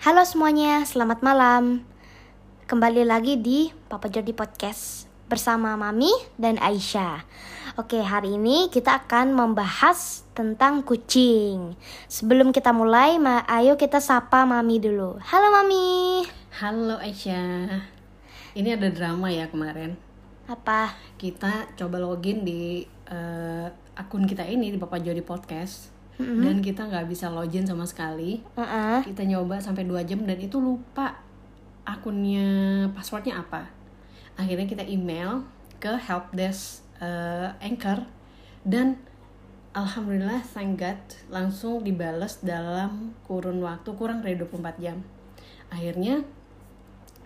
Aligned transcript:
Halo 0.00 0.24
semuanya, 0.24 0.80
selamat 0.88 1.20
malam. 1.20 1.84
Kembali 2.64 3.04
lagi 3.04 3.36
di 3.36 3.68
Papa 3.68 4.08
Jody 4.08 4.32
Podcast 4.32 5.04
bersama 5.28 5.76
Mami 5.76 6.08
dan 6.40 6.56
Aisyah. 6.56 7.20
Oke, 7.76 8.00
hari 8.00 8.40
ini 8.40 8.72
kita 8.72 8.96
akan 8.96 9.36
membahas 9.36 10.24
tentang 10.32 10.80
kucing. 10.88 11.76
Sebelum 12.08 12.48
kita 12.48 12.72
mulai, 12.72 13.20
ma 13.20 13.44
ayo 13.44 13.76
kita 13.76 14.00
sapa 14.00 14.48
Mami 14.48 14.80
dulu. 14.80 15.20
Halo 15.20 15.52
Mami. 15.52 16.24
Halo 16.64 16.96
Aisyah. 16.96 17.84
Ini 18.56 18.80
ada 18.80 18.88
drama 18.88 19.28
ya 19.28 19.52
kemarin. 19.52 20.00
Apa? 20.48 20.96
Kita 21.20 21.76
coba 21.76 22.00
login 22.00 22.40
di 22.40 22.88
eh, 23.04 23.68
akun 24.00 24.24
kita 24.24 24.48
ini 24.48 24.72
di 24.72 24.80
Bapak 24.80 25.04
Jody 25.04 25.20
Podcast 25.20 25.99
dan 26.20 26.56
kita 26.60 26.86
nggak 26.86 27.06
bisa 27.08 27.32
login 27.32 27.64
sama 27.64 27.84
sekali. 27.88 28.40
Uh-uh. 28.54 29.00
Kita 29.04 29.24
nyoba 29.24 29.58
sampai 29.58 29.84
2 29.88 30.04
jam 30.04 30.20
dan 30.24 30.38
itu 30.38 30.60
lupa 30.60 31.20
akunnya 31.84 32.86
passwordnya 32.92 33.40
apa. 33.40 33.70
Akhirnya 34.36 34.66
kita 34.68 34.84
email 34.86 35.44
ke 35.80 35.96
helpdesk 35.96 36.84
eh, 37.00 37.48
Anchor 37.64 38.04
dan 38.62 39.00
alhamdulillah 39.72 40.44
thank 40.52 40.78
God 40.78 41.00
langsung 41.32 41.80
dibales 41.86 42.42
dalam 42.42 43.16
kurun 43.24 43.62
waktu 43.64 43.90
kurang 43.96 44.20
dari 44.20 44.36
24 44.36 44.82
jam. 44.82 44.98
Akhirnya 45.70 46.22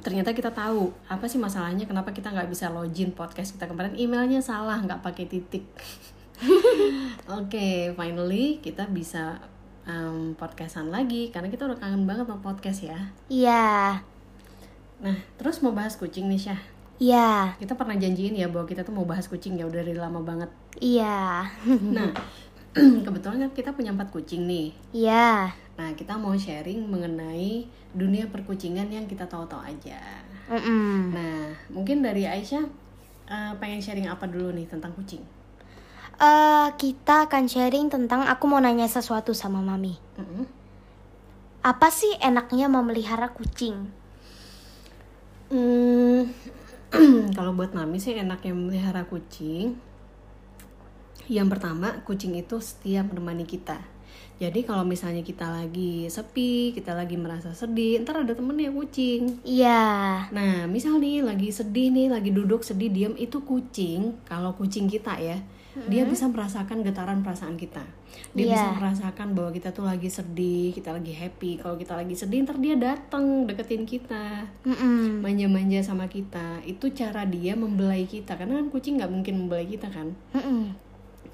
ternyata 0.02 0.34
kita 0.34 0.50
tahu 0.50 0.90
apa 1.06 1.30
sih 1.30 1.38
masalahnya 1.38 1.86
kenapa 1.86 2.10
kita 2.10 2.34
nggak 2.34 2.50
bisa 2.50 2.66
login 2.66 3.14
podcast 3.14 3.54
kita 3.54 3.70
kemarin 3.70 3.94
emailnya 3.94 4.42
salah 4.42 4.82
nggak 4.82 5.06
pakai 5.06 5.30
titik 5.30 5.62
oke 7.38 7.68
finally 7.94 8.58
kita 8.58 8.86
bisa 8.86 9.38
um, 9.84 10.34
podcastan 10.34 10.90
lagi 10.90 11.30
karena 11.30 11.48
kita 11.48 11.64
udah 11.64 11.78
kangen 11.78 12.04
banget 12.04 12.26
sama 12.26 12.40
podcast 12.40 12.80
ya 12.82 12.98
Iya. 13.28 14.00
nah 15.00 15.16
terus 15.36 15.60
mau 15.60 15.72
bahas 15.72 15.94
kucing 15.94 16.26
nih 16.26 16.50
Syah 16.50 16.60
Iya. 16.94 17.58
kita 17.58 17.74
pernah 17.74 17.98
janjiin 17.98 18.38
ya 18.38 18.46
bahwa 18.46 18.64
kita 18.64 18.86
tuh 18.86 18.94
mau 18.94 19.02
bahas 19.02 19.26
kucing 19.26 19.58
ya 19.58 19.66
udah 19.66 19.82
dari 19.82 19.94
lama 19.94 20.22
banget 20.22 20.50
Iya. 20.78 21.46
nah 21.96 22.10
kebetulan 23.06 23.46
kan 23.46 23.50
kita 23.54 23.70
punya 23.72 23.94
empat 23.94 24.10
kucing 24.10 24.46
nih 24.46 24.74
Iya. 24.90 25.50
nah 25.74 25.90
kita 25.94 26.14
mau 26.14 26.34
sharing 26.34 26.86
mengenai 26.86 27.66
dunia 27.94 28.26
perkucingan 28.26 28.90
yang 28.90 29.06
kita 29.06 29.26
tahu-tahu 29.26 29.62
aja 29.62 29.98
Mm-mm. 30.44 31.08
Nah, 31.16 31.56
mungkin 31.72 32.04
dari 32.04 32.28
Aisyah 32.28 32.68
eh, 33.24 33.52
pengen 33.56 33.80
sharing 33.80 34.04
apa 34.04 34.28
dulu 34.28 34.52
nih 34.52 34.68
tentang 34.68 34.92
kucing? 34.92 35.24
Eh, 36.14 36.68
kita 36.78 37.26
akan 37.26 37.50
sharing 37.50 37.90
tentang 37.90 38.22
aku 38.22 38.46
mau 38.46 38.62
nanya 38.62 38.86
sesuatu 38.86 39.34
sama 39.34 39.58
Mami. 39.58 39.98
Mm-mm. 40.14 40.46
Apa 41.64 41.88
sih 41.88 42.12
enaknya 42.20 42.68
memelihara 42.68 43.32
kucing? 43.32 43.88
Hmm, 45.48 46.28
kalau 47.36 47.56
buat 47.56 47.72
mami 47.72 47.96
sih 47.96 48.12
enaknya 48.12 48.52
memelihara 48.52 49.08
kucing. 49.08 49.80
Yang 51.24 51.48
pertama, 51.56 52.04
kucing 52.04 52.36
itu 52.36 52.60
setia 52.60 53.00
menemani 53.00 53.48
kita. 53.48 53.80
Jadi 54.36 54.66
kalau 54.66 54.84
misalnya 54.84 55.24
kita 55.24 55.46
lagi 55.48 56.10
sepi, 56.12 56.76
kita 56.76 56.92
lagi 56.92 57.16
merasa 57.16 57.56
sedih, 57.56 58.02
ntar 58.04 58.26
ada 58.26 58.36
temennya 58.36 58.68
kucing. 58.68 59.40
Iya. 59.46 60.28
Nah, 60.34 60.68
misal 60.68 61.00
nih 61.00 61.24
lagi 61.24 61.48
sedih 61.48 61.88
nih, 61.88 62.12
lagi 62.12 62.28
duduk 62.28 62.60
sedih 62.60 62.92
diam 62.92 63.14
itu 63.16 63.40
kucing. 63.40 64.20
Kalau 64.28 64.52
kucing 64.52 64.90
kita 64.90 65.16
ya, 65.16 65.40
dia 65.90 66.06
bisa 66.06 66.30
merasakan 66.30 66.86
getaran 66.86 67.26
perasaan 67.26 67.58
kita. 67.58 67.82
Dia 68.30 68.46
Iya. 68.46 68.54
bisa 68.54 68.68
merasakan 68.78 69.34
bahwa 69.34 69.50
kita 69.50 69.74
tuh 69.74 69.82
lagi 69.82 70.06
sedih, 70.06 70.70
kita 70.70 70.94
lagi 70.94 71.10
happy. 71.10 71.58
Kalau 71.58 71.74
kita 71.74 71.98
lagi 71.98 72.14
sedih, 72.14 72.46
ntar 72.46 72.62
dia 72.62 72.78
datang 72.78 73.42
deketin 73.50 73.82
kita, 73.82 74.46
Mm-mm. 74.62 75.18
manja-manja 75.18 75.82
sama 75.82 76.06
kita. 76.06 76.62
Itu 76.62 76.94
cara 76.94 77.26
dia 77.26 77.58
membelai 77.58 78.06
kita. 78.06 78.38
Karena 78.38 78.62
kan 78.62 78.70
kucing 78.70 79.02
nggak 79.02 79.10
mungkin 79.10 79.34
membelai 79.44 79.66
kita 79.66 79.90
kan. 79.90 80.14
Mm-mm. 80.30 80.78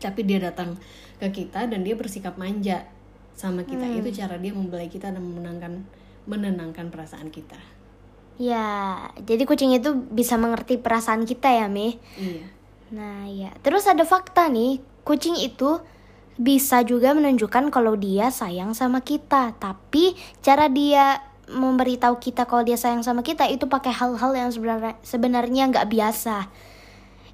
Tapi 0.00 0.24
dia 0.24 0.40
datang 0.40 0.80
ke 1.20 1.28
kita 1.28 1.68
dan 1.68 1.84
dia 1.84 1.92
bersikap 1.92 2.40
manja 2.40 2.88
sama 3.36 3.68
kita. 3.68 3.84
Itu 3.92 4.08
cara 4.16 4.40
dia 4.40 4.56
membelai 4.56 4.88
kita 4.88 5.12
dan 5.12 5.20
menenangkan 5.20 5.84
menenangkan 6.24 6.88
perasaan 6.88 7.28
kita. 7.28 7.60
Ya, 8.40 8.96
jadi 9.20 9.44
kucing 9.44 9.76
itu 9.76 9.92
bisa 10.08 10.40
mengerti 10.40 10.80
perasaan 10.80 11.28
kita 11.28 11.52
ya, 11.52 11.68
Mi. 11.68 12.00
Iya. 12.16 12.59
Nah, 12.90 13.26
ya. 13.26 13.54
Terus 13.62 13.86
ada 13.86 14.02
fakta 14.02 14.50
nih, 14.50 14.82
kucing 15.02 15.38
itu 15.38 15.78
bisa 16.40 16.82
juga 16.82 17.12
menunjukkan 17.12 17.70
kalau 17.70 17.94
dia 17.94 18.30
sayang 18.30 18.74
sama 18.74 19.02
kita. 19.02 19.54
Tapi 19.56 20.14
cara 20.42 20.66
dia 20.66 21.22
memberitahu 21.50 22.18
kita 22.22 22.46
kalau 22.46 22.62
dia 22.62 22.78
sayang 22.78 23.02
sama 23.02 23.26
kita 23.26 23.46
itu 23.50 23.66
pakai 23.66 23.90
hal-hal 23.90 24.30
yang 24.34 24.50
sebenarnya 24.50 24.94
sebenarnya 25.02 25.62
nggak 25.70 25.88
biasa. 25.90 26.46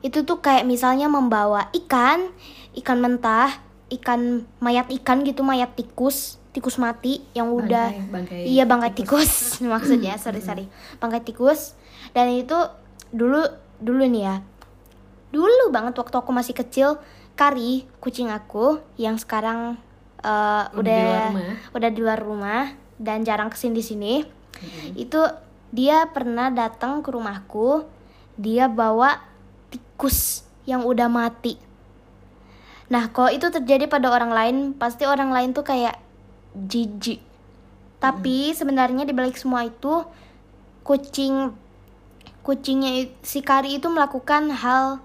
Itu 0.01 0.25
tuh 0.25 0.41
kayak 0.41 0.65
misalnya 0.65 1.09
membawa 1.09 1.69
ikan, 1.73 2.33
ikan 2.77 2.99
mentah, 3.01 3.53
ikan 3.93 4.45
mayat 4.61 4.89
ikan 4.93 5.21
gitu, 5.25 5.45
mayat 5.45 5.73
tikus, 5.77 6.41
tikus 6.57 6.81
mati 6.81 7.21
yang 7.37 7.53
udah 7.53 7.93
Bangkai- 7.93 8.13
bangkai 8.13 8.41
iya 8.49 8.65
bangkai 8.65 8.93
tikus, 8.97 9.31
maksudnya 9.73 10.17
sorry 10.17 10.41
sorry 10.41 10.65
bangkai 10.97 11.21
tikus 11.21 11.77
dan 12.17 12.33
itu 12.33 12.57
dulu 13.13 13.45
dulu 13.77 14.09
nih 14.09 14.25
ya 14.25 14.37
dulu 15.37 15.69
banget 15.69 15.93
waktu 16.01 16.17
aku 16.17 16.33
masih 16.33 16.57
kecil 16.57 16.97
Kari 17.37 17.85
kucing 18.01 18.33
aku 18.33 18.81
yang 18.97 19.21
sekarang 19.21 19.77
eh, 20.25 20.65
Udah 20.73 20.81
di 20.81 21.05
luar 21.05 21.21
udah 21.21 21.29
rumah. 21.29 21.55
udah 21.77 21.91
di 21.93 22.01
luar 22.01 22.21
rumah 22.25 22.63
dan 22.97 23.21
jarang 23.29 23.53
ke 23.53 23.61
sini 23.61 23.85
sini. 23.85 24.25
Itu 24.97 25.21
dia 25.69 26.09
pernah 26.09 26.49
datang 26.49 27.05
ke 27.05 27.13
rumahku 27.13 27.85
dia 28.41 28.73
bawa 28.73 29.21
tikus 29.69 30.49
yang 30.65 30.89
udah 30.89 31.13
mati. 31.13 31.61
Nah 32.89 33.13
kalau 33.13 33.29
itu 33.29 33.53
terjadi 33.53 33.85
pada 33.85 34.09
orang 34.09 34.33
lain 34.33 34.57
pasti 34.73 35.05
orang 35.05 35.29
lain 35.29 35.53
tuh 35.53 35.67
kayak 35.67 36.01
jijik. 36.57 37.21
Tapi 38.01 38.57
sebenarnya 38.57 39.05
di 39.05 39.13
balik 39.13 39.37
semua 39.37 39.69
itu 39.69 40.05
kucing 40.87 41.53
kucingnya 42.41 43.11
si 43.27 43.43
Kari 43.43 43.77
itu 43.83 43.91
melakukan 43.91 44.55
hal 44.55 45.03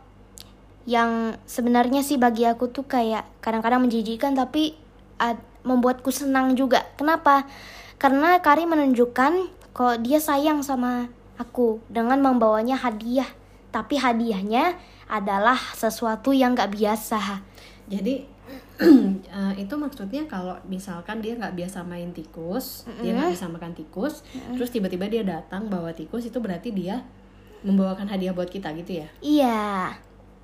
yang 0.90 1.38
sebenarnya 1.46 2.02
sih 2.02 2.18
bagi 2.18 2.47
aku 2.50 2.69
tuh 2.74 2.86
kayak 2.90 3.28
kadang-kadang 3.40 3.86
menjijikkan 3.86 4.34
tapi 4.34 4.74
ad- 5.22 5.42
membuatku 5.62 6.09
senang 6.09 6.58
juga. 6.58 6.90
Kenapa? 6.97 7.46
Karena 8.02 8.42
Kari 8.42 8.66
menunjukkan 8.66 9.34
kalau 9.78 9.96
dia 10.02 10.18
sayang 10.18 10.66
sama 10.66 11.14
aku 11.38 11.81
dengan 11.86 12.18
membawanya 12.18 12.78
hadiah. 12.81 13.30
Tapi 13.72 13.96
hadiahnya 14.02 14.75
adalah 15.08 15.56
sesuatu 15.78 16.34
yang 16.34 16.58
gak 16.58 16.74
biasa. 16.75 17.46
Jadi 17.88 18.25
eh, 18.81 19.53
itu 19.62 19.74
maksudnya 19.78 20.25
kalau 20.25 20.58
misalkan 20.68 21.22
dia 21.22 21.38
nggak 21.38 21.53
biasa 21.53 21.86
main 21.86 22.09
tikus, 22.12 22.84
dia 23.00 23.14
nggak 23.14 23.31
bisa 23.38 23.47
makan 23.47 23.72
tikus, 23.78 24.25
terus 24.58 24.74
tiba-tiba 24.74 25.06
dia 25.08 25.22
datang 25.24 25.70
bawa 25.70 25.94
tikus 25.94 26.25
itu 26.28 26.41
berarti 26.41 26.74
dia 26.74 27.06
membawakan 27.62 28.09
hadiah 28.09 28.34
buat 28.34 28.50
kita 28.50 28.74
gitu 28.75 29.06
ya. 29.06 29.08
Iya. 29.22 29.62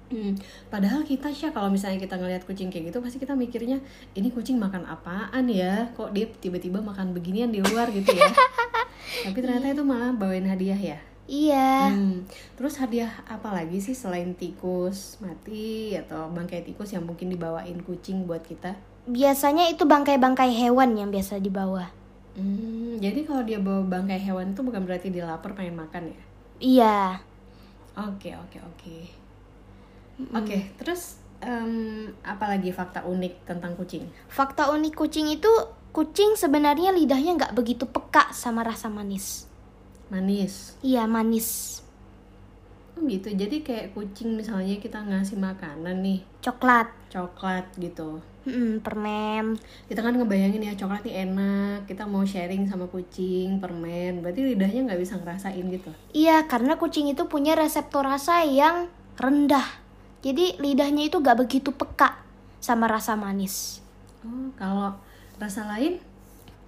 Hmm, 0.07 0.40
Padahal 0.72 1.03
kita 1.03 1.28
sih 1.35 1.51
kalau 1.51 1.68
misalnya 1.68 2.00
kita 2.00 2.16
ngelihat 2.16 2.47
kucing 2.47 2.72
kayak 2.72 2.95
gitu 2.95 3.03
pasti 3.03 3.19
kita 3.19 3.35
mikirnya 3.35 3.84
ini 4.16 4.31
kucing 4.31 4.56
makan 4.56 4.88
apaan 4.88 5.51
ya? 5.51 5.91
Kok 6.00 6.16
dia 6.16 6.31
tiba-tiba 6.40 6.79
makan 6.79 7.12
beginian 7.12 7.51
di 7.51 7.59
luar 7.59 7.91
gitu 7.91 8.16
ya? 8.16 8.31
Tapi 9.28 9.38
ternyata 9.40 9.75
itu 9.75 9.84
malah 9.84 10.16
bawain 10.16 10.47
hadiah 10.47 10.79
ya. 10.79 11.00
Iya. 11.28 11.91
Hmm, 11.91 12.23
Terus 12.56 12.79
hadiah 12.79 13.12
apa 13.28 13.51
lagi 13.51 13.84
sih 13.84 13.91
selain 13.91 14.31
tikus 14.31 15.19
mati 15.19 15.91
atau 16.00 16.31
bangkai 16.31 16.63
tikus 16.63 16.95
yang 16.95 17.03
mungkin 17.03 17.28
dibawain 17.28 17.84
kucing 17.84 18.24
buat 18.24 18.47
kita? 18.47 18.79
Biasanya 19.12 19.68
itu 19.68 19.84
bangkai-bangkai 19.84 20.56
hewan 20.56 20.95
yang 20.95 21.12
biasa 21.12 21.44
dibawa. 21.44 21.91
Hmm, 22.39 22.95
jadi 23.03 23.28
kalau 23.28 23.44
dia 23.44 23.59
bawa 23.59 23.83
bangkai 23.83 24.24
hewan 24.24 24.56
itu 24.56 24.63
bukan 24.63 24.88
berarti 24.88 25.12
dia 25.12 25.27
lapar 25.27 25.51
pengen 25.51 25.75
makan 25.75 26.15
ya? 26.15 26.21
Iya. 26.63 26.98
Oke 27.98 28.31
oke 28.31 28.57
oke. 28.63 29.16
Oke 30.33 30.73
terus 30.81 31.21
em, 31.41 32.09
apa 32.25 32.49
lagi 32.49 32.73
fakta 32.73 33.05
unik 33.05 33.45
tentang 33.45 33.77
kucing? 33.77 34.05
Fakta 34.29 34.73
unik 34.73 34.93
kucing 34.97 35.29
itu 35.29 35.49
kucing 35.93 36.33
sebenarnya 36.37 36.93
lidahnya 36.93 37.37
nggak 37.37 37.55
begitu 37.57 37.85
peka 37.85 38.33
sama 38.33 38.65
rasa 38.65 38.89
manis. 38.89 39.45
Manis. 40.09 40.77
Iya 40.81 41.05
manis. 41.05 41.79
Oh, 42.97 43.05
gitu. 43.05 43.29
Jadi 43.29 43.61
kayak 43.61 43.93
kucing 43.93 44.33
misalnya 44.33 44.81
kita 44.81 44.97
ngasih 45.05 45.37
makanan 45.37 46.01
nih 46.01 46.25
Coklat, 46.41 46.87
coklat 47.11 47.67
gitu. 47.75 48.23
Mm, 48.47 48.79
permen. 48.79 49.59
Kita 49.91 49.99
kan 49.99 50.15
ngebayangin 50.15 50.63
ya 50.63 50.73
coklat 50.79 51.03
nih 51.03 51.27
enak. 51.27 51.85
Kita 51.85 52.07
mau 52.07 52.23
sharing 52.23 52.65
sama 52.65 52.87
kucing 52.87 53.59
permen. 53.59 54.23
Berarti 54.23 54.55
lidahnya 54.55 54.87
nggak 54.87 55.01
bisa 55.03 55.19
ngerasain 55.19 55.65
gitu. 55.67 55.91
Iya 56.15 56.47
karena 56.47 56.79
kucing 56.79 57.11
itu 57.11 57.27
punya 57.27 57.53
reseptor 57.59 58.07
rasa 58.07 58.47
yang 58.47 58.87
rendah. 59.19 59.87
Jadi 60.21 60.57
lidahnya 60.57 61.07
itu 61.07 61.17
nggak 61.21 61.45
begitu 61.45 61.69
peka 61.73 62.17
sama 62.57 62.89
rasa 62.89 63.13
manis. 63.13 63.79
Oh 64.25 64.49
kalau 64.57 64.97
rasa 65.37 65.69
lain 65.69 66.01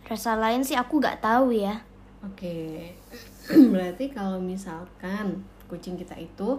Rasa 0.09 0.33
lain 0.33 0.65
sih 0.65 0.73
aku 0.73 0.97
nggak 0.97 1.21
tahu 1.21 1.53
ya. 1.53 1.85
Oke, 2.25 2.97
berarti 3.73 4.09
kalau 4.09 4.41
misalkan 4.41 5.45
kucing 5.69 6.01
kita 6.01 6.17
itu 6.17 6.57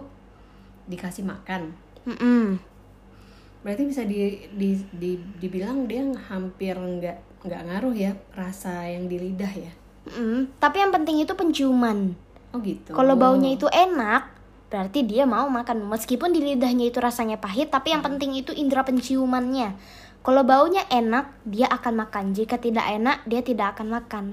dikasih 0.87 1.27
makan, 1.27 1.75
Mm-mm. 2.07 2.55
berarti 3.61 3.83
bisa 3.83 4.07
di, 4.07 4.47
di, 4.55 4.79
di 4.95 5.19
dibilang 5.37 5.83
dia 5.83 5.99
hampir 6.31 6.79
nggak 6.79 7.43
nggak 7.43 7.61
ngaruh 7.67 7.91
ya 7.91 8.15
rasa 8.33 8.87
yang 8.87 9.11
di 9.11 9.19
lidah 9.19 9.51
ya. 9.51 9.71
Mm-mm. 10.07 10.55
Tapi 10.55 10.79
yang 10.79 10.95
penting 10.95 11.19
itu 11.19 11.35
penciuman. 11.35 12.15
Oh 12.55 12.59
gitu. 12.63 12.95
Kalau 12.95 13.19
baunya 13.19 13.51
itu 13.51 13.67
enak, 13.67 14.31
berarti 14.71 15.03
dia 15.03 15.27
mau 15.27 15.51
makan. 15.51 15.83
Meskipun 15.91 16.31
di 16.31 16.39
lidahnya 16.41 16.87
itu 16.87 16.97
rasanya 17.03 17.37
pahit, 17.37 17.69
tapi 17.69 17.91
yang 17.91 18.01
penting 18.01 18.31
itu 18.33 18.55
indera 18.55 18.87
penciumannya. 18.87 19.75
Kalau 20.23 20.41
baunya 20.47 20.87
enak, 20.87 21.35
dia 21.43 21.67
akan 21.67 22.07
makan. 22.07 22.31
Jika 22.31 22.55
tidak 22.55 22.87
enak, 22.87 23.21
dia 23.27 23.43
tidak 23.43 23.75
akan 23.77 23.87
makan. 23.91 24.25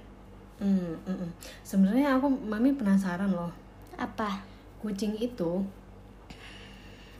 Hmm, 0.62 0.94
mm, 1.02 1.11
mm. 1.11 1.31
Sebenarnya 1.67 2.17
aku 2.17 2.31
mami 2.31 2.73
penasaran 2.79 3.35
loh. 3.35 3.50
Apa? 3.99 4.46
Kucing 4.79 5.19
itu 5.19 5.67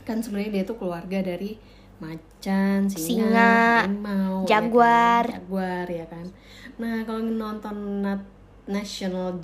kan 0.07 0.25
sebenarnya 0.25 0.51
dia 0.57 0.65
tuh 0.65 0.81
keluarga 0.81 1.21
dari 1.21 1.61
macan, 2.01 2.89
singa, 2.89 2.97
Singa, 2.97 3.53
ya 3.85 4.49
jaguar. 4.49 5.25
kan? 5.29 5.37
jaguar 5.37 5.87
ya 5.91 6.07
kan. 6.09 6.27
Nah 6.81 7.05
kalau 7.05 7.21
nonton 7.21 8.01
Nat- 8.01 8.33
National 8.65 9.37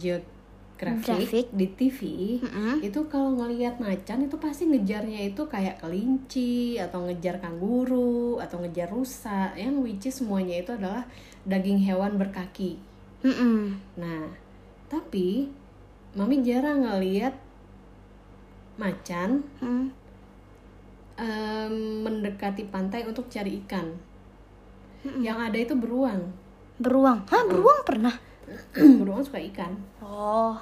Geographic 0.74 1.06
Graphic. 1.06 1.46
di 1.54 1.66
TV 1.70 1.98
Mm-mm. 2.42 2.82
itu 2.82 3.00
kalau 3.06 3.30
ngelihat 3.38 3.78
macan 3.78 4.26
itu 4.26 4.36
pasti 4.42 4.66
ngejarnya 4.66 5.30
itu 5.30 5.46
kayak 5.46 5.78
kelinci 5.78 6.82
atau 6.82 7.06
ngejar 7.06 7.38
kanguru 7.38 8.42
atau 8.42 8.58
ngejar 8.58 8.90
rusa 8.90 9.54
yang 9.54 9.78
which 9.86 10.10
is 10.10 10.18
semuanya 10.18 10.58
itu 10.58 10.74
adalah 10.74 11.06
daging 11.46 11.78
hewan 11.78 12.18
berkaki. 12.18 12.82
Mm-mm. 13.22 13.78
Nah, 13.94 14.26
tapi 14.90 15.46
mami 16.18 16.42
jarang 16.42 16.82
ngeliat 16.82 17.38
macan 18.74 19.46
Mm. 19.62 19.86
em, 21.14 21.74
mendekati 22.02 22.66
pantai 22.66 23.06
untuk 23.06 23.30
cari 23.30 23.62
ikan. 23.62 23.94
Yang 25.22 25.38
ada 25.38 25.58
itu 25.70 25.74
beruang. 25.78 26.34
Beruang. 26.82 27.22
Hah, 27.30 27.46
beruang 27.46 27.86
pernah? 27.86 28.18
Beruang 28.74 29.22
suka 29.24 29.38
ikan. 29.52 29.72
Oh. 30.00 30.56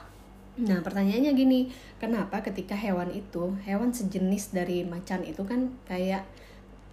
Nah, 0.53 0.85
pertanyaannya 0.85 1.33
gini, 1.33 1.73
kenapa 1.97 2.45
ketika 2.45 2.77
hewan 2.77 3.09
itu, 3.09 3.57
hewan 3.65 3.89
sejenis 3.89 4.53
dari 4.53 4.85
macan 4.85 5.25
itu 5.25 5.41
kan 5.49 5.73
kayak 5.89 6.29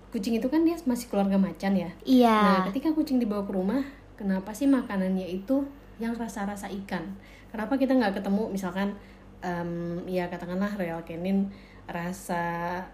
kucing 0.10 0.40
itu 0.40 0.48
kan 0.48 0.64
dia 0.64 0.80
masih 0.88 1.12
keluarga 1.12 1.36
macan 1.36 1.76
ya. 1.76 1.92
Nah, 1.92 2.08
Iya. 2.08 2.40
ketika 2.72 2.96
kucing 2.96 3.20
dibawa 3.20 3.44
ke 3.44 3.52
rumah, 3.52 3.84
kenapa 4.16 4.56
sih 4.56 4.66
makanannya 4.66 5.28
itu 5.28 5.68
yang 6.00 6.16
rasa-rasa 6.16 6.72
ikan? 6.84 7.04
Kenapa 7.52 7.76
kita 7.76 7.94
nggak 8.00 8.24
ketemu 8.24 8.48
misalkan, 8.48 8.96
em, 9.44 10.00
ya 10.08 10.32
katakanlah 10.32 10.72
real 10.80 11.04
canin 11.04 11.52
rasa 11.90 12.44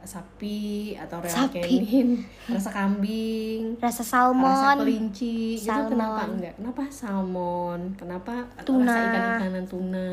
sapi 0.01 0.93
atau 0.95 1.19
canin 1.19 2.23
rasa 2.53 2.69
kambing, 2.71 3.75
Rasa 3.77 4.01
rasa 4.01 4.03
salmon. 4.03 4.75
kelinci, 4.79 5.59
itu 5.59 5.67
Salmon. 5.67 5.91
kenapa 5.91 6.21
enggak? 6.27 6.53
Kenapa 6.55 6.83
salmon? 6.89 7.79
Kenapa 7.95 8.33
Tuna. 8.63 8.87
rasa 8.87 8.99
ikan-ikanan 9.07 9.65
tuna? 9.65 10.09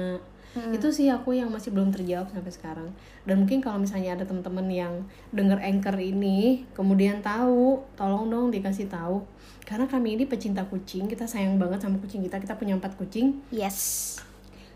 Itu 0.53 0.93
sih 0.93 1.09
aku 1.09 1.33
yang 1.33 1.49
masih 1.49 1.73
belum 1.73 1.89
terjawab 1.89 2.29
sampai 2.29 2.53
sekarang. 2.53 2.89
Dan 3.25 3.41
mungkin 3.41 3.65
kalau 3.65 3.81
misalnya 3.81 4.13
ada 4.13 4.29
teman-teman 4.29 4.69
yang 4.69 4.93
denger 5.33 5.57
anchor 5.57 5.97
ini, 5.97 6.69
kemudian 6.77 7.25
tahu, 7.25 7.81
tolong 7.97 8.29
dong 8.29 8.53
dikasih 8.53 8.85
tahu. 8.87 9.25
Karena 9.65 9.89
kami 9.89 10.21
ini 10.21 10.29
pecinta 10.29 10.61
kucing, 10.69 11.09
kita 11.09 11.25
sayang 11.25 11.57
banget 11.57 11.81
sama 11.81 11.97
kucing 11.97 12.21
kita. 12.21 12.37
Kita 12.37 12.61
punya 12.61 12.77
empat 12.77 13.01
kucing, 13.01 13.41
Yes. 13.49 14.21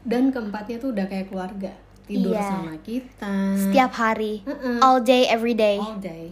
dan 0.01 0.33
keempatnya 0.33 0.81
tuh 0.81 0.97
udah 0.97 1.05
kayak 1.05 1.29
keluarga. 1.29 1.77
Tidur 2.07 2.33
Iya. 2.33 2.47
sama 2.47 2.75
kita. 2.81 3.35
Setiap 3.59 3.93
hari. 3.93 4.41
Mm-mm. 4.43 4.79
All 4.79 5.03
day, 5.03 5.27
every 5.27 5.53
day. 5.53 5.77
all 5.77 5.99
day. 5.99 6.31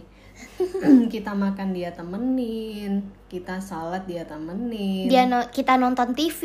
kita 1.13 1.31
makan 1.31 1.71
dia 1.71 1.91
temenin, 1.91 3.03
kita 3.27 3.59
salat 3.59 4.03
dia 4.03 4.23
temenin, 4.23 5.07
Dia 5.07 5.23
no- 5.23 5.47
kita 5.47 5.75
nonton 5.75 6.11
TV. 6.11 6.41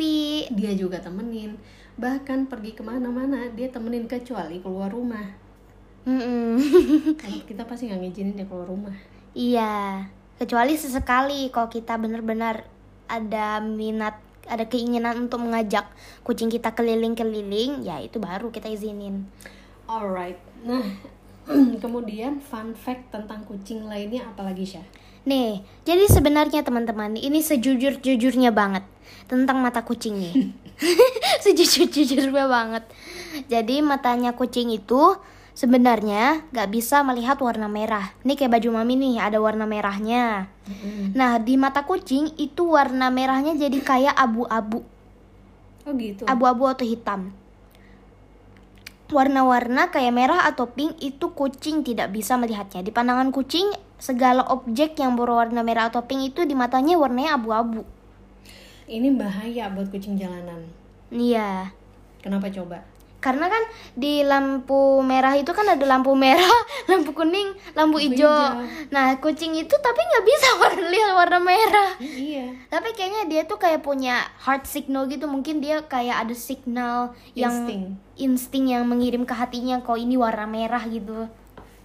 dia 0.51 0.75
juga 0.75 0.99
temenin. 0.99 1.55
Bahkan 1.95 2.47
pergi 2.47 2.71
ke 2.71 2.83
mana-mana 2.83 3.47
dia 3.49 3.67
temenin 3.67 4.07
kecuali 4.07 4.59
keluar 4.59 4.91
rumah. 4.91 5.27
Mm-mm. 6.03 6.59
Kan 7.19 7.31
kita 7.45 7.63
pasti 7.63 7.87
nggak 7.87 7.99
ngizinin 8.01 8.33
dia 8.33 8.43
keluar 8.43 8.67
rumah. 8.67 8.95
Iya, 9.31 10.07
kecuali 10.35 10.75
sesekali 10.75 11.47
kalau 11.49 11.67
kita 11.67 11.95
benar-benar 11.95 12.67
ada 13.07 13.59
minat, 13.59 14.19
ada 14.51 14.67
keinginan 14.67 15.25
untuk 15.25 15.39
mengajak 15.39 15.87
kucing 16.27 16.51
kita 16.51 16.75
keliling-keliling, 16.75 17.87
ya 17.87 18.03
itu 18.03 18.19
baru 18.19 18.51
kita 18.51 18.67
izinin. 18.67 19.23
Alright. 19.87 20.37
Nah, 20.67 20.83
kemudian 21.83 22.43
fun 22.43 22.75
fact 22.75 23.15
tentang 23.15 23.47
kucing 23.47 23.87
lainnya 23.87 24.27
apalagi 24.27 24.67
Syah? 24.67 24.85
Nih, 25.23 25.63
jadi 25.87 26.11
sebenarnya 26.11 26.67
teman-teman, 26.67 27.15
ini 27.15 27.39
sejujur-jujurnya 27.39 28.51
banget 28.51 28.83
tentang 29.31 29.63
mata 29.63 29.79
kucing 29.87 30.19
nih. 30.19 30.35
Sejujur-jujurnya 31.45 32.45
banget. 32.49 32.83
Jadi 33.47 33.79
matanya 33.85 34.33
kucing 34.35 34.73
itu 34.73 35.17
sebenarnya 35.53 36.47
nggak 36.51 36.69
bisa 36.71 37.03
melihat 37.03 37.37
warna 37.39 37.67
merah. 37.67 38.13
Ini 38.23 38.33
kayak 38.35 38.59
baju 38.59 38.69
mami 38.81 38.95
nih, 38.97 39.15
ada 39.19 39.37
warna 39.37 39.67
merahnya. 39.67 40.47
Nah, 41.11 41.37
di 41.41 41.59
mata 41.59 41.83
kucing 41.83 42.33
itu 42.39 42.71
warna 42.71 43.11
merahnya 43.11 43.55
jadi 43.55 43.79
kayak 43.83 44.15
abu-abu. 44.15 44.83
Oh 45.81 45.97
gitu. 45.97 46.23
abu-abu 46.29 46.69
atau 46.69 46.85
hitam. 46.85 47.33
Warna-warna 49.11 49.91
kayak 49.91 50.13
merah 50.15 50.47
atau 50.47 50.71
pink 50.71 50.95
itu 51.03 51.35
kucing 51.35 51.83
tidak 51.83 52.15
bisa 52.15 52.39
melihatnya. 52.39 52.79
Di 52.79 52.95
pandangan 52.95 53.33
kucing, 53.33 53.67
segala 53.99 54.47
objek 54.47 54.95
yang 55.01 55.19
berwarna 55.19 55.65
merah 55.67 55.91
atau 55.91 56.05
pink 56.07 56.31
itu 56.31 56.47
di 56.47 56.55
matanya 56.55 56.95
warnanya 56.95 57.35
abu-abu. 57.35 57.83
Ini 58.87 59.11
bahaya 59.19 59.67
buat 59.73 59.91
kucing 59.91 60.15
jalanan. 60.15 60.63
Iya. 61.11 61.75
Kenapa 62.23 62.47
coba? 62.47 62.87
Karena 63.21 63.45
kan 63.45 63.63
di 63.93 64.25
lampu 64.25 64.97
merah 65.05 65.37
itu 65.37 65.53
kan 65.53 65.63
ada 65.69 65.85
lampu 65.85 66.17
merah, 66.17 66.59
lampu 66.89 67.13
kuning, 67.13 67.53
lampu 67.77 68.01
hijau. 68.01 68.25
hijau. 68.25 68.65
Nah, 68.89 69.13
kucing 69.21 69.53
itu 69.53 69.75
tapi 69.77 70.01
nggak 70.01 70.25
bisa 70.25 70.47
warna 70.61 70.85
lihat 70.89 71.11
warna 71.13 71.37
merah. 71.37 71.91
Iya. 72.01 72.57
Tapi 72.67 72.97
kayaknya 72.97 73.29
dia 73.29 73.41
tuh 73.45 73.61
kayak 73.61 73.85
punya 73.85 74.25
heart 74.41 74.65
signal 74.65 75.05
gitu. 75.05 75.29
Mungkin 75.29 75.61
dia 75.61 75.85
kayak 75.85 76.25
ada 76.25 76.33
signal 76.33 77.13
yang 77.37 77.53
Insting. 77.53 77.83
insting 78.17 78.65
yang 78.73 78.89
mengirim 78.89 79.21
ke 79.21 79.37
hatinya 79.37 79.77
kalau 79.85 80.01
ini 80.01 80.17
warna 80.17 80.49
merah 80.49 80.81
gitu. 80.89 81.29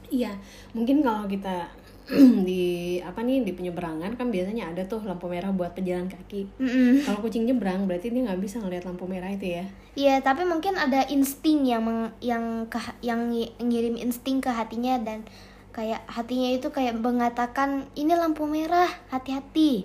Iya, 0.08 0.32
mungkin 0.72 1.04
kalau 1.04 1.28
kita 1.28 1.68
di 2.48 2.96
apa 3.02 3.18
nih 3.26 3.42
di 3.42 3.50
penyeberangan 3.50 4.14
kan 4.14 4.30
biasanya 4.30 4.70
ada 4.70 4.86
tuh 4.86 5.02
lampu 5.02 5.26
merah 5.26 5.50
buat 5.50 5.74
pejalan 5.74 6.06
kaki. 6.06 6.46
Mm-mm. 6.62 7.02
Kalau 7.02 7.18
kucing 7.18 7.50
nyebrang 7.50 7.90
berarti 7.90 8.14
dia 8.14 8.22
nggak 8.22 8.38
bisa 8.38 8.62
ngeliat 8.62 8.86
lampu 8.86 9.10
merah 9.10 9.26
itu 9.34 9.58
ya. 9.58 9.64
Iya, 9.98 10.22
tapi 10.22 10.46
mungkin 10.46 10.78
ada 10.78 11.02
insting 11.10 11.66
yang 11.66 11.82
meng- 11.82 12.14
yang 12.22 12.70
ke, 12.70 12.78
yang 13.02 13.34
ngi- 13.34 13.58
ngirim 13.58 13.98
insting 13.98 14.38
ke 14.38 14.52
hatinya 14.52 15.02
dan 15.02 15.26
kayak 15.74 16.06
hatinya 16.06 16.54
itu 16.54 16.70
kayak 16.70 16.94
mengatakan 16.96 17.90
ini 17.98 18.14
lampu 18.14 18.46
merah, 18.46 18.88
hati-hati. 19.10 19.84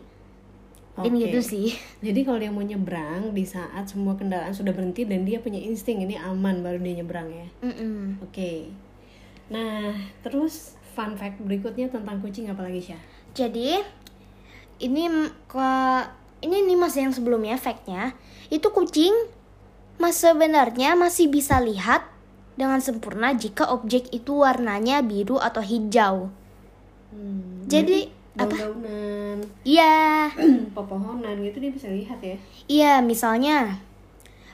Mungkin 0.91 1.13
Oke. 1.17 1.21
gitu 1.25 1.39
sih. 1.41 1.67
Jadi 2.05 2.21
kalau 2.27 2.37
dia 2.37 2.51
mau 2.51 2.61
nyebrang 2.61 3.31
di 3.31 3.47
saat 3.47 3.87
semua 3.89 4.13
kendaraan 4.19 4.53
sudah 4.53 4.75
berhenti 4.75 5.07
dan 5.07 5.23
dia 5.23 5.39
punya 5.41 5.57
insting 5.57 6.03
ini 6.03 6.19
aman 6.19 6.61
baru 6.61 6.77
dia 6.83 7.01
nyebrang 7.01 7.31
ya. 7.31 7.47
Mm-mm. 7.65 8.21
Oke. 8.21 8.69
Nah, 9.51 9.95
terus 10.23 10.75
fun 10.91 11.15
fact 11.15 11.39
berikutnya 11.41 11.87
tentang 11.87 12.19
kucing 12.19 12.51
apa 12.51 12.67
lagi 12.67 12.91
Syah? 12.91 13.01
Jadi 13.31 13.79
ini 14.81 15.03
ke 15.47 15.69
ini 16.41 16.57
nih 16.65 16.77
mas 16.77 16.97
yang 16.97 17.13
sebelumnya 17.13 17.55
fact-nya 17.55 18.17
itu 18.49 18.65
kucing 18.73 19.13
mas 20.01 20.17
sebenarnya 20.17 20.97
masih 20.97 21.29
bisa 21.29 21.61
lihat 21.61 22.03
dengan 22.57 22.81
sempurna 22.81 23.31
jika 23.37 23.69
objek 23.69 24.09
itu 24.11 24.41
warnanya 24.41 24.99
biru 25.05 25.37
atau 25.37 25.63
hijau. 25.63 26.33
Hmm, 27.13 27.65
Jadi 27.69 28.09
apa? 28.35 28.55
Iya. 29.61 30.31
pepohonan 30.75 31.35
gitu 31.43 31.57
dia 31.61 31.71
bisa 31.71 31.87
lihat 31.91 32.19
ya. 32.19 32.37
Iya, 32.67 32.93
misalnya 33.03 33.79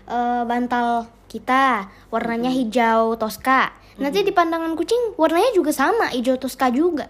eh, 0.10 0.44
bantal 0.44 1.08
kita 1.27 1.91
warnanya 2.10 2.51
hijau 2.51 3.15
toska. 3.20 3.75
Nanti 3.97 4.21
di 4.21 4.29
pandangan 4.29 4.77
kucing 4.77 5.17
warnanya 5.17 5.49
juga 5.57 5.73
sama, 5.73 6.13
hijau 6.13 6.37
toska 6.37 6.69
juga. 6.69 7.09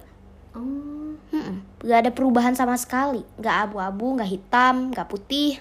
Oh, 0.56 1.12
Mm-mm. 1.36 1.84
Gak 1.84 2.08
ada 2.08 2.12
perubahan 2.15 2.56
sama 2.56 2.79
sekali. 2.79 3.27
Gak 3.38 3.72
abu-abu, 3.72 4.15
gak 4.15 4.32
hitam, 4.32 4.96
gak 4.96 5.08
putih. 5.12 5.60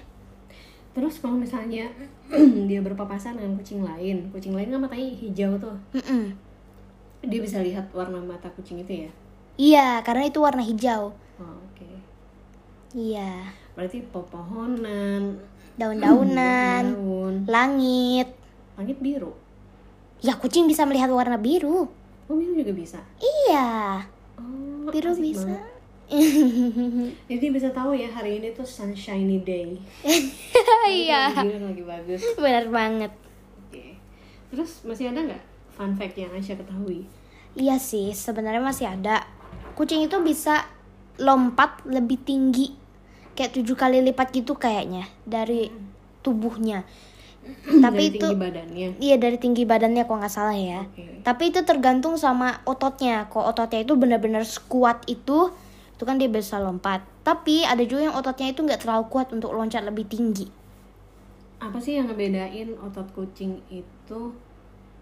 terus 0.97 1.21
kalau 1.21 1.37
misalnya 1.37 1.93
dia 2.73 2.81
berpapasan 2.81 3.37
dengan 3.37 3.53
kucing 3.61 3.85
lain, 3.85 4.33
kucing 4.33 4.57
lain 4.57 4.73
kan 4.73 4.81
matanya 4.81 5.13
hijau 5.13 5.53
tuh. 5.61 5.77
Mm-mm. 5.93 6.33
Dia 7.21 7.41
bisa 7.45 7.61
lihat 7.61 7.93
warna 7.93 8.17
mata 8.17 8.49
kucing 8.57 8.81
itu 8.81 9.05
ya. 9.05 9.11
Iya, 9.61 9.89
karena 10.01 10.25
itu 10.25 10.41
warna 10.41 10.65
hijau. 10.65 11.13
Oh, 11.37 11.57
oke. 11.69 11.89
Iya. 12.97 13.53
berarti 13.77 14.09
pepohonan 14.09 15.37
daun-daunan, 15.77 16.85
daun 16.97 17.45
langit. 17.45 18.33
langit 18.81 18.97
biru 19.05 19.37
Ya 20.21 20.35
kucing 20.35 20.65
bisa 20.65 20.85
melihat 20.85 21.09
warna 21.09 21.37
biru. 21.37 21.87
oh 22.27 22.35
biru 22.35 22.59
juga 22.59 22.73
bisa 22.75 22.99
Iya, 23.23 24.03
oh 24.37 24.91
biru 24.91 25.15
bisa. 25.15 25.47
banget. 25.47 25.75
jadi 27.31 27.47
bisa 27.51 27.69
tahu 27.71 27.91
ya 27.91 28.07
hari 28.07 28.39
ini 28.39 28.55
tuh 28.55 28.63
sunshiny 28.63 29.43
day 29.43 29.75
Iya, 30.87 31.35
lagi 31.35 31.51
biru, 31.51 31.67
lagi 31.67 31.85
bagus 31.85 32.23
benar 32.35 32.67
banget. 32.67 33.13
Oke. 33.61 33.99
Terus 34.51 34.83
masih 34.83 35.11
ada 35.11 35.21
nggak 35.23 35.43
fun 35.71 35.93
fact 35.95 36.15
yang 36.15 36.31
Aisyah 36.31 36.57
ketahui? 36.57 37.07
Iya 37.55 37.77
sih, 37.77 38.13
sebenarnya 38.13 38.61
masih 38.61 38.87
ada. 38.87 39.25
Kucing 39.75 40.05
itu 40.05 40.17
bisa 40.21 40.67
lompat 41.17 41.83
lebih 41.85 42.21
tinggi, 42.21 42.73
kayak 43.33 43.55
tujuh 43.55 43.75
kali 43.75 44.01
lipat 44.03 44.31
gitu 44.31 44.55
kayaknya 44.55 45.09
dari 45.25 45.73
tubuhnya. 46.21 46.85
Tapi 47.67 48.03
Dari 48.11 48.17
itu 48.17 48.27
tinggi 48.27 48.39
badannya. 48.39 48.89
iya 49.03 49.17
dari 49.19 49.37
tinggi 49.43 49.63
badannya 49.67 50.03
kok 50.07 50.17
nggak 50.17 50.33
salah 50.33 50.55
ya. 50.57 50.87
Oke. 50.87 51.23
Tapi 51.27 51.43
itu 51.51 51.61
tergantung 51.67 52.15
sama 52.19 52.63
ototnya. 52.63 53.27
Kok 53.27 53.45
ototnya 53.55 53.83
itu 53.83 53.95
benar-benar 53.99 54.47
kuat 54.71 55.03
itu, 55.11 55.51
itu 55.95 56.03
kan 56.07 56.17
dia 56.17 56.31
bisa 56.31 56.63
lompat. 56.63 57.03
Tapi 57.27 57.67
ada 57.67 57.83
juga 57.83 58.07
yang 58.07 58.15
ototnya 58.15 58.55
itu 58.55 58.63
nggak 58.63 58.87
terlalu 58.87 59.05
kuat 59.11 59.35
untuk 59.35 59.51
loncat 59.55 59.83
lebih 59.83 60.07
tinggi. 60.07 60.47
Apa 61.59 61.81
sih 61.81 61.97
yang 61.99 62.07
ngebedain 62.13 62.77
otot 62.79 63.09
kucing 63.17 63.59
itu 63.73 64.21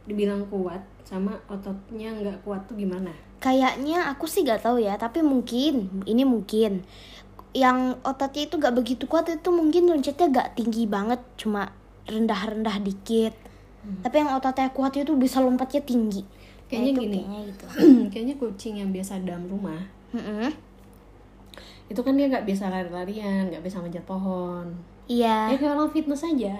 dibilang 0.04 0.46
kuat 0.48 0.80
sama 1.04 1.36
ototnya 1.50 2.14
nggak 2.16 2.44
kuat 2.46 2.64
tuh 2.64 2.76
gimana? 2.78 3.12
Kayaknya 3.44 4.08
aku 4.08 4.24
sih 4.24 4.40
gak 4.40 4.64
tahu 4.64 4.80
ya, 4.80 4.96
tapi 4.96 5.20
mungkin 5.20 6.00
ini 6.08 6.24
mungkin 6.24 6.80
yang 7.52 8.00
ototnya 8.00 8.48
itu 8.48 8.56
gak 8.56 8.72
begitu 8.72 9.04
kuat 9.04 9.28
itu 9.28 9.52
mungkin 9.52 9.84
loncatnya 9.84 10.32
gak 10.32 10.48
tinggi 10.56 10.88
banget, 10.88 11.20
cuma 11.36 11.68
rendah-rendah 12.08 12.76
dikit. 12.84 13.34
Tapi 14.00 14.14
yang 14.16 14.32
ototnya 14.32 14.72
kuat 14.72 14.96
itu 14.96 15.12
bisa 15.16 15.44
lompatnya 15.44 15.84
tinggi. 15.84 16.24
Kayaknya 16.68 16.90
itu 16.90 17.00
gini. 17.04 17.20
Kayaknya 17.20 17.40
gitu. 17.52 17.64
Kayaknya 18.12 18.34
kucing 18.40 18.74
yang 18.80 18.90
biasa 18.90 19.20
dalam 19.22 19.44
rumah 19.48 19.80
Mm-mm. 20.14 20.48
itu 21.84 22.00
kan 22.00 22.16
dia 22.16 22.32
nggak 22.32 22.48
bisa 22.48 22.72
lari-larian, 22.72 23.52
nggak 23.52 23.60
bisa 23.60 23.82
manjat 23.82 24.06
pohon. 24.08 24.72
Iya. 25.04 25.52
Ya 25.52 25.56
kayak 25.60 25.76
orang 25.76 25.92
fitness 25.92 26.24
aja. 26.24 26.56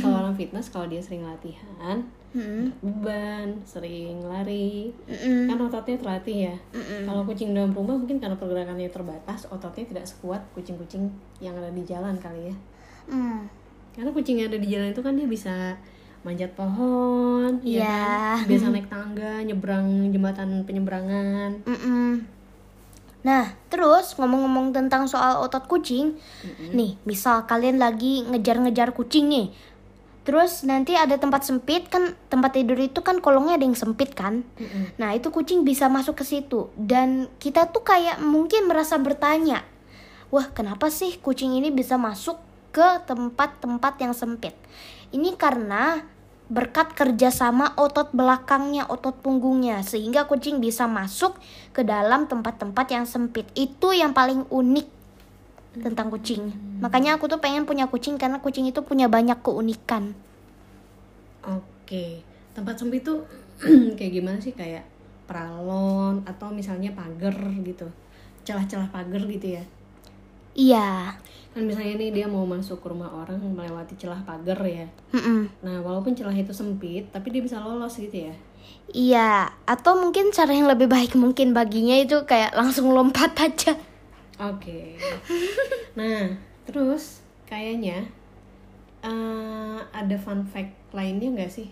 kalau 0.00 0.16
orang 0.24 0.36
fitness 0.38 0.70
kalau 0.72 0.86
dia 0.88 1.02
sering 1.02 1.26
latihan, 1.26 2.00
Mm-mm. 2.32 2.72
beban, 2.80 3.58
sering 3.68 4.22
lari, 4.24 4.94
Mm-mm. 5.04 5.50
kan 5.50 5.58
ototnya 5.60 6.00
terlatih 6.00 6.38
ya. 6.48 6.56
Kalau 7.04 7.26
kucing 7.28 7.52
dalam 7.52 7.74
rumah 7.76 8.00
mungkin 8.00 8.16
karena 8.16 8.38
pergerakannya 8.38 8.88
terbatas, 8.88 9.44
ototnya 9.52 9.84
tidak 9.84 10.06
sekuat 10.08 10.40
kucing-kucing 10.56 11.10
yang 11.42 11.52
ada 11.58 11.68
di 11.68 11.84
jalan 11.84 12.16
kali 12.16 12.48
ya. 12.48 12.56
Mm. 13.10 13.59
Karena 14.00 14.16
kucing 14.16 14.40
yang 14.40 14.48
ada 14.48 14.56
di 14.56 14.64
jalan 14.64 14.96
itu 14.96 15.04
kan 15.04 15.12
dia 15.12 15.28
bisa 15.28 15.76
manjat 16.24 16.56
pohon, 16.56 17.60
ya 17.60 17.84
Iya. 17.84 18.08
kan? 18.40 18.48
biasa 18.48 18.64
naik 18.72 18.88
tangga, 18.88 19.32
nyebrang 19.44 20.08
jembatan 20.08 20.64
penyeberangan. 20.64 21.68
Mm-mm. 21.68 22.24
Nah, 23.20 23.52
terus 23.68 24.16
ngomong-ngomong 24.16 24.72
tentang 24.72 25.04
soal 25.04 25.44
otot 25.44 25.68
kucing, 25.68 26.16
nih, 26.72 26.96
misal 27.04 27.44
kalian 27.44 27.76
lagi 27.76 28.24
ngejar-ngejar 28.24 28.96
kucing 28.96 29.28
nih, 29.28 29.52
terus 30.24 30.64
nanti 30.64 30.96
ada 30.96 31.20
tempat 31.20 31.44
sempit 31.44 31.92
kan, 31.92 32.16
tempat 32.32 32.56
tidur 32.56 32.80
itu 32.80 33.04
kan 33.04 33.20
kolongnya 33.20 33.60
ada 33.60 33.68
yang 33.68 33.76
sempit 33.76 34.16
kan, 34.16 34.40
Mm-mm. 34.56 34.96
nah 34.96 35.12
itu 35.12 35.28
kucing 35.28 35.68
bisa 35.68 35.92
masuk 35.92 36.16
ke 36.16 36.24
situ 36.24 36.72
dan 36.80 37.28
kita 37.36 37.68
tuh 37.68 37.84
kayak 37.84 38.24
mungkin 38.24 38.64
merasa 38.64 38.96
bertanya, 38.96 39.68
wah 40.32 40.48
kenapa 40.48 40.88
sih 40.88 41.20
kucing 41.20 41.52
ini 41.52 41.68
bisa 41.68 42.00
masuk 42.00 42.40
ke 42.70 43.02
tempat-tempat 43.06 43.94
yang 44.02 44.14
sempit? 44.14 44.54
Ini 45.10 45.34
karena 45.34 46.02
berkat 46.50 46.98
kerjasama 46.98 47.78
otot 47.78 48.10
belakangnya, 48.10 48.90
otot 48.90 49.14
punggungnya, 49.22 49.86
sehingga 49.86 50.26
kucing 50.26 50.58
bisa 50.58 50.90
masuk 50.90 51.38
ke 51.70 51.86
dalam 51.86 52.26
tempat-tempat 52.26 52.86
yang 52.90 53.06
sempit. 53.06 53.46
Itu 53.54 53.94
yang 53.94 54.10
paling 54.10 54.50
unik 54.50 54.86
tentang 55.78 56.10
kucing. 56.10 56.50
Makanya 56.82 57.14
aku 57.14 57.30
tuh 57.30 57.38
pengen 57.38 57.62
punya 57.62 57.86
kucing 57.86 58.18
karena 58.18 58.42
kucing 58.42 58.66
itu 58.66 58.82
punya 58.82 59.06
banyak 59.06 59.38
keunikan. 59.38 60.18
Oke, 61.46 62.26
tempat 62.50 62.74
sempit 62.82 63.06
tuh 63.06 63.22
kayak 63.98 64.12
gimana 64.12 64.42
sih 64.42 64.50
kayak 64.50 64.82
peralon 65.30 66.26
atau 66.26 66.50
misalnya 66.50 66.90
pagar 66.90 67.38
gitu, 67.62 67.86
celah-celah 68.42 68.90
pagar 68.90 69.22
gitu 69.30 69.54
ya. 69.54 69.64
Iya. 70.58 71.14
Kan 71.60 71.68
misalnya 71.68 72.00
nih 72.00 72.08
dia 72.16 72.24
mau 72.24 72.48
masuk 72.48 72.80
ke 72.80 72.88
rumah 72.88 73.12
orang 73.12 73.36
melewati 73.36 73.92
celah 74.00 74.16
pagar 74.24 74.56
ya. 74.64 74.88
Mm-mm. 75.12 75.44
Nah 75.60 75.84
walaupun 75.84 76.16
celah 76.16 76.32
itu 76.32 76.56
sempit, 76.56 77.12
tapi 77.12 77.28
dia 77.28 77.44
bisa 77.44 77.60
lolos 77.60 78.00
gitu 78.00 78.32
ya. 78.32 78.34
Iya, 78.96 79.52
atau 79.68 80.00
mungkin 80.00 80.32
cara 80.32 80.56
yang 80.56 80.72
lebih 80.72 80.88
baik 80.88 81.20
mungkin 81.20 81.52
baginya 81.52 82.00
itu 82.00 82.24
kayak 82.24 82.56
langsung 82.56 82.88
lompat 82.96 83.36
aja. 83.36 83.76
Oke. 84.40 84.96
Nah, 86.00 86.32
terus 86.64 87.20
kayaknya 87.44 88.08
eh, 89.04 89.78
ada 89.84 90.16
fun 90.16 90.48
fact 90.48 90.72
lainnya 90.96 91.28
nggak 91.28 91.52
sih? 91.52 91.68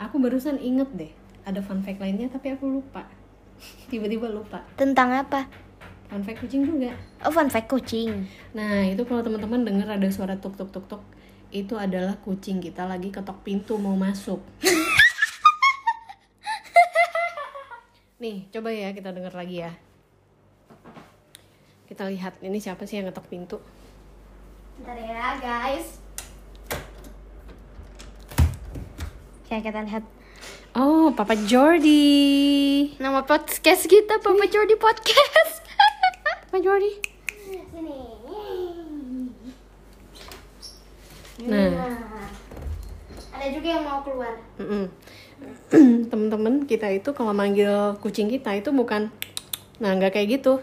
Aku 0.00 0.16
barusan 0.16 0.56
inget 0.56 0.88
deh, 0.96 1.12
ada 1.44 1.60
fun 1.60 1.84
fact 1.84 2.00
lainnya 2.00 2.32
tapi 2.32 2.56
aku 2.56 2.80
lupa. 2.80 3.04
Tiba-tiba 3.92 4.32
lupa. 4.32 4.64
Tentang 4.80 5.12
apa? 5.12 5.44
Fun 6.10 6.26
fact 6.26 6.42
kucing 6.42 6.66
juga. 6.66 6.90
Oh, 7.22 7.30
fun 7.30 7.46
fact 7.46 7.70
kucing. 7.70 8.26
Nah, 8.50 8.82
itu 8.82 9.06
kalau 9.06 9.22
teman-teman 9.22 9.62
dengar 9.62 9.94
ada 9.94 10.10
suara 10.10 10.34
tuk 10.34 10.58
tuk 10.58 10.74
tuk 10.74 10.90
tuk, 10.90 11.02
itu 11.54 11.78
adalah 11.78 12.18
kucing 12.18 12.58
kita 12.58 12.82
lagi 12.82 13.14
ketok 13.14 13.46
pintu 13.46 13.78
mau 13.78 13.94
masuk. 13.94 14.42
Nih, 18.20 18.50
coba 18.50 18.74
ya 18.74 18.90
kita 18.90 19.14
dengar 19.14 19.32
lagi 19.32 19.62
ya. 19.62 19.70
Kita 21.86 22.10
lihat 22.10 22.42
ini 22.42 22.58
siapa 22.58 22.84
sih 22.84 22.98
yang 22.98 23.06
ngetok 23.06 23.30
pintu? 23.30 23.56
Bentar 24.82 24.98
ya, 24.98 25.38
guys. 25.38 26.02
Kayak 29.46 29.62
kita 29.62 29.80
lihat 29.86 30.04
Oh, 30.70 31.10
Papa 31.10 31.34
Jordi. 31.34 32.94
nama 33.02 33.26
podcast 33.26 33.86
kita 33.86 34.18
Papa 34.18 34.46
Jordi 34.46 34.74
Podcast. 34.74 35.69
Jordi. 36.58 36.90
Sini. 37.70 37.98
Nah, 41.46 41.70
ada 43.30 43.46
juga 43.54 43.68
yang 43.70 43.84
mau 43.86 44.02
keluar. 44.02 44.34
temen-temen 46.10 46.66
kita 46.68 46.90
itu 46.92 47.14
kalau 47.14 47.32
manggil 47.32 47.96
kucing 48.02 48.28
kita 48.28 48.58
itu 48.58 48.74
bukan, 48.74 49.08
nah 49.78 49.94
nggak 49.96 50.18
kayak 50.18 50.42
gitu, 50.42 50.60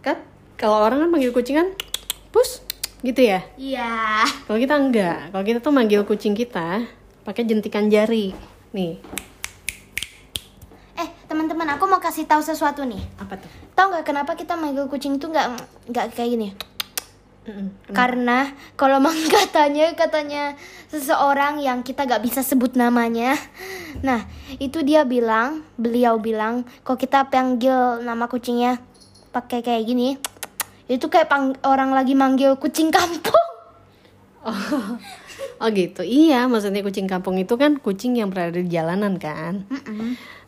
kan? 0.00 0.18
Kalau 0.58 0.82
orang 0.82 1.04
kan 1.06 1.10
manggil 1.12 1.30
kucing 1.30 1.60
kan, 1.60 1.68
pus, 2.34 2.64
gitu 3.06 3.20
ya. 3.20 3.44
Iya. 3.54 4.24
Kalau 4.48 4.58
kita 4.58 4.74
enggak, 4.74 5.18
kalau 5.30 5.44
kita 5.44 5.58
tuh 5.62 5.70
manggil 5.70 6.02
kucing 6.02 6.34
kita 6.34 6.88
pakai 7.22 7.46
jentikan 7.46 7.86
jari. 7.86 8.34
Nih, 8.74 8.98
teman-teman, 11.34 11.66
aku 11.74 11.90
mau 11.90 11.98
kasih 11.98 12.30
tahu 12.30 12.38
sesuatu 12.46 12.86
nih. 12.86 13.02
apa 13.18 13.34
tuh? 13.34 13.50
Tahu 13.74 13.86
nggak 13.90 14.06
kenapa 14.06 14.38
kita 14.38 14.54
manggil 14.54 14.86
kucing 14.86 15.18
itu 15.18 15.26
nggak 15.26 15.50
nggak 15.90 16.14
kayak 16.14 16.30
gini? 16.30 16.48
Mm-mm. 17.44 17.74
Karena 17.90 18.54
kalau 18.78 19.02
mang 19.02 19.18
katanya 19.34 19.90
katanya 19.98 20.54
seseorang 20.88 21.58
yang 21.58 21.82
kita 21.82 22.06
gak 22.06 22.22
bisa 22.22 22.40
sebut 22.40 22.78
namanya. 22.78 23.34
Nah, 24.00 24.24
itu 24.62 24.80
dia 24.86 25.02
bilang, 25.02 25.66
beliau 25.74 26.22
bilang, 26.22 26.62
kok 26.86 27.02
kita 27.02 27.26
panggil 27.28 28.00
nama 28.00 28.30
kucingnya 28.30 28.78
pakai 29.34 29.60
kayak 29.60 29.82
gini, 29.84 30.14
itu 30.86 31.04
kayak 31.10 31.26
pang- 31.26 31.58
orang 31.66 31.90
lagi 31.90 32.14
manggil 32.14 32.54
kucing 32.62 32.94
kampung. 32.94 33.34
Oh, 34.44 34.52
oh 35.56 35.68
gitu. 35.72 36.04
Iya, 36.04 36.44
maksudnya 36.52 36.84
kucing 36.84 37.08
kampung 37.08 37.40
itu 37.40 37.56
kan 37.56 37.80
kucing 37.80 38.12
yang 38.12 38.28
berada 38.28 38.60
di 38.60 38.68
jalanan 38.68 39.16
kan. 39.16 39.64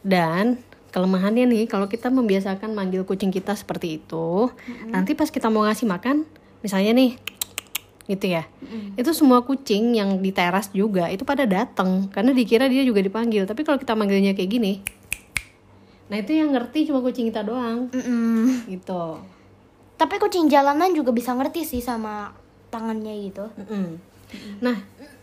Dan 0.05 0.61
kelemahannya 0.95 1.45
nih 1.49 1.64
kalau 1.69 1.90
kita 1.90 2.09
membiasakan 2.09 2.73
manggil 2.73 3.05
kucing 3.05 3.31
kita 3.31 3.52
seperti 3.52 4.00
itu, 4.02 4.50
nanti 4.88 5.12
pas 5.12 5.28
kita 5.28 5.50
mau 5.52 5.66
ngasih 5.66 5.87
makan, 5.87 6.25
misalnya 6.62 6.97
nih 6.97 7.19
gitu 8.07 8.26
ya. 8.31 8.47
Itu 8.95 9.11
semua 9.12 9.43
kucing 9.43 9.99
yang 9.99 10.23
di 10.23 10.31
teras 10.31 10.71
juga 10.71 11.11
itu 11.11 11.26
pada 11.26 11.45
datang 11.45 12.07
karena 12.11 12.31
dikira 12.31 12.71
dia 12.71 12.87
juga 12.87 13.02
dipanggil. 13.02 13.45
Tapi 13.45 13.66
kalau 13.66 13.78
kita 13.83 13.99
manggilnya 13.99 14.33
kayak 14.33 14.50
gini, 14.50 14.73
nah 16.07 16.16
itu 16.23 16.38
yang 16.38 16.55
ngerti 16.55 16.87
cuma 16.87 17.02
kucing 17.02 17.28
kita 17.28 17.43
doang 17.43 17.90
Mm-mm. 17.90 18.71
gitu. 18.71 19.21
Tapi 19.97 20.14
kucing 20.23 20.47
jalanan 20.47 20.93
juga 20.95 21.11
bisa 21.11 21.35
ngerti 21.35 21.66
sih 21.66 21.83
sama 21.83 22.31
tangannya 22.71 23.14
gitu. 23.26 23.50
Mm-mm. 23.59 23.87
Nah, 24.62 24.76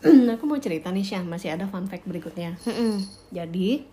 aku 0.35 0.43
mau 0.47 0.59
cerita 0.59 0.91
nih 0.91 1.03
Syah, 1.03 1.23
masih 1.23 1.55
ada 1.55 1.67
fun 1.71 1.87
fact 1.87 2.03
berikutnya. 2.03 2.59
Mm-mm. 2.67 2.99
Jadi 3.31 3.92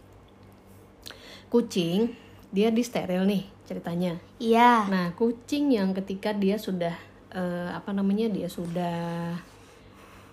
kucing 1.50 2.14
dia 2.54 2.70
di 2.70 2.82
steril 2.82 3.26
nih 3.26 3.44
ceritanya. 3.66 4.18
Iya. 4.42 4.86
Nah, 4.90 5.06
kucing 5.14 5.70
yang 5.70 5.94
ketika 5.94 6.34
dia 6.34 6.58
sudah 6.58 6.94
eh, 7.30 7.70
apa 7.70 7.90
namanya 7.94 8.26
dia 8.30 8.50
sudah 8.50 9.34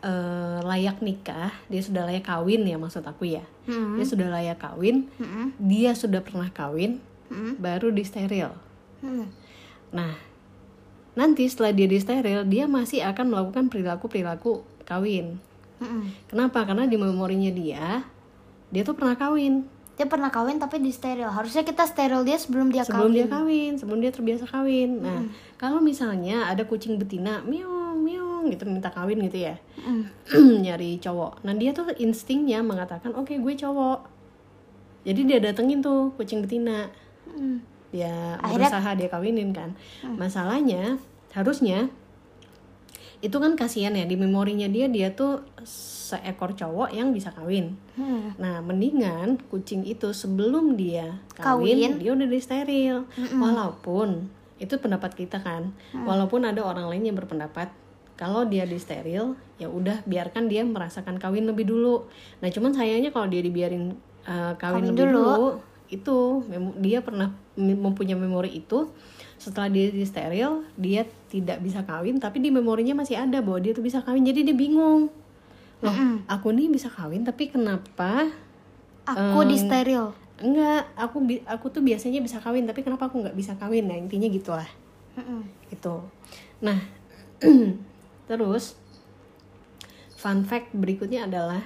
eh, 0.01 0.59
layak 0.62 1.01
nikah, 1.01 1.53
dia 1.69 1.81
sudah 1.81 2.05
layak 2.09 2.25
kawin 2.25 2.65
ya 2.65 2.77
maksud 2.77 3.05
aku 3.05 3.29
ya. 3.29 3.45
Mm-mm. 3.69 4.01
Dia 4.01 4.05
sudah 4.05 4.27
layak 4.33 4.57
kawin, 4.62 5.09
Mm-mm. 5.17 5.53
dia 5.62 5.93
sudah 5.93 6.21
pernah 6.25 6.50
kawin, 6.50 7.01
Mm-mm. 7.29 7.62
baru 7.62 7.93
di 7.93 8.01
steril. 8.05 8.53
Mm. 9.05 9.29
Nah, 9.93 10.17
nanti 11.13 11.45
setelah 11.45 11.74
dia 11.74 11.86
di 11.86 12.01
steril, 12.01 12.45
dia 12.50 12.65
masih 12.65 13.05
akan 13.05 13.25
melakukan 13.29 13.69
perilaku-perilaku 13.69 14.65
kawin. 14.86 15.38
Mm-mm. 15.77 16.09
Kenapa? 16.25 16.65
Karena 16.65 16.89
di 16.89 16.97
memorinya 16.97 17.53
dia, 17.53 18.01
dia 18.74 18.81
tuh 18.81 18.97
pernah 18.97 19.13
kawin. 19.13 19.76
Dia 19.97 20.05
pernah 20.05 20.29
kawin 20.29 20.57
tapi 20.57 20.77
di 20.77 20.93
steril. 20.93 21.25
Harusnya 21.25 21.65
kita 21.65 21.83
steril 21.83 22.21
dia 22.21 22.37
sebelum 22.37 22.69
dia 22.69 22.85
sebelum 22.85 23.09
kawin. 23.09 23.17
dia 23.17 23.25
kawin, 23.27 23.71
sebelum 23.75 23.99
dia 23.99 24.11
terbiasa 24.13 24.45
kawin. 24.45 25.01
Nah, 25.01 25.25
kalau 25.57 25.81
misalnya 25.81 26.45
ada 26.45 26.61
kucing 26.63 27.01
betina, 27.01 27.41
miong, 27.41 27.97
miong 27.99 28.45
gitu 28.47 28.63
minta 28.63 28.87
kawin 28.87 29.17
gitu 29.19 29.41
ya, 29.43 29.57
Mm. 29.81 30.05
nyari 30.69 31.01
cowok. 31.01 31.41
Nah, 31.41 31.51
dia 31.51 31.73
tuh 31.73 31.89
instingnya 31.97 32.61
mengatakan, 32.61 33.09
oke 33.11 33.33
gue 33.33 33.53
cowok. 33.57 34.05
Jadi 35.01 35.21
dia 35.25 35.41
datengin 35.41 35.81
tuh 35.81 36.13
kucing 36.13 36.45
betina. 36.45 36.93
Mm. 37.25 37.57
Dia 37.89 38.37
Akhirnya- 38.37 38.69
berusaha 38.69 38.89
dia 38.93 39.09
kawinin 39.09 39.49
kan. 39.49 39.73
Masalahnya 40.05 41.01
harusnya 41.33 41.89
itu 43.17 43.33
kan 43.33 43.57
kasihan 43.57 43.97
ya 43.97 44.05
di 44.05 44.13
memorinya 44.13 44.69
dia 44.69 44.85
dia 44.85 45.09
tuh 45.09 45.41
seekor 46.07 46.55
cowok 46.55 46.95
yang 46.95 47.11
bisa 47.11 47.35
kawin. 47.35 47.75
Mm. 47.99 48.39
Nah, 48.39 48.63
mendingan 48.63 49.35
kucing 49.51 49.83
itu 49.83 50.15
sebelum 50.15 50.79
dia 50.79 51.19
Kawin. 51.35 51.75
kawin, 51.75 51.91
dia 51.99 52.11
udah 52.15 52.27
di 52.27 52.39
steril. 52.39 53.03
Walaupun 53.35 54.31
itu 54.57 54.73
pendapat 54.79 55.11
kita 55.13 55.43
kan. 55.43 55.75
Walaupun 55.91 56.47
ada 56.47 56.63
orang 56.63 56.87
lain 56.87 57.11
yang 57.11 57.17
berpendapat 57.19 57.69
kalau 58.17 58.47
dia 58.47 58.65
di 58.65 58.79
steril, 58.81 59.37
ya 59.61 59.67
udah 59.69 60.01
biarkan 60.07 60.49
dia 60.49 60.65
merasakan 60.65 61.19
kawin 61.21 61.45
lebih 61.45 61.67
dulu. 61.69 62.07
Nah, 62.41 62.49
cuman 62.49 62.73
sayangnya 62.73 63.13
kalau 63.13 63.29
dia 63.29 63.43
dibiarin 63.43 63.93
uh, 64.25 64.57
Kawin 64.57 64.81
kawin, 64.81 64.95
lebih 64.95 65.05
dulu. 65.13 65.21
dulu, 65.21 65.47
itu 65.87 66.17
dia 66.83 66.99
pernah 66.99 67.31
mem- 67.55 67.79
mempunyai 67.79 68.17
memori 68.17 68.59
itu 68.59 68.91
setelah 69.37 69.69
dia 69.71 69.87
di 69.87 70.03
steril 70.03 70.65
dia 70.75 71.07
tidak 71.31 71.63
bisa 71.63 71.85
kawin 71.87 72.19
tapi 72.19 72.43
di 72.43 72.51
memorinya 72.51 72.97
masih 72.97 73.15
ada 73.15 73.39
bahwa 73.39 73.61
dia 73.63 73.71
tuh 73.71 73.85
bisa 73.85 74.03
kawin 74.03 74.25
jadi 74.27 74.43
dia 74.43 74.57
bingung 74.57 75.07
loh 75.81 75.93
aku 76.25 76.50
nih 76.51 76.67
bisa 76.67 76.89
kawin 76.89 77.22
tapi 77.22 77.50
kenapa 77.50 78.27
Aku 79.07 79.39
di 79.48 79.55
steril. 79.55 80.12
enggak 80.38 80.84
aku 81.00 81.24
aku 81.48 81.72
tuh 81.72 81.79
biasanya 81.79 82.19
bisa 82.19 82.38
kawin 82.38 82.67
tapi 82.67 82.84
kenapa 82.84 83.07
aku 83.07 83.24
nggak 83.24 83.34
bisa 83.34 83.55
kawin 83.55 83.88
nah 83.88 83.96
intinya 83.96 84.27
gitulah 84.27 84.67
Mm-mm. 85.15 85.41
gitu 85.72 86.03
nah 86.60 86.77
terus 88.29 88.75
fun 90.13 90.43
fact 90.43 90.74
berikutnya 90.74 91.25
adalah 91.25 91.63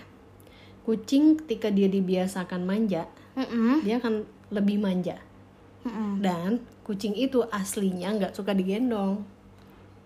kucing 0.83 1.39
ketika 1.43 1.71
dia 1.71 1.87
dibiasakan 1.87 2.63
manja 2.63 3.07
Mm-mm. 3.35 3.81
dia 3.83 3.97
akan 3.97 4.23
lebih 4.51 4.77
manja 4.77 5.17
Mm-mm. 5.83 6.21
dan 6.21 6.61
kucing 6.83 7.15
itu 7.15 7.41
aslinya 7.49 8.11
nggak 8.15 8.35
suka 8.35 8.51
digendong 8.51 9.23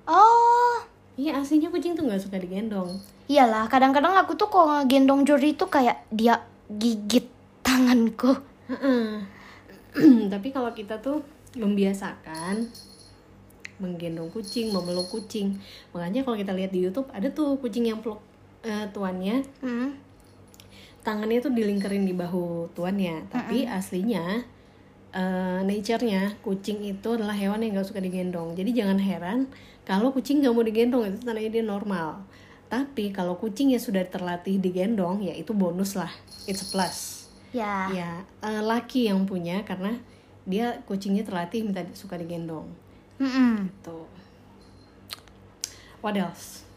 Oh, 0.05 0.77
iya 1.17 1.41
aslinya 1.41 1.73
kucing 1.73 1.97
tuh 1.97 2.05
nggak 2.05 2.21
suka 2.21 2.37
digendong 2.37 3.01
iyalah. 3.27 3.67
Kadang-kadang 3.67 4.15
aku 4.17 4.37
tuh 4.37 4.49
kalau 4.49 4.81
ngegendong 4.81 5.25
Jody 5.25 5.53
tuh 5.57 5.69
kayak 5.69 6.05
dia 6.13 6.41
gigit 6.69 7.27
tanganku. 7.65 8.33
Tapi 10.33 10.47
kalau 10.51 10.71
kita 10.75 10.99
tuh 10.99 11.23
membiasakan 11.55 12.67
menggendong 13.79 14.31
kucing, 14.31 14.71
memeluk 14.71 15.11
kucing. 15.11 15.59
Makanya 15.91 16.23
kalau 16.23 16.37
kita 16.39 16.55
lihat 16.55 16.71
di 16.71 16.87
YouTube 16.87 17.11
ada 17.11 17.27
tuh 17.31 17.59
kucing 17.59 17.87
yang 17.87 17.99
peluk 17.99 18.19
eh, 18.65 18.87
tuannya, 18.91 19.45
Mm. 19.61 19.89
tangannya 21.05 21.37
tuh 21.37 21.53
dilingkerin 21.53 22.07
di 22.07 22.15
bahu 22.15 22.71
tuannya. 22.73 23.27
Tapi 23.29 23.67
aslinya 23.67 24.41
eh, 25.15 25.59
nature-nya 25.63 26.39
kucing 26.43 26.83
itu 26.83 27.07
adalah 27.15 27.35
hewan 27.35 27.63
yang 27.63 27.79
gak 27.79 27.87
suka 27.87 27.99
digendong. 28.03 28.55
Jadi 28.55 28.71
jangan 28.75 28.99
heran 28.99 29.47
kalau 29.87 30.11
kucing 30.11 30.43
gak 30.43 30.55
mau 30.55 30.63
digendong 30.63 31.07
itu 31.11 31.17
tandanya 31.23 31.51
dia 31.51 31.63
normal. 31.63 32.23
Tapi 32.65 33.13
kalau 33.13 33.37
kucingnya 33.37 33.77
sudah 33.77 34.03
terlatih 34.09 34.57
digendong, 34.57 35.21
ya 35.21 35.33
itu 35.37 35.53
bonus 35.53 35.93
lah. 35.93 36.09
It's 36.49 36.65
a 36.65 36.67
plus. 36.69 37.29
Ya. 37.55 37.87
Ya, 37.93 38.11
eh, 38.43 38.61
laki 38.61 39.07
yang 39.07 39.23
punya 39.23 39.63
karena 39.63 39.95
dia 40.45 40.81
kucingnya 40.85 41.23
terlatih 41.23 41.65
minta 41.65 41.85
suka 41.95 42.19
digendong. 42.19 42.67
Mm-mm. 43.21 43.71
Tuh. 43.81 44.09
What 46.03 46.19
else? 46.19 46.67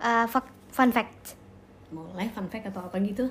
Uh, 0.00 0.24
fun 0.70 0.94
fact. 0.94 1.36
Mulai 1.90 2.30
fun 2.32 2.48
fact 2.48 2.70
atau 2.70 2.84
apa 2.86 2.96
gitu? 3.02 3.28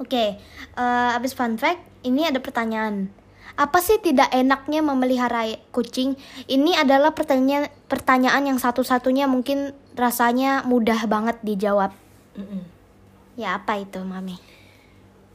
Oke, 0.00 0.40
eh, 0.74 1.10
abis 1.16 1.36
fun 1.36 1.60
fact, 1.60 1.84
ini 2.02 2.26
ada 2.26 2.40
pertanyaan. 2.40 3.12
Apa 3.52 3.84
sih 3.84 4.00
tidak 4.00 4.32
enaknya 4.32 4.80
memelihara 4.80 5.44
kucing? 5.70 6.16
Ini 6.48 6.80
adalah 6.80 7.12
pertanyaan 7.12 7.68
pertanyaan 7.86 8.48
yang 8.48 8.58
satu-satunya 8.58 9.28
mungkin 9.28 9.76
rasanya 9.92 10.64
mudah 10.64 11.04
banget 11.04 11.36
dijawab. 11.44 11.92
Mm-mm. 12.32 12.64
Ya 13.36 13.60
apa 13.60 13.80
itu, 13.80 14.00
Mami? 14.00 14.36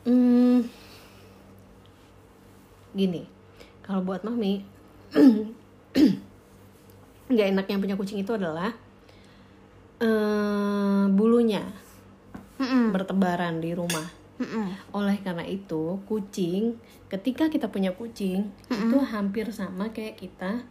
Hmm, 0.08 0.64
gini, 2.96 3.28
kalau 3.84 4.02
buat 4.02 4.24
mami, 4.24 4.64
nggak 7.32 7.48
enaknya 7.52 7.78
punya 7.78 7.96
kucing 8.00 8.24
itu 8.24 8.32
adalah 8.32 8.72
eh, 10.00 11.04
bulunya 11.12 11.68
Mm-mm. 12.58 12.96
bertebaran 12.96 13.60
di 13.60 13.76
rumah. 13.76 14.17
Mm-mm. 14.38 14.70
Oleh 14.94 15.18
karena 15.26 15.46
itu, 15.46 15.98
kucing 16.06 16.78
ketika 17.10 17.50
kita 17.50 17.72
punya 17.72 17.96
kucing 17.96 18.52
itu 18.68 18.98
hampir 19.00 19.50
sama 19.50 19.90
kayak 19.90 20.20
kita 20.20 20.62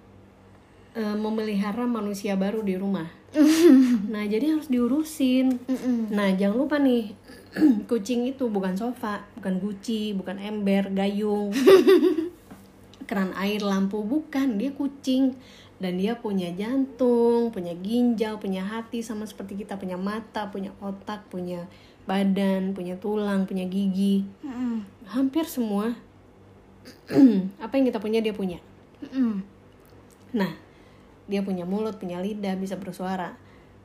eh, 0.94 1.16
memelihara 1.16 1.84
manusia 1.84 2.38
baru 2.38 2.62
di 2.62 2.78
rumah. 2.78 3.10
nah, 4.12 4.24
jadi 4.24 4.56
harus 4.56 4.70
diurusin. 4.70 5.58
Mm-mm. 5.66 6.14
Nah, 6.14 6.30
jangan 6.38 6.56
lupa 6.56 6.76
nih, 6.78 7.12
kucing 7.90 8.30
itu 8.30 8.46
bukan 8.46 8.78
sofa, 8.78 9.26
bukan 9.34 9.58
guci, 9.58 10.14
bukan 10.14 10.38
ember, 10.38 10.88
gayung, 10.94 11.50
keran 13.08 13.34
air, 13.34 13.60
lampu, 13.66 14.00
bukan. 14.06 14.56
Dia 14.56 14.70
kucing 14.72 15.34
dan 15.76 16.00
dia 16.00 16.16
punya 16.16 16.48
jantung, 16.56 17.52
punya 17.52 17.76
ginjal, 17.76 18.40
punya 18.40 18.64
hati 18.64 19.04
sama 19.04 19.28
seperti 19.28 19.60
kita, 19.60 19.76
punya 19.76 20.00
mata, 20.00 20.48
punya 20.48 20.72
otak, 20.80 21.28
punya 21.28 21.68
badan, 22.06 22.72
punya 22.72 22.94
tulang, 22.96 23.44
punya 23.44 23.66
gigi. 23.66 24.22
Mm-mm. 24.40 24.86
Hampir 25.06 25.44
semua 25.46 25.94
apa 27.64 27.72
yang 27.78 27.86
kita 27.90 27.98
punya 27.98 28.22
dia 28.22 28.34
punya. 28.34 28.58
Mm-mm. 29.02 29.42
Nah, 30.34 30.52
dia 31.26 31.42
punya 31.42 31.66
mulut, 31.66 31.98
punya 31.98 32.22
lidah, 32.22 32.54
bisa 32.54 32.78
bersuara. 32.78 33.34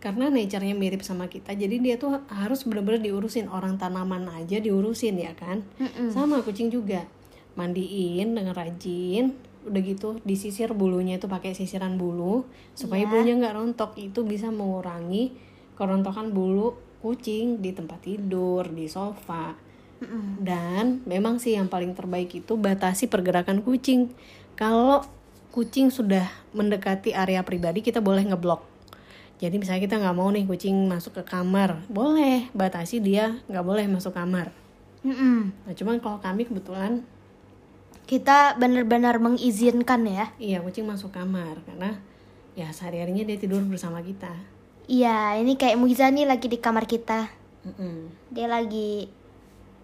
Karena 0.02 0.34
nature-nya 0.34 0.74
mirip 0.74 1.06
sama 1.06 1.30
kita, 1.30 1.54
jadi 1.54 1.78
dia 1.78 1.96
tuh 1.98 2.26
harus 2.26 2.66
bener-bener 2.66 3.06
diurusin. 3.06 3.46
Orang 3.46 3.78
tanaman 3.78 4.26
aja 4.34 4.58
diurusin 4.58 5.18
ya 5.18 5.34
kan? 5.38 5.62
Mm-mm. 5.78 6.10
Sama 6.10 6.42
kucing 6.42 6.74
juga. 6.74 7.06
Mandiin 7.54 8.34
dengan 8.34 8.56
rajin, 8.56 9.36
udah 9.62 9.82
gitu 9.86 10.18
disisir 10.26 10.74
bulunya 10.74 11.22
itu 11.22 11.30
pakai 11.30 11.54
sisiran 11.54 12.02
bulu 12.02 12.50
supaya 12.74 13.06
Iya. 13.06 13.10
bulunya 13.14 13.34
nggak 13.38 13.56
rontok. 13.58 13.92
Itu 14.02 14.26
bisa 14.26 14.50
mengurangi 14.50 15.38
kerontokan 15.78 16.34
bulu 16.34 16.74
kucing 17.02 17.60
di 17.60 17.74
tempat 17.74 18.06
tidur, 18.06 18.70
di 18.70 18.86
sofa. 18.86 19.58
Dan 20.42 21.06
memang 21.06 21.38
sih 21.38 21.54
yang 21.54 21.70
paling 21.70 21.94
terbaik 21.94 22.34
itu 22.34 22.58
batasi 22.58 23.06
pergerakan 23.06 23.62
kucing. 23.62 24.10
Kalau 24.58 25.06
kucing 25.54 25.94
sudah 25.94 26.26
mendekati 26.58 27.14
area 27.14 27.46
pribadi, 27.46 27.86
kita 27.86 28.02
boleh 28.02 28.26
ngeblok. 28.26 28.66
Jadi 29.42 29.58
misalnya 29.58 29.82
kita 29.82 29.98
nggak 29.98 30.18
mau 30.18 30.30
nih 30.30 30.46
kucing 30.46 30.74
masuk 30.86 31.22
ke 31.22 31.24
kamar, 31.26 31.82
boleh 31.90 32.50
batasi 32.54 33.02
dia 33.02 33.42
nggak 33.50 33.66
boleh 33.66 33.86
masuk 33.90 34.14
kamar. 34.14 34.54
Nah 35.02 35.74
cuman 35.74 35.98
kalau 35.98 36.22
kami 36.22 36.46
kebetulan, 36.46 37.02
Kita 38.06 38.60
benar-benar 38.60 39.24
mengizinkan 39.24 40.04
ya. 40.04 40.36
iya 40.36 40.60
kucing 40.60 40.84
masuk 40.84 41.16
kamar 41.16 41.64
karena 41.64 41.96
ya 42.60 42.68
sehari-harinya 42.68 43.24
dia 43.24 43.40
tidur 43.40 43.64
bersama 43.64 44.04
kita. 44.04 44.36
Iya, 44.92 45.40
ini 45.40 45.56
kayak 45.56 45.80
Muiza 45.80 46.12
nih 46.12 46.28
lagi 46.28 46.52
di 46.52 46.60
kamar 46.60 46.84
kita. 46.84 47.32
Mm-mm. 47.64 48.12
Dia 48.28 48.52
lagi 48.52 49.08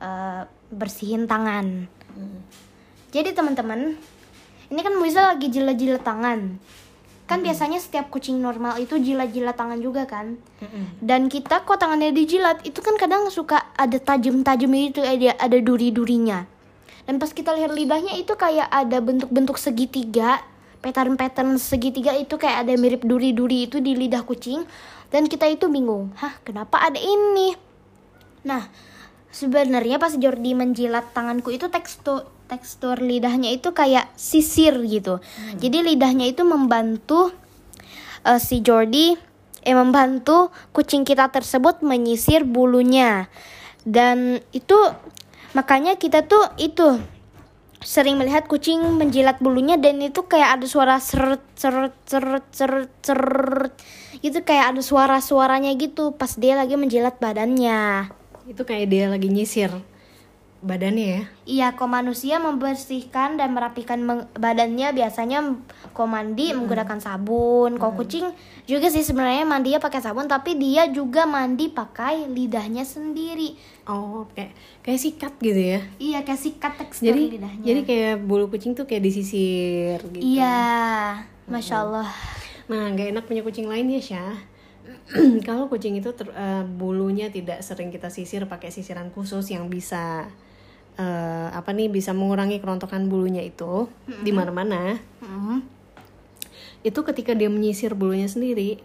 eh, 0.03 0.41
bersihin 0.67 1.23
tangan. 1.31 1.87
Mm. 2.11 2.39
Jadi 3.15 3.31
teman-teman, 3.31 3.95
ini 4.67 4.79
kan 4.83 4.93
Muiza 4.99 5.31
lagi 5.31 5.47
jilat-jilat 5.47 6.03
tangan. 6.03 6.59
Kan 7.23 7.39
biasanya 7.39 7.79
setiap 7.79 8.11
kucing 8.11 8.43
normal 8.43 8.83
itu 8.83 8.99
jilat-jilat 8.99 9.55
tangan 9.55 9.79
juga 9.79 10.03
kan. 10.03 10.35
Mm-mm. 10.59 10.99
Dan 10.99 11.31
kita 11.31 11.63
kok 11.63 11.79
tangannya 11.79 12.11
dijilat 12.11 12.67
itu 12.67 12.83
kan 12.83 12.99
kadang 12.99 13.31
suka 13.31 13.63
ada 13.79 13.95
tajam-tajam 14.03 14.75
itu 14.75 14.99
ada 14.99 15.39
ada 15.39 15.57
duri-durinya. 15.63 16.43
Dan 17.07 17.15
pas 17.23 17.31
kita 17.31 17.55
lihat 17.55 17.71
lidahnya 17.71 18.19
itu 18.19 18.35
kayak 18.35 18.67
ada 18.67 18.99
bentuk-bentuk 18.99 19.55
segitiga 19.55 20.43
pattern-pattern 20.77 21.57
segitiga 21.57 22.13
itu 22.13 22.37
kayak 22.37 22.67
ada 22.67 22.73
mirip 22.77 23.01
duri-duri 23.03 23.65
itu 23.65 23.81
di 23.81 23.97
lidah 23.97 24.21
kucing 24.23 24.63
dan 25.13 25.31
kita 25.31 25.47
itu 25.47 25.71
bingung 25.71 26.11
hah 26.19 26.35
kenapa 26.43 26.79
ada 26.81 26.99
ini? 26.99 27.55
Nah 28.43 28.67
sebenarnya 29.31 29.99
pas 29.99 30.15
Jordi 30.15 30.55
menjilat 30.55 31.11
tanganku 31.11 31.51
itu 31.53 31.67
tekstur 31.67 32.27
tekstur 32.47 32.97
lidahnya 33.03 33.51
itu 33.51 33.75
kayak 33.75 34.07
sisir 34.15 34.73
gitu. 34.87 35.19
Jadi 35.59 35.83
lidahnya 35.83 36.31
itu 36.31 36.47
membantu 36.47 37.31
eh, 38.23 38.39
si 38.39 38.63
Jordi 38.63 39.19
eh 39.67 39.75
membantu 39.75 40.47
kucing 40.71 41.03
kita 41.03 41.27
tersebut 41.27 41.83
menyisir 41.83 42.47
bulunya. 42.47 43.27
Dan 43.83 44.39
itu 44.55 44.75
makanya 45.51 45.99
kita 45.99 46.23
tuh 46.23 46.43
itu 46.55 46.99
sering 47.87 48.19
melihat 48.19 48.51
kucing 48.51 48.83
menjilat 48.99 49.39
bulunya 49.39 49.79
dan 49.79 50.03
itu 50.03 50.27
kayak 50.27 50.59
ada 50.59 50.67
suara 50.67 50.99
seret 50.99 51.39
seret 51.55 51.95
seret 52.03 52.43
seret 52.51 52.91
seret. 52.99 53.71
Itu 54.19 54.43
kayak 54.43 54.75
ada 54.75 54.81
suara-suaranya 54.83 55.71
gitu 55.79 56.11
pas 56.19 56.35
dia 56.35 56.59
lagi 56.59 56.75
menjilat 56.75 57.15
badannya. 57.15 58.11
Itu 58.43 58.67
kayak 58.67 58.91
dia 58.91 59.07
lagi 59.07 59.31
nyisir 59.31 59.71
badannya 60.57 61.05
ya. 61.05 61.21
Iya, 61.45 61.67
kok 61.77 61.85
manusia 61.85 62.41
membersihkan 62.41 63.37
dan 63.37 63.53
merapikan 63.53 64.01
badannya 64.33 64.89
biasanya 64.89 65.53
kok 65.93 66.09
mandi 66.09 66.49
menggunakan 66.51 66.97
sabun. 66.97 67.77
Kok 67.77 67.93
kucing 67.93 68.25
juga 68.65 68.89
sih 68.89 69.05
sebenarnya 69.05 69.45
mandinya 69.45 69.77
pakai 69.77 70.01
sabun, 70.01 70.25
tapi 70.25 70.57
dia 70.57 70.89
juga 70.89 71.29
mandi 71.29 71.69
pakai 71.69 72.25
lidahnya 72.25 72.83
sendiri. 72.83 73.53
Oh, 73.85 74.25
kayak 74.33 74.51
kayak 74.81 74.99
sikat 74.99 75.33
gitu 75.39 75.61
ya. 75.77 75.79
Iya, 76.01 76.19
kayak 76.25 76.41
sikat 76.41 76.73
tekstur 76.81 77.13
Jadi 77.13 77.23
lidahnya. 77.37 77.63
jadi 77.63 77.81
kayak 77.85 78.15
bulu 78.25 78.49
kucing 78.49 78.73
tuh 78.73 78.89
kayak 78.89 79.05
disisir 79.05 80.01
gitu. 80.11 80.19
Iya, 80.25 81.21
masya 81.45 81.85
Allah. 81.85 82.09
Nah, 82.67 82.91
nggak 82.91 83.15
enak 83.15 83.23
punya 83.29 83.45
kucing 83.45 83.69
lain 83.69 83.87
ya, 83.93 84.01
Syah. 84.03 84.37
Kalau 85.47 85.71
kucing 85.71 85.95
itu 85.95 86.11
ter- 86.11 86.35
eh, 86.35 86.63
bulunya 86.67 87.31
tidak 87.31 87.63
sering 87.63 87.91
kita 87.91 88.11
sisir 88.11 88.43
pakai 88.47 88.71
sisiran 88.71 89.07
khusus 89.11 89.47
yang 89.47 89.71
bisa 89.71 90.27
eh, 90.97 91.47
apa 91.53 91.69
nih 91.71 91.87
bisa 91.87 92.11
mengurangi 92.11 92.57
kerontokan 92.59 93.07
bulunya 93.07 93.45
itu 93.45 93.87
di 94.25 94.33
mana-mana. 94.33 94.97
Mm. 95.21 95.63
Itu 96.81 97.05
ketika 97.05 97.37
dia 97.37 97.47
menyisir 97.47 97.93
bulunya 97.93 98.27
sendiri, 98.27 98.81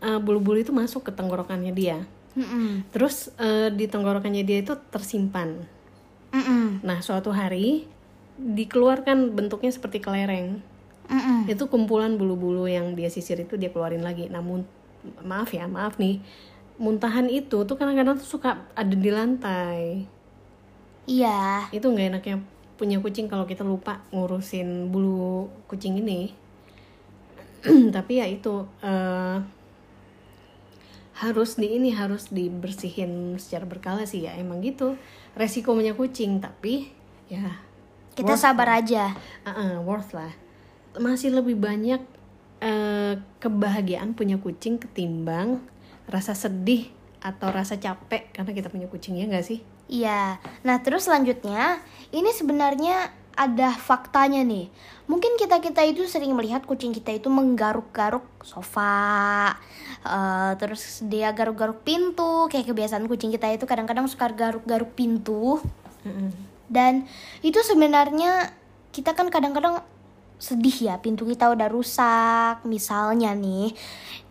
eh, 0.00 0.20
bulu-bulu 0.20 0.60
itu 0.60 0.72
masuk 0.72 1.06
ke 1.08 1.12
tenggorokannya 1.12 1.72
dia. 1.76 2.04
Mm-mm. 2.34 2.88
Terus 2.90 3.30
eh, 3.36 3.68
di 3.70 3.86
tenggorokannya 3.86 4.42
dia 4.42 4.64
itu 4.64 4.74
tersimpan. 4.90 5.60
Mm-mm. 6.32 6.80
Nah, 6.80 6.98
suatu 7.04 7.34
hari 7.34 7.84
dikeluarkan 8.40 9.36
bentuknya 9.36 9.68
seperti 9.68 10.00
kelereng. 10.00 10.64
Mm-mm. 11.10 11.50
itu 11.50 11.66
kumpulan 11.66 12.14
bulu-bulu 12.14 12.70
yang 12.70 12.94
dia 12.94 13.10
sisir 13.10 13.34
itu 13.42 13.58
dia 13.58 13.74
keluarin 13.74 14.06
lagi 14.06 14.30
namun 14.30 14.62
maaf 15.26 15.50
ya 15.50 15.66
maaf 15.66 15.98
nih 15.98 16.22
muntahan 16.78 17.26
itu 17.26 17.66
tuh 17.66 17.74
kadang-kadang 17.74 18.14
tuh 18.14 18.30
suka 18.30 18.62
ada 18.78 18.94
di 18.94 19.10
lantai 19.10 20.06
Iya. 21.10 21.66
itu 21.74 21.82
nggak 21.90 22.06
enaknya 22.14 22.36
punya 22.78 23.02
kucing 23.02 23.26
kalau 23.26 23.44
kita 23.44 23.66
lupa 23.66 24.06
ngurusin 24.14 24.88
bulu 24.94 25.50
kucing 25.66 25.98
ini 25.98 26.32
tapi 27.96 28.22
ya 28.22 28.26
itu 28.30 28.64
eh, 28.80 29.36
harus 31.20 31.60
di 31.60 31.76
ini 31.76 31.92
harus 31.92 32.32
dibersihin 32.32 33.36
secara 33.36 33.68
berkala 33.68 34.08
sih 34.08 34.24
ya 34.24 34.32
emang 34.40 34.64
gitu 34.64 34.96
resiko 35.36 35.76
punya 35.76 35.92
kucing 35.92 36.40
tapi 36.40 36.88
ya 37.28 37.60
Kita 38.10 38.34
worth 38.34 38.42
sabar 38.42 38.68
aja. 38.82 39.14
Uh-uh, 39.46 39.86
worth 39.86 40.12
lah. 40.12 40.34
Masih 40.98 41.30
lebih 41.30 41.54
banyak 41.56 42.02
eh, 42.58 43.14
kebahagiaan 43.38 44.18
punya 44.18 44.36
kucing 44.42 44.82
ketimbang 44.82 45.62
rasa 46.10 46.34
sedih 46.34 46.90
atau 47.22 47.54
rasa 47.54 47.78
capek 47.78 48.34
karena 48.34 48.50
kita 48.50 48.68
punya 48.68 48.90
kucing 48.90 49.14
ya 49.14 49.30
nggak 49.30 49.46
sih? 49.46 49.62
Iya. 49.90 50.38
Nah, 50.62 50.76
terus 50.86 51.10
selanjutnya, 51.10 51.82
ini 52.14 52.30
sebenarnya 52.30 53.10
ada 53.34 53.74
faktanya 53.74 54.46
nih. 54.46 54.70
Mungkin 55.10 55.34
kita-kita 55.34 55.82
itu 55.82 56.06
sering 56.06 56.30
melihat 56.38 56.62
kucing 56.62 56.94
kita 56.94 57.10
itu 57.10 57.26
menggaruk-garuk 57.26 58.22
sofa. 58.46 59.58
eh, 60.00 60.52
terus 60.56 61.04
dia 61.04 61.28
garuk-garuk 61.34 61.84
pintu, 61.84 62.48
kayak 62.48 62.70
kebiasaan 62.72 63.04
kucing 63.04 63.28
kita 63.34 63.52
itu 63.52 63.68
kadang-kadang 63.68 64.08
suka 64.08 64.32
garuk-garuk 64.32 64.94
pintu. 64.96 65.60
Dan 66.70 67.04
itu 67.42 67.58
sebenarnya 67.66 68.54
kita 68.94 69.12
kan 69.12 69.28
kadang-kadang 69.28 69.82
sedih 70.40 70.88
ya 70.88 70.96
pintu 70.96 71.28
kita 71.28 71.52
udah 71.52 71.68
rusak. 71.68 72.64
Misalnya 72.64 73.36
nih 73.36 73.76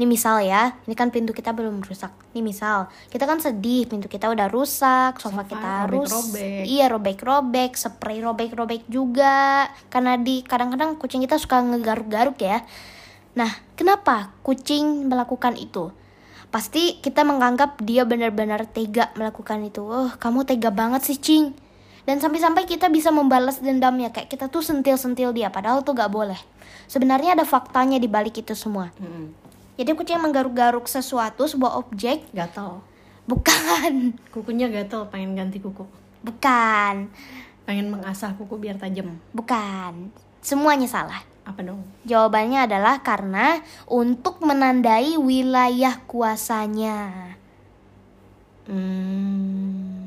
ini 0.01 0.05
misal 0.09 0.41
ya 0.41 0.73
ini 0.89 0.97
kan 0.97 1.13
pintu 1.13 1.31
kita 1.31 1.53
belum 1.53 1.85
rusak. 1.85 2.09
Ini 2.33 2.41
misal 2.41 2.89
kita 3.13 3.29
kan 3.29 3.37
sedih 3.37 3.85
pintu 3.85 4.09
kita 4.09 4.27
udah 4.27 4.49
rusak 4.49 5.21
sofa, 5.21 5.45
Sofa 5.45 5.53
kita 5.53 5.71
rusak 5.93 6.17
robek-robek. 6.17 6.63
iya 6.65 6.85
robek-robek 6.89 7.71
spray 7.77 8.19
robek-robek 8.25 8.81
juga. 8.89 9.69
Karena 9.93 10.17
di 10.17 10.41
kadang-kadang 10.41 10.97
kucing 10.97 11.21
kita 11.21 11.37
suka 11.37 11.61
ngegaruk-garuk 11.61 12.41
ya. 12.41 12.65
Nah 13.37 13.53
kenapa 13.77 14.33
kucing 14.41 15.05
melakukan 15.05 15.55
itu? 15.61 15.93
Pasti 16.49 16.97
kita 16.97 17.21
menganggap 17.21 17.77
dia 17.85 18.09
benar-benar 18.09 18.65
tega 18.65 19.13
melakukan 19.13 19.61
itu. 19.61 19.85
Oh 19.85 20.09
kamu 20.17 20.49
tega 20.49 20.73
banget 20.73 21.05
sih 21.05 21.21
cing 21.21 21.68
dan 22.09 22.17
sampai-sampai 22.17 22.65
kita 22.65 22.89
bisa 22.89 23.13
membalas 23.13 23.61
dendamnya 23.61 24.09
kayak 24.09 24.25
kita 24.27 24.49
tuh 24.49 24.65
sentil-sentil 24.65 25.29
dia 25.29 25.53
padahal 25.53 25.85
tuh 25.85 25.93
gak 25.93 26.09
boleh 26.09 26.41
sebenarnya 26.85 27.37
ada 27.37 27.45
faktanya 27.45 28.01
di 28.01 28.09
balik 28.09 28.33
itu 28.35 28.57
semua 28.57 28.89
Mm-mm. 28.97 29.29
jadi 29.77 29.93
kucing 29.93 30.17
menggaruk-garuk 30.17 30.89
sesuatu 30.89 31.45
sebuah 31.45 31.77
objek 31.77 32.25
Gatal. 32.33 32.81
bukan 33.23 34.17
Kukunya 34.33 34.65
gatal 34.67 35.05
pengen 35.07 35.37
ganti 35.37 35.61
kuku. 35.61 35.85
bukan 36.19 37.13
Pengen 37.63 37.93
mengasah 37.93 38.33
kuku 38.33 38.57
biar 38.57 38.75
tajam. 38.75 39.21
bukan 39.29 40.09
semuanya 40.41 40.89
salah 40.89 41.21
Apa 41.45 41.61
dong? 41.61 41.85
jawabannya 42.03 42.65
adalah 42.65 42.99
karena 42.99 43.61
untuk 43.85 44.41
menandai 44.41 45.13
wilayah 45.13 46.01
kuasanya 46.03 47.37
Hmm. 48.69 49.98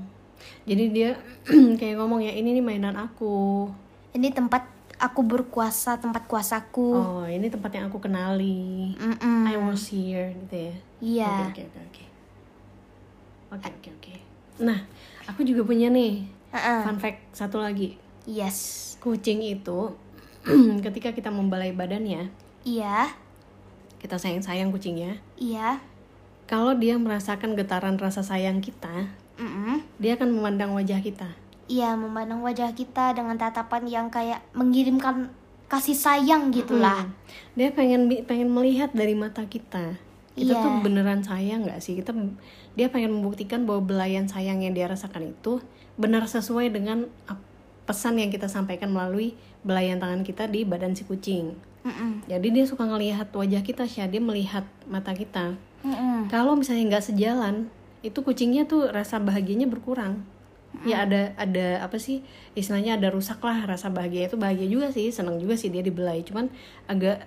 Jadi 0.63 0.85
dia 0.91 1.19
kayak 1.81 1.99
ngomong 1.99 2.23
ya 2.23 2.33
ini 2.33 2.55
nih 2.55 2.65
mainan 2.65 2.95
aku. 2.95 3.67
ini 4.13 4.29
tempat 4.29 4.69
aku 5.01 5.25
berkuasa 5.25 5.97
tempat 5.97 6.29
kuasaku 6.29 6.93
Oh 6.93 7.25
ini 7.25 7.49
tempat 7.49 7.73
yang 7.73 7.89
aku 7.89 7.99
kenali. 7.99 8.93
Mm-mm. 8.95 9.49
I 9.49 9.57
was 9.59 9.89
here 9.89 10.31
gitu 10.47 10.69
ya. 10.69 10.75
Iya. 11.01 11.33
Oke 11.51 11.63
oke 11.65 11.81
oke. 11.81 12.05
Oke 13.53 13.69
oke 13.69 13.89
oke. 13.91 14.15
Nah, 14.63 14.85
aku 15.27 15.43
juga 15.43 15.65
punya 15.65 15.89
nih 15.89 16.29
Uh-uh. 16.53 16.85
fun 16.85 17.01
fact 17.01 17.25
satu 17.33 17.59
lagi. 17.59 17.97
yes 18.23 18.93
Kucing 19.01 19.41
itu 19.43 19.97
ketika 20.87 21.11
kita 21.11 21.33
membalai 21.33 21.73
badannya, 21.73 22.31
iya 22.63 23.11
kita 23.99 24.19
sayang-sayang 24.19 24.71
kucingnya. 24.71 25.19
iya 25.35 25.79
Kalau 26.47 26.77
dia 26.77 26.99
merasakan 27.01 27.57
getaran 27.57 27.97
rasa 27.97 28.21
sayang 28.21 28.61
kita, 28.61 29.09
Mm-mm. 29.43 29.83
dia 29.99 30.15
akan 30.15 30.31
memandang 30.31 30.71
wajah 30.79 31.03
kita. 31.03 31.27
Iya, 31.67 31.99
memandang 31.99 32.47
wajah 32.47 32.71
kita 32.73 33.11
dengan 33.17 33.35
tatapan 33.35 33.83
yang 33.91 34.07
kayak 34.07 34.39
mengirimkan 34.55 35.35
kasih 35.67 35.97
sayang 35.97 36.53
gitulah. 36.53 37.09
Mm. 37.09 37.13
Dia 37.59 37.69
pengen 37.73 38.01
pengen 38.29 38.49
melihat 38.53 38.95
dari 38.95 39.19
mata 39.19 39.43
kita. 39.49 39.99
Kita 40.33 40.53
Iya. 40.57 40.65
tuh 40.65 40.73
beneran 40.85 41.21
sayang 41.25 41.65
nggak 41.65 41.81
sih? 41.81 41.97
Kita 41.97 42.13
dia 42.77 42.89
pengen 42.89 43.19
membuktikan 43.21 43.69
bahwa 43.69 43.85
belayan 43.85 44.29
sayang 44.29 44.65
yang 44.65 44.73
dia 44.73 44.89
rasakan 44.89 45.33
itu 45.33 45.61
benar 45.97 46.25
sesuai 46.25 46.73
dengan 46.73 47.09
pesan 47.85 48.17
yang 48.17 48.33
kita 48.33 48.49
sampaikan 48.49 48.89
melalui 48.89 49.37
belayan 49.67 50.01
tangan 50.01 50.25
kita 50.25 50.49
di 50.49 50.65
badan 50.65 50.97
si 50.97 51.05
kucing. 51.05 51.57
Mm-mm. 51.83 52.23
Jadi 52.31 52.49
dia 52.55 52.65
suka 52.65 52.87
ngelihat 52.87 53.35
wajah 53.35 53.63
kita, 53.67 53.85
Syah. 53.91 54.07
Dia 54.07 54.23
melihat 54.23 54.63
mata 54.87 55.13
kita. 55.13 55.59
Mm-mm. 55.83 56.31
Kalau 56.31 56.55
misalnya 56.55 56.97
nggak 56.97 57.07
sejalan, 57.11 57.69
itu 58.03 58.19
kucingnya 58.21 58.67
tuh 58.67 58.91
rasa 58.91 59.23
bahagianya 59.23 59.71
berkurang. 59.71 60.27
Ya 60.89 61.05
ada 61.05 61.37
ada 61.37 61.85
apa 61.85 62.01
sih 62.01 62.25
istilahnya 62.57 62.97
ada 62.97 63.13
rusak 63.13 63.45
lah 63.45 63.69
rasa 63.69 63.93
bahagia 63.93 64.27
itu 64.27 64.41
bahagia 64.41 64.65
juga 64.67 64.89
sih 64.89 65.13
senang 65.13 65.37
juga 65.37 65.53
sih 65.53 65.69
dia 65.69 65.85
dibelai 65.85 66.25
cuman 66.25 66.49
agak 66.89 67.21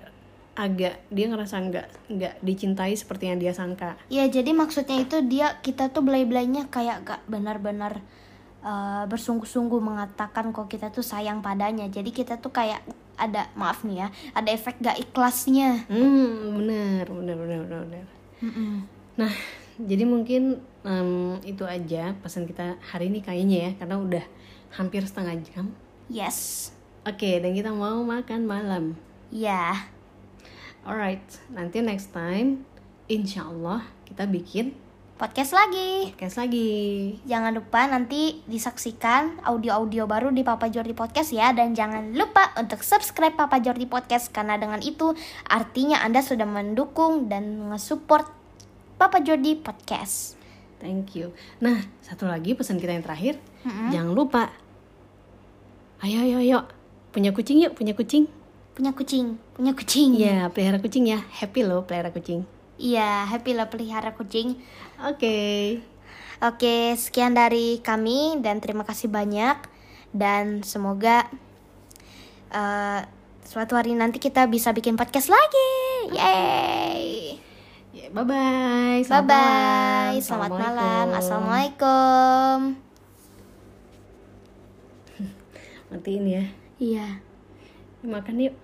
agak 0.58 1.04
dia 1.14 1.30
ngerasa 1.30 1.62
nggak 1.68 1.88
nggak 2.10 2.34
dicintai 2.42 2.98
seperti 2.98 3.30
yang 3.30 3.38
dia 3.38 3.54
sangka 3.54 4.00
Ya, 4.08 4.26
jadi 4.26 4.50
maksudnya 4.56 4.98
itu 5.04 5.22
dia 5.28 5.60
kita 5.62 5.94
tuh 5.94 6.02
belai-belainya 6.02 6.74
kayak 6.74 7.06
gak 7.06 7.22
benar-benar 7.28 8.02
uh, 8.66 9.04
bersungguh-sungguh 9.06 9.78
mengatakan 9.78 10.50
kok 10.56 10.72
kita 10.72 10.90
tuh 10.90 11.06
sayang 11.06 11.44
padanya. 11.46 11.86
Jadi 11.86 12.10
kita 12.10 12.42
tuh 12.42 12.50
kayak 12.50 12.82
ada 13.20 13.52
maaf 13.54 13.84
nih 13.86 14.04
ya, 14.04 14.08
ada 14.34 14.50
efek 14.52 14.80
gak 14.82 14.98
ikhlasnya. 15.00 15.86
hmm 15.86 16.60
bener 16.60 17.06
bener 17.08 17.36
bener 17.36 17.60
bener, 17.68 17.82
bener. 17.88 18.06
Mm-mm. 18.44 18.74
nah 19.16 19.32
jadi 19.78 20.04
mungkin 20.04 20.58
em, 20.82 21.10
itu 21.42 21.64
aja 21.64 22.16
pesan 22.20 22.46
kita 22.46 22.80
hari 22.82 23.08
ini 23.08 23.20
kayaknya 23.20 23.58
ya 23.60 23.72
karena 23.76 23.96
udah 23.98 24.26
hampir 24.72 25.04
setengah 25.04 25.36
jam 25.44 25.72
Yes. 26.06 26.70
oke 27.04 27.42
dan 27.42 27.52
kita 27.52 27.72
mau 27.72 28.00
makan 28.02 28.46
malam 28.46 28.86
Ya, 29.34 29.90
Alright, 30.82 31.26
nanti 31.50 31.82
next 31.82 32.14
time 32.14 32.62
insya 33.06 33.42
Allah 33.44 33.82
kita 34.06 34.30
bikin 34.30 34.78
podcast 35.18 35.58
lagi. 35.58 36.14
podcast 36.14 36.38
lagi. 36.38 36.70
Jangan 37.26 37.58
lupa 37.58 37.90
nanti 37.90 38.46
disaksikan 38.46 39.42
audio-audio 39.42 40.06
baru 40.06 40.30
di 40.30 40.44
Papa 40.44 40.70
Jordi 40.70 40.92
Podcast 40.92 41.34
ya 41.34 41.56
Dan 41.56 41.74
jangan 41.74 42.14
lupa 42.14 42.54
untuk 42.60 42.84
subscribe 42.84 43.34
Papa 43.34 43.58
Jordi 43.58 43.88
Podcast 43.88 44.30
Karena 44.30 44.60
dengan 44.60 44.78
itu 44.84 45.16
artinya 45.48 46.04
Anda 46.04 46.20
sudah 46.22 46.46
mendukung 46.46 47.32
dan 47.32 47.72
nge-support 47.72 48.44
Papa 48.95 49.19
Jordi 49.19 49.60
Podcast 49.60 50.36
Thank 50.86 51.15
you. 51.17 51.31
Nah, 51.63 51.81
satu 52.03 52.27
lagi 52.27 52.53
pesan 52.53 52.77
kita 52.77 52.93
yang 52.93 53.01
terakhir, 53.01 53.39
Mm-mm. 53.65 53.89
jangan 53.89 54.12
lupa. 54.13 54.53
Ayo, 56.03 56.21
ayo, 56.21 56.38
ayo. 56.43 56.60
Punya 57.15 57.31
kucing 57.31 57.63
yuk, 57.63 57.73
punya 57.73 57.95
kucing. 57.95 58.27
Punya 58.75 58.91
kucing, 58.91 59.39
punya 59.55 59.71
kucing 59.71 60.19
Iya, 60.19 60.51
pelihara 60.51 60.84
kucing 60.84 61.08
ya. 61.08 61.23
Happy 61.31 61.63
loh 61.63 61.88
pelihara 61.88 62.12
kucing. 62.12 62.43
Iya, 62.75 63.23
happy 63.31 63.55
lah 63.55 63.71
pelihara 63.71 64.12
kucing 64.19 64.60
Oke. 64.99 65.79
Oke, 66.43 66.91
sekian 66.99 67.31
dari 67.31 67.79
kami 67.79 68.43
dan 68.43 68.60
terima 68.60 68.84
kasih 68.84 69.08
banyak 69.08 69.55
dan 70.12 70.60
semoga 70.67 71.23
eh, 72.51 73.01
suatu 73.47 73.79
hari 73.79 73.95
nanti 73.95 74.19
kita 74.19 74.43
bisa 74.51 74.75
bikin 74.75 74.99
podcast 74.99 75.31
lagi. 75.31 75.71
Yeay. 76.12 77.39
Bye 78.15 78.23
bye. 78.23 79.04
Bye 79.04 79.28
bye. 79.28 80.15
Selamat 80.23 80.56
malam. 80.56 81.19
Assalamualaikum. 81.19 82.80
Matiin 85.91 86.23
ya. 86.23 86.47
Iya. 86.80 87.19
Makan 88.08 88.39
yuk. 88.39 88.56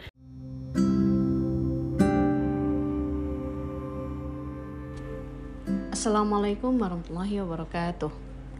Assalamualaikum 5.91 6.71
warahmatullahi 6.79 7.43
wabarakatuh. 7.43 8.07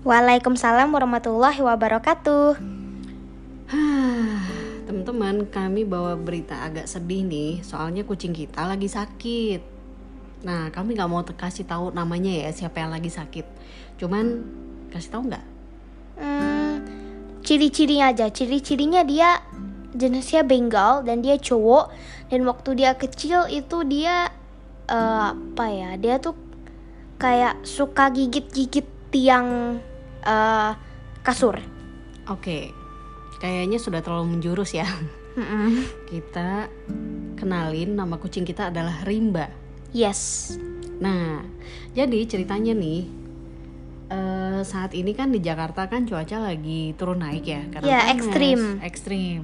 Waalaikumsalam 0.04 0.92
warahmatullahi 0.92 1.64
wabarakatuh. 1.64 2.60
Teman-teman, 4.92 5.48
kami 5.48 5.88
bawa 5.88 6.20
berita 6.20 6.68
agak 6.68 6.84
sedih 6.84 7.24
nih, 7.24 7.64
soalnya 7.64 8.04
kucing 8.04 8.36
kita 8.36 8.68
lagi 8.68 8.92
sakit. 8.92 9.81
Nah, 10.42 10.74
kami 10.74 10.98
nggak 10.98 11.10
mau 11.10 11.22
kasih 11.22 11.70
tahu 11.70 11.94
namanya 11.94 12.30
ya 12.30 12.50
siapa 12.50 12.82
yang 12.82 12.90
lagi 12.90 13.14
sakit. 13.14 13.46
Cuman 14.02 14.42
kasih 14.90 15.10
tahu 15.14 15.24
nggak? 15.30 15.46
Hmm, 16.18 16.74
ciri-cirinya 17.46 18.10
aja. 18.10 18.30
Ciri-cirinya 18.34 19.06
dia 19.06 19.42
jenisnya 19.94 20.42
Bengal 20.42 21.06
dan 21.06 21.22
dia 21.22 21.38
cowok 21.38 21.94
dan 22.32 22.42
waktu 22.48 22.80
dia 22.80 22.98
kecil 22.98 23.46
itu 23.54 23.86
dia 23.86 24.34
eh, 24.90 25.28
apa 25.30 25.66
ya? 25.70 25.94
Dia 26.02 26.18
tuh 26.18 26.34
kayak 27.22 27.62
suka 27.62 28.10
gigit-gigit 28.10 29.14
tiang 29.14 29.78
eh, 30.26 30.72
kasur. 31.22 31.62
Oke, 32.30 32.74
kayaknya 33.38 33.78
sudah 33.78 34.02
terlalu 34.02 34.38
menjurus 34.38 34.74
ya. 34.74 34.90
Mm-mm. 35.38 35.86
Kita 36.10 36.68
kenalin 37.40 37.96
nama 37.96 38.18
kucing 38.18 38.44
kita 38.44 38.74
adalah 38.74 39.06
Rimba. 39.06 39.61
Yes. 39.92 40.54
Nah, 40.98 41.44
jadi 41.92 42.24
ceritanya 42.24 42.72
nih, 42.72 43.02
eh, 44.08 44.62
saat 44.64 44.92
ini 44.92 45.12
kan 45.12 45.30
di 45.30 45.40
Jakarta 45.40 45.86
kan 45.86 46.06
cuaca 46.06 46.38
lagi 46.42 46.96
turun 46.96 47.20
naik 47.20 47.44
ya, 47.44 47.62
kadang 47.70 47.90
Ya, 47.90 48.00
panas, 48.02 48.14
ekstrim. 48.14 48.60
ekstrim, 48.82 49.42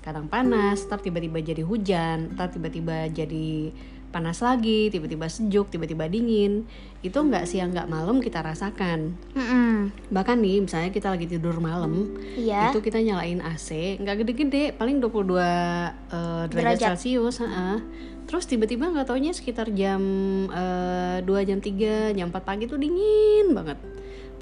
kadang 0.00 0.26
panas, 0.26 0.82
ntar 0.82 0.98
tiba-tiba 0.98 1.38
jadi 1.38 1.62
hujan, 1.62 2.34
ntar 2.34 2.50
tiba-tiba 2.50 3.06
jadi 3.08 3.70
panas 4.10 4.38
lagi, 4.38 4.88
tiba-tiba 4.88 5.26
sejuk, 5.26 5.68
tiba-tiba 5.68 6.06
dingin. 6.06 6.70
Itu 7.00 7.18
nggak 7.20 7.44
siang 7.44 7.70
nggak 7.70 7.86
malam 7.86 8.18
kita 8.18 8.40
rasakan. 8.40 9.18
Mm-mm. 9.34 9.90
Bahkan 10.08 10.38
nih, 10.38 10.62
misalnya 10.62 10.88
kita 10.88 11.10
lagi 11.10 11.26
tidur 11.26 11.58
malam, 11.58 12.14
Iya. 12.32 12.70
itu 12.70 12.78
kita 12.80 12.98
nyalain 12.98 13.42
AC 13.42 13.98
nggak 13.98 14.22
gede-gede 14.22 14.70
paling 14.72 14.98
22 14.98 15.34
eh, 15.36 15.90
derajat, 16.46 16.50
Derajat. 16.50 16.88
celcius 16.94 17.42
heeh. 17.42 17.76
Terus 18.34 18.50
tiba-tiba 18.50 18.90
nggak 18.90 19.06
taunya 19.06 19.30
sekitar 19.30 19.70
jam 19.78 20.02
eh, 20.50 21.22
2 21.22 21.46
jam 21.46 21.62
3 21.62 22.18
jam 22.18 22.34
4 22.34 22.42
pagi 22.42 22.66
tuh 22.66 22.82
dingin 22.82 23.54
banget. 23.54 23.78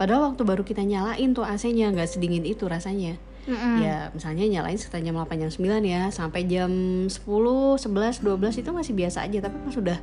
Padahal 0.01 0.33
waktu 0.33 0.49
baru 0.49 0.65
kita 0.65 0.81
nyalain 0.81 1.37
tuh 1.37 1.45
AC-nya 1.45 1.93
nggak 1.93 2.09
sedingin 2.09 2.49
itu 2.49 2.65
rasanya. 2.65 3.21
Mm-mm. 3.43 3.83
ya 3.83 4.15
misalnya 4.15 4.47
nyalain 4.47 4.79
sekitar 4.79 5.03
jam 5.03 5.19
8 5.19 5.35
jam 5.35 5.51
9 5.51 5.83
ya 5.83 6.15
sampai 6.15 6.47
jam 6.47 6.71
10 7.11 7.11
11 7.11 8.23
12 8.23 8.63
itu 8.65 8.71
masih 8.73 8.97
biasa 8.97 9.29
aja. 9.29 9.45
Tapi 9.45 9.61
pas 9.61 9.75
sudah 9.77 9.99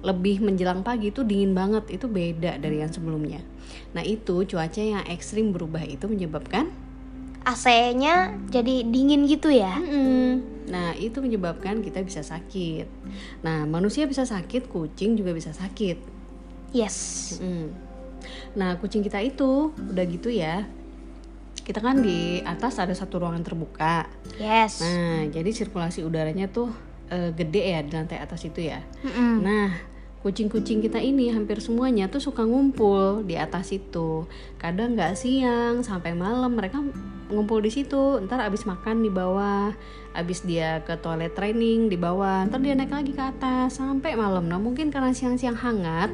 lebih 0.00 0.40
menjelang 0.40 0.80
pagi 0.80 1.12
itu 1.12 1.20
dingin 1.20 1.52
banget. 1.52 1.84
Itu 1.92 2.08
beda 2.08 2.56
dari 2.56 2.80
yang 2.80 2.96
sebelumnya. 2.96 3.44
Nah 3.92 4.00
itu 4.08 4.48
cuaca 4.48 4.80
yang 4.80 5.04
ekstrim 5.04 5.52
berubah 5.52 5.84
itu 5.84 6.08
menyebabkan 6.08 6.72
AC-nya 7.44 8.32
jadi 8.48 8.84
dingin 8.88 9.28
gitu 9.28 9.52
ya. 9.52 9.76
Mm-mm. 9.76 10.40
Nah, 10.64 10.96
itu 10.96 11.20
menyebabkan 11.20 11.84
kita 11.84 12.00
bisa 12.00 12.24
sakit. 12.24 12.88
Nah, 13.44 13.68
manusia 13.68 14.08
bisa 14.08 14.24
sakit, 14.24 14.72
kucing 14.72 15.14
juga 15.14 15.36
bisa 15.36 15.52
sakit. 15.52 16.00
Yes. 16.72 16.96
Mm. 17.38 17.68
Nah, 18.56 18.80
kucing 18.80 19.04
kita 19.04 19.20
itu 19.20 19.76
udah 19.76 20.04
gitu 20.08 20.32
ya. 20.32 20.64
Kita 21.64 21.84
kan 21.84 22.00
di 22.00 22.40
atas 22.44 22.80
ada 22.80 22.96
satu 22.96 23.20
ruangan 23.20 23.44
terbuka. 23.44 24.08
Yes. 24.40 24.80
Nah, 24.80 25.28
jadi 25.28 25.52
sirkulasi 25.52 26.00
udaranya 26.00 26.48
tuh 26.48 26.72
eh, 27.12 27.30
gede 27.36 27.62
ya 27.76 27.80
di 27.84 27.92
lantai 27.92 28.18
atas 28.24 28.40
itu 28.48 28.64
ya. 28.64 28.80
Mm-mm. 29.04 29.44
Nah, 29.44 29.70
kucing-kucing 30.24 30.80
kita 30.80 30.96
ini 31.04 31.28
hampir 31.28 31.60
semuanya 31.60 32.08
tuh 32.08 32.24
suka 32.24 32.48
ngumpul 32.48 33.20
di 33.28 33.36
atas 33.36 33.68
itu. 33.76 34.24
Kadang 34.56 34.96
nggak 34.96 35.12
siang 35.12 35.84
sampai 35.84 36.16
malam 36.16 36.56
mereka 36.56 36.80
ngumpul 37.32 37.60
di 37.64 37.70
situ. 37.72 38.20
Ntar 38.24 38.44
abis 38.44 38.64
makan 38.68 39.04
di 39.04 39.10
bawah, 39.12 39.72
abis 40.16 40.44
dia 40.44 40.82
ke 40.84 40.96
toilet 41.00 41.32
training 41.32 41.92
di 41.92 41.96
bawah, 41.96 42.44
ntar 42.48 42.60
dia 42.60 42.76
naik 42.76 42.92
lagi 42.92 43.12
ke 43.12 43.22
atas 43.22 43.80
sampai 43.80 44.16
malam. 44.16 44.48
Nah 44.48 44.60
mungkin 44.60 44.92
karena 44.92 45.12
siang-siang 45.12 45.56
hangat 45.56 46.12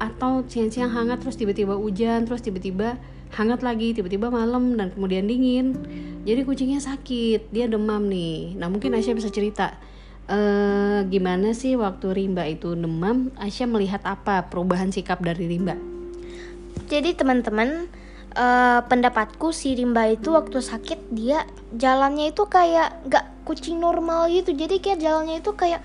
atau 0.00 0.40
siang-siang 0.48 0.88
hangat 0.88 1.20
terus 1.20 1.36
tiba-tiba 1.36 1.76
hujan 1.76 2.24
terus 2.24 2.40
tiba-tiba 2.40 2.96
hangat 3.36 3.60
lagi 3.60 3.92
tiba-tiba 3.92 4.32
malam 4.32 4.74
dan 4.80 4.88
kemudian 4.90 5.28
dingin 5.28 5.76
jadi 6.24 6.40
kucingnya 6.42 6.80
sakit 6.80 7.52
dia 7.52 7.68
demam 7.68 8.08
nih 8.08 8.56
nah 8.56 8.72
mungkin 8.72 8.96
Aisyah 8.96 9.12
bisa 9.12 9.28
cerita 9.28 9.76
eh 10.24 11.04
gimana 11.04 11.52
sih 11.52 11.76
waktu 11.76 12.16
Rimba 12.16 12.48
itu 12.48 12.72
demam 12.72 13.28
Aisyah 13.36 13.68
melihat 13.68 14.02
apa 14.08 14.48
perubahan 14.48 14.88
sikap 14.88 15.20
dari 15.20 15.46
Rimba 15.46 15.76
Jadi 16.90 17.14
teman-teman, 17.14 17.86
eh, 18.34 18.80
pendapatku 18.86 19.50
si 19.50 19.74
Rimba 19.74 20.10
itu 20.10 20.30
waktu 20.34 20.58
sakit 20.62 21.10
dia 21.14 21.46
jalannya 21.74 22.30
itu 22.30 22.46
kayak 22.46 23.06
nggak 23.06 23.24
kucing 23.46 23.82
normal 23.82 24.30
gitu. 24.30 24.54
Jadi 24.54 24.78
kayak 24.78 25.02
jalannya 25.02 25.42
itu 25.42 25.52
kayak 25.54 25.82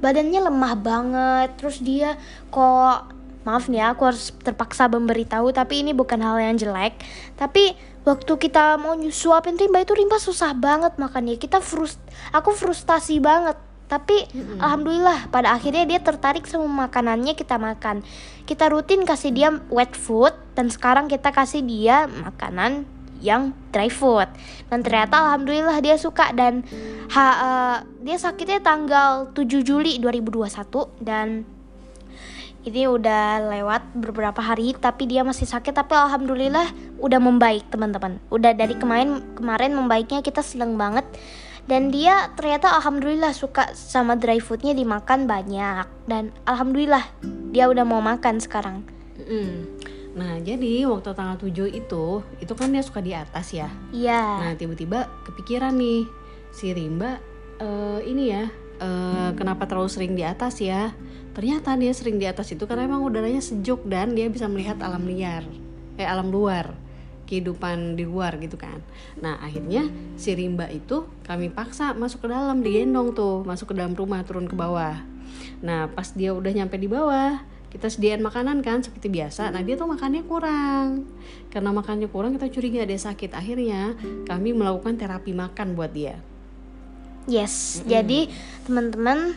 badannya 0.00 0.40
lemah 0.48 0.74
banget. 0.78 1.48
Terus 1.60 1.80
dia 1.82 2.16
kok 2.48 3.12
maaf 3.46 3.68
nih 3.72 3.80
ya, 3.80 3.86
aku 3.96 4.02
harus 4.12 4.34
terpaksa 4.44 4.92
memberitahu 4.92 5.52
tapi 5.56 5.80
ini 5.80 5.96
bukan 5.96 6.20
hal 6.20 6.36
yang 6.40 6.56
jelek. 6.60 7.00
Tapi 7.36 7.72
waktu 8.04 8.32
kita 8.40 8.76
mau 8.80 8.96
suapin 9.12 9.56
Rimba 9.56 9.84
itu 9.84 9.92
Rimba 9.96 10.16
susah 10.20 10.52
banget 10.56 10.96
makannya. 10.96 11.36
Kita 11.36 11.60
frust 11.60 12.00
aku 12.32 12.52
frustasi 12.52 13.20
banget. 13.20 13.56
Tapi 13.88 14.28
alhamdulillah 14.60 15.32
pada 15.32 15.56
akhirnya 15.56 15.88
dia 15.88 16.00
tertarik 16.04 16.44
sama 16.44 16.88
makanannya 16.88 17.32
kita 17.32 17.56
makan. 17.56 18.04
Kita 18.48 18.72
rutin 18.72 19.04
kasih 19.04 19.28
dia 19.36 19.52
wet 19.68 19.92
food 19.92 20.32
dan 20.56 20.72
sekarang 20.72 21.04
kita 21.04 21.28
kasih 21.28 21.60
dia 21.60 22.08
makanan 22.08 22.88
yang 23.20 23.52
dry 23.74 23.92
food. 23.92 24.24
Dan 24.72 24.80
ternyata 24.80 25.20
alhamdulillah 25.20 25.76
dia 25.84 26.00
suka 26.00 26.32
dan 26.32 26.64
ha, 27.12 27.24
eh, 27.28 27.76
dia 28.00 28.16
sakitnya 28.16 28.64
tanggal 28.64 29.28
7 29.36 29.60
Juli 29.60 30.00
2021 30.00 30.88
dan 31.04 31.44
ini 32.64 32.84
udah 32.90 33.48
lewat 33.52 33.96
beberapa 33.96 34.40
hari 34.42 34.74
tapi 34.76 35.08
dia 35.08 35.22
masih 35.22 35.46
sakit 35.46 35.72
tapi 35.72 35.94
alhamdulillah 35.94 36.72
udah 37.04 37.20
membaik 37.20 37.68
teman-teman. 37.68 38.16
Udah 38.32 38.56
dari 38.56 38.74
kemarin 38.80 39.20
kemarin 39.36 39.76
membaiknya 39.76 40.24
kita 40.24 40.40
seneng 40.40 40.80
banget 40.80 41.04
dan 41.68 41.92
dia 41.92 42.32
ternyata 42.34 42.72
alhamdulillah 42.80 43.36
suka 43.36 43.76
sama 43.76 44.16
dry 44.16 44.40
foodnya 44.40 44.72
dimakan 44.72 45.28
banyak 45.28 45.84
dan 46.08 46.32
alhamdulillah 46.48 47.04
dia 47.52 47.68
udah 47.68 47.84
mau 47.84 48.00
makan 48.00 48.40
sekarang 48.40 48.82
Mm. 49.18 49.82
nah 50.16 50.40
jadi 50.40 50.88
waktu 50.88 51.12
tanggal 51.12 51.36
7 51.36 51.68
itu 51.68 52.24
itu 52.40 52.52
kan 52.56 52.72
dia 52.72 52.80
suka 52.80 53.04
di 53.04 53.12
atas 53.12 53.52
ya 53.52 53.68
iya 53.92 54.40
Nah 54.40 54.52
tiba-tiba 54.56 55.04
kepikiran 55.28 55.76
nih 55.76 56.08
si 56.48 56.72
Rimba 56.72 57.20
eh, 57.60 58.00
ini 58.08 58.32
ya 58.32 58.48
eh, 58.80 59.30
kenapa 59.36 59.66
terlalu 59.68 59.90
sering 59.90 60.14
di 60.16 60.24
atas 60.24 60.62
ya? 60.62 60.94
Ternyata 61.34 61.78
dia 61.78 61.92
sering 61.94 62.18
di 62.18 62.26
atas 62.26 62.50
itu 62.50 62.66
karena 62.66 62.86
emang 62.88 63.04
udaranya 63.04 63.38
sejuk 63.38 63.86
dan 63.86 64.14
dia 64.14 64.26
bisa 64.26 64.50
melihat 64.50 64.78
alam 64.82 65.06
liar, 65.06 65.46
eh 65.94 66.06
alam 66.06 66.34
luar. 66.34 66.74
Kehidupan 67.28 68.00
di 68.00 68.08
luar 68.08 68.40
gitu 68.40 68.56
kan. 68.56 68.80
Nah 69.20 69.36
akhirnya 69.44 69.86
si 70.16 70.32
Rimba 70.32 70.66
itu 70.72 71.04
kami 71.28 71.52
paksa 71.52 71.92
masuk 71.92 72.24
ke 72.24 72.28
dalam 72.32 72.64
digendong 72.64 73.12
tuh 73.12 73.44
masuk 73.44 73.70
ke 73.70 73.74
dalam 73.76 73.92
rumah 73.92 74.24
turun 74.24 74.48
ke 74.48 74.56
bawah. 74.56 74.96
Nah 75.60 75.92
pas 75.92 76.08
dia 76.16 76.32
udah 76.32 76.50
nyampe 76.50 76.80
di 76.80 76.88
bawah 76.88 77.44
kita 77.68 77.92
sediain 77.92 78.24
makanan 78.24 78.64
kan 78.64 78.80
seperti 78.80 79.12
biasa. 79.12 79.52
Nah 79.52 79.60
dia 79.60 79.76
tuh 79.76 79.84
makannya 79.84 80.24
kurang. 80.24 81.04
Karena 81.52 81.68
makannya 81.76 82.08
kurang 82.08 82.32
kita 82.40 82.48
curiga 82.48 82.88
dia 82.88 82.96
sakit. 82.96 83.36
Akhirnya 83.36 83.92
kami 84.24 84.56
melakukan 84.56 84.96
terapi 84.96 85.36
makan 85.36 85.76
buat 85.76 85.92
dia. 85.92 86.16
Yes, 87.28 87.84
jadi 87.84 88.32
teman-teman 88.64 89.36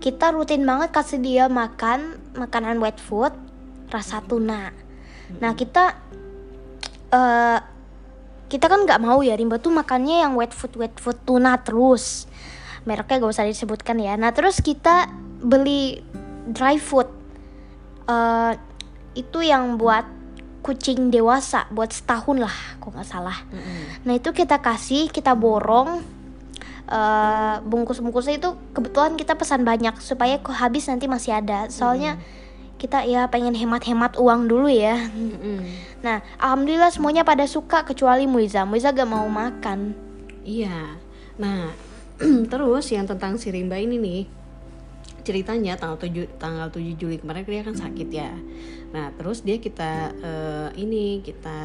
kita 0.00 0.32
rutin 0.32 0.64
banget 0.64 0.88
kasih 0.88 1.20
dia 1.20 1.44
makan 1.52 2.16
makanan 2.32 2.80
wet 2.80 2.96
food 2.96 3.36
rasa 3.92 4.24
tuna. 4.24 4.72
Nah 5.36 5.52
kita 5.52 6.00
eh 7.12 7.58
kita 8.46 8.70
kan 8.70 8.86
nggak 8.86 9.02
mau 9.02 9.18
ya 9.26 9.34
Rimba 9.34 9.58
tuh 9.58 9.74
makannya 9.74 10.22
yang 10.22 10.38
wet 10.38 10.54
food 10.54 10.78
wet 10.78 10.94
food 10.98 11.18
tuna 11.26 11.58
terus. 11.58 12.30
Mereknya 12.86 13.18
gak 13.18 13.34
usah 13.34 13.46
disebutkan 13.46 13.98
ya. 13.98 14.14
Nah 14.14 14.30
terus 14.30 14.62
kita 14.62 15.10
beli 15.42 15.98
dry 16.46 16.78
food 16.78 17.10
eh 18.06 18.54
itu 19.16 19.42
yang 19.42 19.80
buat 19.80 20.06
kucing 20.66 21.14
dewasa 21.14 21.70
buat 21.70 21.94
setahun 21.94 22.42
lah, 22.42 22.56
kok 22.82 22.90
nggak 22.90 23.06
salah. 23.06 23.38
Nah 24.02 24.14
itu 24.18 24.34
kita 24.34 24.58
kasih, 24.58 25.06
kita 25.14 25.38
borong 25.38 26.02
eh, 26.90 27.56
bungkus-bungkusnya 27.62 28.42
itu 28.42 28.50
kebetulan 28.74 29.14
kita 29.14 29.38
pesan 29.38 29.62
banyak 29.62 29.94
supaya 30.02 30.42
kok 30.42 30.58
habis 30.58 30.90
nanti 30.90 31.06
masih 31.06 31.38
ada. 31.38 31.70
Soalnya 31.70 32.18
kita 32.76 33.08
ya 33.08 33.24
pengen 33.32 33.56
hemat-hemat 33.56 34.20
uang 34.20 34.52
dulu 34.52 34.68
ya. 34.68 35.08
Mm-mm. 35.08 35.64
Nah, 36.04 36.20
alhamdulillah 36.36 36.92
semuanya 36.92 37.24
pada 37.24 37.48
suka 37.48 37.88
kecuali 37.88 38.28
Muiza. 38.28 38.68
Muiza 38.68 38.92
gak 38.92 39.08
mau 39.08 39.24
makan. 39.26 39.96
Iya. 40.44 41.00
Nah, 41.40 41.72
terus 42.52 42.86
yang 42.92 43.08
tentang 43.08 43.40
si 43.40 43.48
Rimba 43.48 43.80
ini 43.80 43.96
nih 43.96 44.22
ceritanya 45.26 45.74
tanggal 45.74 45.98
7 45.98 46.38
tanggal 46.38 46.70
7 46.70 46.94
Juli 46.94 47.18
kemarin 47.18 47.42
dia 47.42 47.66
kan 47.66 47.74
sakit 47.74 48.08
ya. 48.14 48.30
Nah, 48.94 49.10
terus 49.18 49.42
dia 49.42 49.58
kita 49.58 50.14
eh, 50.22 50.68
ini 50.78 51.18
kita 51.26 51.58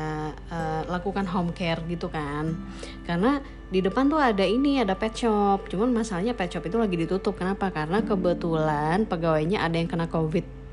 eh, 0.49 0.81
lakukan 0.89 1.29
home 1.29 1.53
care 1.53 1.83
gitu 1.85 2.09
kan. 2.09 2.57
Karena 3.05 3.37
di 3.69 3.79
depan 3.85 4.09
tuh 4.09 4.17
ada 4.17 4.41
ini 4.41 4.81
ada 4.81 4.97
pet 4.97 5.13
shop. 5.13 5.69
Cuman 5.69 5.93
masalahnya 5.93 6.33
pet 6.33 6.49
shop 6.49 6.65
itu 6.65 6.81
lagi 6.81 6.97
ditutup. 6.97 7.37
Kenapa? 7.37 7.69
Karena 7.69 8.01
kebetulan 8.01 9.05
pegawainya 9.05 9.61
ada 9.61 9.77
yang 9.77 9.91
kena 9.91 10.09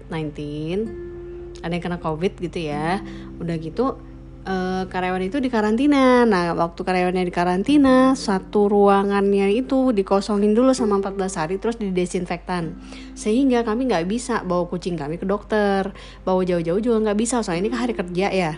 COVID-19. 0.08 1.60
Ada 1.60 1.72
yang 1.76 1.84
kena 1.84 2.00
COVID 2.00 2.32
gitu 2.40 2.58
ya. 2.58 3.04
Udah 3.38 3.56
gitu 3.60 4.00
eh, 4.48 4.82
karyawan 4.88 5.22
itu 5.28 5.38
di 5.38 5.52
karantina. 5.52 6.24
Nah, 6.24 6.56
waktu 6.56 6.80
karyawannya 6.80 7.28
di 7.28 7.34
karantina, 7.34 8.16
satu 8.16 8.72
ruangannya 8.72 9.52
itu 9.52 9.92
dikosongin 9.92 10.56
dulu 10.56 10.72
sama 10.72 10.98
14 11.04 11.36
hari 11.36 11.54
terus 11.60 11.76
didesinfektan. 11.76 12.78
Sehingga 13.12 13.62
kami 13.62 13.92
nggak 13.92 14.08
bisa 14.08 14.40
bawa 14.42 14.64
kucing 14.66 14.96
kami 14.96 15.20
ke 15.20 15.28
dokter. 15.28 15.92
Bawa 16.24 16.40
jauh-jauh 16.42 16.80
juga 16.80 17.10
nggak 17.10 17.18
bisa, 17.18 17.44
soalnya 17.44 17.68
ini 17.68 17.70
kan 17.70 17.80
hari 17.84 17.94
kerja 17.94 18.28
ya. 18.32 18.52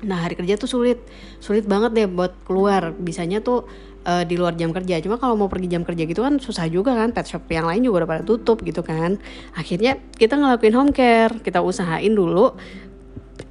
Nah, 0.00 0.24
hari 0.24 0.32
kerja 0.32 0.56
tuh 0.56 0.70
sulit. 0.70 0.98
Sulit 1.44 1.68
banget 1.68 1.92
deh 1.92 2.08
buat 2.08 2.32
keluar. 2.48 2.96
Bisanya 2.96 3.44
tuh 3.44 3.68
eh, 4.06 4.24
di 4.24 4.34
luar 4.40 4.56
jam 4.56 4.70
kerja. 4.72 5.00
Cuma 5.04 5.20
kalau 5.20 5.36
mau 5.36 5.48
pergi 5.48 5.72
jam 5.72 5.82
kerja 5.84 6.04
gitu 6.06 6.20
kan 6.24 6.40
susah 6.40 6.68
juga 6.68 6.96
kan. 6.96 7.12
Pet 7.12 7.26
shop 7.26 7.48
yang 7.52 7.68
lain 7.68 7.84
juga 7.84 8.04
udah 8.04 8.08
pada 8.08 8.22
tutup 8.24 8.62
gitu 8.64 8.80
kan. 8.80 9.20
Akhirnya 9.56 10.00
kita 10.16 10.36
ngelakuin 10.40 10.74
home 10.76 10.92
care. 10.94 11.34
Kita 11.40 11.60
usahain 11.60 12.12
dulu 12.12 12.56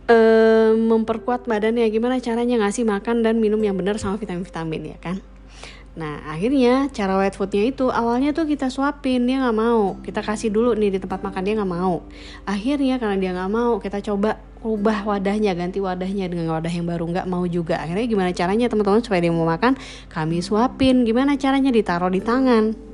eh, 0.10 0.72
memperkuat 0.74 1.46
badannya 1.46 1.86
gimana 1.94 2.18
caranya 2.18 2.66
ngasih 2.66 2.84
makan 2.84 3.22
dan 3.22 3.38
minum 3.38 3.62
yang 3.62 3.78
benar 3.78 4.02
sama 4.02 4.18
vitamin-vitamin 4.18 4.98
ya 4.98 5.00
kan 5.00 5.18
nah 5.98 6.22
akhirnya 6.32 6.88
cara 6.96 7.18
wet 7.20 7.36
foodnya 7.36 7.66
itu 7.66 7.90
awalnya 7.92 8.32
tuh 8.32 8.48
kita 8.48 8.72
suapin 8.72 9.26
dia 9.26 9.42
nggak 9.42 9.58
mau 9.58 10.00
kita 10.00 10.24
kasih 10.24 10.48
dulu 10.54 10.72
nih 10.78 10.96
di 10.96 11.00
tempat 11.02 11.20
makan 11.26 11.42
dia 11.44 11.54
nggak 11.60 11.72
mau 11.76 12.06
akhirnya 12.48 13.02
karena 13.02 13.18
dia 13.20 13.32
nggak 13.36 13.52
mau 13.52 13.82
kita 13.82 14.00
coba 14.00 14.40
ubah 14.60 15.08
wadahnya 15.08 15.56
ganti 15.56 15.80
wadahnya 15.80 16.28
dengan 16.28 16.52
wadah 16.52 16.72
yang 16.72 16.84
baru 16.84 17.08
nggak 17.08 17.28
mau 17.32 17.48
juga 17.48 17.80
akhirnya 17.80 18.06
gimana 18.12 18.32
caranya 18.36 18.67
teman-teman 18.67 19.00
supaya 19.00 19.24
dia 19.24 19.32
mau 19.32 19.48
makan 19.48 19.80
kami 20.12 20.43
suapin 20.43 21.08
gimana 21.08 21.39
caranya 21.39 21.72
ditaruh 21.72 22.12
di 22.12 22.19
tangan 22.19 22.89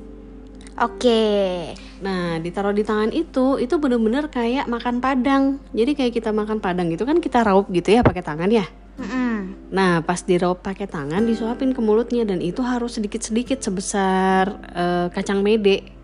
Oke. 0.76 1.72
Nah, 2.04 2.36
ditaruh 2.36 2.76
di 2.76 2.84
tangan 2.84 3.08
itu, 3.08 3.56
itu 3.56 3.80
bener-bener 3.80 4.28
kayak 4.28 4.68
makan 4.68 5.00
padang. 5.00 5.56
Jadi 5.72 5.96
kayak 5.96 6.12
kita 6.20 6.36
makan 6.36 6.60
padang 6.60 6.92
gitu 6.92 7.08
kan 7.08 7.16
kita 7.16 7.40
raup 7.48 7.72
gitu 7.72 7.96
ya 7.96 8.04
pakai 8.04 8.20
tangan 8.20 8.52
ya. 8.52 8.68
Mm-mm. 9.00 9.72
Nah, 9.72 10.04
pas 10.04 10.20
diraup 10.20 10.60
pakai 10.60 10.84
tangan 10.84 11.24
disuapin 11.24 11.72
ke 11.72 11.80
mulutnya 11.80 12.28
dan 12.28 12.44
itu 12.44 12.60
harus 12.60 13.00
sedikit-sedikit 13.00 13.64
sebesar 13.64 14.52
eh, 14.76 15.06
kacang 15.16 15.40
mede. 15.40 15.95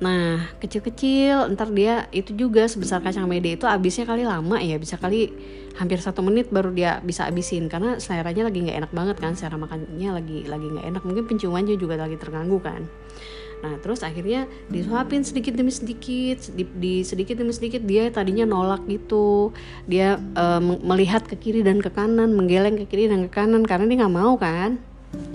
Nah, 0.00 0.48
kecil-kecil, 0.56 1.52
ntar 1.52 1.68
dia 1.76 2.08
itu 2.08 2.32
juga 2.32 2.64
sebesar 2.64 3.04
kacang 3.04 3.28
mede 3.28 3.52
itu 3.60 3.68
abisnya 3.68 4.08
kali 4.08 4.24
lama 4.24 4.56
ya, 4.56 4.80
bisa 4.80 4.96
kali 4.96 5.28
hampir 5.76 6.00
satu 6.00 6.24
menit 6.24 6.48
baru 6.48 6.72
dia 6.72 7.04
bisa 7.04 7.28
abisin 7.28 7.68
karena 7.68 8.00
seleranya 8.00 8.48
lagi 8.48 8.64
nggak 8.64 8.78
enak 8.80 8.92
banget 8.96 9.16
kan, 9.20 9.36
selera 9.36 9.60
makannya 9.60 10.08
lagi 10.08 10.48
lagi 10.48 10.66
nggak 10.72 10.86
enak, 10.88 11.02
mungkin 11.04 11.28
penciumannya 11.28 11.76
juga 11.76 12.00
lagi 12.00 12.16
terganggu 12.16 12.56
kan. 12.64 12.88
Nah, 13.60 13.76
terus 13.84 14.00
akhirnya 14.00 14.48
disuapin 14.72 15.20
sedikit 15.20 15.52
demi 15.52 15.68
sedikit, 15.68 16.48
di, 16.56 16.64
di 16.64 16.94
sedikit 17.04 17.36
demi 17.36 17.52
sedikit 17.52 17.84
dia 17.84 18.08
tadinya 18.08 18.48
nolak 18.48 18.88
gitu. 18.88 19.52
Dia 19.84 20.16
eh, 20.16 20.60
m- 20.64 20.80
melihat 20.80 21.28
ke 21.28 21.36
kiri 21.36 21.60
dan 21.60 21.84
ke 21.84 21.92
kanan, 21.92 22.32
menggeleng 22.32 22.80
ke 22.80 22.88
kiri 22.88 23.12
dan 23.12 23.28
ke 23.28 23.36
kanan 23.36 23.68
karena 23.68 23.84
dia 23.84 23.96
nggak 24.00 24.16
mau 24.16 24.40
kan. 24.40 24.80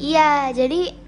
Iya, 0.01 0.49
jadi 0.57 1.04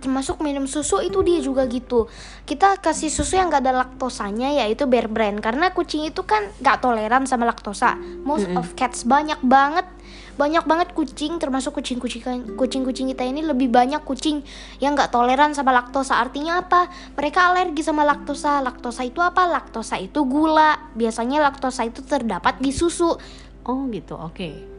termasuk 0.00 0.44
minum 0.44 0.68
susu 0.68 1.00
itu 1.00 1.20
dia 1.24 1.40
juga 1.40 1.64
gitu. 1.66 2.06
Kita 2.44 2.78
kasih 2.78 3.08
susu 3.08 3.40
yang 3.40 3.48
gak 3.48 3.64
ada 3.64 3.86
laktosanya 3.86 4.52
yaitu 4.64 4.84
bear 4.84 5.08
brand 5.08 5.40
karena 5.40 5.72
kucing 5.72 6.04
itu 6.06 6.22
kan 6.22 6.46
gak 6.60 6.84
toleran 6.84 7.24
sama 7.24 7.48
laktosa. 7.48 7.96
Most 8.22 8.46
of 8.54 8.76
cats 8.76 9.02
banyak 9.08 9.40
banget 9.42 9.88
banyak 10.36 10.68
banget 10.68 10.92
kucing 10.92 11.40
termasuk 11.40 11.80
kucing-kucing 11.80 12.60
kucing-kucing 12.60 13.08
kita 13.08 13.24
ini 13.24 13.40
lebih 13.40 13.72
banyak 13.72 14.04
kucing 14.04 14.44
yang 14.84 14.92
gak 14.92 15.08
toleran 15.08 15.56
sama 15.56 15.72
laktosa. 15.72 16.20
Artinya 16.20 16.60
apa? 16.60 16.92
Mereka 17.16 17.40
alergi 17.40 17.80
sama 17.80 18.04
laktosa. 18.04 18.60
Laktosa 18.60 19.02
itu 19.08 19.24
apa? 19.24 19.48
Laktosa 19.48 19.96
itu 19.96 20.28
gula. 20.28 20.92
Biasanya 20.92 21.40
laktosa 21.40 21.88
itu 21.88 22.04
terdapat 22.04 22.60
di 22.60 22.68
susu. 22.68 23.16
Oh 23.64 23.80
gitu, 23.88 24.14
oke. 24.14 24.76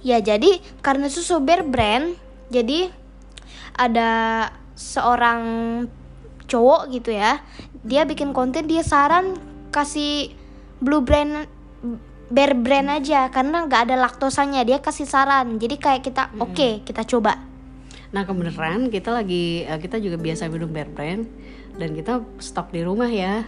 Ya 0.00 0.18
jadi 0.24 0.64
karena 0.80 1.12
susu 1.12 1.44
Bear 1.44 1.66
Brand 1.66 2.16
jadi 2.48 2.88
ada 3.76 4.10
seorang 4.76 5.42
cowok 6.46 6.92
gitu 6.92 7.12
ya 7.12 7.40
dia 7.86 8.04
bikin 8.08 8.32
konten 8.32 8.66
dia 8.68 8.82
saran 8.82 9.36
kasih 9.72 10.32
Blue 10.80 11.02
Brand 11.02 11.48
Bear 12.26 12.58
Brand 12.58 12.90
aja 12.90 13.30
karena 13.30 13.64
nggak 13.64 13.90
ada 13.90 13.96
laktosanya 13.96 14.66
dia 14.66 14.82
kasih 14.82 15.06
saran 15.06 15.60
jadi 15.60 15.76
kayak 15.78 16.02
kita 16.02 16.32
oke 16.42 16.82
kita 16.82 17.06
coba 17.06 17.46
Nah 18.14 18.22
kebenaran 18.22 18.88
kita 18.88 19.10
lagi 19.10 19.66
eh, 19.66 19.78
kita 19.82 19.98
juga 19.98 20.16
biasa 20.16 20.46
minum 20.46 20.70
Bear 20.70 20.90
Brand 20.90 21.26
dan 21.76 21.92
kita 21.92 22.22
stok 22.40 22.72
di 22.72 22.80
rumah 22.80 23.10
ya. 23.10 23.44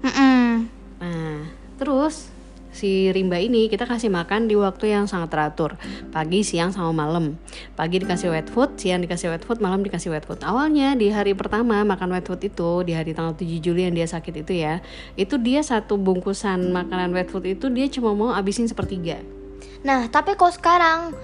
Mm-mm. 0.00 0.70
Nah 1.02 1.44
terus 1.76 2.30
si 2.78 3.10
Rimba 3.10 3.42
ini 3.42 3.66
kita 3.66 3.90
kasih 3.90 4.06
makan 4.06 4.46
di 4.46 4.54
waktu 4.54 4.94
yang 4.94 5.10
sangat 5.10 5.34
teratur. 5.34 5.74
Pagi 6.14 6.46
siang 6.46 6.70
sama 6.70 6.94
malam. 6.94 7.34
Pagi 7.74 7.98
dikasih 7.98 8.30
wet 8.30 8.46
food 8.46 8.78
siang 8.78 9.02
dikasih 9.02 9.34
wet 9.34 9.42
food 9.42 9.58
malam 9.58 9.82
dikasih 9.82 10.14
wet 10.14 10.22
food. 10.22 10.38
Awalnya 10.46 10.94
di 10.94 11.10
hari 11.10 11.34
pertama 11.34 11.82
makan 11.82 12.14
wet 12.14 12.30
food 12.30 12.38
itu 12.46 12.86
di 12.86 12.94
hari 12.94 13.18
tanggal 13.18 13.34
7 13.34 13.42
Juli 13.58 13.82
yang 13.82 13.98
dia 13.98 14.06
sakit 14.06 14.46
itu 14.46 14.62
ya 14.62 14.78
itu 15.18 15.34
dia 15.42 15.58
satu 15.66 15.98
bungkusan 15.98 16.70
makanan 16.70 17.10
wet 17.10 17.34
food 17.34 17.50
itu 17.50 17.66
dia 17.74 17.90
cuma 17.90 18.14
mau 18.14 18.30
abisin 18.30 18.70
sepertiga. 18.70 19.18
Nah 19.82 20.06
tapi 20.06 20.38
kok 20.38 20.54
sekarang 20.54 21.18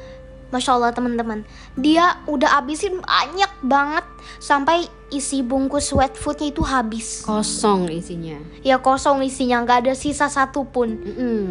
Masya 0.54 0.78
Allah 0.78 0.94
teman-teman. 0.94 1.42
Dia 1.74 2.22
udah 2.30 2.62
abisin 2.62 3.02
banyak 3.02 3.50
banget 3.66 4.06
Sampai 4.40 4.88
isi 5.12 5.44
bungkus 5.44 5.92
wet 5.94 6.16
foodnya 6.16 6.50
itu 6.50 6.62
habis. 6.64 7.22
Kosong 7.24 7.88
isinya. 7.92 8.36
Ya 8.64 8.80
kosong 8.80 9.24
isinya. 9.24 9.62
Nggak 9.62 9.88
ada 9.88 9.92
sisa 9.96 10.26
satupun 10.28 11.00
Mm-mm. 11.00 11.44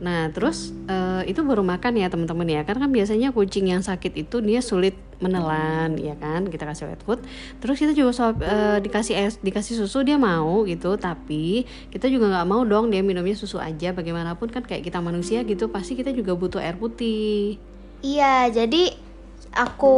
Nah 0.00 0.32
terus 0.32 0.72
eh, 0.88 1.28
itu 1.28 1.44
baru 1.44 1.60
makan 1.60 2.00
ya 2.00 2.08
teman-teman 2.08 2.48
ya. 2.48 2.60
Karena 2.64 2.88
kan 2.88 2.92
biasanya 2.92 3.28
kucing 3.36 3.68
yang 3.68 3.84
sakit 3.84 4.16
itu 4.16 4.40
dia 4.40 4.64
sulit 4.64 4.96
menelan 5.20 6.00
ya 6.00 6.16
kan? 6.16 6.48
Kita 6.48 6.64
kasih 6.64 6.88
wet 6.88 7.04
food. 7.04 7.20
Terus 7.60 7.76
kita 7.76 7.92
juga 7.92 8.10
suap- 8.16 8.40
eh, 8.40 8.80
dikasih 8.80 9.14
es 9.14 9.34
dikasih 9.44 9.76
susu 9.76 10.00
dia 10.00 10.16
mau 10.16 10.64
gitu. 10.64 10.96
Tapi 10.96 11.68
kita 11.92 12.08
juga 12.08 12.32
nggak 12.32 12.48
mau 12.48 12.64
dong 12.64 12.88
dia 12.88 13.04
minumnya 13.04 13.36
susu 13.36 13.60
aja. 13.60 13.92
Bagaimanapun 13.92 14.48
kan 14.48 14.64
kayak 14.64 14.88
kita 14.88 15.04
manusia 15.04 15.44
gitu 15.44 15.68
pasti 15.68 15.94
kita 15.94 16.16
juga 16.16 16.32
butuh 16.32 16.64
air 16.64 16.80
putih 16.80 17.60
Iya, 18.00 18.48
jadi 18.48 18.96
aku 19.52 19.96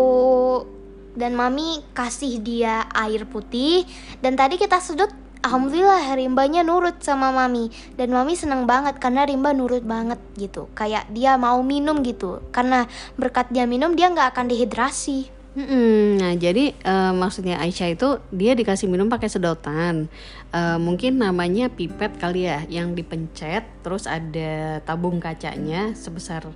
dan 1.14 1.36
mami 1.36 1.84
kasih 1.94 2.42
dia 2.42 2.88
air 2.90 3.22
putih. 3.28 3.86
Dan 4.18 4.34
tadi 4.34 4.58
kita 4.58 4.82
sedot 4.82 5.12
alhamdulillah 5.42 6.14
Rimbanya 6.18 6.66
nurut 6.66 6.98
sama 6.98 7.30
mami. 7.30 7.70
Dan 7.94 8.10
mami 8.10 8.34
seneng 8.34 8.66
banget 8.66 8.98
karena 8.98 9.22
Rimba 9.22 9.54
nurut 9.54 9.86
banget 9.86 10.18
gitu. 10.34 10.66
Kayak 10.74 11.06
dia 11.14 11.38
mau 11.38 11.62
minum 11.62 12.02
gitu. 12.02 12.42
Karena 12.50 12.90
berkat 13.14 13.54
dia 13.54 13.70
minum 13.70 13.94
dia 13.94 14.10
nggak 14.10 14.34
akan 14.34 14.50
dehidrasi. 14.50 15.30
Mm-mm. 15.52 16.16
Nah, 16.16 16.32
jadi 16.32 16.72
eh, 16.72 17.12
maksudnya 17.12 17.60
Aisyah 17.60 17.92
itu 17.92 18.08
dia 18.32 18.56
dikasih 18.56 18.88
minum 18.88 19.12
pakai 19.12 19.28
sedotan. 19.28 20.08
Eh, 20.48 20.78
mungkin 20.80 21.20
namanya 21.20 21.68
pipet 21.68 22.16
kali 22.16 22.48
ya, 22.48 22.64
yang 22.72 22.96
dipencet, 22.96 23.84
terus 23.84 24.08
ada 24.08 24.80
tabung 24.80 25.20
kacanya 25.20 25.92
sebesar 25.92 26.48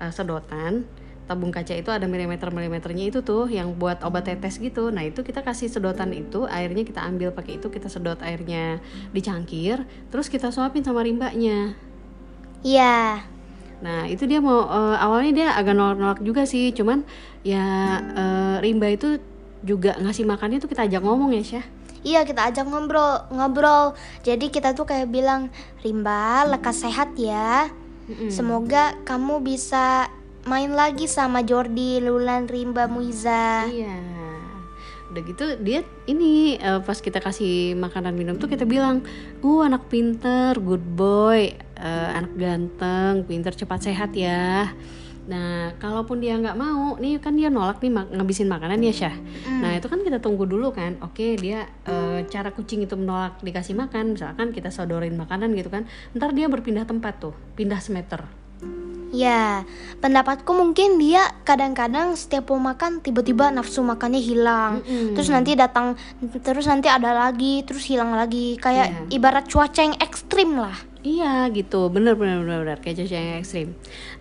eh, 0.00 0.12
sedotan. 0.12 0.86
Tabung 1.28 1.52
kaca 1.52 1.76
itu 1.76 1.92
ada 1.92 2.08
milimeter-milimeternya 2.08 3.12
itu 3.12 3.20
tuh 3.20 3.52
yang 3.52 3.76
buat 3.76 4.00
obat 4.00 4.32
tetes 4.32 4.56
gitu. 4.56 4.88
Nah, 4.88 5.04
itu 5.04 5.20
kita 5.20 5.44
kasih 5.44 5.68
sedotan 5.68 6.16
itu, 6.16 6.48
airnya 6.48 6.88
kita 6.88 7.04
ambil 7.04 7.36
pakai 7.36 7.60
itu, 7.60 7.68
kita 7.68 7.92
sedot 7.92 8.16
airnya 8.24 8.80
di 9.12 9.20
cangkir, 9.20 9.84
terus 10.08 10.32
kita 10.32 10.48
suapin 10.48 10.80
sama 10.80 11.04
rimbanya. 11.04 11.76
iya 12.64 13.22
Nah 13.78 14.10
itu 14.10 14.26
dia 14.26 14.42
mau 14.42 14.66
eh, 14.66 14.96
awalnya 14.98 15.32
dia 15.34 15.48
agak 15.54 15.74
nolak-nolak 15.74 16.20
juga 16.22 16.42
sih, 16.48 16.74
cuman 16.74 17.06
ya 17.46 17.62
eh, 18.02 18.56
Rimba 18.62 18.90
itu 18.90 19.22
juga 19.62 19.98
ngasih 19.98 20.26
makannya 20.26 20.58
tuh 20.62 20.70
kita 20.70 20.86
ajak 20.86 21.02
ngomong 21.02 21.34
ya 21.34 21.42
Syah. 21.42 21.66
Iya 22.06 22.20
kita 22.22 22.50
ajak 22.50 22.66
ngobrol 22.66 23.26
ngobrol. 23.30 23.94
Jadi 24.22 24.50
kita 24.50 24.74
tuh 24.74 24.86
kayak 24.86 25.10
bilang 25.10 25.50
Rimba 25.82 26.46
lekas 26.46 26.82
sehat 26.82 27.14
ya. 27.18 27.70
Mm-mm. 28.08 28.32
Semoga 28.32 28.96
kamu 29.04 29.44
bisa 29.44 30.08
main 30.48 30.72
lagi 30.72 31.04
sama 31.04 31.44
Jordi, 31.44 32.00
Lulan, 32.00 32.48
Rimba, 32.48 32.88
Muiza. 32.88 33.68
Iya. 33.68 34.00
Udah 35.08 35.22
gitu 35.24 35.44
dia 35.64 35.84
ini 36.04 36.56
eh, 36.60 36.80
pas 36.84 36.96
kita 37.00 37.20
kasih 37.20 37.76
makanan 37.76 38.12
minum 38.12 38.36
tuh 38.36 38.48
kita 38.48 38.68
bilang, 38.68 39.04
"Uh, 39.40 39.64
anak 39.64 39.88
pinter, 39.88 40.56
good 40.60 40.84
boy, 40.96 41.52
eh, 41.56 42.08
anak 42.12 42.32
ganteng, 42.36 43.24
pinter 43.24 43.52
cepat 43.52 43.88
sehat 43.88 44.12
ya." 44.16 44.72
Nah, 45.28 45.76
kalaupun 45.76 46.24
dia 46.24 46.40
nggak 46.40 46.56
mau, 46.56 46.96
nih 46.96 47.20
kan 47.20 47.36
dia 47.36 47.52
nolak 47.52 47.84
nih 47.84 47.92
mak- 47.92 48.08
ngabisin 48.08 48.48
makanan 48.48 48.80
ya 48.80 48.92
Syah. 48.96 49.16
Nah, 49.60 49.76
itu 49.76 49.84
kan 49.84 50.00
kita 50.00 50.24
tunggu 50.24 50.48
dulu 50.48 50.72
kan. 50.72 50.96
Oke, 51.04 51.36
dia 51.36 51.68
eh, 51.84 52.24
cara 52.32 52.48
kucing 52.48 52.80
itu 52.80 52.96
menolak 52.96 53.36
dikasih 53.44 53.76
makan, 53.76 54.16
misalkan 54.16 54.56
kita 54.56 54.72
sodorin 54.72 55.12
makanan 55.20 55.52
gitu 55.52 55.68
kan. 55.68 55.84
Ntar 56.16 56.32
dia 56.32 56.48
berpindah 56.48 56.88
tempat 56.88 57.20
tuh, 57.20 57.36
pindah 57.60 57.76
semeter. 57.76 58.24
Ya, 59.08 59.64
pendapatku 60.04 60.52
mungkin 60.52 61.00
dia 61.00 61.24
kadang-kadang 61.48 62.12
setiap 62.12 62.52
mau 62.52 62.60
makan 62.60 63.00
tiba-tiba 63.00 63.48
nafsu 63.48 63.80
makannya 63.80 64.20
hilang. 64.20 64.84
Mm-mm. 64.84 65.16
Terus 65.16 65.32
nanti 65.32 65.56
datang 65.56 65.96
terus 66.44 66.68
nanti 66.68 66.92
ada 66.92 67.16
lagi, 67.16 67.64
terus 67.64 67.88
hilang 67.88 68.12
lagi. 68.12 68.60
Kayak 68.60 69.08
ibarat 69.08 69.48
cuaca 69.48 69.80
yang 69.80 69.96
ekstrim 69.96 70.60
lah. 70.60 70.76
Iya 71.08 71.26
gitu, 71.56 71.76
bener 71.94 72.14
bener 72.20 72.36
bener 72.44 72.58
bener 72.62 72.78
kayak 72.82 72.96
cuaca 72.98 73.16
yang 73.16 73.38
ekstrim. 73.42 73.68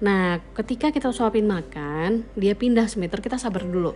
Nah, 0.05 0.23
ketika 0.57 0.88
kita 0.95 1.09
suapin 1.17 1.45
makan, 1.55 2.09
dia 2.41 2.53
pindah 2.61 2.88
semeter, 2.91 3.19
kita 3.25 3.38
sabar 3.43 3.63
dulu. 3.67 3.91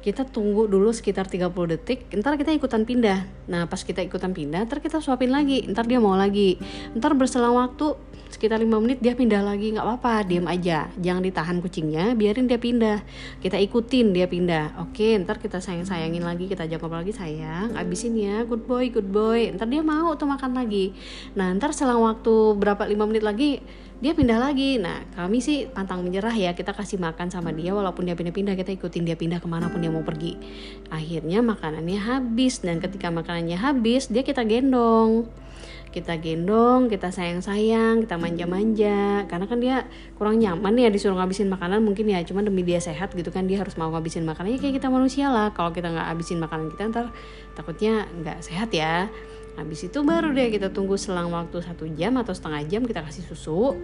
Kita 0.00 0.24
tunggu 0.24 0.64
dulu 0.64 0.88
sekitar 0.96 1.28
30 1.28 1.52
detik, 1.76 2.08
ntar 2.16 2.40
kita 2.40 2.56
ikutan 2.56 2.88
pindah. 2.88 3.28
Nah, 3.52 3.68
pas 3.68 3.84
kita 3.84 4.00
ikutan 4.00 4.32
pindah, 4.32 4.64
ntar 4.64 4.80
kita 4.80 4.96
suapin 5.04 5.28
lagi, 5.28 5.68
ntar 5.68 5.84
dia 5.84 6.00
mau 6.00 6.16
lagi. 6.16 6.56
Ntar 6.96 7.12
berselang 7.12 7.60
waktu 7.60 8.00
sekitar 8.32 8.62
5 8.62 8.80
menit 8.80 9.04
dia 9.04 9.12
pindah 9.12 9.44
lagi, 9.44 9.76
nggak 9.76 9.84
apa-apa, 9.84 10.24
diam 10.24 10.48
aja. 10.48 10.88
Jangan 10.96 11.20
ditahan 11.20 11.60
kucingnya, 11.60 12.16
biarin 12.16 12.48
dia 12.48 12.56
pindah. 12.56 13.04
Kita 13.44 13.60
ikutin 13.60 14.16
dia 14.16 14.24
pindah. 14.24 14.80
Oke, 14.88 15.20
ntar 15.20 15.36
kita 15.36 15.60
sayang-sayangin 15.60 16.24
lagi, 16.24 16.48
kita 16.48 16.64
ngobrol 16.64 17.04
lagi, 17.04 17.12
sayang, 17.12 17.76
abisin 17.76 18.16
ya, 18.16 18.46
good 18.48 18.64
boy, 18.64 18.88
good 18.88 19.12
boy. 19.12 19.52
Ntar 19.52 19.68
dia 19.68 19.84
mau 19.84 20.16
tuh 20.16 20.30
makan 20.30 20.56
lagi. 20.56 20.96
Nah, 21.36 21.52
ntar 21.58 21.76
selang 21.76 22.00
waktu 22.00 22.56
berapa 22.56 22.88
5 22.88 23.04
menit 23.04 23.20
lagi, 23.20 23.60
dia 24.00 24.16
pindah 24.16 24.40
lagi. 24.40 24.80
Nah 24.80 25.04
kami 25.12 25.44
sih 25.44 25.68
pantang 25.68 26.00
menyerah 26.00 26.32
ya 26.32 26.56
kita 26.56 26.72
kasih 26.72 26.96
makan 26.96 27.28
sama 27.28 27.52
dia 27.52 27.76
walaupun 27.76 28.08
dia 28.08 28.16
pindah-pindah 28.16 28.56
kita 28.56 28.72
ikutin 28.74 29.04
dia 29.04 29.14
pindah 29.14 29.38
ke 29.38 29.46
mana 29.46 29.68
pun 29.68 29.84
dia 29.84 29.92
mau 29.92 30.02
pergi. 30.02 30.40
Akhirnya 30.88 31.44
makanannya 31.44 32.00
habis 32.00 32.64
dan 32.64 32.80
ketika 32.80 33.12
makanannya 33.12 33.60
habis 33.60 34.08
dia 34.08 34.24
kita 34.24 34.42
gendong. 34.48 35.28
Kita 35.90 36.22
gendong, 36.22 36.86
kita 36.86 37.10
sayang-sayang, 37.10 38.06
kita 38.06 38.14
manja-manja. 38.14 39.26
Karena 39.26 39.44
kan 39.50 39.58
dia 39.58 39.90
kurang 40.14 40.38
nyaman 40.38 40.78
ya 40.78 40.86
disuruh 40.86 41.18
ngabisin 41.18 41.50
makanan 41.50 41.82
mungkin 41.82 42.06
ya 42.06 42.22
cuma 42.22 42.46
demi 42.46 42.62
dia 42.62 42.78
sehat 42.78 43.10
gitu 43.10 43.34
kan 43.34 43.50
dia 43.50 43.58
harus 43.58 43.74
mau 43.74 43.90
ngabisin 43.90 44.22
makanannya 44.22 44.62
kayak 44.62 44.78
kita 44.78 44.86
manusia 44.86 45.28
lah. 45.28 45.50
Kalau 45.50 45.74
kita 45.74 45.90
nggak 45.90 46.06
habisin 46.14 46.38
makanan 46.38 46.70
kita 46.70 46.94
ntar 46.94 47.06
takutnya 47.58 48.06
nggak 48.22 48.38
sehat 48.38 48.70
ya 48.70 49.10
habis 49.58 49.86
itu 49.86 49.98
baru 50.02 50.30
deh 50.30 50.50
kita 50.52 50.70
tunggu 50.70 50.94
selang 51.00 51.32
waktu 51.34 51.62
satu 51.62 51.88
jam 51.94 52.18
atau 52.18 52.34
setengah 52.34 52.62
jam 52.66 52.82
kita 52.86 53.02
kasih 53.02 53.24
susu 53.26 53.74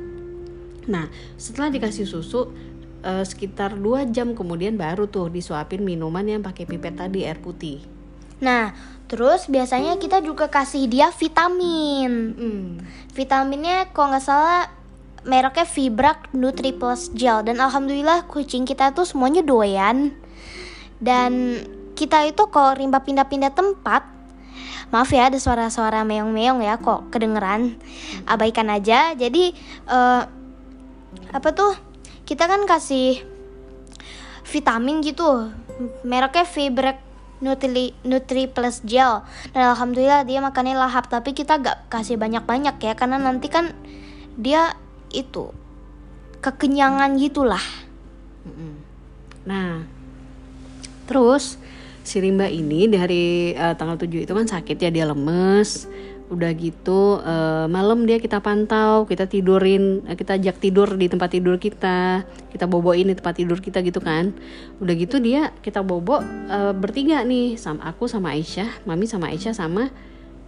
nah 0.87 1.11
setelah 1.35 1.73
dikasih 1.75 2.07
susu 2.07 2.53
eh, 3.03 3.25
sekitar 3.27 3.75
dua 3.75 4.07
jam 4.07 4.35
kemudian 4.39 4.79
baru 4.79 5.11
tuh 5.11 5.31
disuapin 5.31 5.83
minuman 5.83 6.27
yang 6.27 6.43
pakai 6.43 6.67
pipet 6.67 6.95
tadi 6.95 7.27
air 7.27 7.43
putih 7.43 7.97
Nah, 8.37 8.77
terus 9.09 9.49
biasanya 9.49 9.97
kita 9.97 10.21
juga 10.21 10.53
kasih 10.53 10.85
dia 10.91 11.09
vitamin. 11.09 12.37
Hmm. 12.37 12.69
Vitaminnya 13.17 13.89
kalau 13.97 14.13
nggak 14.13 14.25
salah 14.25 14.69
mereknya 15.25 15.67
Vibrac 15.67 16.31
Nutri 16.37 16.77
Plus 16.77 17.11
Gel 17.17 17.43
dan 17.43 17.59
alhamdulillah 17.59 18.29
kucing 18.29 18.69
kita 18.69 18.93
tuh 18.93 19.09
semuanya 19.09 19.41
doyan. 19.41 20.13
Dan 21.01 21.61
kita 21.97 22.29
itu 22.29 22.45
kalau 22.53 22.77
rimba 22.77 23.01
pindah-pindah 23.01 23.53
tempat, 23.57 24.05
maaf 24.95 25.11
ya 25.11 25.29
ada 25.29 25.39
suara-suara 25.39 26.07
meong-meong 26.07 26.63
ya 26.63 26.79
kok 26.79 27.11
kedengeran. 27.11 27.79
Abaikan 28.27 28.71
aja. 28.71 29.13
Jadi 29.15 29.55
eh, 29.89 30.23
apa 31.33 31.49
tuh? 31.55 31.75
Kita 32.27 32.51
kan 32.51 32.67
kasih 32.67 33.23
vitamin 34.47 35.03
gitu. 35.03 35.51
Mereknya 36.03 36.47
Vibrac 36.49 36.99
Nutri 37.37 37.93
Nutri 38.01 38.49
Plus 38.49 38.81
Gel 38.81 39.21
dan 39.53 39.77
alhamdulillah 39.77 40.25
dia 40.25 40.41
makannya 40.41 40.73
lahap 40.73 41.13
tapi 41.13 41.37
kita 41.37 41.61
gak 41.61 41.85
kasih 41.93 42.17
banyak-banyak 42.17 42.81
ya 42.81 42.97
karena 42.97 43.21
nanti 43.21 43.53
kan 43.53 43.77
dia 44.41 44.73
itu 45.13 45.53
kekenyangan 46.41 47.21
gitulah. 47.21 47.61
Nah, 49.45 49.85
terus 51.05 51.61
si 52.07 52.23
Rimba 52.23 52.47
ini 52.47 52.87
dari 52.87 53.51
eh, 53.53 53.75
tanggal 53.75 53.99
7 53.99 54.23
itu 54.23 54.33
kan 54.33 54.47
sakit 54.47 54.79
ya 54.79 54.91
dia 54.95 55.05
lemes. 55.11 55.91
Udah 56.27 56.51
gitu 56.55 57.23
eh, 57.23 57.67
malam 57.67 58.07
dia 58.07 58.23
kita 58.23 58.39
pantau, 58.39 59.07
kita 59.11 59.27
tidurin, 59.27 60.07
eh, 60.07 60.15
kita 60.15 60.39
ajak 60.39 60.63
tidur 60.63 60.95
di 60.95 61.11
tempat 61.11 61.35
tidur 61.35 61.59
kita, 61.59 62.23
kita 62.51 62.65
boboin 62.71 63.11
di 63.11 63.15
tempat 63.19 63.35
tidur 63.43 63.59
kita 63.59 63.83
gitu 63.83 63.99
kan. 63.99 64.31
Udah 64.79 64.95
gitu 64.95 65.19
dia 65.19 65.51
kita 65.61 65.83
bobo 65.83 66.23
eh, 66.23 66.75
bertiga 66.75 67.27
nih 67.27 67.59
sama 67.59 67.91
aku 67.91 68.07
sama 68.07 68.35
Aisyah, 68.39 68.87
Mami 68.87 69.07
sama 69.11 69.35
Aisyah 69.35 69.55
sama 69.55 69.91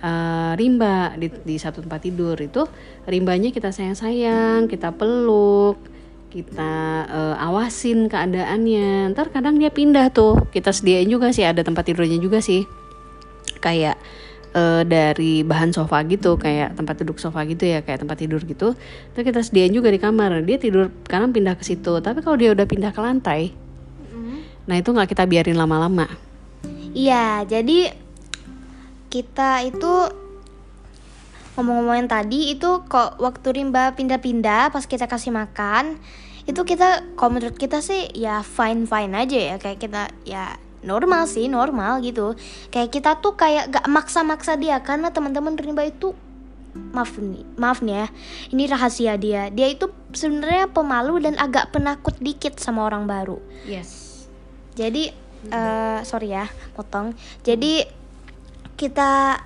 eh, 0.02 0.52
Rimba 0.54 1.18
di, 1.18 1.30
di 1.42 1.58
satu 1.58 1.82
tempat 1.82 2.06
tidur 2.06 2.38
itu 2.38 2.66
Rimbanya 3.06 3.50
kita 3.50 3.74
sayang-sayang, 3.74 4.70
kita 4.70 4.94
peluk, 4.94 5.97
kita 6.28 6.72
eh, 7.08 7.44
awasin 7.44 8.12
keadaannya. 8.12 9.12
Ntar 9.16 9.32
kadang 9.32 9.56
dia 9.56 9.72
pindah 9.72 10.12
tuh. 10.12 10.48
Kita 10.52 10.72
sediain 10.72 11.08
juga 11.08 11.32
sih 11.32 11.44
ada 11.44 11.64
tempat 11.64 11.88
tidurnya 11.88 12.20
juga 12.20 12.38
sih. 12.44 12.68
Kayak 13.58 13.96
eh, 14.52 14.82
dari 14.84 15.42
bahan 15.42 15.72
sofa 15.72 16.04
gitu 16.04 16.36
kayak 16.36 16.76
tempat 16.76 17.00
duduk 17.00 17.18
sofa 17.18 17.42
gitu 17.48 17.64
ya 17.64 17.80
kayak 17.80 18.04
tempat 18.04 18.16
tidur 18.20 18.40
gitu. 18.44 18.76
Terus 19.16 19.24
kita 19.24 19.40
sediain 19.40 19.72
juga 19.72 19.88
di 19.88 19.96
kamar. 19.96 20.44
Dia 20.44 20.60
tidur 20.60 20.92
kadang 21.08 21.32
pindah 21.32 21.56
ke 21.56 21.64
situ. 21.64 21.98
Tapi 22.04 22.20
kalau 22.20 22.36
dia 22.36 22.52
udah 22.52 22.66
pindah 22.68 22.92
ke 22.92 23.00
lantai 23.00 23.68
nah 24.68 24.76
itu 24.76 24.92
nggak 24.92 25.08
kita 25.08 25.24
biarin 25.24 25.56
lama-lama. 25.56 26.04
Iya 26.92 27.48
jadi 27.48 27.96
kita 29.08 29.64
itu 29.64 29.92
ngomong-ngomongin 31.58 32.06
tadi 32.06 32.54
itu 32.54 32.86
kok 32.86 33.18
waktu 33.18 33.50
rimba 33.50 33.90
pindah-pindah 33.98 34.70
pas 34.70 34.86
kita 34.86 35.10
kasih 35.10 35.34
makan 35.34 35.98
itu 36.46 36.62
kita 36.62 37.02
kalau 37.18 37.34
menurut 37.34 37.58
kita 37.58 37.82
sih 37.82 38.08
ya 38.14 38.46
fine 38.46 38.86
fine 38.86 39.12
aja 39.12 39.36
ya. 39.36 39.56
Kayak 39.58 39.78
kita 39.82 40.02
ya 40.22 40.54
normal 40.86 41.26
sih 41.26 41.50
normal 41.50 41.98
gitu. 42.00 42.38
Kayak 42.70 42.94
kita 42.94 43.10
tuh 43.18 43.34
kayak 43.34 43.74
gak 43.74 43.86
maksa-maksa 43.90 44.54
dia 44.54 44.78
karena 44.80 45.10
teman-teman 45.10 45.58
rimba 45.58 45.82
itu 45.84 46.14
maaf 46.94 47.18
nih 47.18 47.42
maaf 47.58 47.82
nih 47.82 48.06
ya 48.06 48.06
ini 48.54 48.64
rahasia 48.70 49.12
dia. 49.18 49.42
Dia 49.50 49.66
itu 49.68 49.90
sebenarnya 50.14 50.70
pemalu 50.70 51.26
dan 51.26 51.34
agak 51.36 51.74
penakut 51.74 52.14
dikit 52.22 52.56
sama 52.62 52.86
orang 52.86 53.04
baru. 53.04 53.42
Yes. 53.66 54.24
Jadi 54.78 55.10
eh 55.50 56.00
sorry 56.06 56.32
ya 56.32 56.46
potong. 56.72 57.12
Jadi 57.42 57.82
kita 58.78 59.42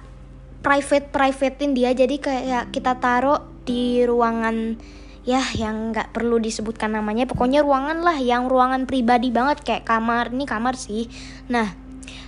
private 0.63 1.11
privatein 1.11 1.75
dia. 1.75 1.91
Jadi 1.93 2.23
kayak 2.23 2.73
kita 2.73 2.97
taruh 3.03 3.43
di 3.67 4.07
ruangan 4.07 4.79
ya 5.23 5.43
yang 5.55 5.91
nggak 5.95 6.15
perlu 6.15 6.39
disebutkan 6.39 6.95
namanya. 6.95 7.27
Pokoknya 7.27 7.63
ruangan 7.63 8.01
lah 8.01 8.17
yang 8.23 8.47
ruangan 8.47 8.87
pribadi 8.87 9.29
banget. 9.35 9.61
Kayak 9.67 9.85
kamar 9.85 10.31
ini 10.31 10.47
kamar 10.47 10.79
sih. 10.79 11.11
Nah 11.51 11.75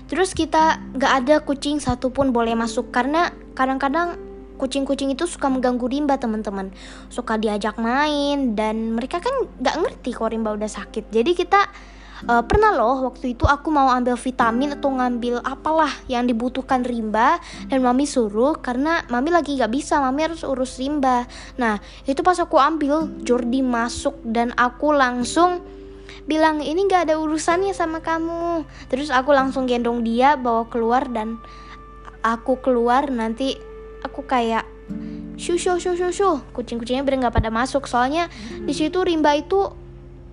terus 0.04 0.36
kita 0.36 0.82
nggak 0.92 1.12
ada 1.24 1.36
kucing 1.46 1.78
satupun 1.78 2.34
boleh 2.34 2.58
masuk. 2.58 2.90
Karena 2.90 3.30
kadang-kadang 3.54 4.18
kucing-kucing 4.54 5.10
itu 5.10 5.26
suka 5.26 5.50
mengganggu 5.50 5.86
rimba 5.86 6.18
teman-teman. 6.18 6.70
Suka 7.10 7.38
diajak 7.38 7.78
main 7.78 8.54
dan 8.54 8.94
mereka 8.94 9.18
kan 9.22 9.32
nggak 9.62 9.76
ngerti 9.78 10.10
kalau 10.14 10.30
rimba 10.30 10.50
udah 10.54 10.70
sakit. 10.70 11.10
Jadi 11.10 11.34
kita 11.34 11.70
uh, 12.28 12.44
pernah 12.44 12.72
loh 12.74 13.08
waktu 13.08 13.36
itu 13.36 13.44
aku 13.44 13.68
mau 13.68 13.92
ambil 13.92 14.16
vitamin 14.16 14.76
atau 14.76 14.90
ngambil 14.92 15.40
apalah 15.44 15.92
yang 16.08 16.24
dibutuhkan 16.24 16.84
rimba 16.84 17.40
dan 17.68 17.84
mami 17.84 18.08
suruh 18.08 18.56
karena 18.58 19.04
mami 19.12 19.30
lagi 19.32 19.56
nggak 19.56 19.72
bisa 19.72 20.00
mami 20.00 20.28
harus 20.28 20.42
urus 20.44 20.80
rimba. 20.80 21.28
Nah 21.60 21.80
itu 22.08 22.20
pas 22.24 22.36
aku 22.40 22.56
ambil 22.56 23.08
Jordi 23.22 23.60
masuk 23.60 24.16
dan 24.24 24.52
aku 24.56 24.92
langsung 24.96 25.60
bilang 26.24 26.64
ini 26.64 26.88
nggak 26.88 27.10
ada 27.10 27.14
urusannya 27.20 27.76
sama 27.76 28.00
kamu. 28.00 28.64
Terus 28.88 29.12
aku 29.12 29.32
langsung 29.32 29.68
gendong 29.68 30.04
dia 30.04 30.36
bawa 30.40 30.68
keluar 30.68 31.08
dan 31.12 31.36
aku 32.24 32.60
keluar 32.64 33.12
nanti 33.12 33.60
aku 34.00 34.24
kayak 34.24 34.64
shu 35.34 35.58
shu 35.58 35.76
shu 35.82 36.30
kucing-kucingnya 36.54 37.02
bener 37.02 37.26
nggak 37.26 37.36
pada 37.36 37.50
masuk 37.50 37.90
soalnya 37.90 38.30
di 38.62 38.70
situ 38.70 39.02
rimba 39.02 39.34
itu 39.34 39.83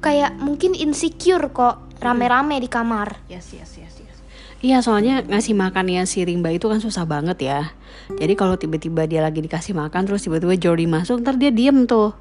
kayak 0.01 0.41
mungkin 0.41 0.73
insecure 0.73 1.53
kok 1.53 2.01
rame-rame 2.01 2.57
di 2.57 2.67
kamar. 2.67 3.21
Yes 3.29 3.53
yes 3.53 3.77
yes 3.77 3.93
yes. 4.01 4.17
Iya 4.61 4.81
soalnya 4.81 5.25
ngasih 5.25 5.57
makan 5.57 5.89
ya 5.89 6.03
si 6.09 6.25
rimba 6.25 6.49
itu 6.53 6.69
kan 6.69 6.81
susah 6.81 7.05
banget 7.05 7.37
ya. 7.45 7.73
Jadi 8.11 8.33
kalau 8.33 8.57
tiba-tiba 8.57 9.05
dia 9.05 9.21
lagi 9.21 9.41
dikasih 9.41 9.77
makan 9.77 10.09
terus 10.09 10.25
tiba-tiba 10.25 10.57
Jordi 10.57 10.89
masuk 10.89 11.21
ntar 11.21 11.37
dia 11.37 11.53
diem 11.53 11.85
tuh. 11.85 12.13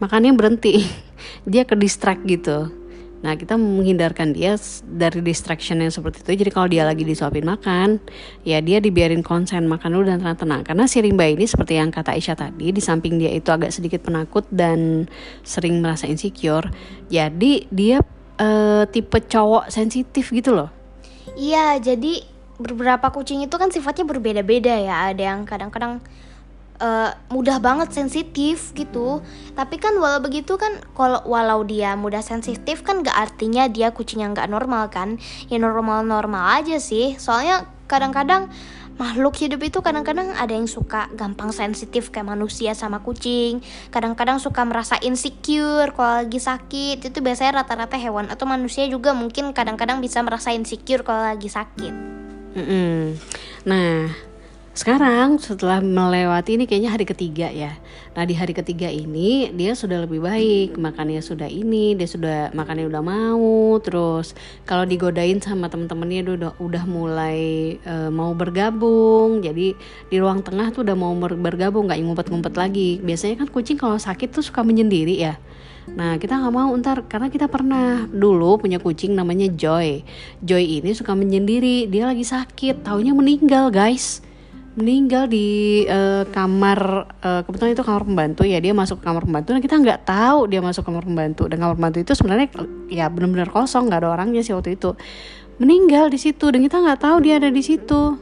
Makannya 0.00 0.32
berhenti. 0.34 0.82
Dia 1.50 1.66
ke 1.66 1.74
distract 1.74 2.22
gitu 2.22 2.77
Nah 3.18 3.34
kita 3.34 3.58
menghindarkan 3.58 4.30
dia 4.30 4.54
dari 4.86 5.18
distraction 5.20 5.82
yang 5.82 5.90
seperti 5.90 6.22
itu. 6.22 6.46
Jadi 6.46 6.50
kalau 6.54 6.68
dia 6.70 6.86
lagi 6.86 7.02
disuapin 7.02 7.42
makan, 7.42 7.98
ya 8.46 8.62
dia 8.62 8.78
dibiarin 8.78 9.26
konsen 9.26 9.66
makan 9.66 9.98
dulu 9.98 10.04
dan 10.06 10.22
tenang-tenang. 10.22 10.62
Karena 10.62 10.84
si 10.86 11.02
rimba 11.02 11.26
ini 11.26 11.44
seperti 11.44 11.78
yang 11.78 11.90
kata 11.90 12.14
Aisyah 12.14 12.36
tadi, 12.38 12.70
di 12.70 12.82
samping 12.82 13.18
dia 13.18 13.34
itu 13.34 13.50
agak 13.50 13.74
sedikit 13.74 14.06
penakut 14.06 14.46
dan 14.54 15.10
sering 15.42 15.82
merasa 15.82 16.06
insecure. 16.06 16.70
Jadi 17.10 17.66
dia 17.74 17.98
uh, 18.38 18.86
tipe 18.86 19.18
cowok 19.18 19.68
sensitif 19.68 20.30
gitu 20.30 20.54
loh. 20.54 20.70
Iya, 21.34 21.78
jadi 21.82 22.22
beberapa 22.58 23.10
kucing 23.14 23.46
itu 23.46 23.54
kan 23.54 23.70
sifatnya 23.70 24.06
berbeda-beda 24.06 24.74
ya. 24.78 25.10
Ada 25.10 25.22
yang 25.34 25.40
kadang-kadang 25.46 26.02
uh, 26.78 27.10
mudah 27.30 27.58
banget 27.62 27.92
sensitif 27.94 28.72
gitu. 28.74 29.22
Tapi 29.54 29.76
kan 29.78 29.94
walau 29.98 30.22
begitu 30.22 30.56
kan 30.56 30.78
kalau 30.94 31.22
walau 31.26 31.62
dia 31.66 31.94
mudah 31.98 32.22
sensitif 32.22 32.82
kan 32.86 33.02
gak 33.02 33.14
artinya 33.14 33.66
dia 33.66 33.92
kucing 33.92 34.24
yang 34.24 34.32
gak 34.34 34.50
normal 34.50 34.90
kan? 34.90 35.18
Ya 35.50 35.58
normal 35.60 36.06
normal 36.06 36.62
aja 36.62 36.78
sih. 36.82 37.18
Soalnya 37.18 37.68
kadang-kadang 37.90 38.50
makhluk 38.98 39.38
hidup 39.38 39.62
itu 39.62 39.78
kadang-kadang 39.78 40.34
ada 40.34 40.50
yang 40.50 40.66
suka 40.66 41.06
gampang 41.14 41.54
sensitif 41.54 42.10
kayak 42.10 42.34
manusia 42.34 42.74
sama 42.74 42.98
kucing. 42.98 43.62
Kadang-kadang 43.94 44.42
suka 44.42 44.66
merasa 44.66 44.98
insecure 44.98 45.94
kalau 45.94 46.26
lagi 46.26 46.42
sakit. 46.42 46.98
Itu 47.06 47.18
biasanya 47.22 47.62
rata-rata 47.62 47.94
hewan 47.94 48.26
atau 48.30 48.44
manusia 48.50 48.86
juga 48.90 49.14
mungkin 49.14 49.54
kadang-kadang 49.54 50.02
bisa 50.02 50.18
merasa 50.26 50.50
insecure 50.50 51.06
kalau 51.06 51.22
lagi 51.22 51.46
sakit. 51.46 52.18
Mm 52.58 52.64
-mm. 52.64 52.98
nah 53.68 54.08
sekarang 54.78 55.42
setelah 55.42 55.82
melewati 55.82 56.54
ini 56.54 56.70
kayaknya 56.70 56.94
hari 56.94 57.02
ketiga 57.02 57.50
ya. 57.50 57.74
Nah 58.14 58.22
di 58.22 58.38
hari 58.38 58.54
ketiga 58.54 58.86
ini 58.86 59.50
dia 59.50 59.74
sudah 59.74 60.06
lebih 60.06 60.22
baik, 60.22 60.78
makannya 60.78 61.18
sudah 61.18 61.50
ini, 61.50 61.98
dia 61.98 62.06
sudah 62.06 62.54
makannya 62.54 62.86
udah 62.86 63.02
mau. 63.02 63.74
Terus 63.82 64.38
kalau 64.62 64.86
digodain 64.86 65.42
sama 65.42 65.66
temen-temennya 65.66 66.30
udah 66.30 66.52
udah 66.62 66.84
mulai 66.86 67.74
uh, 67.82 68.06
mau 68.14 68.30
bergabung. 68.38 69.42
Jadi 69.42 69.74
di 70.06 70.16
ruang 70.22 70.46
tengah 70.46 70.70
tuh 70.70 70.86
udah 70.86 70.94
mau 70.94 71.10
bergabung, 71.18 71.90
nggak 71.90 71.98
ngumpet-ngumpet 71.98 72.54
lagi. 72.54 73.02
Biasanya 73.02 73.42
kan 73.42 73.50
kucing 73.50 73.82
kalau 73.82 73.98
sakit 73.98 74.30
tuh 74.30 74.46
suka 74.46 74.62
menyendiri 74.62 75.18
ya. 75.18 75.42
Nah 75.90 76.22
kita 76.22 76.38
nggak 76.38 76.54
mau 76.54 76.70
ntar 76.78 77.02
karena 77.10 77.26
kita 77.26 77.50
pernah 77.50 78.06
dulu 78.06 78.62
punya 78.62 78.78
kucing 78.78 79.18
namanya 79.18 79.50
Joy. 79.50 80.06
Joy 80.38 80.78
ini 80.78 80.94
suka 80.94 81.18
menyendiri, 81.18 81.90
dia 81.90 82.06
lagi 82.06 82.22
sakit, 82.22 82.86
taunya 82.86 83.10
meninggal 83.10 83.74
guys 83.74 84.27
meninggal 84.78 85.26
di 85.26 85.82
uh, 85.90 86.22
kamar 86.30 87.10
uh, 87.18 87.42
kebetulan 87.42 87.74
itu 87.74 87.82
kamar 87.82 88.06
pembantu 88.06 88.46
ya 88.46 88.62
dia 88.62 88.70
masuk 88.70 89.02
ke 89.02 89.04
kamar 89.10 89.26
pembantu. 89.26 89.50
Dan 89.58 89.60
kita 89.60 89.76
nggak 89.82 90.00
tahu 90.06 90.46
dia 90.46 90.62
masuk 90.62 90.86
kamar 90.86 91.02
pembantu. 91.02 91.50
Dan 91.50 91.58
kamar 91.58 91.74
pembantu 91.74 91.98
itu 91.98 92.12
sebenarnya 92.14 92.46
ya 92.86 93.10
benar-benar 93.10 93.50
kosong 93.50 93.90
nggak 93.90 94.06
ada 94.06 94.08
orangnya 94.14 94.46
sih 94.46 94.54
waktu 94.54 94.78
itu. 94.78 94.94
Meninggal 95.58 96.14
di 96.14 96.22
situ 96.22 96.54
dan 96.54 96.62
kita 96.62 96.78
nggak 96.78 97.02
tahu 97.02 97.16
dia 97.26 97.42
ada 97.42 97.50
di 97.50 97.62
situ. 97.66 98.14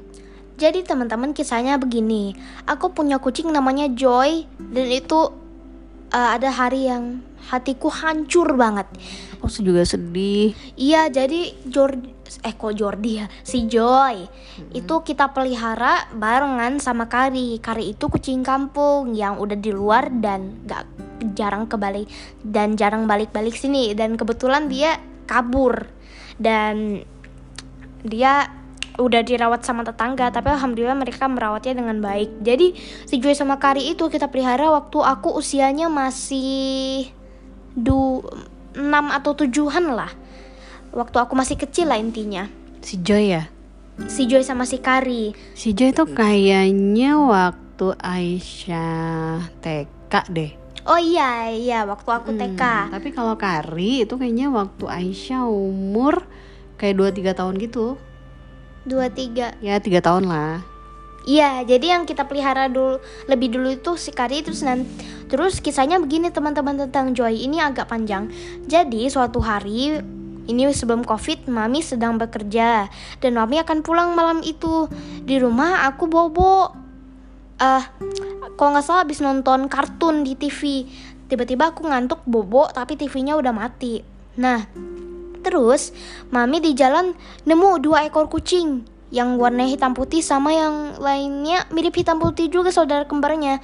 Jadi 0.56 0.80
teman-teman 0.88 1.36
kisahnya 1.36 1.76
begini. 1.76 2.32
Aku 2.64 2.96
punya 2.96 3.20
kucing 3.20 3.52
namanya 3.52 3.92
Joy 3.92 4.48
dan 4.72 4.88
itu 4.88 5.28
uh, 6.16 6.30
ada 6.32 6.48
hari 6.48 6.88
yang 6.88 7.20
hatiku 7.52 7.92
hancur 7.92 8.56
banget. 8.56 8.88
Aku 9.36 9.52
juga 9.60 9.84
sedih. 9.84 10.56
Iya 10.80 11.12
jadi 11.12 11.52
Jordi 11.68 12.15
eh 12.42 12.54
kok 12.54 12.74
Jordi 12.76 13.12
ya 13.22 13.26
si 13.42 13.66
Joy. 13.66 14.26
Hmm. 14.26 14.72
itu 14.72 14.94
kita 15.04 15.30
pelihara 15.30 16.10
barengan 16.14 16.78
sama 16.78 17.06
Kari. 17.10 17.58
Kari 17.58 17.96
itu 17.96 18.06
kucing 18.06 18.46
kampung 18.46 19.12
yang 19.14 19.38
udah 19.40 19.58
di 19.58 19.70
luar 19.72 20.08
dan 20.10 20.64
gak 20.64 20.86
jarang 21.34 21.66
kebalik 21.66 22.08
dan 22.42 22.74
jarang 22.74 23.04
balik-balik 23.04 23.54
sini. 23.54 23.92
Dan 23.92 24.14
kebetulan 24.14 24.70
dia 24.70 24.98
kabur. 25.28 25.88
Dan 26.36 27.02
dia 28.06 28.52
udah 28.96 29.20
dirawat 29.20 29.60
sama 29.60 29.84
tetangga 29.84 30.32
tapi 30.32 30.48
alhamdulillah 30.48 30.96
mereka 30.96 31.28
merawatnya 31.28 31.76
dengan 31.76 32.00
baik. 32.00 32.40
Jadi 32.40 32.72
si 33.04 33.20
Joy 33.20 33.36
sama 33.36 33.60
Kari 33.60 33.92
itu 33.92 34.08
kita 34.08 34.32
pelihara 34.32 34.72
waktu 34.72 34.98
aku 35.04 35.36
usianya 35.36 35.92
masih 35.92 37.12
du 37.76 38.24
6 38.72 38.88
atau 38.92 39.32
tujuhan 39.36 39.92
lah 39.92 40.12
waktu 40.96 41.16
aku 41.20 41.36
masih 41.36 41.60
kecil 41.60 41.92
lah 41.92 42.00
intinya 42.00 42.48
si 42.80 42.96
Joy 42.96 43.36
ya 43.36 43.52
si 44.08 44.24
Joy 44.24 44.40
sama 44.40 44.64
si 44.64 44.80
Kari 44.80 45.36
si 45.52 45.76
Joy 45.76 45.92
tuh 45.92 46.08
kayaknya 46.08 47.20
waktu 47.20 47.92
Aisyah 48.00 49.52
TK 49.60 50.14
deh 50.32 50.52
Oh 50.86 51.02
iya 51.02 51.50
iya 51.50 51.82
waktu 51.82 52.06
aku 52.06 52.30
hmm, 52.30 52.38
TK. 52.38 52.62
Tapi 52.94 53.10
kalau 53.10 53.34
Kari 53.34 54.06
itu 54.06 54.14
kayaknya 54.14 54.54
waktu 54.54 54.86
Aisyah 54.86 55.42
umur 55.42 56.22
kayak 56.78 57.10
2 57.10 57.26
3 57.26 57.34
tahun 57.42 57.58
gitu. 57.58 57.98
Dua 58.86 59.10
tiga. 59.10 59.58
Ya 59.58 59.82
tiga 59.82 59.98
tahun 59.98 60.30
lah. 60.30 60.62
Iya, 61.26 61.66
jadi 61.66 61.98
yang 61.98 62.06
kita 62.06 62.30
pelihara 62.30 62.70
dulu 62.70 63.02
lebih 63.26 63.50
dulu 63.50 63.74
itu 63.74 63.98
si 63.98 64.14
Kari 64.14 64.46
terus 64.46 64.62
nanti 64.62 64.86
terus 65.26 65.58
kisahnya 65.58 65.98
begini 65.98 66.30
teman-teman 66.30 66.78
tentang 66.86 67.10
Joy 67.18 67.34
ini 67.34 67.58
agak 67.58 67.90
panjang. 67.90 68.30
Jadi 68.70 69.10
suatu 69.10 69.42
hari 69.42 69.98
ini 70.46 70.70
sebelum 70.70 71.02
covid 71.02 71.50
mami 71.50 71.82
sedang 71.82 72.18
bekerja. 72.18 72.90
Dan 73.22 73.38
mami 73.38 73.60
akan 73.60 73.82
pulang 73.82 74.14
malam 74.14 74.42
itu. 74.42 74.90
Di 75.22 75.38
rumah 75.38 75.86
aku 75.90 76.06
bobo. 76.10 76.72
Ah 77.56 77.80
uh, 77.80 77.84
kalau 78.56 78.76
nggak 78.76 78.84
salah 78.84 79.02
habis 79.04 79.20
nonton 79.24 79.68
kartun 79.68 80.24
di 80.24 80.36
TV 80.36 80.84
tiba-tiba 81.26 81.72
aku 81.72 81.88
ngantuk 81.88 82.20
bobo 82.28 82.68
tapi 82.68 82.94
TV-nya 83.00 83.34
udah 83.36 83.52
mati. 83.52 84.04
Nah 84.36 84.60
Terus, 85.46 85.94
Mami 86.34 86.58
di 86.58 86.74
jalan 86.74 87.14
nemu 87.46 87.78
dua 87.78 88.10
ekor 88.10 88.26
kucing. 88.26 88.82
Yang 89.14 89.38
warnanya 89.38 89.70
hitam 89.70 89.94
putih 89.94 90.18
sama 90.18 90.50
yang 90.50 90.98
lainnya 90.98 91.70
mirip 91.70 91.94
hitam 91.94 92.18
putih 92.18 92.50
juga 92.50 92.74
saudara 92.74 93.06
kembarnya. 93.06 93.62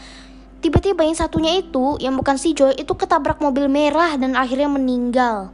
Tiba-tiba 0.62 1.02
yang 1.02 1.18
satunya 1.18 1.58
itu, 1.58 1.98
yang 1.98 2.14
bukan 2.14 2.38
si 2.38 2.54
Joy, 2.54 2.78
itu 2.78 2.94
ketabrak 2.94 3.42
mobil 3.42 3.66
merah 3.66 4.14
dan 4.14 4.38
akhirnya 4.38 4.70
meninggal. 4.70 5.50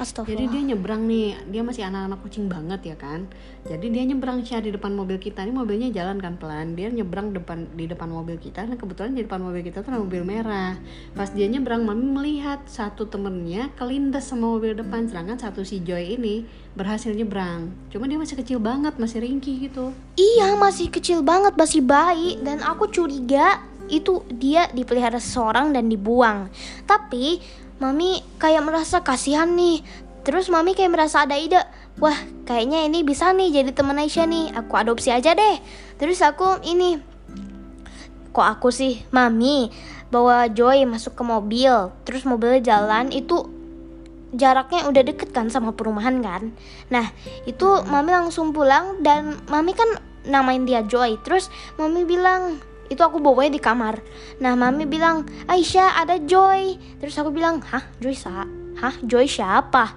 Jadi 0.00 0.44
dia 0.48 0.62
nyebrang 0.72 1.04
nih, 1.04 1.36
dia 1.52 1.60
masih 1.60 1.84
anak-anak 1.84 2.24
kucing 2.24 2.48
banget 2.48 2.94
ya 2.94 2.96
kan. 2.96 3.28
Jadi 3.68 3.92
dia 3.92 4.02
nyebrang 4.08 4.40
sih 4.40 4.56
di 4.56 4.72
depan 4.72 4.96
mobil 4.96 5.20
kita. 5.20 5.44
Ini 5.44 5.52
mobilnya 5.52 5.92
jalan 5.92 6.16
kan 6.16 6.40
pelan. 6.40 6.72
Dia 6.72 6.88
nyebrang 6.88 7.36
depan 7.36 7.68
di 7.76 7.84
depan 7.84 8.08
mobil 8.08 8.40
kita. 8.40 8.64
Dan 8.64 8.80
kebetulan 8.80 9.12
di 9.12 9.28
depan 9.28 9.44
mobil 9.44 9.60
kita 9.60 9.84
tuh 9.84 9.92
ada 9.92 10.00
mobil 10.00 10.24
merah. 10.24 10.80
Pas 11.12 11.28
dia 11.28 11.44
nyebrang, 11.52 11.84
mami 11.84 12.08
melihat 12.08 12.64
satu 12.64 13.04
temennya 13.04 13.68
kelindas 13.76 14.32
sama 14.32 14.48
mobil 14.48 14.72
depan. 14.72 15.04
Sedangkan 15.04 15.36
satu 15.36 15.60
si 15.68 15.84
Joy 15.84 16.16
ini 16.16 16.48
berhasil 16.72 17.12
nyebrang. 17.12 17.68
Cuma 17.92 18.08
dia 18.08 18.16
masih 18.16 18.40
kecil 18.40 18.56
banget, 18.56 18.96
masih 18.96 19.20
ringkih 19.20 19.68
gitu. 19.68 19.92
Iya, 20.16 20.56
masih 20.56 20.88
kecil 20.88 21.20
banget, 21.20 21.52
masih 21.60 21.84
bayi. 21.84 22.40
Dan 22.40 22.64
aku 22.64 22.88
curiga 22.88 23.60
itu 23.90 24.22
dia 24.30 24.70
dipelihara 24.70 25.18
seseorang 25.18 25.74
dan 25.74 25.90
dibuang. 25.90 26.48
Tapi 26.86 27.42
Mami 27.80 28.20
kayak 28.36 28.62
merasa 28.62 29.00
kasihan 29.00 29.48
nih. 29.56 29.80
Terus 30.22 30.52
Mami 30.52 30.76
kayak 30.76 30.92
merasa 30.92 31.24
ada 31.24 31.34
ide. 31.40 31.58
Wah, 31.98 32.16
kayaknya 32.44 32.84
ini 32.84 33.00
bisa 33.02 33.32
nih 33.32 33.50
jadi 33.50 33.72
teman 33.72 33.96
Aisyah 33.96 34.28
nih. 34.28 34.46
Aku 34.54 34.76
adopsi 34.76 35.10
aja 35.10 35.32
deh. 35.32 35.56
Terus 35.96 36.20
aku 36.20 36.60
ini 36.62 37.00
kok 38.30 38.46
aku 38.46 38.70
sih 38.70 39.02
Mami 39.10 39.72
bawa 40.12 40.52
Joy 40.52 40.84
masuk 40.84 41.16
ke 41.16 41.24
mobil. 41.24 41.72
Terus 42.04 42.28
mobilnya 42.28 42.60
jalan 42.60 43.10
itu 43.10 43.60
jaraknya 44.34 44.86
udah 44.86 45.02
deket 45.02 45.34
kan 45.34 45.50
sama 45.50 45.74
perumahan 45.74 46.22
kan 46.22 46.54
nah 46.86 47.10
itu 47.46 47.66
mami 47.90 48.14
langsung 48.14 48.54
pulang 48.54 49.02
dan 49.02 49.38
mami 49.50 49.74
kan 49.74 49.90
namain 50.26 50.62
dia 50.62 50.86
Joy 50.86 51.18
terus 51.22 51.50
mami 51.80 52.06
bilang 52.06 52.62
itu 52.90 53.00
aku 53.00 53.22
bawanya 53.22 53.54
di 53.54 53.62
kamar. 53.62 54.02
Nah 54.42 54.58
mami 54.58 54.84
bilang 54.84 55.22
Aisyah 55.46 56.02
ada 56.02 56.18
Joy. 56.18 56.74
Terus 56.98 57.14
aku 57.22 57.30
bilang 57.30 57.62
hah 57.62 57.86
Joy 58.02 58.18
sa 58.18 58.44
hah 58.82 58.94
Joy 59.06 59.30
siapa? 59.30 59.94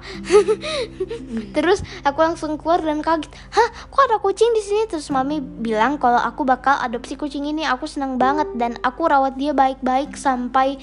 Terus 1.58 1.82
aku 2.06 2.20
langsung 2.22 2.62
keluar 2.62 2.86
dan 2.86 3.02
kaget 3.02 3.34
hah 3.34 3.70
kok 3.90 4.04
ada 4.06 4.22
kucing 4.22 4.54
di 4.54 4.62
sini? 4.62 4.86
Terus 4.86 5.10
mami 5.10 5.42
bilang 5.42 5.98
kalau 5.98 6.22
aku 6.22 6.46
bakal 6.46 6.78
adopsi 6.78 7.18
kucing 7.18 7.50
ini 7.50 7.66
aku 7.66 7.90
senang 7.90 8.22
banget 8.22 8.54
dan 8.62 8.78
aku 8.86 9.10
rawat 9.10 9.42
dia 9.42 9.58
baik-baik 9.58 10.14
sampai 10.14 10.78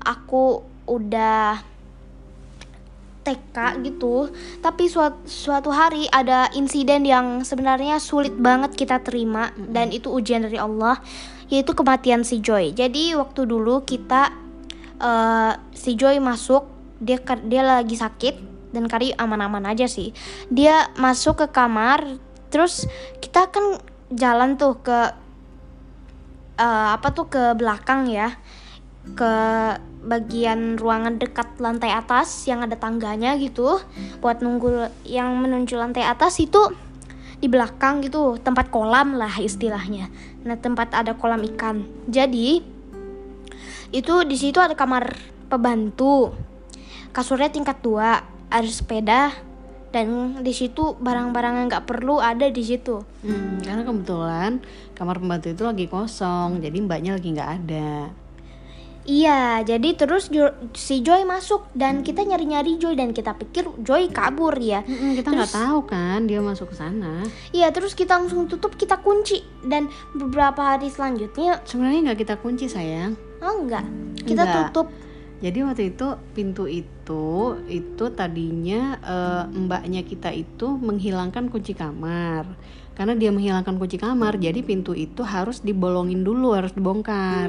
aku 0.00 0.64
udah 0.88 1.60
TK 3.20 3.84
gitu. 3.84 4.32
Tapi 4.64 4.88
suatu, 4.88 5.20
suatu 5.28 5.70
hari 5.70 6.08
ada 6.08 6.48
insiden 6.56 7.04
yang 7.04 7.44
sebenarnya 7.44 8.00
sulit 8.00 8.32
banget 8.32 8.72
kita 8.74 9.04
terima 9.04 9.52
dan 9.54 9.92
itu 9.92 10.08
ujian 10.08 10.40
dari 10.48 10.56
Allah 10.56 10.98
yaitu 11.50 11.74
kematian 11.74 12.22
si 12.22 12.38
Joy. 12.38 12.72
Jadi 12.72 13.18
waktu 13.18 13.44
dulu 13.44 13.82
kita 13.82 14.30
uh, 15.02 15.52
si 15.74 15.98
Joy 15.98 16.22
masuk 16.22 16.70
dia 17.02 17.18
dia 17.44 17.62
lagi 17.66 17.98
sakit 17.98 18.34
dan 18.70 18.86
Kari 18.86 19.12
aman-aman 19.18 19.66
aja 19.66 19.90
sih. 19.90 20.14
Dia 20.48 20.94
masuk 20.94 21.44
ke 21.44 21.46
kamar 21.50 22.16
terus 22.54 22.86
kita 23.18 23.50
kan 23.50 23.82
jalan 24.14 24.54
tuh 24.54 24.78
ke 24.78 24.98
uh, 26.56 26.88
apa 26.94 27.08
tuh 27.10 27.26
ke 27.26 27.58
belakang 27.58 28.06
ya. 28.06 28.38
Ke 29.18 29.32
bagian 30.00 30.78
ruangan 30.78 31.18
dekat 31.18 31.58
lantai 31.58 31.90
atas 31.90 32.46
yang 32.46 32.62
ada 32.62 32.78
tangganya 32.78 33.34
gitu. 33.42 33.82
Buat 34.22 34.38
nunggu 34.38 34.86
yang 35.02 35.34
menuju 35.34 35.74
lantai 35.74 36.06
atas 36.06 36.38
itu 36.38 36.62
di 37.40 37.48
belakang 37.48 38.04
gitu 38.04 38.36
tempat 38.36 38.68
kolam 38.68 39.16
lah 39.16 39.32
istilahnya 39.40 40.12
nah 40.46 40.56
tempat 40.56 40.96
ada 40.96 41.16
kolam 41.16 41.44
ikan 41.54 41.84
jadi 42.08 42.64
itu 43.90 44.14
di 44.24 44.36
situ 44.38 44.62
ada 44.62 44.78
kamar 44.78 45.18
pembantu 45.50 46.32
kasurnya 47.10 47.50
tingkat 47.50 47.82
dua 47.82 48.22
ada 48.50 48.70
sepeda 48.70 49.34
dan 49.90 50.38
di 50.46 50.54
situ 50.54 50.94
barang-barang 51.02 51.54
yang 51.62 51.66
nggak 51.66 51.86
perlu 51.86 52.22
ada 52.22 52.46
di 52.46 52.62
situ. 52.62 53.02
Hmm, 53.26 53.58
karena 53.58 53.82
kebetulan 53.82 54.62
kamar 54.94 55.18
pembantu 55.18 55.50
itu 55.50 55.62
lagi 55.66 55.86
kosong, 55.90 56.62
jadi 56.62 56.78
mbaknya 56.78 57.18
lagi 57.18 57.28
nggak 57.34 57.50
ada. 57.62 58.14
Iya, 59.10 59.66
jadi 59.66 59.98
terus 59.98 60.30
jo 60.30 60.54
si 60.70 61.02
Joy 61.02 61.26
masuk 61.26 61.66
dan 61.74 62.06
kita 62.06 62.22
nyari-nyari 62.22 62.78
Joy 62.78 62.94
dan 62.94 63.10
kita 63.10 63.34
pikir 63.34 63.66
Joy 63.82 64.06
kabur 64.14 64.54
ya. 64.54 64.86
Mm 64.86 64.94
-mm, 64.94 65.10
kita 65.18 65.34
nggak 65.34 65.50
tahu 65.50 65.78
kan 65.82 66.30
dia 66.30 66.38
masuk 66.38 66.70
ke 66.70 66.78
sana. 66.78 67.26
Iya, 67.50 67.74
terus 67.74 67.98
kita 67.98 68.22
langsung 68.22 68.46
tutup, 68.46 68.78
kita 68.78 69.02
kunci 69.02 69.42
dan 69.66 69.90
beberapa 70.14 70.62
hari 70.62 70.86
selanjutnya 70.94 71.58
sebenarnya 71.66 72.14
nggak 72.14 72.20
kita 72.22 72.34
kunci 72.38 72.70
sayang. 72.70 73.18
Oh 73.42 73.66
enggak, 73.66 73.82
kita 74.22 74.46
enggak. 74.46 74.70
tutup. 74.70 74.86
Jadi 75.40 75.58
waktu 75.64 75.82
itu 75.96 76.06
pintu 76.36 76.68
itu 76.68 77.26
itu 77.66 78.04
tadinya 78.12 79.00
uh, 79.00 79.44
mbaknya 79.48 80.04
kita 80.04 80.30
itu 80.30 80.76
menghilangkan 80.76 81.50
kunci 81.50 81.72
kamar 81.72 82.46
karena 83.00 83.16
dia 83.16 83.32
menghilangkan 83.32 83.80
kunci 83.80 83.96
kamar 83.96 84.36
jadi 84.36 84.60
pintu 84.60 84.92
itu 84.92 85.24
harus 85.24 85.64
dibolongin 85.64 86.20
dulu 86.20 86.52
harus 86.52 86.76
dibongkar. 86.76 87.48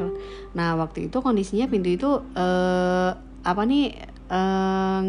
Nah 0.56 0.80
waktu 0.80 1.12
itu 1.12 1.20
kondisinya 1.20 1.68
pintu 1.68 1.92
itu 1.92 2.08
uh, 2.40 3.12
apa 3.44 3.62
nih 3.68 3.92
uh, 4.32 5.04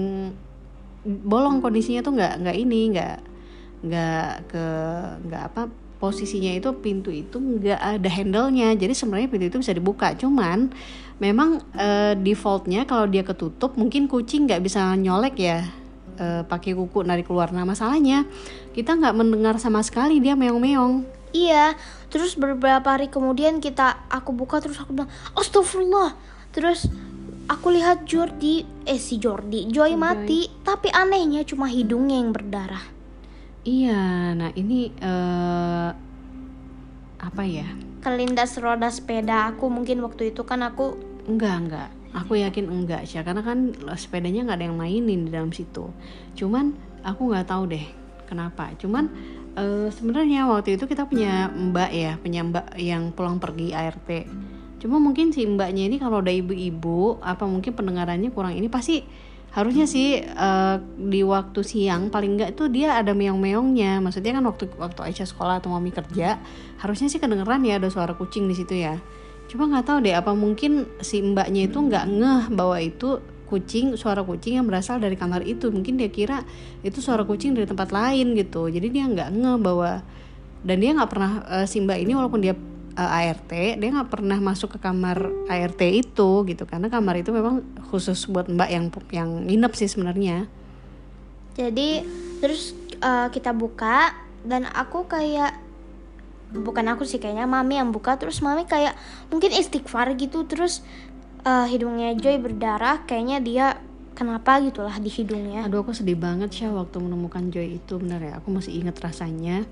bolong 1.06 1.62
kondisinya 1.62 2.02
tuh 2.02 2.18
nggak 2.18 2.42
nggak 2.42 2.56
ini 2.58 2.80
nggak 2.90 3.16
nggak 3.86 4.30
ke 4.50 4.66
nggak 5.30 5.42
apa 5.54 5.62
posisinya 6.02 6.50
itu 6.58 6.74
pintu 6.74 7.14
itu 7.14 7.38
nggak 7.38 7.78
ada 7.78 8.10
handle-nya. 8.10 8.74
Jadi 8.74 8.98
sebenarnya 8.98 9.30
pintu 9.30 9.46
itu 9.46 9.58
bisa 9.62 9.70
dibuka. 9.70 10.10
Cuman 10.18 10.74
memang 11.22 11.62
uh, 11.78 12.18
defaultnya 12.18 12.82
kalau 12.82 13.06
dia 13.06 13.22
ketutup 13.22 13.78
mungkin 13.78 14.10
kucing 14.10 14.50
nggak 14.50 14.66
bisa 14.66 14.90
nyolek 14.98 15.38
ya 15.38 15.81
uh, 16.22 16.42
pakai 16.46 16.78
kuku 16.78 17.02
narik 17.02 17.26
keluar. 17.26 17.50
Nah 17.50 17.66
masalahnya 17.66 18.22
kita 18.70 18.94
nggak 18.94 19.14
mendengar 19.18 19.58
sama 19.58 19.82
sekali 19.82 20.22
dia 20.22 20.38
meong-meong. 20.38 21.02
Iya 21.34 21.74
terus 22.12 22.38
beberapa 22.38 22.84
hari 22.86 23.10
kemudian 23.10 23.58
kita 23.58 24.06
aku 24.06 24.30
buka 24.30 24.62
terus 24.62 24.78
aku 24.78 24.94
bilang 24.94 25.10
astagfirullah. 25.34 26.14
Terus 26.54 26.86
aku 27.50 27.74
lihat 27.74 28.06
Jordi 28.06 28.62
eh 28.86 29.00
si 29.02 29.18
Jordi 29.18 29.66
Joy 29.66 29.98
mati 29.98 30.46
tapi 30.62 30.92
anehnya 30.94 31.42
cuma 31.42 31.66
hidungnya 31.66 32.22
yang 32.22 32.30
berdarah. 32.30 32.84
Iya 33.66 34.36
nah 34.38 34.50
ini 34.54 34.94
uh, 35.02 35.90
apa 37.18 37.42
ya? 37.42 37.66
Kelindas 38.02 38.58
roda 38.58 38.90
sepeda 38.90 39.50
aku 39.54 39.70
mungkin 39.70 40.02
waktu 40.02 40.34
itu 40.34 40.42
kan 40.42 40.62
aku 40.62 40.98
enggak 41.26 41.56
enggak 41.66 41.90
aku 42.12 42.40
yakin 42.40 42.68
enggak 42.68 43.08
sih 43.08 43.20
karena 43.20 43.40
kan 43.40 43.72
sepedanya 43.96 44.46
nggak 44.48 44.58
ada 44.60 44.66
yang 44.68 44.78
mainin 44.78 45.26
di 45.26 45.30
dalam 45.32 45.50
situ. 45.50 45.88
Cuman 46.36 46.76
aku 47.04 47.32
nggak 47.32 47.48
tahu 47.48 47.72
deh 47.72 47.84
kenapa. 48.28 48.72
Cuman 48.76 49.08
uh, 49.56 49.88
sebenarnya 49.92 50.48
waktu 50.48 50.76
itu 50.76 50.84
kita 50.88 51.08
punya 51.08 51.48
mbak 51.52 51.90
ya 51.92 52.12
punya 52.20 52.40
mbak 52.44 52.76
yang 52.80 53.12
pulang 53.12 53.36
pergi 53.36 53.72
ART 53.72 54.10
cuma 54.82 54.98
mungkin 54.98 55.30
si 55.30 55.46
mbaknya 55.46 55.86
ini 55.86 56.02
kalau 56.02 56.18
ada 56.18 56.34
ibu-ibu 56.34 57.22
apa 57.22 57.46
mungkin 57.46 57.70
pendengarannya 57.70 58.34
kurang 58.34 58.58
ini 58.58 58.66
pasti 58.66 59.06
harusnya 59.52 59.84
sih 59.86 60.18
uh, 60.18 60.80
di 60.96 61.20
waktu 61.22 61.60
siang 61.62 62.08
paling 62.08 62.40
enggak 62.40 62.56
tuh 62.56 62.72
dia 62.72 62.96
ada 62.96 63.12
meong-meongnya. 63.12 64.00
Maksudnya 64.00 64.40
kan 64.40 64.44
waktu 64.48 64.64
waktu 64.80 65.12
Aisyah 65.12 65.28
sekolah 65.28 65.60
atau 65.60 65.68
mami 65.68 65.92
kerja 65.92 66.40
harusnya 66.80 67.12
sih 67.12 67.20
kedengeran 67.20 67.60
ya 67.60 67.76
ada 67.76 67.92
suara 67.92 68.16
kucing 68.16 68.48
di 68.48 68.56
situ 68.56 68.80
ya 68.80 68.96
cuma 69.52 69.68
nggak 69.68 69.84
tahu 69.84 69.98
deh 70.00 70.16
apa 70.16 70.32
mungkin 70.32 70.88
si 71.04 71.20
mbaknya 71.20 71.68
itu 71.68 71.76
nggak 71.76 72.08
ngeh 72.08 72.42
bahwa 72.56 72.80
itu 72.80 73.20
kucing 73.52 74.00
suara 74.00 74.24
kucing 74.24 74.56
yang 74.56 74.64
berasal 74.64 74.96
dari 74.96 75.12
kamar 75.12 75.44
itu. 75.44 75.68
Mungkin 75.68 76.00
dia 76.00 76.08
kira 76.08 76.40
itu 76.80 77.04
suara 77.04 77.20
kucing 77.28 77.52
dari 77.52 77.68
tempat 77.68 77.92
lain 77.92 78.32
gitu. 78.32 78.72
Jadi 78.72 78.88
dia 78.88 79.04
nggak 79.04 79.28
ngeh 79.28 79.56
bahwa 79.60 80.00
dan 80.64 80.76
dia 80.80 80.96
nggak 80.96 81.10
pernah 81.12 81.32
uh, 81.44 81.66
si 81.68 81.84
mbak 81.84 82.00
ini 82.00 82.16
walaupun 82.16 82.40
dia 82.40 82.56
uh, 82.96 83.00
eh, 83.04 83.28
ART 83.28 83.52
dia 83.52 83.88
nggak 83.92 84.08
pernah 84.08 84.40
masuk 84.40 84.72
ke 84.72 84.78
kamar 84.80 85.28
ART 85.52 85.82
itu 85.84 86.30
gitu. 86.48 86.64
Karena 86.64 86.88
kamar 86.88 87.20
itu 87.20 87.28
memang 87.28 87.60
khusus 87.92 88.24
buat 88.24 88.48
mbak 88.48 88.72
yang 88.72 88.88
yang 89.12 89.30
nginep 89.44 89.72
sih 89.76 89.92
sebenarnya. 89.92 90.48
Jadi 91.52 92.08
terus 92.40 92.72
uh, 93.04 93.28
kita 93.28 93.52
buka 93.52 94.16
dan 94.48 94.64
aku 94.72 95.04
kayak 95.04 95.61
bukan 96.52 96.84
aku 96.92 97.08
sih 97.08 97.18
kayaknya 97.18 97.48
mami 97.48 97.80
yang 97.80 97.90
buka. 97.90 98.20
Terus 98.20 98.44
mami 98.44 98.68
kayak 98.68 98.94
mungkin 99.32 99.50
istighfar 99.56 100.12
gitu 100.20 100.44
terus 100.44 100.84
uh, 101.48 101.66
hidungnya 101.66 102.14
Joy 102.14 102.38
berdarah 102.38 103.02
kayaknya 103.08 103.38
dia 103.42 103.66
kenapa 104.12 104.60
gitulah 104.60 104.94
di 105.00 105.10
hidungnya. 105.10 105.66
Aduh 105.66 105.82
aku 105.82 105.96
sedih 105.96 106.16
banget 106.16 106.52
sih 106.52 106.68
waktu 106.68 106.96
menemukan 107.00 107.48
Joy 107.48 107.80
itu 107.80 107.98
bener 107.98 108.20
ya. 108.20 108.32
Aku 108.38 108.52
masih 108.52 108.76
inget 108.76 108.96
rasanya. 109.00 109.64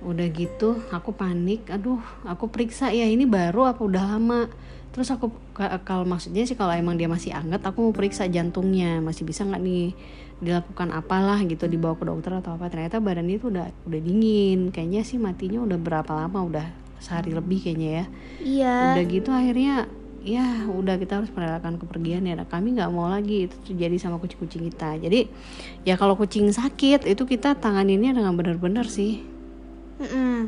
Udah 0.00 0.26
gitu 0.32 0.80
aku 0.94 1.12
panik. 1.12 1.68
Aduh 1.68 2.00
aku 2.24 2.48
periksa 2.48 2.88
ya 2.94 3.04
ini 3.04 3.28
baru 3.28 3.68
apa 3.68 3.82
udah 3.84 4.16
lama? 4.16 4.48
Terus 4.90 5.06
aku 5.14 5.30
kalau 5.86 6.02
maksudnya 6.02 6.42
sih 6.42 6.58
kalau 6.58 6.74
emang 6.74 6.98
dia 6.98 7.06
masih 7.06 7.30
anget 7.30 7.62
aku 7.62 7.90
mau 7.90 7.94
periksa 7.94 8.26
jantungnya. 8.26 8.98
Masih 9.04 9.22
bisa 9.28 9.44
nggak 9.46 9.62
nih 9.62 9.94
dilakukan 10.40 10.88
apalah 10.96 11.40
gitu 11.44 11.68
dibawa 11.68 11.94
ke 11.96 12.04
dokter 12.08 12.32
atau 12.32 12.56
apa 12.56 12.72
ternyata 12.72 12.96
badannya 12.98 13.36
itu 13.36 13.52
udah 13.52 13.68
udah 13.86 14.00
dingin. 14.00 14.72
Kayaknya 14.72 15.02
sih 15.04 15.20
matinya 15.20 15.60
udah 15.64 15.78
berapa 15.78 16.12
lama 16.12 16.38
udah 16.48 16.66
sehari 17.00 17.32
lebih 17.32 17.60
kayaknya 17.60 17.90
ya. 17.90 18.04
Iya. 18.40 18.76
Udah 18.96 19.04
gitu 19.08 19.30
akhirnya 19.32 19.74
ya 20.20 20.68
udah 20.68 21.00
kita 21.00 21.20
harus 21.20 21.32
merelakan 21.32 21.80
kepergian 21.80 22.24
ya. 22.24 22.40
Kami 22.44 22.76
nggak 22.76 22.90
mau 22.92 23.08
lagi 23.08 23.48
itu 23.48 23.56
terjadi 23.68 23.96
sama 24.00 24.16
kucing-kucing 24.20 24.68
kita. 24.72 24.96
Jadi 25.00 25.28
ya 25.84 25.96
kalau 26.00 26.16
kucing 26.16 26.48
sakit 26.52 27.08
itu 27.08 27.22
kita 27.28 27.56
tanganinnya 27.56 28.16
dengan 28.16 28.36
benar-benar 28.36 28.88
sih 28.88 29.39
mm 30.00 30.08
-mm. 30.08 30.38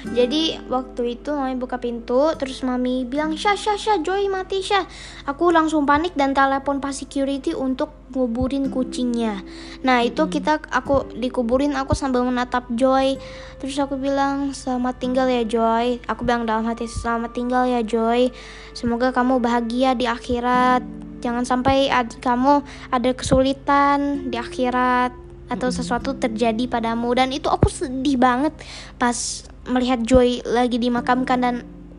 Jadi 0.00 0.56
waktu 0.72 1.20
itu 1.20 1.36
mami 1.36 1.60
buka 1.60 1.76
pintu 1.76 2.32
terus 2.40 2.64
mami 2.64 3.04
bilang 3.04 3.36
Syah 3.36 3.52
Syah 3.52 3.76
Syah 3.76 3.98
Joy 4.00 4.32
mati 4.32 4.64
Syah. 4.64 4.88
Aku 5.28 5.52
langsung 5.52 5.84
panik 5.84 6.16
dan 6.16 6.32
telepon 6.32 6.80
pas 6.80 6.96
security 6.96 7.52
untuk 7.52 7.92
nguburin 8.16 8.72
kucingnya. 8.72 9.44
Nah 9.84 10.00
itu 10.00 10.24
kita 10.32 10.64
aku 10.72 11.04
dikuburin 11.20 11.76
aku 11.76 11.92
sambil 11.92 12.24
menatap 12.24 12.64
Joy. 12.72 13.20
Terus 13.60 13.76
aku 13.76 14.00
bilang 14.00 14.56
selamat 14.56 14.96
tinggal 14.96 15.28
ya 15.28 15.44
Joy. 15.44 16.00
Aku 16.08 16.24
bilang 16.24 16.48
dalam 16.48 16.64
hati 16.64 16.88
selamat 16.88 17.36
tinggal 17.36 17.68
ya 17.68 17.84
Joy. 17.84 18.32
Semoga 18.72 19.12
kamu 19.12 19.36
bahagia 19.36 19.92
di 19.92 20.08
akhirat. 20.08 20.80
Jangan 21.20 21.44
sampai 21.44 21.92
ad, 21.92 22.16
kamu 22.24 22.64
ada 22.88 23.12
kesulitan 23.12 24.32
di 24.32 24.40
akhirat 24.40 25.19
atau 25.50 25.68
sesuatu 25.68 26.14
terjadi 26.14 26.70
padamu. 26.70 27.10
Dan 27.12 27.34
itu 27.34 27.50
aku 27.50 27.66
sedih 27.66 28.16
banget 28.16 28.54
pas 28.96 29.44
melihat 29.66 30.00
Joy 30.06 30.46
lagi 30.46 30.78
dimakamkan. 30.78 31.38
Dan 31.42 31.54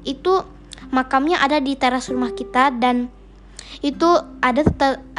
itu 0.07 0.41
makamnya 0.89 1.43
ada 1.43 1.59
di 1.59 1.75
teras 1.75 2.07
rumah 2.07 2.31
kita. 2.31 2.71
Dan 2.71 3.11
itu 3.83 4.09
ada 4.39 4.63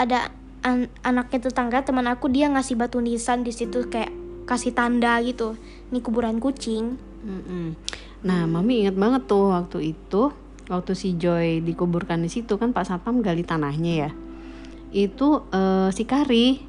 ada 0.00 0.32
an- 0.64 0.90
anaknya 1.04 1.52
tetangga 1.52 1.84
teman 1.84 2.08
aku 2.08 2.32
dia 2.32 2.48
ngasih 2.48 2.80
batu 2.80 2.98
nisan 2.98 3.44
di 3.44 3.52
situ 3.52 3.86
kayak 3.86 4.10
kasih 4.48 4.72
tanda 4.72 5.20
gitu. 5.20 5.54
Ini 5.92 6.00
kuburan 6.00 6.40
kucing. 6.40 6.96
Mm-mm. 7.22 7.78
Nah, 8.22 8.46
mami 8.46 8.86
ingat 8.86 8.94
banget 8.98 9.22
tuh 9.26 9.50
waktu 9.50 9.94
itu, 9.94 10.30
waktu 10.70 10.92
si 10.94 11.18
Joy 11.18 11.62
dikuburkan 11.62 12.22
di 12.22 12.30
situ 12.30 12.54
kan 12.54 12.70
Pak 12.70 12.86
Satpam 12.86 13.22
gali 13.22 13.42
tanahnya 13.42 13.92
ya. 14.06 14.10
Itu 14.94 15.46
eh, 15.50 15.90
si 15.90 16.06
Kari, 16.06 16.62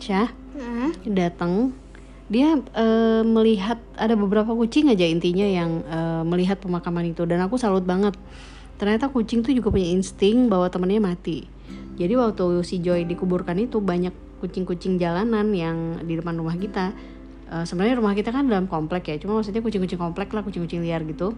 Syah, 0.00 0.28
Mm. 0.54 0.90
datang. 1.12 1.74
Dia 2.30 2.56
eh, 2.56 3.22
melihat 3.26 3.76
ada 3.98 4.16
beberapa 4.16 4.56
kucing 4.56 4.88
aja 4.88 5.04
intinya 5.04 5.44
yang 5.44 5.84
eh, 5.84 6.22
melihat 6.24 6.62
pemakaman 6.62 7.10
itu 7.10 7.26
dan 7.28 7.42
aku 7.44 7.58
salut 7.60 7.84
banget. 7.84 8.16
Ternyata 8.80 9.12
kucing 9.12 9.44
tuh 9.44 9.52
juga 9.54 9.70
punya 9.70 9.92
insting 9.92 10.48
bahwa 10.48 10.70
temennya 10.72 11.02
mati. 11.02 11.46
Jadi 11.94 12.14
waktu 12.18 12.44
si 12.66 12.82
Joy 12.82 13.06
dikuburkan 13.06 13.54
itu 13.60 13.78
banyak 13.78 14.10
kucing-kucing 14.42 14.98
jalanan 14.98 15.54
yang 15.54 16.02
di 16.02 16.18
depan 16.18 16.34
rumah 16.34 16.56
kita. 16.58 16.96
Eh, 17.52 17.64
sebenarnya 17.68 18.00
rumah 18.00 18.16
kita 18.16 18.32
kan 18.32 18.48
dalam 18.48 18.66
komplek 18.66 19.12
ya, 19.12 19.16
cuma 19.20 19.38
maksudnya 19.38 19.60
kucing-kucing 19.60 20.00
komplek 20.00 20.32
lah, 20.32 20.42
kucing-kucing 20.42 20.80
liar 20.80 21.04
gitu. 21.04 21.36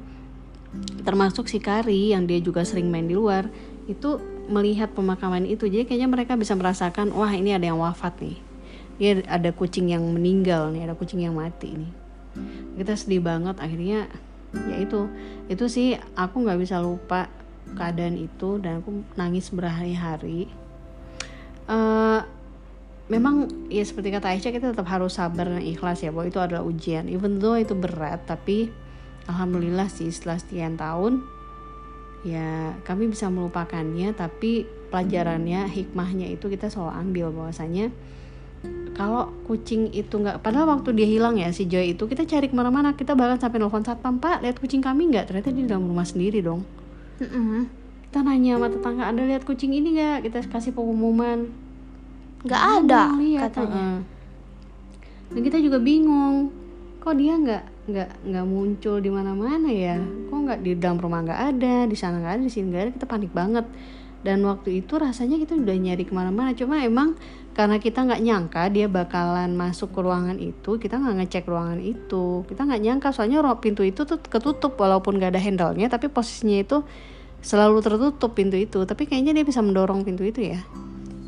Termasuk 1.02 1.50
si 1.50 1.58
Kari 1.58 2.14
yang 2.14 2.28
dia 2.28 2.38
juga 2.38 2.62
sering 2.62 2.88
main 2.92 3.08
di 3.08 3.16
luar, 3.16 3.48
itu 3.90 4.22
melihat 4.46 4.92
pemakaman 4.94 5.44
itu. 5.48 5.66
Jadi 5.66 5.88
kayaknya 5.88 6.08
mereka 6.08 6.38
bisa 6.38 6.54
merasakan, 6.54 7.10
wah 7.10 7.32
ini 7.34 7.54
ada 7.56 7.66
yang 7.66 7.80
wafat 7.82 8.16
nih. 8.22 8.45
Ini 8.96 9.28
ada 9.28 9.52
kucing 9.52 9.92
yang 9.92 10.04
meninggal 10.04 10.72
nih, 10.72 10.88
ada 10.88 10.94
kucing 10.96 11.20
yang 11.20 11.36
mati 11.36 11.76
nih. 11.76 11.92
Kita 12.80 12.96
sedih 12.96 13.20
banget 13.20 13.60
akhirnya 13.60 14.08
ya 14.52 14.76
itu. 14.80 15.08
Itu 15.52 15.68
sih 15.68 15.96
aku 16.16 16.44
nggak 16.44 16.60
bisa 16.60 16.80
lupa 16.80 17.28
keadaan 17.76 18.16
itu 18.16 18.56
dan 18.62 18.80
aku 18.80 19.04
nangis 19.18 19.52
berhari-hari. 19.52 20.48
Eh, 21.66 22.20
memang 23.06 23.68
ya 23.68 23.84
seperti 23.84 24.14
kata 24.14 24.32
Aisyah 24.32 24.52
kita 24.54 24.66
tetap 24.72 24.86
harus 24.88 25.18
sabar 25.18 25.46
dan 25.46 25.62
ikhlas 25.62 26.02
ya 26.02 26.10
bahwa 26.14 26.26
itu 26.30 26.40
adalah 26.40 26.64
ujian. 26.64 27.10
Even 27.12 27.42
though 27.42 27.58
itu 27.58 27.76
berat 27.76 28.24
tapi 28.24 28.72
alhamdulillah 29.26 29.90
sih 29.90 30.08
setelah 30.08 30.38
sekian 30.38 30.78
tahun 30.78 31.22
ya 32.26 32.74
kami 32.82 33.10
bisa 33.10 33.30
melupakannya 33.30 34.10
tapi 34.14 34.66
pelajarannya 34.90 35.70
hikmahnya 35.70 36.26
itu 36.30 36.50
kita 36.50 36.66
selalu 36.66 36.92
ambil 37.06 37.26
bahwasanya 37.34 37.94
kalau 38.96 39.28
kucing 39.44 39.92
itu 39.92 40.16
nggak 40.16 40.40
padahal 40.40 40.72
waktu 40.72 40.96
dia 40.96 41.04
hilang 41.04 41.36
ya 41.36 41.52
si 41.52 41.68
Joy 41.68 41.92
itu 41.92 42.08
kita 42.08 42.24
cari 42.24 42.48
ke 42.48 42.56
mana-mana 42.56 42.96
kita 42.96 43.12
bahkan 43.12 43.36
sampai 43.36 43.60
nelfon 43.60 43.84
satpam 43.84 44.16
pak 44.16 44.40
lihat 44.40 44.56
kucing 44.56 44.80
kami 44.80 45.12
nggak? 45.12 45.28
Ternyata 45.28 45.52
di 45.52 45.68
dalam 45.68 45.84
rumah 45.84 46.08
sendiri 46.08 46.40
dong. 46.40 46.64
Mm-mm. 47.20 47.68
kita 48.08 48.24
nanya 48.24 48.56
sama 48.56 48.68
tetangga 48.72 49.04
ada 49.12 49.22
lihat 49.24 49.44
kucing 49.44 49.76
ini 49.76 50.00
nggak? 50.00 50.24
Kita 50.24 50.38
kasih 50.48 50.72
pengumuman. 50.72 51.52
Nggak 52.40 52.62
ada 52.80 53.00
lihat, 53.20 53.52
katanya. 53.52 54.00
heeh. 54.00 55.34
dan 55.34 55.40
kita 55.44 55.58
juga 55.60 55.78
bingung 55.82 56.54
kok 57.02 57.18
dia 57.18 57.34
nggak 57.36 57.64
nggak 57.86 58.10
nggak 58.32 58.46
muncul 58.48 58.96
di 58.96 59.10
mana-mana 59.12 59.68
ya? 59.68 60.00
Kok 60.00 60.38
nggak 60.40 60.60
di 60.64 60.72
dalam 60.80 60.96
rumah 60.96 61.20
nggak 61.20 61.40
ada 61.52 61.84
di 61.84 61.96
sana 61.98 62.16
nggak 62.16 62.34
ada 62.40 62.42
di 62.48 62.52
sini 62.52 62.72
nggak 62.72 62.82
ada? 62.82 62.90
Kita 62.96 63.06
panik 63.06 63.32
banget. 63.36 63.68
Dan 64.24 64.42
waktu 64.48 64.80
itu 64.80 64.96
rasanya 64.96 65.36
kita 65.36 65.54
udah 65.54 65.76
nyari 65.76 66.02
ke 66.08 66.16
mana-mana 66.16 66.56
cuma 66.56 66.80
emang 66.80 67.14
karena 67.56 67.80
kita 67.80 68.04
nggak 68.04 68.20
nyangka 68.20 68.68
dia 68.68 68.84
bakalan 68.84 69.56
masuk 69.56 69.96
ke 69.96 70.04
ruangan 70.04 70.36
itu 70.36 70.76
kita 70.76 71.00
nggak 71.00 71.24
ngecek 71.24 71.48
ruangan 71.48 71.80
itu. 71.80 72.44
Kita 72.44 72.68
nggak 72.68 72.82
nyangka 72.84 73.08
soalnya 73.16 73.40
pintu 73.56 73.80
itu 73.80 74.04
tuh 74.04 74.20
ketutup 74.20 74.76
walaupun 74.76 75.16
nggak 75.16 75.32
ada 75.32 75.40
handle-nya 75.40 75.88
tapi 75.88 76.12
posisinya 76.12 76.60
itu 76.60 76.84
selalu 77.40 77.80
tertutup 77.80 78.36
pintu 78.36 78.60
itu. 78.60 78.84
Tapi 78.84 79.08
kayaknya 79.08 79.32
dia 79.40 79.44
bisa 79.48 79.64
mendorong 79.64 80.04
pintu 80.04 80.28
itu 80.28 80.52
ya. 80.52 80.60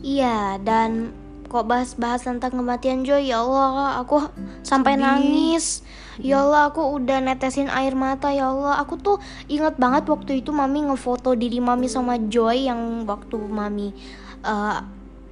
Iya, 0.04 0.60
dan 0.60 1.16
kok 1.48 1.64
bahas-bahas 1.64 2.28
tentang 2.28 2.60
kematian 2.60 3.08
Joy, 3.08 3.32
ya 3.32 3.40
Allah, 3.40 4.04
aku 4.04 4.28
sampai 4.60 5.00
nangis. 5.00 5.80
Ya 6.20 6.44
Allah, 6.44 6.68
aku 6.68 7.00
udah 7.00 7.24
netesin 7.24 7.72
air 7.72 7.96
mata, 7.96 8.28
ya 8.28 8.52
Allah. 8.52 8.84
Aku 8.84 9.00
tuh 9.00 9.16
inget 9.48 9.80
banget 9.80 10.04
waktu 10.12 10.44
itu 10.44 10.52
mami 10.52 10.84
ngefoto 10.84 11.32
diri 11.32 11.56
mami 11.56 11.88
sama 11.88 12.20
Joy 12.20 12.68
yang 12.68 13.08
waktu 13.08 13.40
mami 13.40 13.96
eh, 14.44 14.78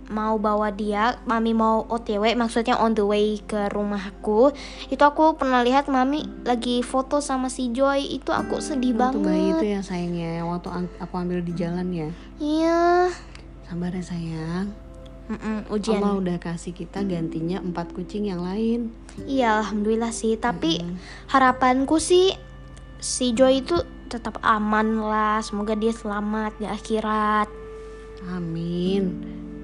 mau 0.08 0.36
bawa 0.36 0.68
dia, 0.68 1.18
mami 1.22 1.50
mau 1.50 1.82
OTW, 1.84 2.34
maksudnya 2.34 2.76
on 2.76 2.92
the 2.92 3.02
way 3.02 3.38
ke 3.40 3.66
rumahku. 3.68 4.54
Itu 4.86 5.02
aku 5.02 5.34
pernah 5.34 5.60
lihat 5.60 5.86
mami 5.86 6.24
lagi 6.42 6.80
foto 6.80 7.18
sama 7.18 7.46
si 7.46 7.68
Joy, 7.68 8.06
itu 8.12 8.30
aku 8.30 8.58
sedih 8.58 8.92
Waktu 8.92 9.18
bayi 9.18 9.46
itu 9.48 9.56
banget. 9.56 9.62
ya 9.68 9.80
sayangnya 9.82 10.28
yang 10.38 10.48
waktu 10.48 10.68
aku 10.96 11.14
ambil 11.14 11.38
di 11.40 11.52
jalan 11.52 11.90
ya 11.90 12.08
Iya. 12.36 13.10
sabar 13.62 13.90
ya 13.90 14.00
sayang 14.00 14.66
Mm-mm, 15.26 15.66
ujian. 15.68 15.98
Allah 15.98 16.14
udah 16.16 16.36
kasih 16.38 16.70
kita 16.70 17.02
gantinya 17.02 17.58
empat 17.58 17.90
kucing 17.90 18.26
yang 18.26 18.38
lain 18.40 18.94
Iya, 19.22 19.58
alhamdulillah 19.58 20.12
sih. 20.12 20.36
Tapi 20.36 20.78
harapanku 21.26 21.98
sih 21.98 22.30
si 22.96 23.32
Joy 23.32 23.60
itu 23.60 23.74
tetap 24.06 24.38
aman 24.40 25.02
lah. 25.02 25.42
Semoga 25.42 25.74
dia 25.74 25.90
selamat 25.90 26.54
di 26.56 26.66
akhirat. 26.66 27.50
amin 28.28 29.12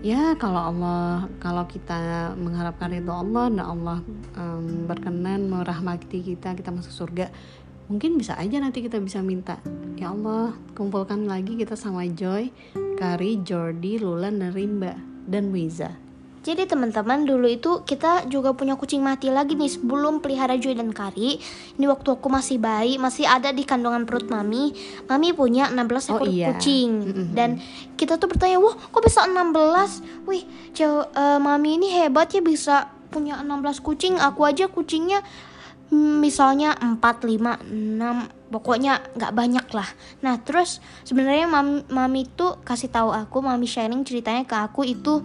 ya 0.03 0.35
kalau 0.35 0.75
Allah 0.75 1.31
kalau 1.39 1.63
kita 1.71 2.35
mengharapkan 2.35 2.91
itu 2.91 3.07
Allah 3.07 3.47
dan 3.55 3.63
Allah 3.63 3.99
em, 4.35 4.91
berkenan 4.91 5.47
merahmati 5.47 6.27
kita 6.27 6.59
kita 6.59 6.75
masuk 6.75 6.91
surga 7.07 7.31
mungkin 7.87 8.19
bisa 8.19 8.35
aja 8.35 8.59
nanti 8.59 8.83
kita 8.83 8.99
bisa 8.99 9.23
minta 9.23 9.63
ya 9.95 10.11
Allah 10.11 10.59
kumpulkan 10.75 11.31
lagi 11.31 11.55
kita 11.55 11.79
sama 11.79 12.03
Joy 12.11 12.51
Kari 12.99 13.47
Jordi 13.47 14.03
Lulan 14.03 14.43
dan 14.43 14.51
Rimba 14.51 14.99
dan 15.31 15.55
Wiza 15.55 16.02
Jadi 16.43 16.67
teman-teman 16.67 17.23
dulu 17.23 17.47
itu 17.47 17.87
kita 17.87 18.27
juga 18.27 18.51
punya 18.51 18.75
kucing 18.75 18.99
mati 18.99 19.31
lagi 19.31 19.55
nih 19.55 19.79
sebelum 19.79 20.19
pelihara 20.19 20.59
Joy 20.59 20.75
dan 20.75 20.91
Kari. 20.91 21.39
Ini 21.79 21.87
waktu 21.87 22.19
aku 22.19 22.27
masih 22.27 22.59
bayi, 22.59 22.99
masih 22.99 23.31
ada 23.31 23.55
di 23.55 23.63
kandungan 23.63 24.03
perut 24.03 24.27
mami. 24.27 24.75
Mami 25.07 25.31
punya 25.39 25.71
16 25.71 26.11
Oh, 26.11 26.19
ekor 26.19 26.27
iya. 26.27 26.51
kucing. 26.51 26.91
Mm-mm. 27.07 27.27
Dan 27.31 27.63
kita 27.95 28.19
tuh 28.19 28.27
bertanya, 28.27 28.59
"Wah, 28.59 28.75
kok 28.75 29.03
bisa 29.07 29.23
16?" 29.23 30.03
Wih, 30.27 30.43
jauh, 30.75 31.07
eh, 31.15 31.39
mami 31.39 31.79
ini 31.79 31.89
hebat 32.03 32.35
ya 32.35 32.43
bisa 32.43 32.91
punya 33.15 33.39
16 33.39 33.79
kucing. 33.79 34.19
Aku 34.19 34.43
aja 34.43 34.67
kucingnya 34.67 35.23
hmm, 35.95 36.19
misalnya 36.19 36.75
4, 36.75 37.23
5, 37.23 37.61
6 37.71 38.27
pokoknya 38.51 38.99
nggak 39.15 39.33
banyak 39.33 39.67
lah. 39.71 39.89
Nah 40.25 40.43
terus 40.43 40.83
sebenarnya 41.07 41.47
mami, 41.47 41.87
mami 41.87 42.27
tuh 42.27 42.59
kasih 42.67 42.91
tahu 42.91 43.15
aku, 43.15 43.45
mami 43.45 43.69
sharing 43.69 44.03
ceritanya 44.03 44.43
ke 44.43 44.57
aku 44.57 44.83
itu 44.83 45.21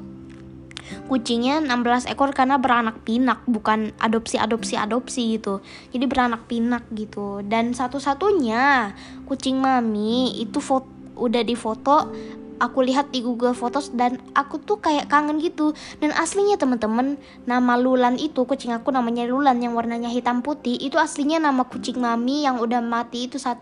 kucingnya 1.07 1.63
16 1.63 2.09
ekor 2.11 2.31
karena 2.35 2.59
beranak 2.59 3.01
pinak 3.03 3.43
bukan 3.47 3.95
adopsi 4.01 4.39
adopsi 4.39 4.75
adopsi 4.75 5.39
gitu. 5.39 5.63
Jadi 5.91 6.05
beranak 6.05 6.45
pinak 6.45 6.87
gitu. 6.91 7.41
Dan 7.45 7.73
satu-satunya 7.73 8.93
kucing 9.25 9.59
mami 9.59 10.37
itu 10.39 10.59
foto 10.59 10.87
udah 11.17 11.41
difoto 11.41 12.13
aku 12.57 12.81
lihat 12.81 13.13
di 13.13 13.21
Google 13.21 13.53
Photos 13.53 13.93
dan 13.93 14.17
aku 14.33 14.57
tuh 14.61 14.81
kayak 14.81 15.09
kangen 15.09 15.37
gitu. 15.41 15.77
Dan 16.01 16.13
aslinya 16.13 16.57
temen-temen 16.57 17.17
nama 17.45 17.77
Lulan 17.77 18.17
itu 18.17 18.43
kucing 18.43 18.73
aku 18.73 18.89
namanya 18.89 19.25
Lulan 19.29 19.61
yang 19.61 19.77
warnanya 19.77 20.09
hitam 20.09 20.41
putih 20.41 20.77
itu 20.77 20.97
aslinya 20.97 21.41
nama 21.41 21.65
kucing 21.65 22.01
mami 22.01 22.45
yang 22.45 22.57
udah 22.57 22.81
mati 22.81 23.29
itu 23.29 23.37
saat 23.37 23.61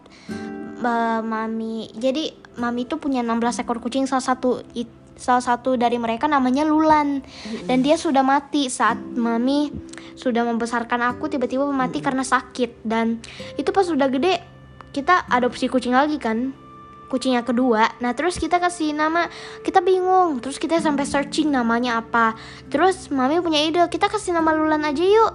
eh, 0.82 1.22
mami. 1.22 1.92
Jadi 1.96 2.32
mami 2.56 2.88
itu 2.88 2.96
punya 2.96 3.22
16 3.22 3.68
ekor 3.68 3.84
kucing 3.84 4.08
salah 4.08 4.24
satu 4.24 4.64
it- 4.74 5.05
salah 5.16 5.44
satu 5.44 5.80
dari 5.80 5.96
mereka 5.98 6.28
namanya 6.28 6.68
Lulan. 6.68 7.24
Dan 7.66 7.82
dia 7.82 7.96
sudah 7.96 8.22
mati 8.22 8.68
saat 8.72 9.00
mami 9.00 9.72
sudah 10.16 10.48
membesarkan 10.48 11.04
aku 11.12 11.28
tiba-tiba 11.28 11.68
mati 11.72 12.00
karena 12.00 12.24
sakit. 12.24 12.86
Dan 12.86 13.20
itu 13.60 13.70
pas 13.72 13.88
sudah 13.88 14.08
gede 14.12 14.40
kita 14.96 15.28
adopsi 15.28 15.68
kucing 15.68 15.92
lagi 15.92 16.16
kan 16.16 16.56
kucing 17.08 17.38
yang 17.38 17.46
kedua. 17.46 17.96
Nah 18.02 18.12
terus 18.18 18.36
kita 18.42 18.58
kasih 18.58 18.92
nama 18.92 19.30
kita 19.62 19.80
bingung. 19.80 20.42
Terus 20.42 20.58
kita 20.58 20.82
sampai 20.82 21.06
searching 21.06 21.54
namanya 21.54 22.02
apa. 22.02 22.34
Terus 22.68 23.14
mami 23.14 23.40
punya 23.40 23.62
ide 23.62 23.82
kita 23.88 24.10
kasih 24.10 24.34
nama 24.34 24.52
Lulan 24.52 24.84
aja 24.84 25.06
yuk 25.06 25.34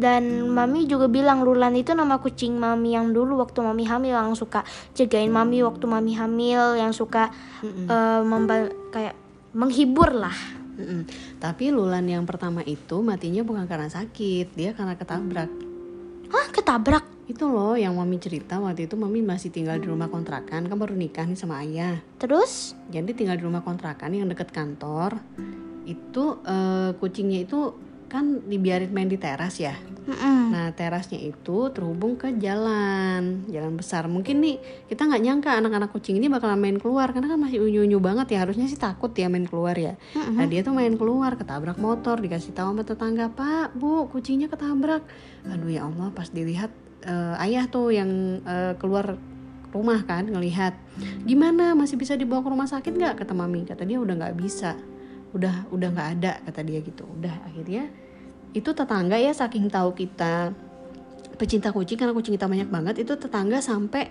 dan 0.00 0.48
mami 0.48 0.88
juga 0.88 1.06
bilang 1.06 1.44
Lulan 1.44 1.76
itu 1.76 1.92
nama 1.92 2.16
kucing 2.16 2.56
mami 2.56 2.96
yang 2.96 3.12
dulu 3.12 3.36
waktu 3.44 3.60
mami 3.60 3.84
hamil 3.84 4.16
yang 4.16 4.32
suka 4.32 4.64
jagain 4.96 5.28
mami 5.28 5.60
waktu 5.60 5.84
mami 5.84 6.16
hamil 6.16 6.80
yang 6.80 6.96
suka 6.96 7.28
eh, 7.62 8.22
memba- 8.24 8.72
kayak 8.88 9.14
menghibur 9.52 10.16
lah 10.16 10.60
Mm-mm. 10.80 11.04
Tapi 11.36 11.68
Lulan 11.68 12.08
yang 12.08 12.24
pertama 12.24 12.64
itu 12.64 13.04
matinya 13.04 13.44
bukan 13.44 13.68
karena 13.68 13.92
sakit, 13.92 14.56
dia 14.56 14.72
karena 14.72 14.96
ketabrak. 14.96 15.50
Hah 16.32 16.46
ketabrak 16.48 17.04
Itu 17.28 17.52
loh 17.52 17.76
yang 17.76 17.94
mami 17.94 18.16
cerita 18.16 18.56
waktu 18.58 18.88
itu 18.88 18.96
mami 18.96 19.20
masih 19.20 19.52
tinggal 19.52 19.76
di 19.76 19.86
rumah 19.86 20.08
kontrakan, 20.08 20.66
kan 20.66 20.76
baru 20.80 20.96
nikah 20.96 21.28
nih 21.28 21.36
sama 21.36 21.60
ayah. 21.62 22.00
terus 22.16 22.74
Jadi 22.88 23.12
tinggal 23.12 23.36
di 23.36 23.44
rumah 23.44 23.60
kontrakan 23.60 24.16
yang 24.16 24.26
deket 24.26 24.50
kantor. 24.50 25.20
Itu 25.84 26.40
eh, 26.48 26.96
kucingnya 26.96 27.44
itu 27.44 27.89
kan 28.10 28.42
dibiarin 28.44 28.90
main 28.90 29.06
di 29.06 29.14
teras 29.14 29.62
ya. 29.62 29.78
Mm-mm. 30.10 30.50
Nah 30.50 30.74
terasnya 30.74 31.22
itu 31.22 31.70
terhubung 31.70 32.18
ke 32.18 32.34
jalan, 32.42 33.46
jalan 33.46 33.78
besar. 33.78 34.10
Mungkin 34.10 34.42
nih 34.42 34.58
kita 34.90 35.06
nggak 35.06 35.22
nyangka 35.22 35.50
anak-anak 35.62 35.94
kucing 35.94 36.18
ini 36.18 36.26
bakalan 36.26 36.58
main 36.58 36.82
keluar 36.82 37.14
karena 37.14 37.30
kan 37.30 37.38
masih 37.38 37.62
unyu-unyu 37.62 38.02
banget 38.02 38.34
ya. 38.34 38.42
Harusnya 38.42 38.66
sih 38.66 38.76
takut 38.76 39.14
ya 39.14 39.30
main 39.30 39.46
keluar 39.46 39.78
ya. 39.78 39.94
Nah 40.12 40.50
dia 40.50 40.66
tuh 40.66 40.74
main 40.74 40.98
keluar, 40.98 41.38
ketabrak 41.38 41.78
motor, 41.78 42.18
dikasih 42.18 42.50
tahu 42.50 42.74
sama 42.74 42.82
tetangga 42.82 43.30
Pak, 43.30 43.78
Bu, 43.78 44.10
kucingnya 44.10 44.50
ketabrak. 44.50 45.06
Aduh 45.46 45.70
ya 45.70 45.86
Allah, 45.86 46.10
pas 46.10 46.26
dilihat 46.26 46.74
eh, 47.06 47.44
ayah 47.46 47.70
tuh 47.70 47.94
yang 47.94 48.42
eh, 48.42 48.74
keluar 48.76 49.14
rumah 49.70 50.02
kan 50.02 50.26
ngelihat 50.26 50.74
gimana 51.22 51.78
masih 51.78 51.94
bisa 51.94 52.18
dibawa 52.18 52.42
ke 52.42 52.50
rumah 52.50 52.66
sakit 52.66 52.90
nggak 52.90 53.22
kata 53.22 53.32
mami 53.38 53.62
kata 53.62 53.86
dia 53.86 54.02
udah 54.02 54.18
nggak 54.18 54.34
bisa 54.34 54.74
udah 55.30 55.70
udah 55.70 55.88
nggak 55.90 56.08
ada 56.20 56.32
kata 56.46 56.60
dia 56.66 56.80
gitu. 56.82 57.06
Udah 57.06 57.34
akhirnya 57.46 57.90
itu 58.50 58.70
tetangga 58.74 59.14
ya 59.14 59.30
saking 59.30 59.70
tahu 59.70 59.94
kita 59.94 60.50
pecinta 61.38 61.70
kucing 61.70 61.96
karena 61.96 62.12
kucing 62.12 62.34
kita 62.34 62.50
banyak 62.50 62.68
banget 62.68 62.94
itu 63.00 63.14
tetangga 63.16 63.62
sampai 63.62 64.10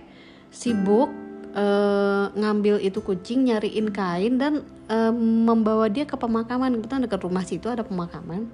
sibuk 0.50 1.12
eh, 1.52 2.24
ngambil 2.34 2.80
itu 2.82 2.98
kucing 3.04 3.46
nyariin 3.46 3.92
kain 3.92 4.40
dan 4.40 4.64
eh, 4.88 5.12
membawa 5.46 5.90
dia 5.90 6.08
ke 6.08 6.16
pemakaman. 6.16 6.80
Kebetulan 6.80 7.02
dekat 7.04 7.20
rumah 7.22 7.44
situ 7.44 7.66
ada 7.68 7.84
pemakaman. 7.84 8.48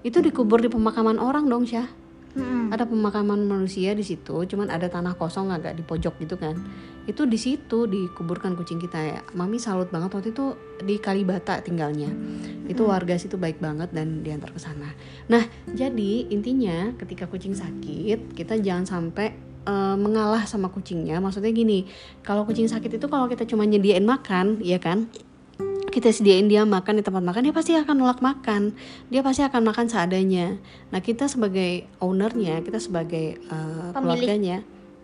Itu 0.00 0.24
dikubur 0.24 0.64
di 0.64 0.72
pemakaman 0.72 1.20
orang 1.20 1.44
dong 1.44 1.68
Syah 1.68 1.99
Mm-mm. 2.30 2.70
ada 2.70 2.86
pemakaman 2.86 3.42
manusia 3.42 3.90
di 3.90 4.06
situ 4.06 4.46
cuman 4.46 4.70
ada 4.70 4.86
tanah 4.86 5.18
kosong 5.18 5.50
agak 5.50 5.74
di 5.74 5.82
pojok 5.82 6.14
gitu 6.22 6.38
kan. 6.38 6.54
Itu 7.08 7.26
di 7.26 7.34
situ 7.34 7.90
dikuburkan 7.90 8.54
kucing 8.54 8.78
kita 8.78 9.00
ya. 9.02 9.20
Mami 9.34 9.58
salut 9.58 9.90
banget 9.90 10.14
waktu 10.14 10.30
itu 10.30 10.54
di 10.78 11.02
Kalibata 11.02 11.58
tinggalnya. 11.58 12.06
Itu 12.70 12.86
warga 12.86 13.18
situ 13.18 13.34
baik 13.34 13.58
banget 13.58 13.90
dan 13.90 14.22
diantar 14.22 14.54
ke 14.54 14.60
sana. 14.62 14.94
Nah 15.26 15.42
jadi 15.74 16.30
intinya 16.30 16.94
ketika 17.02 17.26
kucing 17.26 17.58
sakit 17.58 18.38
kita 18.38 18.62
jangan 18.62 18.86
sampai 18.86 19.34
eh, 19.66 19.96
mengalah 19.98 20.46
sama 20.46 20.70
kucingnya. 20.70 21.18
Maksudnya 21.18 21.50
gini 21.50 21.90
kalau 22.22 22.46
kucing 22.46 22.70
sakit 22.70 22.94
itu 22.94 23.06
kalau 23.10 23.26
kita 23.26 23.42
cuma 23.42 23.66
nyediain 23.66 24.06
makan 24.06 24.62
ya 24.62 24.78
kan 24.78 25.10
kita 25.90 26.14
sediain 26.14 26.46
dia 26.46 26.62
makan 26.62 26.98
di 26.98 27.04
tempat 27.04 27.20
makan 27.20 27.42
dia 27.42 27.54
pasti 27.54 27.74
akan 27.74 27.94
nolak 27.98 28.22
makan. 28.22 28.72
Dia 29.10 29.20
pasti 29.26 29.42
akan 29.42 29.60
makan 29.66 29.86
seadanya. 29.90 30.58
Nah 30.94 31.00
kita 31.02 31.26
sebagai 31.26 31.86
ownernya 31.98 32.62
kita 32.62 32.78
sebagai 32.78 33.42
uh, 33.50 33.90
Pemilik. 33.90 33.98
keluarganya 33.98 34.58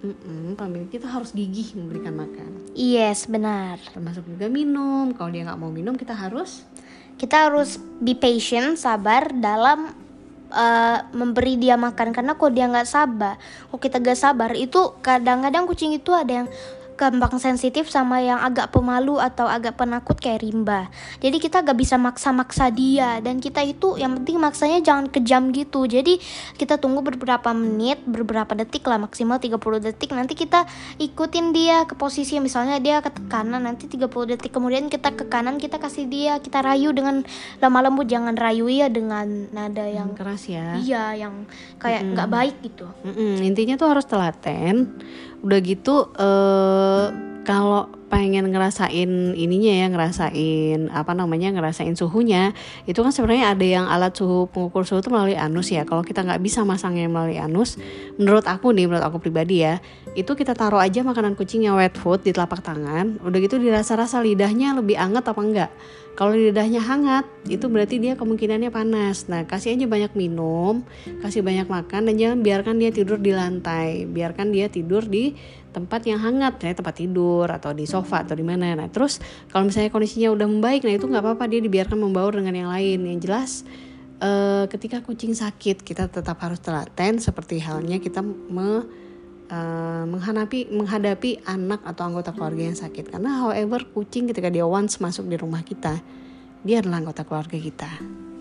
mm-mm, 0.06 0.54
pemilik 0.54 0.88
kita 0.92 1.08
harus 1.08 1.32
gigih 1.32 1.74
memberikan 1.76 2.14
makan. 2.14 2.50
Yes, 2.76 3.26
benar. 3.26 3.80
termasuk 3.90 4.26
juga 4.28 4.46
minum. 4.46 5.12
Kalau 5.16 5.30
dia 5.32 5.42
nggak 5.46 5.60
mau 5.60 5.72
minum 5.72 5.96
kita 5.96 6.12
harus 6.12 6.64
Kita 7.16 7.48
harus 7.48 7.80
be 7.96 8.12
patient, 8.12 8.76
sabar 8.76 9.32
dalam 9.32 9.88
eh, 10.52 10.98
memberi 11.16 11.56
dia 11.56 11.80
makan. 11.80 12.12
Karena 12.12 12.36
kalau 12.36 12.52
dia 12.52 12.68
nggak 12.68 12.84
sabar, 12.84 13.40
kalau 13.72 13.80
kita 13.80 14.04
gak 14.04 14.20
sabar 14.20 14.52
itu 14.52 14.92
kadang-kadang 15.00 15.64
kucing 15.64 15.96
itu 15.96 16.12
ada 16.12 16.44
yang 16.44 16.48
gampang 16.96 17.38
sensitif 17.38 17.86
sama 17.86 18.18
yang 18.24 18.40
agak 18.42 18.72
pemalu 18.74 19.20
atau 19.22 19.46
agak 19.46 19.78
penakut 19.78 20.18
kayak 20.18 20.42
rimba. 20.42 20.88
Jadi 21.22 21.38
kita 21.38 21.62
gak 21.62 21.78
bisa 21.78 22.00
maksa-maksa 22.00 22.72
dia 22.74 23.20
dan 23.20 23.38
kita 23.38 23.62
itu 23.62 24.00
yang 24.00 24.16
penting 24.18 24.40
maksanya 24.40 24.82
jangan 24.82 25.06
kejam 25.12 25.54
gitu. 25.54 25.86
Jadi 25.86 26.18
kita 26.56 26.80
tunggu 26.80 27.04
beberapa 27.04 27.52
menit, 27.54 28.02
beberapa 28.08 28.56
detik 28.56 28.82
lah 28.88 28.98
maksimal 28.98 29.38
30 29.38 29.60
detik 29.92 30.10
nanti 30.16 30.34
kita 30.34 30.64
ikutin 30.96 31.52
dia 31.52 31.84
ke 31.84 31.94
posisi 31.94 32.40
misalnya 32.40 32.80
dia 32.80 33.04
ke 33.04 33.12
kanan 33.28 33.68
nanti 33.68 33.86
30 33.86 34.08
detik 34.32 34.50
kemudian 34.50 34.88
kita 34.88 35.12
ke 35.12 35.28
kanan 35.28 35.60
kita 35.60 35.76
kasih 35.76 36.08
dia 36.08 36.40
kita 36.40 36.64
rayu 36.64 36.90
dengan 36.96 37.22
lemah 37.60 37.82
lembut 37.86 38.08
jangan 38.08 38.34
rayu 38.34 38.72
ya 38.72 38.88
dengan 38.88 39.52
nada 39.52 39.84
yang 39.84 40.16
keras 40.16 40.48
ya 40.48 40.80
iya 40.80 41.12
yang 41.12 41.44
kayak 41.76 42.06
nggak 42.16 42.28
baik 42.32 42.56
gitu. 42.64 42.86
Mm-mm, 43.04 43.44
intinya 43.44 43.74
tuh 43.76 43.88
harus 43.92 44.06
telaten. 44.08 44.96
Udah 45.46 45.58
gitu 45.62 46.10
eh 46.18 47.06
kalau 47.46 47.86
pengen 48.10 48.50
ngerasain 48.50 49.38
ininya 49.38 49.70
ya 49.70 49.86
ngerasain 49.86 50.90
apa 50.90 51.14
namanya 51.14 51.54
ngerasain 51.54 51.94
suhunya 51.94 52.50
itu 52.90 52.98
kan 52.98 53.14
sebenarnya 53.14 53.54
ada 53.54 53.66
yang 53.66 53.86
alat 53.86 54.14
suhu 54.18 54.50
pengukur 54.50 54.82
suhu 54.82 54.98
itu 54.98 55.10
melalui 55.14 55.38
anus 55.38 55.70
ya. 55.70 55.86
Kalau 55.86 56.02
kita 56.02 56.26
nggak 56.26 56.42
bisa 56.42 56.66
masangnya 56.66 57.06
melalui 57.06 57.38
anus 57.38 57.78
menurut 58.18 58.42
aku 58.50 58.74
nih 58.74 58.90
menurut 58.90 59.06
aku 59.06 59.22
pribadi 59.22 59.62
ya 59.62 59.78
itu 60.18 60.32
kita 60.34 60.58
taruh 60.58 60.82
aja 60.82 61.06
makanan 61.06 61.38
kucing 61.38 61.62
yang 61.62 61.78
wet 61.78 61.94
food 61.94 62.26
di 62.26 62.34
telapak 62.34 62.64
tangan 62.66 63.22
udah 63.22 63.38
gitu 63.38 63.62
dirasa-rasa 63.62 64.18
lidahnya 64.24 64.74
lebih 64.74 64.98
anget 64.98 65.22
apa 65.28 65.40
enggak 65.44 65.70
kalau 66.16 66.32
lidahnya 66.32 66.80
hangat 66.80 67.28
itu 67.44 67.68
berarti 67.68 68.00
dia 68.00 68.16
kemungkinannya 68.16 68.72
panas. 68.72 69.28
Nah 69.28 69.44
kasih 69.44 69.76
aja 69.76 69.84
banyak 69.84 70.16
minum 70.16 70.80
kasih 71.20 71.44
banyak 71.44 71.68
makan 71.68 72.08
dan 72.08 72.14
jangan 72.16 72.38
biarkan 72.40 72.80
dia 72.80 72.88
tidur 72.88 73.20
di 73.20 73.36
lantai. 73.36 74.08
Biarkan 74.08 74.48
dia 74.48 74.72
tidur 74.72 75.04
di 75.04 75.36
tempat 75.76 76.08
yang 76.08 76.16
hangat 76.24 76.56
ya 76.64 76.72
tempat 76.72 77.04
tidur 77.04 77.44
atau 77.52 77.76
di 77.76 77.84
sofa 77.84 78.24
atau 78.24 78.32
di 78.32 78.40
mana. 78.40 78.72
Nah 78.72 78.88
terus 78.88 79.20
kalau 79.52 79.68
misalnya 79.68 79.92
kondisinya 79.92 80.32
udah 80.32 80.48
membaik 80.48 80.88
nah 80.88 80.96
itu 80.96 81.04
nggak 81.04 81.20
apa-apa 81.20 81.44
dia 81.52 81.60
dibiarkan 81.60 82.00
membaur 82.00 82.32
dengan 82.32 82.64
yang 82.64 82.70
lain. 82.72 83.04
Yang 83.04 83.18
jelas 83.28 83.50
eh, 84.24 84.64
ketika 84.72 85.04
kucing 85.04 85.36
sakit 85.36 85.84
kita 85.84 86.08
tetap 86.08 86.40
harus 86.40 86.64
telaten 86.64 87.20
seperti 87.20 87.60
halnya 87.60 88.00
kita 88.00 88.24
me, 88.24 88.88
eh, 89.50 90.04
menghadapi 90.06 90.70
menghadapi 90.74 91.46
anak 91.46 91.82
atau 91.86 92.02
anggota 92.06 92.30
keluarga 92.34 92.62
yang 92.66 92.78
sakit 92.78 93.10
karena 93.10 93.46
however 93.46 93.82
kucing 93.94 94.26
ketika 94.30 94.50
dia 94.50 94.66
once 94.66 94.98
masuk 94.98 95.26
di 95.26 95.36
rumah 95.38 95.62
kita 95.62 95.98
dia 96.66 96.82
adalah 96.82 97.02
anggota 97.02 97.22
keluarga 97.22 97.56
kita 97.56 97.90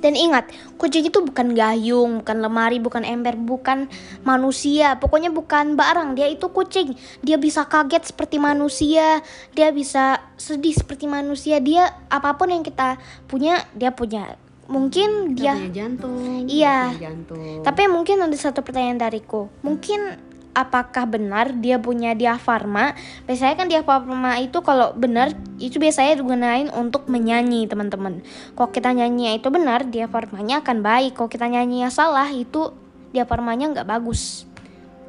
Dan 0.06 0.14
ingat, 0.14 0.54
kucing 0.78 1.10
itu 1.10 1.18
bukan 1.18 1.58
gayung, 1.58 2.22
bukan 2.22 2.38
lemari, 2.38 2.78
bukan 2.78 3.02
ember, 3.02 3.34
bukan 3.34 3.90
manusia. 4.22 5.02
Pokoknya 5.02 5.34
bukan 5.34 5.74
barang, 5.74 6.14
dia 6.14 6.30
itu 6.30 6.46
kucing. 6.54 6.94
Dia 7.26 7.42
bisa 7.42 7.66
kaget 7.66 8.14
seperti 8.14 8.38
manusia, 8.38 9.26
dia 9.58 9.74
bisa 9.74 10.22
sedih 10.38 10.78
seperti 10.78 11.10
manusia. 11.10 11.58
Dia 11.58 11.90
apa 12.06 12.38
pun 12.38 12.54
yang 12.54 12.62
kita 12.62 13.02
punya, 13.26 13.66
dia 13.74 13.90
punya. 13.98 14.38
Mungkin 14.70 15.34
Kita 15.34 15.42
dia 15.42 15.54
punya 15.58 15.74
jantung 15.74 16.14
Iya. 16.46 16.46
dia 16.46 16.94
punya 16.94 17.02
jantung 17.02 17.62
Tapi 17.66 17.84
mungkin 17.90 18.18
ada 18.22 18.38
satu 18.38 18.62
pertanyaan 18.62 19.02
dariku. 19.02 19.50
Mungkin 19.66 20.22
apakah 20.56 21.04
benar 21.06 21.52
dia 21.60 21.78
punya 21.78 22.16
diafragma? 22.16 22.96
Biasanya 23.28 23.56
kan 23.60 23.68
diafragma 23.68 24.40
itu 24.40 24.64
kalau 24.64 24.96
benar 24.96 25.36
itu 25.60 25.78
biasanya 25.78 26.16
digunain 26.16 26.72
untuk 26.72 27.12
menyanyi, 27.12 27.68
teman-teman. 27.68 28.24
Kalau 28.56 28.72
kita 28.72 28.96
nyanyi 28.96 29.38
itu 29.38 29.52
benar, 29.52 29.84
diafragmanya 29.86 30.64
akan 30.64 30.80
baik. 30.80 31.20
Kalau 31.20 31.30
kita 31.30 31.52
nyanyi 31.52 31.84
salah, 31.92 32.32
itu 32.32 32.72
diafragmanya 33.12 33.76
nggak 33.76 33.88
bagus. 33.88 34.48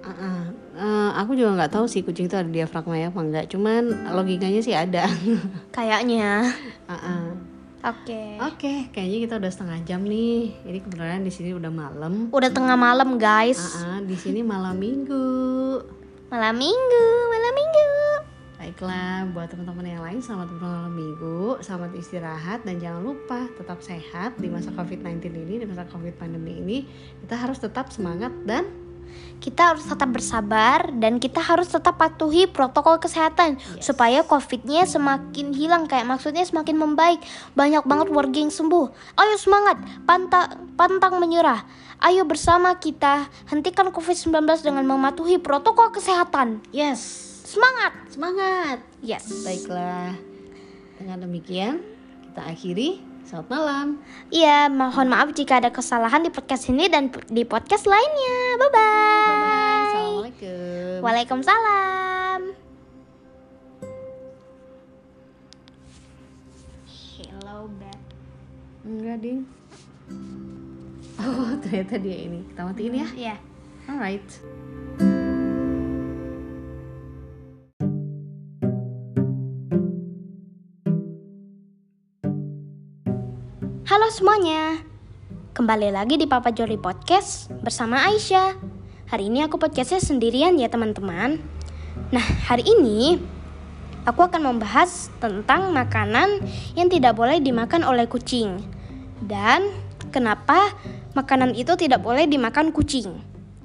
Ah, 0.02 0.10
ah. 0.10 0.42
Eh, 0.76 1.10
aku 1.16 1.32
juga 1.32 1.56
nggak 1.56 1.72
tahu 1.72 1.88
sih 1.88 2.04
kucing 2.04 2.28
itu 2.28 2.36
ada 2.36 2.44
diafragma 2.52 3.00
ya 3.00 3.08
apa 3.08 3.16
enggak 3.24 3.48
cuman 3.48 4.12
logikanya 4.12 4.60
sih 4.60 4.76
ada 4.76 5.08
Kayaknya. 5.72 6.52
Ah, 6.84 6.92
ah. 6.92 7.24
Oke. 7.86 8.22
Oke, 8.42 8.90
kayaknya 8.90 9.18
kita 9.30 9.34
udah 9.38 9.52
setengah 9.54 9.78
jam 9.86 10.02
nih. 10.02 10.58
Ini 10.66 10.78
kebetulan 10.82 11.22
di 11.22 11.30
sini 11.30 11.54
udah 11.54 11.70
malam. 11.70 12.34
Udah 12.34 12.50
tengah 12.50 12.74
malam, 12.74 13.14
guys. 13.14 13.62
Ah, 13.78 13.98
ah, 13.98 14.00
di 14.02 14.18
sini 14.18 14.42
malam 14.42 14.74
minggu. 14.74 15.22
Malam 16.26 16.58
minggu, 16.58 17.06
malam 17.30 17.52
minggu. 17.54 17.86
Baiklah, 18.58 19.30
buat 19.30 19.46
teman-teman 19.54 19.86
yang 19.86 20.02
lain 20.02 20.18
selamat 20.18 20.58
bermalam 20.58 20.90
minggu, 20.90 21.62
selamat 21.62 21.94
istirahat 21.94 22.66
dan 22.66 22.82
jangan 22.82 23.06
lupa 23.06 23.46
tetap 23.54 23.78
sehat 23.78 24.34
di 24.42 24.50
masa 24.50 24.74
COVID-19 24.74 25.22
ini, 25.46 25.54
di 25.62 25.66
masa 25.70 25.86
COVID 25.86 26.18
pandemi 26.18 26.58
ini. 26.58 26.78
Kita 27.22 27.38
harus 27.38 27.62
tetap 27.62 27.94
semangat 27.94 28.34
dan 28.42 28.66
kita 29.36 29.74
harus 29.74 29.84
tetap 29.86 30.10
bersabar 30.10 30.90
dan 30.96 31.22
kita 31.22 31.38
harus 31.38 31.70
tetap 31.70 32.00
patuhi 32.00 32.48
protokol 32.48 32.98
kesehatan 32.98 33.60
supaya 33.78 34.24
covidnya 34.26 34.88
semakin 34.88 35.52
hilang. 35.54 35.84
Kayak 35.86 36.08
maksudnya 36.08 36.42
semakin 36.42 36.76
membaik. 36.80 37.20
Banyak 37.54 37.84
banget 37.86 38.08
warga 38.10 38.38
yang 38.42 38.50
sembuh. 38.50 38.86
Ayo 39.14 39.36
semangat. 39.38 39.78
Pantang 40.08 40.72
pantang 40.74 41.22
menyerah. 41.22 41.62
Ayo 42.02 42.28
bersama 42.28 42.76
kita 42.76 43.30
hentikan 43.48 43.88
covid-19 43.88 44.44
dengan 44.60 44.84
mematuhi 44.84 45.40
protokol 45.40 45.94
kesehatan. 45.94 46.60
Yes, 46.68 47.00
semangat. 47.48 47.92
Semangat. 48.12 48.78
yes. 49.00 49.24
Baiklah. 49.46 50.12
Dengan 51.00 51.24
demikian, 51.24 51.80
kita 52.28 52.42
akhiri. 52.52 53.15
Selamat 53.26 53.48
malam. 53.50 53.86
iya 54.30 54.70
mohon 54.70 55.10
maaf 55.10 55.34
jika 55.34 55.58
ada 55.58 55.74
kesalahan 55.74 56.22
di 56.22 56.30
podcast 56.30 56.70
ini 56.70 56.86
dan 56.86 57.10
di 57.26 57.42
podcast 57.42 57.82
lainnya 57.84 58.38
bye 58.54 58.70
bye, 58.70 59.82
Assalamualaikum. 59.90 61.02
Waalaikumsalam. 61.02 62.40
Hello, 67.18 67.66
Beb. 67.78 68.00
Enggak, 68.86 69.16
Ding. 69.18 69.40
Oh, 71.18 71.50
ternyata 71.66 71.94
dia 71.98 72.16
ini. 72.30 72.46
Kita 72.46 72.62
matiin 72.62 72.94
ya. 72.94 73.08
Iya. 73.14 73.36
Alright. 73.86 74.28
Halo 84.06 84.22
semuanya. 84.22 84.86
Kembali 85.50 85.90
lagi 85.90 86.14
di 86.14 86.30
Papa 86.30 86.54
Jolly 86.54 86.78
Podcast 86.78 87.50
bersama 87.58 88.06
Aisyah. 88.06 88.54
Hari 89.10 89.26
ini 89.26 89.42
aku 89.42 89.58
podcastnya 89.58 89.98
sendirian 89.98 90.54
ya 90.62 90.70
teman-teman. 90.70 91.42
Nah, 92.14 92.22
hari 92.46 92.62
ini 92.62 93.18
aku 94.06 94.30
akan 94.30 94.46
membahas 94.46 95.10
tentang 95.18 95.74
makanan 95.74 96.38
yang 96.78 96.86
tidak 96.86 97.18
boleh 97.18 97.42
dimakan 97.42 97.82
oleh 97.82 98.06
kucing. 98.06 98.62
Dan 99.26 99.74
kenapa 100.14 100.70
makanan 101.18 101.58
itu 101.58 101.74
tidak 101.74 101.98
boleh 101.98 102.30
dimakan 102.30 102.70
kucing. 102.70 103.10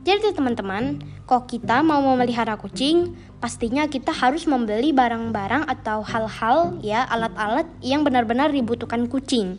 Jadi 0.02 0.34
teman-teman, 0.34 1.06
kalau 1.30 1.46
kita 1.46 1.86
mau 1.86 2.02
memelihara 2.02 2.58
kucing, 2.58 3.14
pastinya 3.42 3.90
kita 3.90 4.14
harus 4.14 4.46
membeli 4.46 4.94
barang-barang 4.94 5.66
atau 5.66 6.06
hal-hal 6.06 6.78
ya 6.86 7.02
alat-alat 7.10 7.66
yang 7.82 8.06
benar-benar 8.06 8.54
dibutuhkan 8.54 9.10
kucing. 9.10 9.58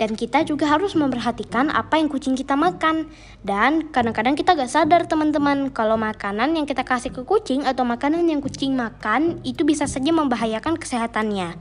Dan 0.00 0.16
kita 0.16 0.48
juga 0.48 0.64
harus 0.64 0.96
memperhatikan 0.96 1.68
apa 1.68 2.00
yang 2.00 2.08
kucing 2.08 2.32
kita 2.32 2.56
makan. 2.56 3.12
Dan 3.44 3.92
kadang-kadang 3.92 4.32
kita 4.32 4.56
gak 4.56 4.72
sadar 4.72 5.04
teman-teman 5.04 5.68
kalau 5.68 6.00
makanan 6.00 6.56
yang 6.56 6.64
kita 6.64 6.82
kasih 6.82 7.12
ke 7.12 7.22
kucing 7.28 7.68
atau 7.68 7.84
makanan 7.84 8.24
yang 8.24 8.40
kucing 8.40 8.72
makan 8.72 9.44
itu 9.44 9.62
bisa 9.62 9.84
saja 9.84 10.08
membahayakan 10.08 10.80
kesehatannya. 10.80 11.60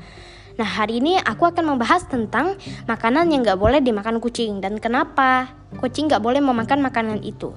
Nah 0.57 0.65
hari 0.65 1.03
ini 1.03 1.19
aku 1.21 1.45
akan 1.45 1.75
membahas 1.75 2.07
tentang 2.07 2.55
makanan 2.87 3.27
yang 3.29 3.43
gak 3.43 3.59
boleh 3.59 3.83
dimakan 3.83 4.23
kucing 4.23 4.63
dan 4.63 4.79
kenapa 4.79 5.51
kucing 5.83 6.07
gak 6.07 6.23
boleh 6.23 6.39
memakan 6.39 6.79
makanan 6.79 7.21
itu. 7.27 7.51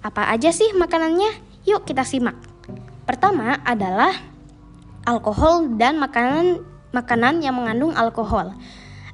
Apa 0.00 0.30
aja 0.30 0.54
sih 0.54 0.70
makanannya? 0.72 1.34
Yuk 1.66 1.82
kita 1.82 2.06
simak. 2.06 2.53
Pertama 3.04 3.60
adalah 3.64 4.12
alkohol 5.04 5.76
dan 5.76 6.00
makanan 6.00 6.64
makanan 6.96 7.44
yang 7.44 7.56
mengandung 7.56 7.92
alkohol. 7.92 8.56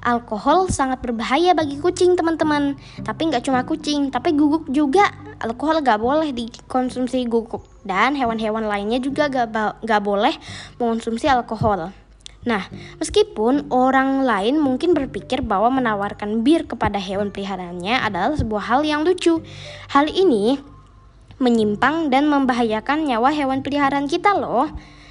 Alkohol 0.01 0.73
sangat 0.73 1.05
berbahaya 1.05 1.53
bagi 1.53 1.77
kucing 1.77 2.17
teman-teman. 2.17 2.79
Tapi 3.05 3.29
nggak 3.29 3.45
cuma 3.45 3.67
kucing, 3.69 4.09
tapi 4.09 4.33
guguk 4.33 4.71
juga. 4.73 5.13
Alkohol 5.41 5.85
nggak 5.85 6.01
boleh 6.01 6.31
dikonsumsi 6.33 7.25
guguk 7.29 7.65
dan 7.85 8.13
hewan-hewan 8.13 8.69
lainnya 8.69 9.01
juga 9.01 9.29
nggak 9.81 10.03
boleh 10.05 10.37
mengonsumsi 10.77 11.29
alkohol. 11.29 11.93
Nah, 12.41 12.65
meskipun 12.97 13.69
orang 13.69 14.25
lain 14.25 14.57
mungkin 14.57 14.97
berpikir 14.97 15.45
bahwa 15.45 15.69
menawarkan 15.69 16.41
bir 16.41 16.65
kepada 16.65 16.97
hewan 16.97 17.29
peliharaannya 17.29 18.01
adalah 18.01 18.33
sebuah 18.33 18.65
hal 18.65 18.81
yang 18.85 19.05
lucu. 19.05 19.45
Hal 19.93 20.09
ini 20.09 20.57
menyimpang 21.41 22.13
dan 22.13 22.29
membahayakan 22.29 23.09
nyawa 23.09 23.33
hewan 23.33 23.65
peliharaan 23.65 24.07
kita 24.07 24.37
loh. 24.37 24.69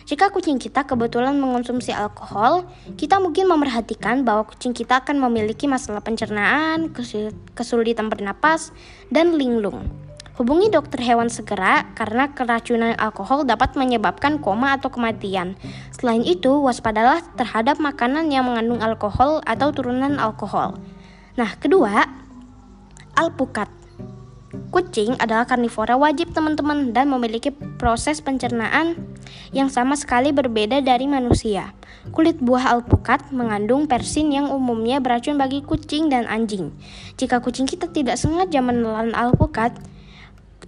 Jika 0.10 0.34
kucing 0.34 0.58
kita 0.58 0.90
kebetulan 0.90 1.38
mengonsumsi 1.38 1.94
alkohol, 1.94 2.66
kita 2.98 3.22
mungkin 3.22 3.46
memerhatikan 3.46 4.26
bahwa 4.26 4.50
kucing 4.50 4.74
kita 4.74 5.06
akan 5.06 5.22
memiliki 5.22 5.70
masalah 5.70 6.02
pencernaan, 6.02 6.90
kesulitan 7.54 8.10
bernapas, 8.10 8.74
dan 9.14 9.38
linglung. 9.38 9.86
Hubungi 10.34 10.72
dokter 10.74 11.04
hewan 11.04 11.30
segera 11.30 11.94
karena 11.94 12.34
keracunan 12.34 12.98
alkohol 12.98 13.46
dapat 13.46 13.78
menyebabkan 13.78 14.42
koma 14.42 14.80
atau 14.80 14.90
kematian. 14.90 15.54
Selain 15.94 16.26
itu, 16.26 16.58
waspadalah 16.58 17.22
terhadap 17.38 17.78
makanan 17.78 18.34
yang 18.34 18.50
mengandung 18.50 18.82
alkohol 18.82 19.46
atau 19.46 19.70
turunan 19.70 20.18
alkohol. 20.18 20.80
Nah, 21.38 21.54
kedua, 21.60 22.08
alpukat. 23.14 23.79
Kucing 24.50 25.14
adalah 25.22 25.46
karnivora 25.46 25.94
wajib 25.94 26.34
teman-teman 26.34 26.90
dan 26.90 27.06
memiliki 27.14 27.54
proses 27.78 28.18
pencernaan 28.18 28.98
yang 29.54 29.70
sama 29.70 29.94
sekali 29.94 30.34
berbeda 30.34 30.82
dari 30.82 31.06
manusia. 31.06 31.78
Kulit 32.10 32.42
buah 32.42 32.74
alpukat 32.74 33.30
mengandung 33.30 33.86
persin 33.86 34.34
yang 34.34 34.50
umumnya 34.50 34.98
beracun 34.98 35.38
bagi 35.38 35.62
kucing 35.62 36.10
dan 36.10 36.26
anjing. 36.26 36.74
Jika 37.22 37.46
kucing 37.46 37.70
kita 37.70 37.94
tidak 37.94 38.18
sengaja 38.18 38.58
menelan 38.66 39.14
alpukat, 39.14 39.78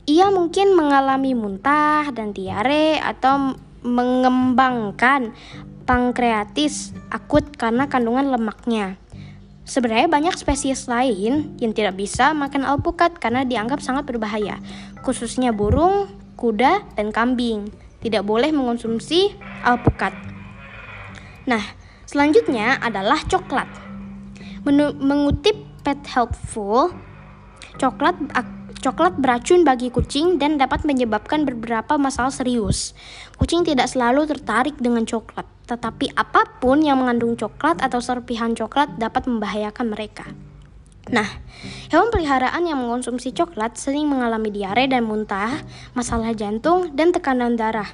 ia 0.06 0.30
mungkin 0.30 0.78
mengalami 0.78 1.34
muntah 1.34 2.06
dan 2.14 2.38
diare 2.38 3.02
atau 3.02 3.58
mengembangkan 3.82 5.34
pankreatis 5.90 6.94
akut 7.10 7.50
karena 7.58 7.90
kandungan 7.90 8.30
lemaknya. 8.30 9.01
Sebenarnya 9.72 10.12
banyak 10.12 10.36
spesies 10.36 10.92
lain 10.92 11.56
yang 11.56 11.72
tidak 11.72 11.96
bisa 11.96 12.36
makan 12.36 12.68
alpukat 12.68 13.16
karena 13.24 13.48
dianggap 13.48 13.80
sangat 13.80 14.04
berbahaya, 14.04 14.60
khususnya 15.00 15.56
burung, 15.56 16.12
kuda, 16.36 16.84
dan 17.00 17.16
kambing. 17.16 17.72
Tidak 18.04 18.20
boleh 18.28 18.52
mengonsumsi 18.52 19.32
alpukat. 19.64 20.12
Nah, 21.48 21.64
selanjutnya 22.04 22.84
adalah 22.84 23.24
coklat. 23.24 23.72
Menu 24.68 24.92
mengutip 25.00 25.56
Pet 25.88 26.04
Helpful, 26.04 26.92
coklat 27.80 28.20
Coklat 28.82 29.22
beracun 29.22 29.62
bagi 29.62 29.94
kucing 29.94 30.42
dan 30.42 30.58
dapat 30.58 30.82
menyebabkan 30.90 31.46
beberapa 31.46 32.02
masalah 32.02 32.34
serius. 32.34 32.98
Kucing 33.38 33.62
tidak 33.62 33.86
selalu 33.86 34.26
tertarik 34.26 34.74
dengan 34.82 35.06
coklat, 35.06 35.46
tetapi 35.72 36.12
apa 36.20 36.60
pun 36.60 36.84
yang 36.84 37.00
mengandung 37.00 37.40
coklat 37.40 37.80
atau 37.80 38.04
serpihan 38.04 38.52
coklat 38.52 39.00
dapat 39.00 39.24
membahayakan 39.24 39.88
mereka. 39.88 40.28
Nah, 41.08 41.26
hewan 41.88 42.12
peliharaan 42.12 42.68
yang 42.68 42.84
mengonsumsi 42.84 43.32
coklat 43.32 43.80
sering 43.80 44.12
mengalami 44.12 44.52
diare 44.52 44.92
dan 44.92 45.08
muntah, 45.08 45.64
masalah 45.96 46.36
jantung, 46.36 46.92
dan 46.92 47.16
tekanan 47.16 47.56
darah. 47.56 47.88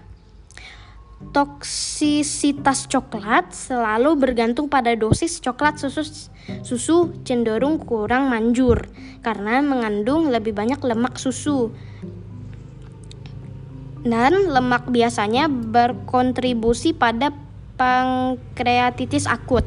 Toksisitas 1.17 2.85
coklat 2.89 3.49
selalu 3.53 4.17
bergantung 4.17 4.69
pada 4.69 4.93
dosis 4.93 5.41
coklat 5.41 5.81
susu 5.81 6.29
susu 6.61 7.09
cenderung 7.25 7.81
kurang 7.81 8.29
manjur 8.29 8.85
karena 9.25 9.65
mengandung 9.65 10.29
lebih 10.29 10.53
banyak 10.53 10.77
lemak 10.77 11.17
susu. 11.17 11.73
Dan 14.05 14.53
lemak 14.53 14.93
biasanya 14.93 15.49
berkontribusi 15.49 16.93
pada 16.93 17.33
pankreatitis 17.77 19.29
akut. 19.29 19.63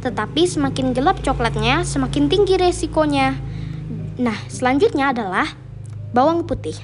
Tetapi 0.00 0.48
semakin 0.48 0.96
gelap 0.96 1.20
coklatnya, 1.20 1.84
semakin 1.84 2.32
tinggi 2.32 2.56
resikonya. 2.56 3.36
Nah, 4.16 4.38
selanjutnya 4.48 5.12
adalah 5.12 5.44
bawang 6.16 6.48
putih. 6.48 6.78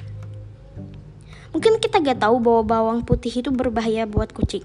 Mungkin 1.55 1.81
kita 1.81 2.03
gak 2.03 2.21
tahu 2.21 2.37
bahwa 2.37 2.61
bawang 2.67 2.99
putih 3.01 3.33
itu 3.41 3.49
berbahaya 3.49 4.05
buat 4.05 4.29
kucing. 4.29 4.61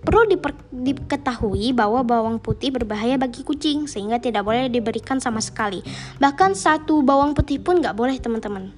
Perlu 0.00 0.24
diketahui 0.72 1.76
bahwa 1.76 2.00
bawang 2.00 2.40
putih 2.40 2.72
berbahaya 2.72 3.20
bagi 3.20 3.44
kucing 3.44 3.84
sehingga 3.84 4.16
tidak 4.16 4.48
boleh 4.48 4.72
diberikan 4.72 5.20
sama 5.20 5.44
sekali. 5.44 5.84
Bahkan 6.16 6.56
satu 6.56 7.04
bawang 7.04 7.36
putih 7.36 7.60
pun 7.60 7.84
gak 7.84 7.92
boleh 7.92 8.16
teman-teman. 8.16 8.72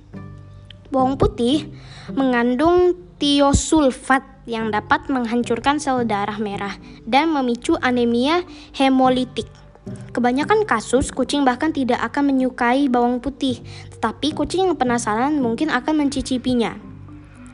Bawang 0.90 1.14
putih 1.14 1.70
mengandung 2.18 2.98
tiosulfat 3.22 4.31
yang 4.48 4.74
dapat 4.74 5.06
menghancurkan 5.06 5.78
sel 5.78 6.02
darah 6.02 6.38
merah 6.38 6.74
dan 7.06 7.30
memicu 7.30 7.78
anemia 7.78 8.42
hemolitik. 8.74 9.46
Kebanyakan 10.14 10.62
kasus 10.62 11.10
kucing 11.10 11.42
bahkan 11.42 11.74
tidak 11.74 11.98
akan 12.06 12.30
menyukai 12.30 12.86
bawang 12.86 13.18
putih, 13.18 13.58
tetapi 13.98 14.30
kucing 14.30 14.70
yang 14.70 14.78
penasaran 14.78 15.42
mungkin 15.42 15.74
akan 15.74 16.06
mencicipinya. 16.06 16.78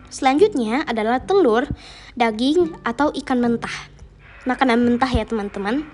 Selanjutnya 0.08 0.84
adalah 0.84 1.24
telur, 1.24 1.68
daging, 2.16 2.76
atau 2.84 3.12
ikan 3.12 3.40
mentah. 3.40 3.92
Makanan 4.44 4.80
mentah 4.80 5.08
ya 5.08 5.24
teman-teman. 5.28 5.84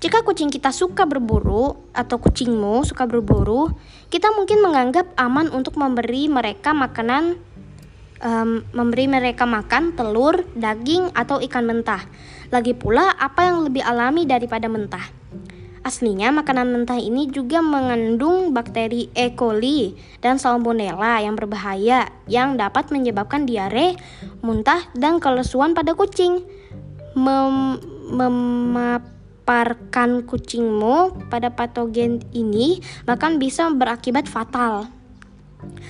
Jika 0.00 0.24
kucing 0.24 0.48
kita 0.48 0.72
suka 0.72 1.04
berburu 1.04 1.76
atau 1.92 2.16
kucingmu 2.18 2.84
suka 2.88 3.04
berburu, 3.04 3.72
kita 4.08 4.32
mungkin 4.34 4.64
menganggap 4.64 5.12
aman 5.20 5.52
untuk 5.52 5.76
memberi 5.76 6.26
mereka 6.26 6.72
makanan 6.72 7.36
um, 8.22 8.64
memberi 8.74 9.06
mereka 9.10 9.44
makan 9.46 9.94
telur, 9.94 10.46
daging, 10.54 11.10
atau 11.14 11.42
ikan 11.42 11.64
mentah. 11.66 12.02
Lagi 12.48 12.72
pula, 12.72 13.12
apa 13.18 13.50
yang 13.50 13.66
lebih 13.66 13.84
alami 13.84 14.24
daripada 14.24 14.66
mentah? 14.70 15.18
Aslinya 15.86 16.34
makanan 16.34 16.68
mentah 16.74 16.98
ini 17.00 17.30
juga 17.30 17.62
mengandung 17.64 18.52
bakteri 18.52 19.08
E. 19.16 19.32
coli 19.32 19.96
dan 20.20 20.36
salmonella 20.36 21.22
yang 21.22 21.38
berbahaya 21.38 22.12
yang 22.28 22.58
dapat 22.60 22.90
menyebabkan 22.92 23.46
diare, 23.46 23.96
muntah, 24.44 24.84
dan 24.98 25.16
kelesuan 25.22 25.72
pada 25.72 25.94
kucing. 25.96 26.44
Mem 27.16 27.80
memaparkan 29.48 30.24
kucingmu 30.24 31.28
pada 31.28 31.52
patogen 31.52 32.24
ini 32.32 32.80
bahkan 33.04 33.36
bisa 33.40 33.68
berakibat 33.72 34.24
fatal. 34.28 34.88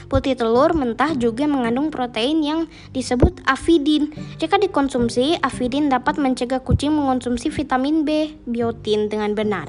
Putih 0.08 0.32
telur 0.32 0.72
mentah 0.72 1.12
juga 1.16 1.44
mengandung 1.44 1.92
protein 1.92 2.40
yang 2.40 2.60
disebut 2.96 3.44
avidin. 3.44 4.10
Jika 4.40 4.56
dikonsumsi, 4.56 5.36
avidin 5.44 5.92
dapat 5.92 6.16
mencegah 6.16 6.64
kucing 6.64 6.96
mengonsumsi 6.96 7.52
vitamin 7.52 8.08
B, 8.08 8.32
biotin 8.48 9.12
dengan 9.12 9.36
benar, 9.36 9.68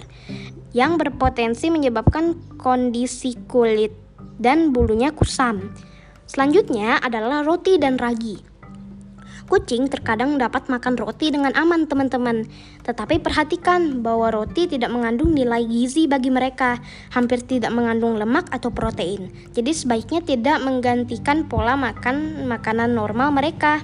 yang 0.71 0.95
berpotensi 0.95 1.67
menyebabkan 1.67 2.39
kondisi 2.55 3.35
kulit 3.51 3.91
dan 4.39 4.71
bulunya 4.71 5.11
kusam. 5.11 5.75
Selanjutnya 6.29 7.01
adalah 7.03 7.43
roti 7.43 7.75
dan 7.75 7.99
ragi. 7.99 8.48
Kucing 9.49 9.89
terkadang 9.89 10.37
dapat 10.37 10.69
makan 10.69 10.93
roti 10.93 11.33
dengan 11.33 11.49
aman, 11.57 11.89
teman-teman. 11.89 12.45
Tetapi 12.85 13.17
perhatikan 13.17 14.05
bahwa 14.05 14.29
roti 14.29 14.69
tidak 14.69 14.93
mengandung 14.93 15.33
nilai 15.33 15.65
gizi 15.65 16.05
bagi 16.05 16.29
mereka, 16.29 16.77
hampir 17.09 17.41
tidak 17.41 17.73
mengandung 17.73 18.13
lemak 18.21 18.45
atau 18.53 18.69
protein. 18.69 19.33
Jadi 19.57 19.73
sebaiknya 19.73 20.21
tidak 20.21 20.61
menggantikan 20.61 21.49
pola 21.49 21.73
makan 21.73 22.45
makanan 22.45 22.93
normal 22.93 23.33
mereka. 23.33 23.81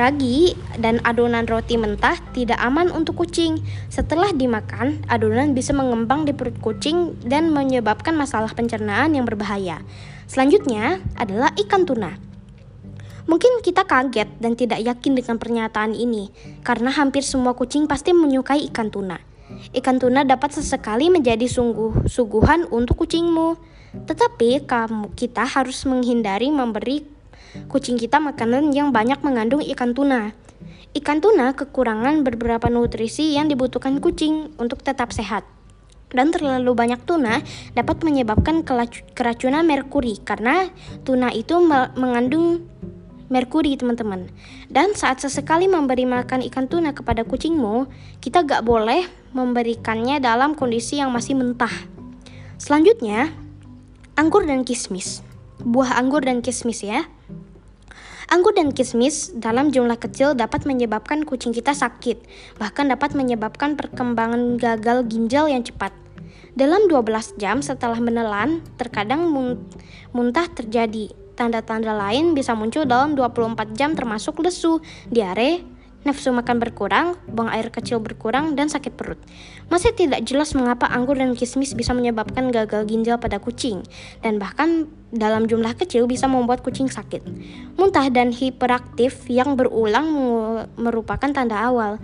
Ragi 0.00 0.56
dan 0.80 0.96
adonan 1.04 1.44
roti 1.44 1.76
mentah 1.76 2.16
tidak 2.32 2.56
aman 2.56 2.88
untuk 2.88 3.20
kucing. 3.20 3.60
Setelah 3.92 4.32
dimakan, 4.32 5.04
adonan 5.12 5.52
bisa 5.52 5.76
mengembang 5.76 6.24
di 6.24 6.32
perut 6.32 6.56
kucing 6.56 7.20
dan 7.20 7.52
menyebabkan 7.52 8.16
masalah 8.16 8.48
pencernaan 8.56 9.12
yang 9.12 9.28
berbahaya. 9.28 9.84
Selanjutnya 10.24 11.04
adalah 11.20 11.52
ikan 11.52 11.84
tuna. 11.84 12.29
Mungkin 13.28 13.60
kita 13.60 13.84
kaget 13.84 14.28
dan 14.40 14.56
tidak 14.56 14.80
yakin 14.80 15.12
dengan 15.18 15.36
pernyataan 15.36 15.92
ini, 15.92 16.32
karena 16.64 16.88
hampir 16.88 17.20
semua 17.20 17.52
kucing 17.52 17.84
pasti 17.84 18.16
menyukai 18.16 18.68
ikan 18.72 18.88
tuna. 18.88 19.20
Ikan 19.74 19.98
tuna 19.98 20.22
dapat 20.22 20.54
sesekali 20.54 21.10
menjadi 21.10 21.44
sungguh 21.50 22.06
suguhan 22.06 22.70
untuk 22.70 23.02
kucingmu. 23.02 23.58
Tetapi 24.06 24.70
kamu 24.70 25.18
kita 25.18 25.42
harus 25.42 25.82
menghindari 25.82 26.54
memberi 26.54 27.02
kucing 27.66 27.98
kita 27.98 28.22
makanan 28.22 28.70
yang 28.70 28.94
banyak 28.94 29.18
mengandung 29.26 29.58
ikan 29.74 29.90
tuna. 29.90 30.30
Ikan 30.94 31.18
tuna 31.18 31.54
kekurangan 31.54 32.22
beberapa 32.22 32.70
nutrisi 32.70 33.34
yang 33.34 33.50
dibutuhkan 33.50 33.98
kucing 33.98 34.54
untuk 34.58 34.86
tetap 34.86 35.10
sehat. 35.10 35.42
Dan 36.10 36.34
terlalu 36.34 36.74
banyak 36.74 37.06
tuna 37.06 37.38
dapat 37.74 38.02
menyebabkan 38.02 38.66
keracunan 39.14 39.62
merkuri 39.62 40.18
karena 40.18 40.66
tuna 41.06 41.30
itu 41.30 41.62
mengandung 41.94 42.66
merkuri 43.30 43.78
teman-teman. 43.78 44.28
Dan 44.66 44.92
saat 44.98 45.22
sesekali 45.22 45.70
memberi 45.70 46.04
makan 46.04 46.42
ikan 46.50 46.66
tuna 46.66 46.92
kepada 46.92 47.22
kucingmu, 47.22 47.86
kita 48.18 48.42
gak 48.42 48.66
boleh 48.66 49.06
memberikannya 49.32 50.18
dalam 50.18 50.58
kondisi 50.58 50.98
yang 50.98 51.14
masih 51.14 51.38
mentah. 51.38 51.72
Selanjutnya, 52.58 53.30
anggur 54.18 54.44
dan 54.44 54.66
kismis. 54.66 55.22
Buah 55.62 55.96
anggur 55.96 56.20
dan 56.26 56.42
kismis 56.42 56.82
ya. 56.82 57.06
Anggur 58.30 58.54
dan 58.54 58.70
kismis 58.70 59.34
dalam 59.34 59.74
jumlah 59.74 59.98
kecil 59.98 60.38
dapat 60.38 60.62
menyebabkan 60.62 61.26
kucing 61.26 61.50
kita 61.50 61.74
sakit, 61.74 62.22
bahkan 62.62 62.86
dapat 62.86 63.18
menyebabkan 63.18 63.74
perkembangan 63.74 64.54
gagal 64.54 65.02
ginjal 65.10 65.50
yang 65.50 65.66
cepat. 65.66 65.90
Dalam 66.54 66.86
12 66.86 67.38
jam 67.38 67.58
setelah 67.58 67.98
menelan, 67.98 68.62
terkadang 68.78 69.26
muntah 70.14 70.46
terjadi 70.50 71.10
Tanda-tanda 71.40 71.96
lain 71.96 72.36
bisa 72.36 72.52
muncul 72.52 72.84
dalam 72.84 73.16
24 73.16 73.72
jam 73.72 73.96
termasuk 73.96 74.44
lesu, 74.44 74.84
diare, 75.08 75.64
nafsu 76.04 76.36
makan 76.36 76.60
berkurang, 76.60 77.16
buang 77.32 77.48
air 77.48 77.72
kecil 77.72 77.96
berkurang, 77.96 78.52
dan 78.52 78.68
sakit 78.68 78.92
perut. 78.92 79.16
Masih 79.72 79.96
tidak 79.96 80.20
jelas 80.28 80.52
mengapa 80.52 80.84
anggur 80.92 81.16
dan 81.16 81.32
kismis 81.32 81.72
bisa 81.72 81.96
menyebabkan 81.96 82.52
gagal 82.52 82.84
ginjal 82.84 83.16
pada 83.16 83.40
kucing, 83.40 83.80
dan 84.20 84.36
bahkan 84.36 84.92
dalam 85.16 85.48
jumlah 85.48 85.72
kecil 85.80 86.04
bisa 86.04 86.28
membuat 86.28 86.60
kucing 86.60 86.92
sakit. 86.92 87.24
Muntah 87.80 88.12
dan 88.12 88.36
hiperaktif 88.36 89.24
yang 89.32 89.56
berulang 89.56 90.04
merupakan 90.76 91.32
tanda 91.32 91.56
awal. 91.56 91.96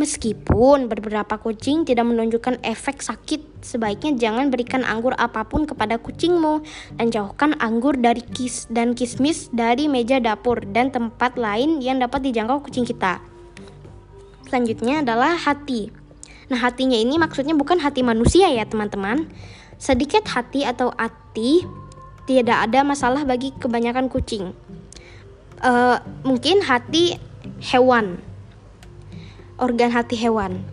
Meskipun 0.00 0.88
beberapa 0.88 1.36
kucing 1.36 1.84
tidak 1.84 2.08
menunjukkan 2.08 2.64
efek 2.64 3.04
sakit, 3.04 3.60
sebaiknya 3.60 4.16
jangan 4.16 4.48
berikan 4.48 4.80
anggur 4.80 5.12
apa 5.12 5.44
pun 5.44 5.68
kepada 5.68 6.00
kucingmu 6.00 6.64
dan 6.96 7.12
jauhkan 7.12 7.52
anggur 7.60 7.92
dari 8.00 8.24
kis 8.24 8.64
dan 8.72 8.96
kismis 8.96 9.52
dari 9.52 9.92
meja 9.92 10.16
dapur 10.16 10.64
dan 10.72 10.88
tempat 10.88 11.36
lain 11.36 11.84
yang 11.84 12.00
dapat 12.00 12.24
dijangkau 12.24 12.64
kucing 12.64 12.88
kita. 12.88 13.20
Selanjutnya 14.48 15.04
adalah 15.04 15.36
hati. 15.36 15.92
Nah, 16.48 16.56
hatinya 16.56 16.96
ini 16.96 17.20
maksudnya 17.20 17.52
bukan 17.52 17.84
hati 17.84 18.00
manusia 18.00 18.48
ya, 18.48 18.64
teman-teman. 18.64 19.28
Sedikit 19.76 20.24
hati 20.32 20.64
atau 20.64 20.96
hati 20.96 21.68
tidak 22.24 22.72
ada 22.72 22.80
masalah 22.88 23.28
bagi 23.28 23.52
kebanyakan 23.52 24.08
kucing. 24.08 24.56
Uh, 25.60 26.00
mungkin 26.24 26.64
hati 26.64 27.20
hewan 27.60 28.29
organ 29.60 29.92
hati 29.92 30.16
hewan. 30.16 30.64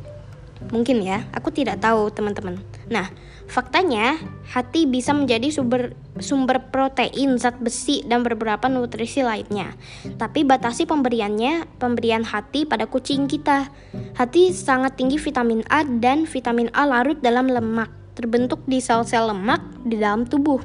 Mungkin 0.74 1.06
ya, 1.06 1.28
aku 1.36 1.54
tidak 1.54 1.84
tahu 1.86 2.10
teman-teman. 2.10 2.58
Nah, 2.90 3.14
faktanya 3.46 4.18
hati 4.50 4.90
bisa 4.90 5.14
menjadi 5.14 5.54
sumber 5.54 5.94
sumber 6.18 6.74
protein, 6.74 7.38
zat 7.38 7.62
besi 7.62 8.02
dan 8.02 8.26
beberapa 8.26 8.66
nutrisi 8.66 9.22
lainnya. 9.22 9.78
Tapi 10.18 10.42
batasi 10.42 10.90
pemberiannya, 10.90 11.78
pemberian 11.78 12.26
hati 12.26 12.66
pada 12.66 12.90
kucing 12.90 13.30
kita. 13.30 13.70
Hati 14.18 14.50
sangat 14.50 14.98
tinggi 14.98 15.22
vitamin 15.22 15.62
A 15.70 15.86
dan 15.86 16.26
vitamin 16.26 16.74
A 16.74 16.90
larut 16.90 17.22
dalam 17.22 17.48
lemak, 17.48 17.94
terbentuk 18.18 18.66
di 18.66 18.82
sel-sel 18.82 19.30
lemak 19.30 19.62
di 19.86 20.02
dalam 20.02 20.26
tubuh. 20.26 20.60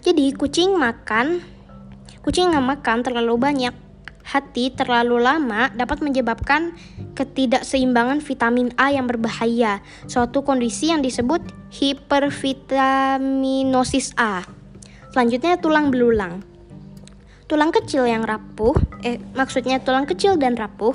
Jadi 0.00 0.32
kucing 0.32 0.80
makan, 0.80 1.44
kucing 2.24 2.48
nggak 2.48 2.64
makan 2.64 3.04
terlalu 3.04 3.36
banyak 3.36 3.87
hati 4.28 4.68
terlalu 4.76 5.24
lama 5.24 5.72
dapat 5.72 6.04
menyebabkan 6.04 6.76
ketidakseimbangan 7.16 8.20
vitamin 8.20 8.76
A 8.76 8.92
yang 8.92 9.08
berbahaya, 9.08 9.80
suatu 10.04 10.44
kondisi 10.44 10.92
yang 10.92 11.00
disebut 11.00 11.40
hipervitaminosis 11.72 14.12
A. 14.20 14.44
Selanjutnya 15.16 15.56
tulang 15.56 15.88
belulang. 15.88 16.44
Tulang 17.48 17.72
kecil 17.72 18.04
yang 18.04 18.28
rapuh, 18.28 18.76
eh 19.00 19.16
maksudnya 19.32 19.80
tulang 19.80 20.04
kecil 20.04 20.36
dan 20.36 20.60
rapuh 20.60 20.92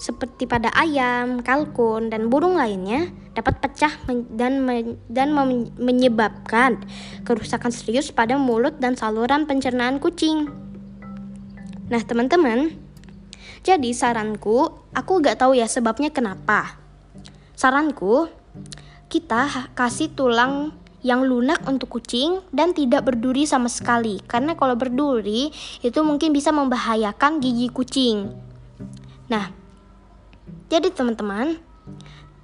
seperti 0.00 0.48
pada 0.48 0.72
ayam, 0.74 1.44
kalkun, 1.44 2.08
dan 2.10 2.32
burung 2.32 2.56
lainnya 2.58 3.06
dapat 3.36 3.60
pecah 3.62 3.92
dan 4.34 4.66
dan 5.06 5.30
menyebabkan 5.78 6.82
kerusakan 7.22 7.70
serius 7.70 8.10
pada 8.10 8.34
mulut 8.40 8.80
dan 8.82 8.98
saluran 8.98 9.46
pencernaan 9.46 10.02
kucing. 10.02 10.69
Nah, 11.90 11.98
teman-teman, 12.06 12.70
jadi 13.66 13.90
saranku, 13.90 14.70
aku 14.94 15.12
gak 15.18 15.42
tahu 15.42 15.58
ya 15.58 15.66
sebabnya 15.66 16.14
kenapa. 16.14 16.78
Saranku, 17.58 18.30
kita 19.10 19.74
kasih 19.74 20.14
tulang 20.14 20.70
yang 21.02 21.26
lunak 21.26 21.66
untuk 21.66 21.98
kucing 21.98 22.46
dan 22.54 22.70
tidak 22.78 23.10
berduri 23.10 23.42
sama 23.42 23.66
sekali. 23.66 24.22
Karena 24.22 24.54
kalau 24.54 24.78
berduri, 24.78 25.50
itu 25.82 26.00
mungkin 26.06 26.30
bisa 26.30 26.54
membahayakan 26.54 27.42
gigi 27.42 27.66
kucing. 27.74 28.38
Nah, 29.26 29.50
jadi 30.70 30.94
teman-teman, 30.94 31.58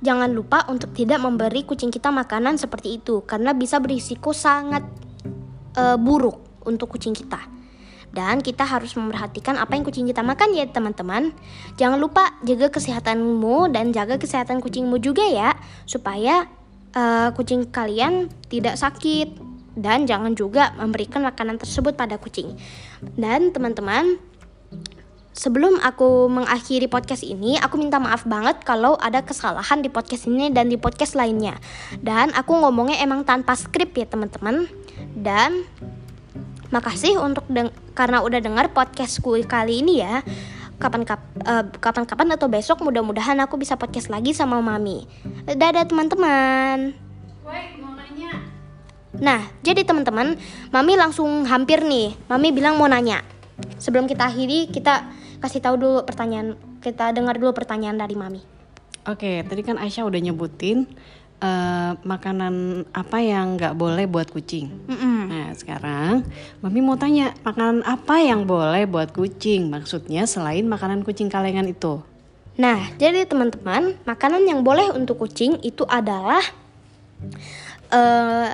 jangan 0.03 0.34
lupa 0.34 0.66
untuk 0.66 0.90
tidak 0.90 1.22
memberi 1.22 1.62
kucing 1.62 1.94
kita 1.94 2.11
makanan 2.11 2.59
seperti 2.59 2.99
itu 2.99 3.22
karena 3.22 3.55
bisa 3.55 3.78
berisiko 3.78 4.34
sangat 4.34 4.82
uh, 5.78 5.94
buruk 5.94 6.66
untuk 6.66 6.99
kucing 6.99 7.14
kita. 7.14 7.55
Dan 8.17 8.41
kita 8.41 8.64
harus 8.64 8.97
memperhatikan 8.97 9.61
apa 9.61 9.77
yang 9.77 9.85
kucing 9.85 10.09
kita 10.09 10.25
makan 10.25 10.57
ya 10.57 10.64
teman-teman. 10.64 11.37
Jangan 11.77 12.01
lupa 12.01 12.33
jaga 12.49 12.73
kesehatanmu 12.73 13.69
dan 13.77 13.93
jaga 13.93 14.17
kesehatan 14.17 14.64
kucingmu 14.64 14.97
juga 15.05 15.29
ya, 15.29 15.53
supaya 15.85 16.49
uh, 16.97 17.29
kucing 17.37 17.69
kalian 17.69 18.33
tidak 18.49 18.81
sakit 18.81 19.37
dan 19.77 20.09
jangan 20.09 20.33
juga 20.33 20.73
memberikan 20.81 21.21
makanan 21.21 21.61
tersebut 21.61 21.93
pada 21.93 22.17
kucing. 22.17 22.57
Dan 23.05 23.53
teman-teman, 23.53 24.17
sebelum 25.37 25.77
aku 25.85 26.33
mengakhiri 26.33 26.89
podcast 26.89 27.21
ini, 27.21 27.61
aku 27.61 27.77
minta 27.77 28.01
maaf 28.01 28.25
banget 28.25 28.64
kalau 28.64 28.97
ada 28.97 29.21
kesalahan 29.21 29.85
di 29.85 29.93
podcast 29.93 30.25
ini 30.25 30.49
dan 30.49 30.73
di 30.73 30.81
podcast 30.81 31.12
lainnya. 31.12 31.61
Dan 32.01 32.33
aku 32.33 32.57
ngomongnya 32.57 33.05
emang 33.05 33.29
tanpa 33.29 33.53
skrip 33.53 33.93
ya 33.93 34.09
teman-teman. 34.09 34.64
Dan 35.13 35.68
Makasih 36.75 37.22
untuk 37.22 37.47
deng 37.47 37.71
karena 37.95 38.22
udah 38.22 38.43
dengar 38.43 38.71
podcastku 38.75 39.38
kali 39.47 39.87
ini 39.87 40.03
ya. 40.03 40.22
Kapan 40.76 41.09
kap 41.09 41.25
uh, 41.47 41.64
kapan-kapan 41.80 42.37
atau 42.37 42.53
besok 42.53 42.84
mudah-mudahan 42.84 43.41
aku 43.41 43.57
bisa 43.57 43.80
podcast 43.80 44.13
lagi 44.13 44.37
sama 44.37 44.61
Mami. 44.61 45.09
Dadah 45.49 45.88
teman-teman. 45.88 46.93
Nah, 49.17 49.41
jadi 49.64 49.80
teman-teman, 49.80 50.37
Mami 50.68 50.93
langsung 51.01 51.49
hampir 51.49 51.80
nih. 51.80 52.13
Mami 52.29 52.53
bilang 52.53 52.76
mau 52.76 52.84
nanya. 52.84 53.25
Sebelum 53.80 54.05
kita 54.05 54.29
akhiri, 54.29 54.68
kita 54.68 55.09
kasih 55.41 55.64
tahu 55.64 55.80
dulu 55.80 55.99
pertanyaan. 56.05 56.61
Kita 56.84 57.17
dengar 57.17 57.41
dulu 57.41 57.57
pertanyaan 57.57 57.97
dari 57.97 58.13
Mami. 58.13 58.45
Oke, 59.09 59.47
tadi 59.47 59.63
kan 59.63 59.79
Aisyah 59.79 60.05
udah 60.05 60.21
nyebutin 60.21 60.84
uh, 61.41 61.92
makanan 62.04 62.87
apa 62.92 63.18
yang 63.21 63.57
nggak 63.57 63.76
boleh 63.76 64.04
buat 64.08 64.29
kucing. 64.30 64.71
Mm 64.88 64.96
-mm. 64.96 65.18
Nah 65.29 65.49
sekarang 65.57 66.13
mami 66.61 66.80
mau 66.80 66.96
tanya 66.96 67.33
makanan 67.45 67.84
apa 67.84 68.22
yang 68.22 68.49
boleh 68.49 68.84
buat 68.88 69.13
kucing? 69.13 69.68
Maksudnya 69.68 70.25
selain 70.25 70.64
makanan 70.64 71.04
kucing 71.04 71.29
kalengan 71.29 71.68
itu. 71.68 72.00
Nah 72.57 72.92
jadi 72.96 73.29
teman-teman 73.29 73.96
makanan 74.08 74.45
yang 74.49 74.64
boleh 74.64 74.92
untuk 74.96 75.21
kucing 75.21 75.61
itu 75.61 75.84
adalah 75.88 76.41
uh, 77.92 78.50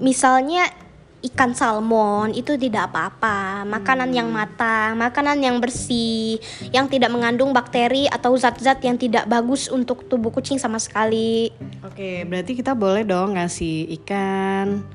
misalnya 0.00 0.85
ikan 1.32 1.52
salmon 1.52 2.30
itu 2.32 2.54
tidak 2.54 2.92
apa-apa. 2.92 3.66
Makanan 3.66 4.14
yang 4.14 4.30
matang, 4.30 4.94
makanan 4.98 5.42
yang 5.42 5.56
bersih, 5.58 6.38
yang 6.70 6.86
tidak 6.86 7.10
mengandung 7.10 7.50
bakteri 7.50 8.06
atau 8.06 8.34
zat-zat 8.38 8.78
yang 8.86 8.94
tidak 8.94 9.26
bagus 9.26 9.66
untuk 9.66 10.06
tubuh 10.06 10.30
kucing 10.30 10.60
sama 10.60 10.78
sekali. 10.78 11.50
Oke, 11.82 12.22
berarti 12.24 12.52
kita 12.54 12.72
boleh 12.78 13.02
dong 13.02 13.34
ngasih 13.34 13.90
ikan, 14.02 14.86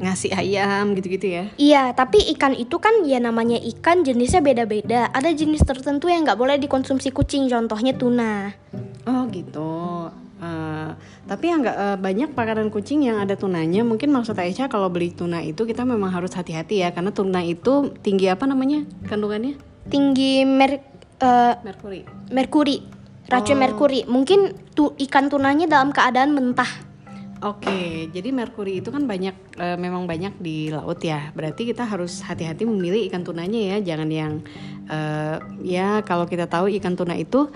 ngasih 0.00 0.32
ayam 0.32 0.96
gitu-gitu 0.96 1.26
ya? 1.28 1.44
Iya, 1.56 1.82
tapi 1.92 2.24
ikan 2.36 2.56
itu 2.56 2.76
kan 2.80 3.04
ya 3.04 3.20
namanya 3.20 3.58
ikan 3.76 4.00
jenisnya 4.06 4.40
beda-beda. 4.40 5.12
Ada 5.12 5.34
jenis 5.36 5.64
tertentu 5.64 6.08
yang 6.08 6.24
nggak 6.24 6.40
boleh 6.40 6.56
dikonsumsi 6.56 7.12
kucing, 7.12 7.48
contohnya 7.52 7.92
tuna. 7.96 8.54
Oh 9.08 9.26
gitu. 9.28 10.08
Uh, 10.40 10.96
tapi 11.28 11.52
yang 11.52 11.60
uh, 11.68 12.00
banyak 12.00 12.32
makanan 12.32 12.72
kucing 12.72 13.04
yang 13.04 13.20
ada 13.20 13.36
tunanya. 13.36 13.84
Mungkin 13.84 14.08
maksud 14.08 14.32
Aisyah 14.40 14.72
kalau 14.72 14.88
beli 14.88 15.12
tuna 15.12 15.44
itu 15.44 15.68
kita 15.68 15.84
memang 15.84 16.08
harus 16.08 16.32
hati-hati 16.32 16.80
ya, 16.80 16.96
karena 16.96 17.12
tuna 17.12 17.44
itu 17.44 17.92
tinggi 18.00 18.32
apa 18.32 18.48
namanya 18.48 18.88
kandungannya? 19.04 19.60
Tinggi 19.92 20.48
mer 20.48 20.80
uh, 21.20 21.60
Merkuri. 21.60 22.08
merkuri, 22.32 22.76
racun 23.28 23.60
Oh. 23.60 23.60
merkuri. 23.60 24.00
Mungkin 24.08 24.72
tu 24.72 24.96
ikan 24.96 25.28
tunanya 25.28 25.68
dalam 25.68 25.92
keadaan 25.92 26.32
mentah. 26.32 26.88
Oke, 27.40 28.12
jadi 28.12 28.36
merkuri 28.36 28.84
itu 28.84 28.92
kan 28.92 29.08
banyak, 29.08 29.32
eh, 29.56 29.76
memang 29.80 30.04
banyak 30.04 30.36
di 30.44 30.68
laut 30.68 31.00
ya. 31.00 31.32
Berarti 31.32 31.64
kita 31.64 31.88
harus 31.88 32.20
hati-hati 32.20 32.68
memilih 32.68 33.08
ikan 33.08 33.24
tunanya 33.24 33.56
ya, 33.56 33.76
jangan 33.80 34.12
yang 34.12 34.32
eh, 34.92 35.40
ya 35.64 36.04
kalau 36.04 36.28
kita 36.28 36.44
tahu 36.52 36.68
ikan 36.76 37.00
tuna 37.00 37.16
itu 37.16 37.48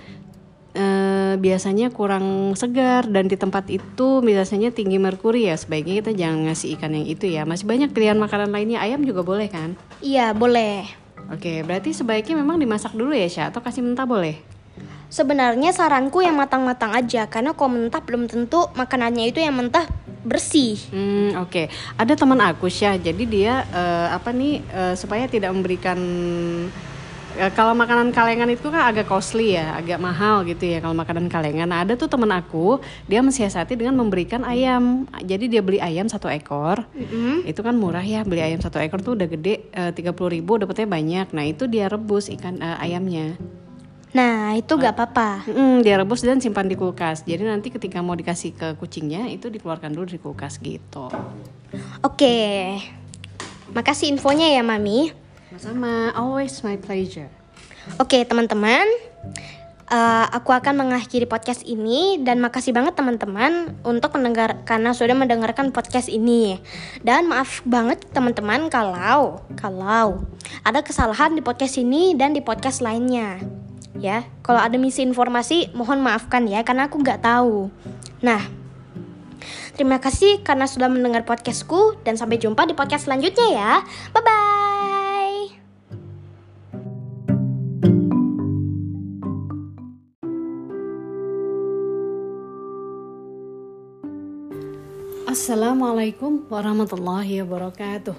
eh, 0.75 1.35
biasanya 1.39 1.95
kurang 1.95 2.59
segar 2.59 3.07
dan 3.07 3.31
di 3.31 3.39
tempat 3.39 3.71
itu 3.71 4.21
biasanya 4.21 4.75
tinggi 4.75 4.99
merkuri 4.99 5.49
ya. 5.49 5.57
Sebaiknya 5.57 6.03
kita 6.03 6.13
jangan 6.13 6.51
ngasih 6.51 6.69
ikan 6.79 6.93
yang 6.93 7.07
itu 7.07 7.27
ya. 7.31 7.47
Masih 7.47 7.65
banyak 7.65 7.95
pilihan 7.95 8.19
makanan 8.19 8.51
lainnya, 8.51 8.83
ayam 8.83 9.07
juga 9.07 9.23
boleh 9.23 9.49
kan? 9.49 9.79
Iya, 10.03 10.35
boleh. 10.35 10.85
Oke, 11.33 11.65
berarti 11.65 11.97
sebaiknya 11.97 12.37
memang 12.37 12.61
dimasak 12.61 12.93
dulu 12.93 13.17
ya, 13.17 13.25
Syah, 13.31 13.47
atau 13.49 13.65
kasih 13.65 13.81
mentah 13.81 14.05
boleh? 14.05 14.37
Sebenarnya 15.09 15.71
saranku 15.71 16.21
yang 16.21 16.35
matang-matang 16.35 16.91
aja 16.91 17.31
karena 17.31 17.55
kalau 17.55 17.79
mentah 17.79 18.03
belum 18.03 18.27
tentu 18.27 18.67
makanannya 18.75 19.31
itu 19.31 19.39
yang 19.39 19.55
mentah 19.55 19.87
bersih. 20.27 20.75
Hmm, 20.91 21.39
oke. 21.39 21.71
Ada 21.95 22.19
teman 22.19 22.41
aku 22.43 22.67
Syah, 22.67 22.99
jadi 22.99 23.25
dia 23.25 23.63
eh, 23.71 24.09
apa 24.11 24.35
nih 24.35 24.61
eh, 24.65 24.95
supaya 24.99 25.31
tidak 25.31 25.55
memberikan 25.55 25.97
kalau 27.55 27.75
makanan 27.75 28.15
kalengan 28.15 28.47
itu 28.47 28.71
kan 28.71 28.95
agak 28.95 29.11
costly 29.11 29.59
ya, 29.59 29.75
agak 29.75 29.99
mahal 29.99 30.47
gitu 30.47 30.63
ya 30.65 30.79
kalau 30.79 30.95
makanan 30.95 31.27
kalengan. 31.27 31.67
Nah, 31.67 31.83
ada 31.83 31.99
tuh 31.99 32.07
teman 32.07 32.31
aku, 32.31 32.79
dia 33.11 33.19
mensiasati 33.21 33.75
dengan 33.75 33.99
memberikan 33.99 34.47
ayam. 34.47 35.11
Jadi 35.19 35.51
dia 35.51 35.61
beli 35.61 35.83
ayam 35.83 36.07
satu 36.07 36.31
ekor. 36.31 36.87
Itu 37.43 37.61
kan 37.67 37.75
murah 37.75 38.07
ya, 38.07 38.23
beli 38.23 38.41
ayam 38.41 38.63
satu 38.63 38.79
ekor 38.79 39.03
tuh 39.03 39.19
udah 39.19 39.27
gede 39.27 39.67
tiga 39.99 40.15
puluh 40.15 40.39
ribu, 40.39 40.57
dapetnya 40.63 40.87
banyak. 40.87 41.27
Nah 41.35 41.45
itu 41.45 41.67
dia 41.67 41.91
rebus 41.91 42.31
ikan 42.31 42.63
eh, 42.63 42.79
ayamnya. 42.79 43.35
Nah, 44.15 44.55
itu 44.55 44.79
gak 44.79 44.95
apa-apa. 44.95 45.43
Mm, 45.51 45.83
dia 45.83 45.99
rebus 45.99 46.23
dan 46.23 46.39
simpan 46.39 46.71
di 46.71 46.79
kulkas. 46.79 47.27
Jadi 47.27 47.51
nanti 47.51 47.75
ketika 47.75 47.99
mau 47.99 48.15
dikasih 48.15 48.55
ke 48.55 48.79
kucingnya 48.79 49.27
itu 49.27 49.51
dikeluarkan 49.51 49.91
dulu 49.91 50.07
dari 50.07 50.23
kulkas 50.23 50.63
gitu. 50.63 51.11
Oke. 51.99 52.79
Makasih 53.75 54.15
infonya 54.15 54.55
ya, 54.55 54.63
Mami. 54.63 55.11
Sama, 55.59 56.11
always 56.15 56.61
my 56.67 56.77
pleasure. 56.79 57.31
Oke, 58.01 58.25
teman-teman. 58.25 58.85
Eh, 59.85 60.27
aku 60.33 60.57
akan 60.57 60.81
mengakhiri 60.81 61.29
podcast 61.29 61.61
ini 61.69 62.17
dan 62.25 62.41
makasih 62.41 62.73
banget 62.73 62.97
teman-teman 62.97 63.77
untuk 63.85 64.17
mendengar 64.17 64.65
karena 64.65 64.97
sudah 64.97 65.13
mendengarkan 65.13 65.77
podcast 65.77 66.09
ini. 66.09 66.57
Dan 67.05 67.29
maaf 67.29 67.61
banget 67.69 68.01
teman-teman 68.11 68.73
kalau 68.73 69.45
kalau 69.61 70.25
ada 70.65 70.81
kesalahan 70.81 71.37
di 71.37 71.45
podcast 71.45 71.77
ini 71.77 72.17
dan 72.17 72.33
di 72.33 72.41
podcast 72.41 72.81
lainnya. 72.81 73.45
Ya, 74.01 74.25
kalau 74.41 74.59
ada 74.59 74.75
misinformasi 74.81 75.77
mohon 75.77 76.01
maafkan 76.01 76.49
ya 76.49 76.65
karena 76.65 76.89
aku 76.89 77.05
nggak 77.05 77.21
tahu. 77.21 77.69
Nah, 78.25 78.41
terima 79.77 80.01
kasih 80.01 80.41
karena 80.41 80.65
sudah 80.65 80.89
mendengar 80.89 81.29
podcastku 81.29 82.01
dan 82.09 82.17
sampai 82.17 82.41
jumpa 82.41 82.65
di 82.65 82.73
podcast 82.73 83.05
selanjutnya 83.05 83.49
ya. 83.53 83.73
Bye 84.17 84.25
bye. 84.25 84.84
Assalamualaikum 95.35 96.47
warahmatullahi 96.47 97.43
wabarakatuh. 97.43 98.15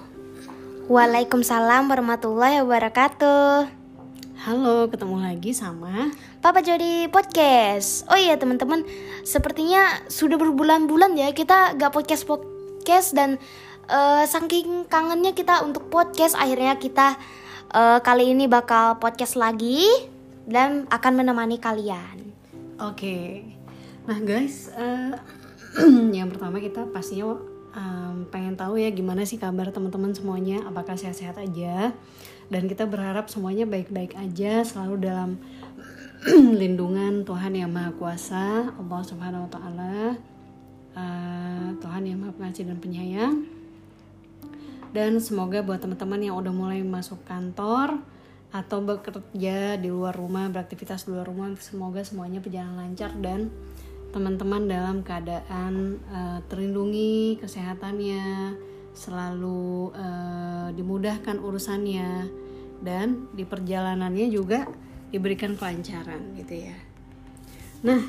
Waalaikumsalam 0.84 1.88
warahmatullahi 1.88 2.60
wabarakatuh. 2.60 3.72
Halo, 4.44 4.84
ketemu 4.92 5.24
lagi 5.24 5.56
sama 5.56 6.12
Papa 6.44 6.60
Jody 6.60 7.08
Podcast. 7.08 8.04
Oh 8.12 8.20
iya 8.20 8.36
teman-teman, 8.36 8.84
sepertinya 9.24 9.96
sudah 10.12 10.36
berbulan-bulan 10.36 11.16
ya 11.16 11.32
kita 11.32 11.80
gak 11.80 11.96
podcast 11.96 12.28
podcast 12.28 13.16
dan 13.16 13.40
eh, 13.88 14.24
saking 14.28 14.84
kangennya 14.84 15.32
kita 15.32 15.64
untuk 15.64 15.88
podcast, 15.88 16.36
akhirnya 16.36 16.76
kita 16.76 17.16
eh, 17.72 17.98
kali 18.04 18.36
ini 18.36 18.44
bakal 18.44 19.00
podcast 19.00 19.40
lagi 19.40 19.88
dan 20.44 20.84
akan 20.92 21.24
menemani 21.24 21.56
kalian. 21.56 22.36
Oke. 22.76 23.40
Nah, 24.04 24.20
guys, 24.20 24.68
eh, 24.76 25.16
yang 26.16 26.32
pertama 26.32 26.56
kita 26.56 26.88
pastinya 26.88 27.36
em, 27.76 28.24
pengen 28.32 28.56
tahu 28.56 28.80
ya 28.80 28.88
gimana 28.88 29.28
sih 29.28 29.36
kabar 29.36 29.68
teman-teman 29.68 30.16
semuanya, 30.16 30.64
apakah 30.64 30.96
sehat-sehat 30.96 31.36
aja? 31.36 31.92
Dan 32.48 32.70
kita 32.70 32.88
berharap 32.88 33.28
semuanya 33.28 33.68
baik-baik 33.68 34.16
aja, 34.16 34.64
selalu 34.64 35.04
dalam 35.04 35.30
lindungan 36.60 37.26
Tuhan 37.28 37.52
yang 37.52 37.68
Maha 37.68 37.92
Kuasa, 37.92 38.72
Allah 38.72 39.00
Subhanahu 39.04 39.46
wa 39.46 39.50
taala. 39.52 39.96
eh, 40.96 41.68
Tuhan 41.76 42.02
yang 42.08 42.24
Maha 42.24 42.32
Pengasih 42.40 42.64
dan 42.72 42.80
Penyayang. 42.80 43.34
Dan 44.96 45.20
semoga 45.20 45.60
buat 45.60 45.76
teman-teman 45.76 46.24
yang 46.24 46.40
udah 46.40 46.54
mulai 46.56 46.80
masuk 46.80 47.20
kantor 47.28 48.00
atau 48.48 48.80
bekerja 48.80 49.76
di 49.76 49.92
luar 49.92 50.16
rumah, 50.16 50.48
beraktivitas 50.48 51.04
di 51.04 51.12
luar 51.12 51.28
rumah, 51.28 51.52
semoga 51.60 52.00
semuanya 52.00 52.40
berjalan 52.40 52.80
lancar 52.80 53.12
dan 53.20 53.52
teman-teman 54.16 54.64
dalam 54.64 55.04
keadaan 55.04 56.00
eh, 56.08 56.38
terlindungi 56.48 57.36
kesehatannya, 57.36 58.56
selalu 58.96 59.92
eh, 59.92 60.68
dimudahkan 60.72 61.36
urusannya 61.36 62.24
dan 62.80 63.28
di 63.36 63.44
perjalanannya 63.44 64.32
juga 64.32 64.64
diberikan 65.12 65.52
kelancaran 65.52 66.32
gitu 66.32 66.64
ya. 66.64 66.76
Nah, 67.84 68.00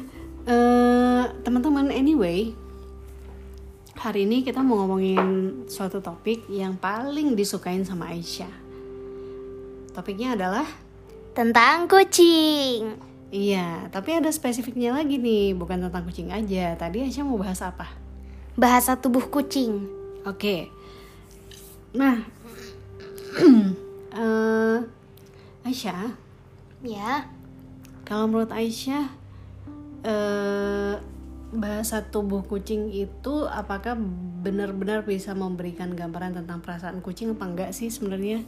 eh, 0.47 1.23
teman-teman 1.43 1.91
anyway, 1.91 2.55
hari 3.99 4.23
ini 4.23 4.47
kita 4.47 4.63
mau 4.63 4.87
ngomongin 4.87 5.67
suatu 5.67 5.99
topik 5.99 6.47
yang 6.47 6.79
paling 6.79 7.35
disukain 7.35 7.83
sama 7.83 8.15
Aisyah. 8.15 8.55
Topiknya 9.91 10.39
adalah 10.39 10.87
Tentang 11.37 11.85
kucing. 11.85 13.06
Iya, 13.27 13.91
tapi 13.91 14.15
ada 14.15 14.31
spesifiknya 14.31 14.95
lagi 14.95 15.19
nih, 15.19 15.51
bukan 15.51 15.83
tentang 15.83 16.07
kucing 16.07 16.31
aja. 16.31 16.79
Tadi 16.79 17.03
Aisyah 17.03 17.27
mau 17.27 17.35
bahas 17.35 17.59
apa? 17.59 17.91
Bahasa 18.55 18.95
tubuh 18.95 19.27
kucing. 19.27 19.83
Oke. 20.23 20.71
Nah, 21.91 22.23
eh, 24.15 24.77
Aisyah, 25.67 26.15
Ya. 26.87 27.27
kalau 28.07 28.31
menurut 28.31 28.55
Aisyah, 28.55 29.11
eh, 30.07 30.95
bahasa 31.51 32.07
tubuh 32.07 32.47
kucing 32.47 32.91
itu 32.95 33.43
apakah 33.47 33.99
benar-benar 34.39 35.03
bisa 35.03 35.35
memberikan 35.35 35.91
gambaran 35.91 36.39
tentang 36.39 36.63
perasaan 36.63 37.03
kucing 37.03 37.35
apa 37.35 37.43
enggak 37.43 37.71
sih 37.75 37.91
sebenarnya? 37.91 38.43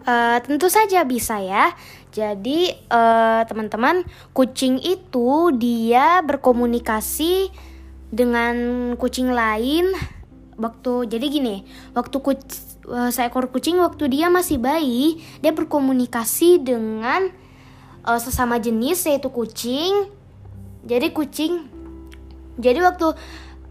Eh, 0.00 0.38
tentu 0.44 0.72
saja 0.72 1.04
bisa 1.04 1.36
ya. 1.40 1.76
Jadi 2.10 2.72
eh, 2.72 3.42
teman-teman, 3.46 4.02
kucing 4.32 4.80
itu 4.80 5.54
dia 5.54 6.24
berkomunikasi 6.24 7.52
dengan 8.10 8.56
kucing 8.98 9.30
lain 9.30 9.94
waktu 10.58 11.06
jadi 11.06 11.26
gini, 11.30 11.56
waktu 11.94 12.16
kuc- 12.18 12.66
eh, 12.90 13.10
seekor 13.14 13.48
kucing 13.54 13.78
waktu 13.78 14.10
dia 14.10 14.26
masih 14.26 14.58
bayi, 14.58 15.22
dia 15.38 15.54
berkomunikasi 15.54 16.58
dengan 16.64 17.30
eh, 18.02 18.20
sesama 18.20 18.58
jenis 18.58 19.06
yaitu 19.06 19.30
kucing. 19.30 20.10
Jadi 20.80 21.12
kucing 21.12 21.68
jadi 22.60 22.84
waktu 22.84 23.16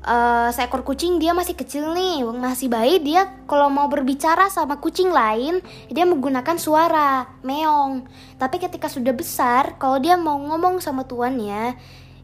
eh, 0.04 0.50
seekor 0.56 0.88
kucing 0.88 1.20
dia 1.20 1.36
masih 1.36 1.56
kecil 1.58 1.92
nih, 1.92 2.24
masih 2.24 2.72
bayi 2.72 3.04
dia 3.04 3.28
kalau 3.50 3.68
mau 3.68 3.88
berbicara 3.92 4.48
sama 4.48 4.80
kucing 4.80 5.12
lain 5.12 5.60
dia 5.92 6.08
menggunakan 6.08 6.56
suara 6.56 7.28
meong. 7.44 8.08
Tapi 8.40 8.58
ketika 8.62 8.88
sudah 8.88 9.12
besar, 9.12 9.76
kalau 9.82 10.00
dia 10.00 10.16
mau 10.16 10.40
ngomong 10.40 10.80
sama 10.80 11.04
tuannya, 11.04 11.76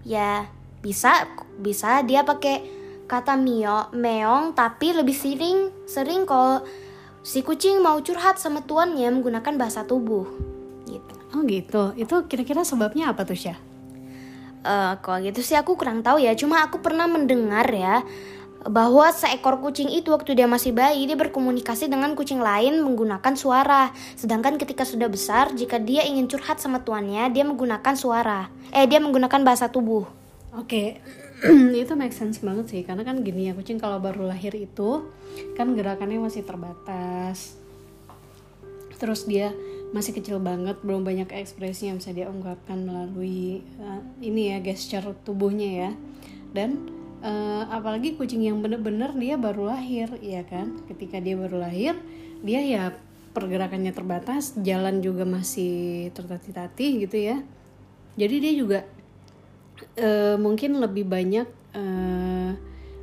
ya 0.08 0.48
bisa 0.80 1.26
bisa 1.58 2.06
dia 2.06 2.22
pakai 2.22 2.62
kata 3.06 3.38
Mio, 3.38 3.94
meong, 3.94 4.58
tapi 4.58 4.94
lebih 4.94 5.14
sering 5.14 5.70
sering 5.86 6.26
kalau 6.26 6.66
si 7.26 7.42
kucing 7.42 7.82
mau 7.82 7.98
curhat 8.02 8.38
sama 8.38 8.62
tuannya 8.62 9.10
menggunakan 9.14 9.54
bahasa 9.58 9.82
tubuh. 9.86 10.26
Gitu. 10.86 11.14
Oh 11.34 11.42
gitu. 11.46 11.94
Itu 11.98 12.30
kira-kira 12.30 12.62
sebabnya 12.62 13.10
apa 13.10 13.26
tuh 13.26 13.38
Syah? 13.38 13.58
Eh, 14.66 14.94
kalau 15.06 15.22
gitu 15.22 15.46
sih 15.46 15.54
aku 15.54 15.78
kurang 15.78 16.02
tahu 16.02 16.18
ya. 16.18 16.34
Cuma 16.34 16.66
aku 16.66 16.82
pernah 16.82 17.06
mendengar 17.06 17.70
ya 17.70 18.02
bahwa 18.66 19.14
seekor 19.14 19.62
kucing 19.62 19.94
itu 19.94 20.10
waktu 20.10 20.34
dia 20.34 20.50
masih 20.50 20.74
bayi 20.74 21.06
dia 21.06 21.14
berkomunikasi 21.14 21.86
dengan 21.86 22.18
kucing 22.18 22.42
lain 22.42 22.82
menggunakan 22.82 23.34
suara. 23.38 23.94
Sedangkan 24.18 24.58
ketika 24.58 24.82
sudah 24.82 25.06
besar, 25.06 25.54
jika 25.54 25.78
dia 25.78 26.02
ingin 26.02 26.26
curhat 26.26 26.58
sama 26.58 26.82
tuannya, 26.82 27.30
dia 27.30 27.46
menggunakan 27.46 27.94
suara. 27.94 28.50
Eh, 28.74 28.90
dia 28.90 28.98
menggunakan 28.98 29.46
bahasa 29.46 29.70
tubuh. 29.70 30.10
Oke, 30.58 30.98
itu 31.78 31.94
make 31.94 32.18
sense 32.18 32.42
banget 32.42 32.66
sih 32.74 32.82
karena 32.82 33.06
kan 33.06 33.22
gini 33.22 33.52
ya 33.52 33.54
kucing 33.54 33.78
kalau 33.78 34.02
baru 34.02 34.26
lahir 34.34 34.58
itu 34.58 35.14
kan 35.54 35.78
gerakannya 35.78 36.26
masih 36.26 36.42
terbatas. 36.42 37.54
Terus 38.98 39.30
dia 39.30 39.54
masih 39.96 40.12
kecil 40.12 40.44
banget, 40.44 40.76
belum 40.84 41.08
banyak 41.08 41.32
ekspresi 41.32 41.88
yang 41.88 42.04
bisa 42.04 42.12
dia 42.12 42.28
ungkapkan 42.28 42.84
melalui 42.84 43.64
uh, 43.80 44.04
ini 44.20 44.52
ya 44.52 44.60
gesture 44.60 45.16
tubuhnya 45.24 45.70
ya. 45.72 45.92
Dan 46.52 46.92
uh, 47.24 47.64
apalagi 47.72 48.20
kucing 48.20 48.44
yang 48.44 48.60
bener-bener 48.60 49.16
dia 49.16 49.40
baru 49.40 49.72
lahir, 49.72 50.12
ya 50.20 50.44
kan? 50.44 50.84
Ketika 50.92 51.24
dia 51.24 51.40
baru 51.40 51.64
lahir, 51.64 51.96
dia 52.44 52.60
ya 52.60 52.84
pergerakannya 53.32 53.96
terbatas, 53.96 54.52
jalan 54.60 55.00
juga 55.00 55.24
masih 55.24 56.12
tertatih-tatih 56.12 57.08
gitu 57.08 57.16
ya. 57.16 57.40
Jadi 58.20 58.36
dia 58.44 58.54
juga 58.56 58.80
uh, 59.96 60.36
mungkin 60.36 60.76
lebih 60.84 61.08
banyak 61.08 61.48
uh, 61.72 62.52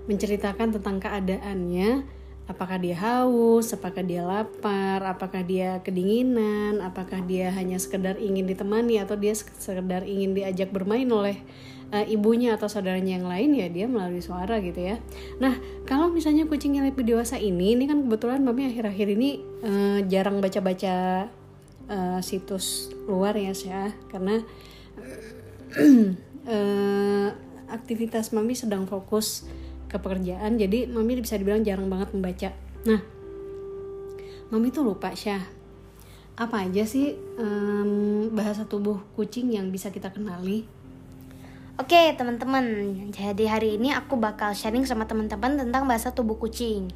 menceritakan 0.09 0.77
tentang 0.77 1.01
keadaannya 1.01 2.21
apakah 2.51 2.79
dia 2.79 2.99
haus, 2.99 3.71
apakah 3.71 4.03
dia 4.03 4.27
lapar, 4.27 4.99
apakah 5.07 5.47
dia 5.47 5.79
kedinginan, 5.87 6.83
apakah 6.83 7.23
dia 7.23 7.55
hanya 7.55 7.79
sekedar 7.79 8.19
ingin 8.19 8.51
ditemani 8.51 8.99
atau 8.99 9.15
dia 9.15 9.35
sekedar 9.37 10.03
ingin 10.03 10.35
diajak 10.35 10.75
bermain 10.75 11.07
oleh 11.07 11.39
uh, 11.95 12.03
ibunya 12.11 12.59
atau 12.59 12.67
saudaranya 12.67 13.19
yang 13.23 13.27
lain? 13.31 13.51
Ya 13.55 13.67
dia 13.71 13.87
melalui 13.87 14.25
suara 14.25 14.59
gitu 14.59 14.83
ya. 14.83 14.99
Nah 15.39 15.55
kalau 15.87 16.11
misalnya 16.11 16.51
kucing 16.51 16.79
yang 16.79 16.87
lebih 16.89 17.07
dewasa 17.07 17.39
ini, 17.39 17.79
ini 17.79 17.87
kan 17.87 18.03
kebetulan 18.07 18.43
mami 18.43 18.67
akhir-akhir 18.67 19.07
ini 19.15 19.31
uh, 19.63 19.99
jarang 20.11 20.43
baca-baca 20.43 21.29
uh, 21.87 22.21
situs 22.21 22.91
luar 23.07 23.39
ya 23.39 23.55
saya 23.55 23.95
karena 24.11 24.43
uh, 26.47 27.29
aktivitas 27.77 28.37
mami 28.37 28.53
sedang 28.53 28.85
fokus 28.85 29.47
ke 29.93 30.01
pekerjaan 30.01 30.57
jadi 30.57 30.89
mami 30.89 31.21
bisa 31.21 31.37
dibilang 31.37 31.61
jarang 31.61 31.93
banget 31.93 32.17
membaca. 32.17 32.51
Nah 32.89 33.01
mami 34.49 34.73
tuh 34.73 34.89
lupa 34.89 35.13
syah. 35.13 35.45
Apa 36.33 36.65
aja 36.65 36.89
sih 36.89 37.13
um, 37.37 38.33
bahasa 38.33 38.65
tubuh 38.65 39.05
kucing 39.13 39.53
yang 39.53 39.69
bisa 39.69 39.93
kita 39.93 40.09
kenali? 40.09 40.65
Oke 41.77 42.13
teman-teman, 42.17 42.65
jadi 43.13 43.45
hari 43.49 43.81
ini 43.81 43.97
aku 43.97 44.21
bakal 44.21 44.53
sharing 44.53 44.85
sama 44.85 45.09
teman-teman 45.09 45.57
tentang 45.57 45.89
bahasa 45.89 46.13
tubuh 46.13 46.37
kucing. 46.37 46.93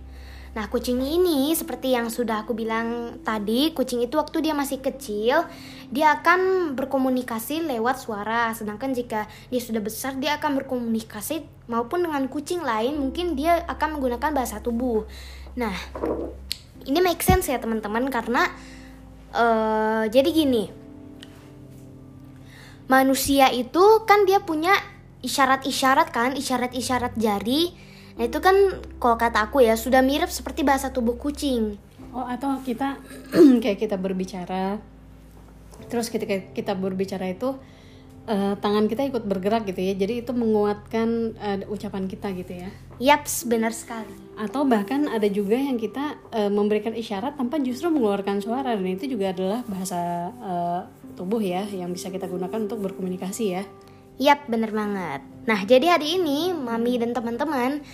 Nah, 0.57 0.73
kucing 0.73 1.05
ini 1.05 1.53
seperti 1.53 1.93
yang 1.93 2.09
sudah 2.09 2.41
aku 2.41 2.57
bilang 2.57 3.21
tadi, 3.21 3.77
kucing 3.77 4.01
itu 4.01 4.17
waktu 4.17 4.41
dia 4.41 4.57
masih 4.57 4.81
kecil, 4.81 5.45
dia 5.93 6.17
akan 6.17 6.73
berkomunikasi 6.73 7.61
lewat 7.69 8.01
suara. 8.01 8.57
Sedangkan 8.57 8.97
jika 8.97 9.29
dia 9.53 9.61
sudah 9.61 9.85
besar, 9.85 10.17
dia 10.17 10.41
akan 10.41 10.65
berkomunikasi 10.65 11.45
maupun 11.69 12.09
dengan 12.09 12.25
kucing 12.33 12.65
lain, 12.65 12.97
mungkin 12.97 13.37
dia 13.37 13.69
akan 13.69 14.01
menggunakan 14.01 14.33
bahasa 14.33 14.65
tubuh. 14.65 15.05
Nah, 15.61 15.77
ini 16.89 17.05
make 17.05 17.21
sense 17.21 17.53
ya 17.53 17.61
teman-teman 17.61 18.09
karena 18.09 18.49
uh, 19.37 20.09
jadi 20.09 20.33
gini. 20.33 20.73
Manusia 22.89 23.53
itu 23.53 24.09
kan 24.09 24.25
dia 24.25 24.41
punya 24.41 24.73
isyarat-isyarat 25.21 26.09
kan, 26.17 26.33
isyarat-isyarat 26.33 27.13
jari 27.21 27.77
Nah 28.17 28.25
itu 28.25 28.39
kan 28.41 28.57
kalau 28.97 29.17
kata 29.21 29.49
aku 29.49 29.61
ya 29.61 29.77
sudah 29.77 30.01
mirip 30.01 30.33
seperti 30.33 30.65
bahasa 30.65 30.89
tubuh 30.93 31.21
kucing. 31.21 31.77
Oh 32.17 32.25
atau 32.25 32.57
kita 32.65 32.97
kayak 33.63 33.77
kita 33.77 34.01
berbicara, 34.01 34.81
terus 35.93 36.09
ketika 36.09 36.41
kita 36.57 36.73
berbicara 36.73 37.29
itu 37.29 37.61
uh, 38.27 38.55
tangan 38.59 38.89
kita 38.91 39.05
ikut 39.07 39.25
bergerak 39.25 39.69
gitu 39.69 39.81
ya. 39.81 39.95
Jadi 39.95 40.25
itu 40.25 40.33
menguatkan 40.33 41.09
uh, 41.39 41.73
ucapan 41.73 42.09
kita 42.11 42.33
gitu 42.33 42.53
ya. 42.57 42.69
Yaps, 42.97 43.45
benar 43.45 43.77
sekali. 43.77 44.13
Atau 44.41 44.65
bahkan 44.65 45.09
ada 45.13 45.29
juga 45.29 45.57
yang 45.57 45.77
kita 45.77 46.17
uh, 46.33 46.49
memberikan 46.49 46.93
isyarat 46.93 47.37
tanpa 47.37 47.61
justru 47.61 47.93
mengeluarkan 47.93 48.41
suara 48.41 48.77
dan 48.77 48.89
itu 48.89 49.09
juga 49.09 49.33
adalah 49.33 49.61
bahasa 49.69 50.33
uh, 50.41 50.81
tubuh 51.17 51.41
ya 51.41 51.65
yang 51.69 51.93
bisa 51.93 52.13
kita 52.13 52.29
gunakan 52.29 52.69
untuk 52.69 52.81
berkomunikasi 52.81 53.45
ya. 53.57 53.65
Yap, 54.17 54.49
bener 54.49 54.73
banget. 54.73 55.21
Nah, 55.45 55.61
jadi 55.69 55.97
hari 56.01 56.17
ini 56.17 56.57
Mami 56.57 56.97
dan 56.97 57.13
teman-teman 57.13 57.85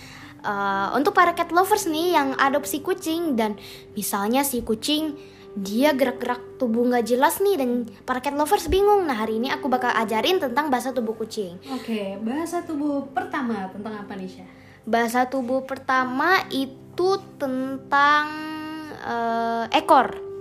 uh, 0.43 0.95
untuk 0.95 1.11
para 1.11 1.35
cat 1.35 1.51
lovers 1.51 1.83
nih 1.83 2.15
yang 2.15 2.31
adopsi 2.39 2.79
kucing 2.79 3.35
dan 3.35 3.59
misalnya 3.91 4.47
si 4.47 4.63
kucing 4.63 5.19
dia 5.53 5.93
gerak-gerak 5.93 6.57
tubuh 6.57 6.81
nggak 6.89 7.05
jelas 7.05 7.37
nih 7.37 7.59
dan 7.61 7.85
para 8.07 8.23
cat 8.23 8.33
lovers 8.33 8.71
bingung. 8.71 9.05
Nah, 9.05 9.19
hari 9.19 9.37
ini 9.37 9.51
aku 9.51 9.67
bakal 9.67 9.91
ajarin 9.93 10.39
tentang 10.39 10.71
bahasa 10.71 10.95
tubuh 10.95 11.13
kucing. 11.13 11.59
Oke, 11.75 12.17
bahasa 12.23 12.63
tubuh 12.63 13.05
pertama 13.13 13.69
tentang 13.69 13.93
apa 14.01 14.15
nih, 14.17 14.29
Syah? 14.31 14.49
Bahasa 14.87 15.27
tubuh 15.27 15.67
pertama 15.67 16.41
itu 16.49 17.19
tentang 17.37 18.25
uh, 19.03 19.67
ekor. 19.69 20.32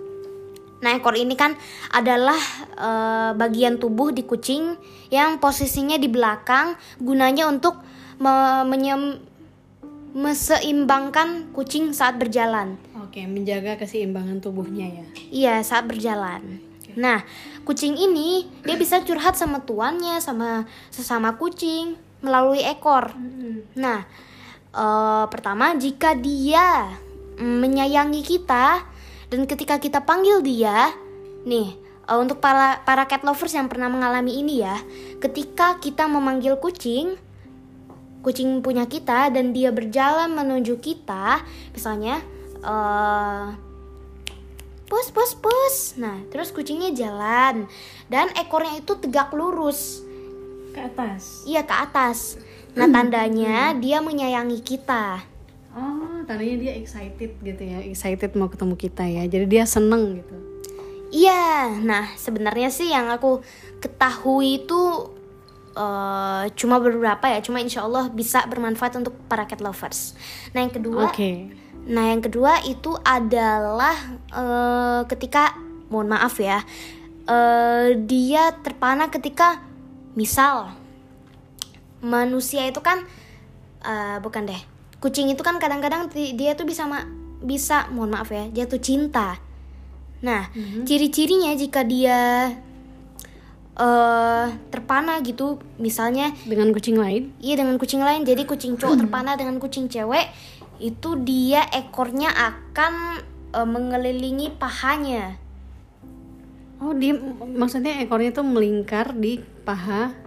Nah, 0.82 0.98
ekor 0.98 1.14
ini 1.14 1.38
kan 1.38 1.54
adalah 1.94 2.38
e, 2.74 2.90
bagian 3.38 3.78
tubuh 3.78 4.10
di 4.10 4.26
kucing 4.26 4.74
yang 5.14 5.38
posisinya 5.38 5.94
di 5.94 6.10
belakang, 6.10 6.74
gunanya 6.98 7.46
untuk 7.46 7.78
me 8.18 8.66
menyem 8.66 9.22
meseimbangkan 10.12 11.54
kucing 11.56 11.94
saat 11.96 12.20
berjalan. 12.20 12.76
Oke, 13.00 13.24
menjaga 13.24 13.80
keseimbangan 13.80 14.44
tubuhnya 14.44 14.90
ya. 14.90 15.06
Iya, 15.32 15.54
saat 15.64 15.88
berjalan. 15.88 16.60
Nah, 16.98 17.24
kucing 17.64 17.96
ini 17.96 18.44
dia 18.66 18.76
bisa 18.76 19.00
curhat 19.00 19.38
sama 19.38 19.64
tuannya, 19.64 20.20
sama 20.20 20.68
sesama 20.92 21.40
kucing 21.40 21.96
melalui 22.20 22.60
ekor. 22.60 23.14
Nah, 23.78 24.04
e, 24.74 24.86
pertama 25.30 25.72
jika 25.78 26.12
dia 26.18 26.92
menyayangi 27.40 28.20
kita, 28.20 28.91
dan 29.32 29.48
ketika 29.48 29.80
kita 29.80 30.04
panggil 30.04 30.44
dia, 30.44 30.92
nih 31.48 31.72
uh, 32.04 32.20
untuk 32.20 32.36
para 32.36 32.84
para 32.84 33.08
cat 33.08 33.24
lovers 33.24 33.56
yang 33.56 33.64
pernah 33.64 33.88
mengalami 33.88 34.36
ini 34.44 34.60
ya, 34.60 34.76
ketika 35.24 35.80
kita 35.80 36.04
memanggil 36.04 36.60
kucing, 36.60 37.16
kucing 38.20 38.60
punya 38.60 38.84
kita 38.84 39.32
dan 39.32 39.56
dia 39.56 39.72
berjalan 39.72 40.28
menuju 40.36 40.76
kita, 40.84 41.40
misalnya 41.72 42.20
uh, 42.60 43.56
pus 44.84 45.08
pus 45.08 45.32
pus. 45.40 45.76
Nah, 45.96 46.20
terus 46.28 46.52
kucingnya 46.52 46.92
jalan 46.92 47.64
dan 48.12 48.28
ekornya 48.36 48.84
itu 48.84 49.00
tegak 49.00 49.32
lurus 49.32 50.04
ke 50.76 50.80
atas. 50.92 51.48
Iya, 51.48 51.64
ke 51.64 51.72
atas. 51.72 52.36
Nah, 52.76 52.84
tandanya 52.84 53.72
dia 53.80 54.04
menyayangi 54.04 54.60
kita. 54.60 55.31
Oh, 55.72 56.20
tandanya 56.28 56.56
dia 56.60 56.72
excited 56.76 57.32
gitu 57.40 57.62
ya, 57.64 57.80
excited 57.80 58.36
mau 58.36 58.52
ketemu 58.52 58.74
kita 58.76 59.04
ya. 59.08 59.24
Jadi 59.24 59.46
dia 59.48 59.64
seneng 59.64 60.20
gitu. 60.20 60.36
Iya, 61.12 61.80
nah 61.84 62.12
sebenarnya 62.16 62.72
sih 62.72 62.88
yang 62.88 63.08
aku 63.12 63.44
ketahui 63.80 64.64
itu 64.64 64.80
uh, 65.76 66.44
cuma 66.56 66.80
beberapa 66.80 67.28
ya, 67.28 67.40
cuma 67.44 67.60
insya 67.60 67.84
Allah 67.84 68.08
bisa 68.08 68.44
bermanfaat 68.48 68.96
untuk 69.00 69.16
para 69.28 69.44
cat 69.44 69.60
lovers. 69.60 70.16
Nah 70.56 70.64
yang 70.64 70.72
kedua, 70.72 71.12
okay. 71.12 71.52
nah 71.84 72.08
yang 72.08 72.24
kedua 72.24 72.64
itu 72.64 72.96
adalah 73.04 73.96
uh, 74.32 75.04
ketika, 75.08 75.56
mohon 75.92 76.08
maaf 76.08 76.40
ya, 76.40 76.64
uh, 77.28 77.92
dia 78.08 78.56
terpana 78.60 79.12
ketika 79.12 79.60
misal 80.16 80.72
manusia 82.00 82.64
itu 82.68 82.80
kan 82.80 83.04
uh, 83.84 84.16
bukan 84.20 84.48
deh 84.48 84.71
kucing 85.02 85.26
itu 85.34 85.42
kan 85.42 85.58
kadang-kadang 85.58 86.06
dia 86.14 86.54
tuh 86.54 86.62
bisa 86.62 86.86
ma 86.86 87.02
bisa 87.42 87.90
mohon 87.90 88.14
maaf 88.14 88.30
ya 88.30 88.46
jatuh 88.54 88.78
cinta. 88.78 89.42
Nah 90.22 90.46
mm-hmm. 90.54 90.86
ciri-cirinya 90.86 91.50
jika 91.58 91.82
dia 91.82 92.54
uh, 93.74 94.46
terpana 94.70 95.18
gitu 95.26 95.58
misalnya 95.82 96.30
dengan 96.46 96.70
kucing 96.70 96.94
lain? 96.94 97.34
Iya 97.42 97.66
dengan 97.66 97.82
kucing 97.82 97.98
lain. 97.98 98.22
Jadi 98.22 98.46
kucing 98.46 98.78
cowok 98.78 99.02
terpana 99.02 99.34
dengan 99.34 99.58
kucing 99.58 99.90
cewek 99.90 100.30
itu 100.78 101.18
dia 101.26 101.66
ekornya 101.74 102.30
akan 102.30 103.26
uh, 103.58 103.66
mengelilingi 103.66 104.54
pahanya. 104.54 105.34
Oh 106.78 106.94
dia 106.94 107.18
maksudnya 107.58 107.98
ekornya 108.06 108.30
tuh 108.30 108.46
melingkar 108.46 109.18
di 109.18 109.42
paha 109.66 110.21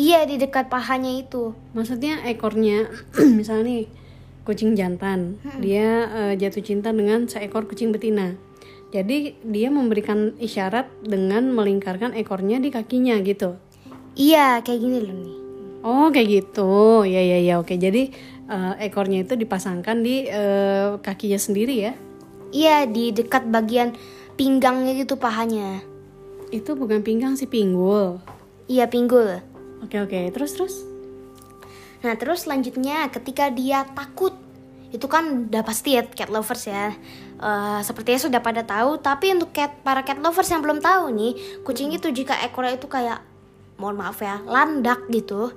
Iya 0.00 0.24
di 0.24 0.40
dekat 0.40 0.72
pahanya 0.72 1.12
itu. 1.12 1.52
Maksudnya 1.76 2.24
ekornya, 2.24 2.88
misalnya 3.38 3.68
nih 3.68 3.84
kucing 4.48 4.72
jantan, 4.72 5.36
dia 5.60 6.08
eh, 6.08 6.32
jatuh 6.40 6.64
cinta 6.64 6.88
dengan 6.88 7.28
seekor 7.28 7.68
kucing 7.68 7.92
betina. 7.92 8.32
Jadi 8.96 9.36
dia 9.44 9.68
memberikan 9.68 10.32
isyarat 10.40 10.88
dengan 11.04 11.52
melingkarkan 11.52 12.16
ekornya 12.16 12.56
di 12.64 12.72
kakinya 12.72 13.20
gitu. 13.20 13.60
Iya 14.16 14.64
kayak 14.64 14.80
gini 14.80 14.98
loh 15.04 15.16
nih. 15.20 15.36
Oh 15.84 16.08
kayak 16.08 16.28
gitu, 16.32 17.04
ya 17.04 17.20
ya 17.20 17.38
ya 17.44 17.54
oke. 17.60 17.76
Jadi 17.76 18.08
eh, 18.48 18.74
ekornya 18.80 19.28
itu 19.28 19.36
dipasangkan 19.36 20.00
di 20.00 20.24
eh, 20.24 20.96
kakinya 21.04 21.36
sendiri 21.36 21.76
ya? 21.76 21.92
Iya 22.56 22.88
di 22.88 23.12
dekat 23.12 23.52
bagian 23.52 23.92
pinggangnya 24.40 24.96
gitu 24.96 25.20
pahanya. 25.20 25.84
Itu 26.48 26.72
bukan 26.72 27.04
pinggang 27.04 27.36
sih 27.36 27.52
pinggul. 27.52 28.16
Iya 28.64 28.88
pinggul. 28.88 29.49
Oke 29.80 29.96
oke, 30.00 30.18
terus 30.32 30.52
terus. 30.56 30.74
Nah 32.00 32.16
terus 32.16 32.48
selanjutnya 32.48 33.08
ketika 33.12 33.52
dia 33.52 33.84
takut 33.92 34.32
itu 34.90 35.06
kan 35.06 35.46
udah 35.46 35.62
pasti 35.62 35.94
ya 35.96 36.02
cat 36.02 36.28
lovers 36.32 36.66
ya. 36.66 36.92
Eh, 37.40 37.80
sepertinya 37.80 38.20
sudah 38.20 38.40
pada 38.44 38.60
tahu 38.66 39.00
tapi 39.00 39.32
untuk 39.32 39.54
cat 39.54 39.72
para 39.80 40.04
cat 40.04 40.20
lovers 40.20 40.50
yang 40.50 40.60
belum 40.60 40.84
tahu 40.84 41.08
nih 41.14 41.32
kucing 41.64 41.94
itu 41.94 42.12
jika 42.12 42.36
ekornya 42.44 42.76
itu 42.76 42.84
kayak 42.84 43.24
mohon 43.80 43.96
maaf 43.96 44.20
ya 44.20 44.44
landak 44.44 45.08
gitu. 45.08 45.52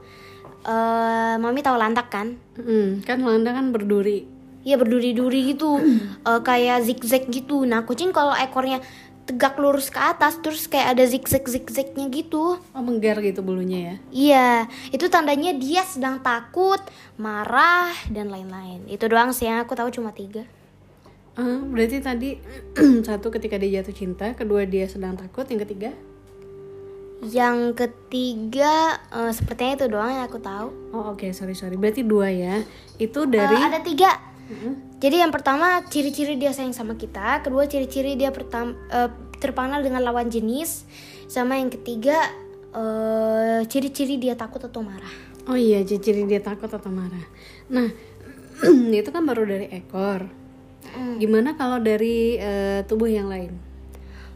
Eh 0.64 1.36
mami 1.42 1.60
tahu 1.60 1.76
landak 1.76 2.08
kan? 2.08 2.40
Hmm, 2.56 3.04
kan 3.04 3.20
landa 3.20 3.52
kan 3.52 3.76
berduri. 3.76 4.24
Iya 4.64 4.80
berduri-duri 4.80 5.56
gitu. 5.56 5.76
Eh, 6.24 6.40
kayak 6.40 6.88
zigzag 6.88 7.28
gitu. 7.28 7.68
Nah 7.68 7.84
kucing 7.84 8.16
kalau 8.16 8.32
ekornya 8.32 8.80
tegak 9.24 9.56
lurus 9.56 9.88
ke 9.88 10.00
atas 10.00 10.36
terus 10.44 10.68
kayak 10.68 11.00
ada 11.00 11.04
zigzag 11.08 11.48
zigzagnya 11.48 12.12
gitu 12.12 12.60
Oh 12.76 12.84
menggar 12.84 13.24
gitu 13.24 13.40
bulunya 13.40 13.80
ya? 13.80 13.96
Iya, 14.12 14.50
itu 14.92 15.06
tandanya 15.08 15.56
dia 15.56 15.86
sedang 15.88 16.20
takut, 16.20 16.80
marah, 17.16 17.94
dan 18.12 18.28
lain-lain. 18.28 18.84
Itu 18.92 19.08
doang 19.08 19.32
sih 19.32 19.48
yang 19.48 19.64
aku 19.64 19.78
tahu 19.78 19.88
cuma 19.94 20.12
tiga. 20.12 20.44
Ah, 21.34 21.64
berarti 21.64 21.98
tadi 22.04 22.38
satu 23.08 23.34
ketika 23.34 23.58
dia 23.58 23.82
jatuh 23.82 23.96
cinta, 23.96 24.28
kedua 24.36 24.68
dia 24.68 24.86
sedang 24.86 25.18
takut, 25.18 25.48
yang 25.50 25.62
ketiga? 25.66 25.90
Yang 27.24 27.80
ketiga, 27.80 29.00
eh, 29.10 29.32
sepertinya 29.32 29.74
itu 29.80 29.86
doang 29.88 30.12
yang 30.12 30.26
aku 30.28 30.44
tahu. 30.44 30.68
Oh 30.92 31.16
oke 31.16 31.32
sorry 31.32 31.56
sorry, 31.56 31.80
berarti 31.80 32.04
dua 32.04 32.28
ya. 32.28 32.60
Itu 33.00 33.24
dari 33.26 33.56
ada 33.56 33.80
tiga. 33.80 34.33
Jadi 35.04 35.20
yang 35.20 35.32
pertama 35.36 35.84
ciri-ciri 35.88 36.40
dia 36.40 36.56
sayang 36.56 36.72
sama 36.72 36.96
kita, 36.96 37.44
kedua 37.44 37.68
ciri-ciri 37.68 38.16
dia 38.16 38.32
pertam 38.32 38.78
eh, 38.88 39.12
terpanah 39.44 39.84
dengan 39.84 40.00
lawan 40.00 40.32
jenis, 40.32 40.88
sama 41.28 41.60
yang 41.60 41.68
ketiga 41.68 42.32
eh, 42.72 43.62
ciri-ciri 43.68 44.16
dia 44.16 44.40
takut 44.40 44.64
atau 44.64 44.80
marah. 44.80 45.34
Oh 45.44 45.60
iya, 45.60 45.84
ciri 45.84 46.24
dia 46.24 46.40
takut 46.40 46.72
atau 46.72 46.88
marah. 46.88 47.28
Nah, 47.68 47.92
itu 49.04 49.10
kan 49.12 49.28
baru 49.28 49.44
dari 49.44 49.68
ekor. 49.76 50.44
Gimana 50.94 51.58
kalau 51.58 51.82
dari 51.82 52.38
eh, 52.38 52.86
tubuh 52.86 53.10
yang 53.10 53.28
lain? 53.28 53.52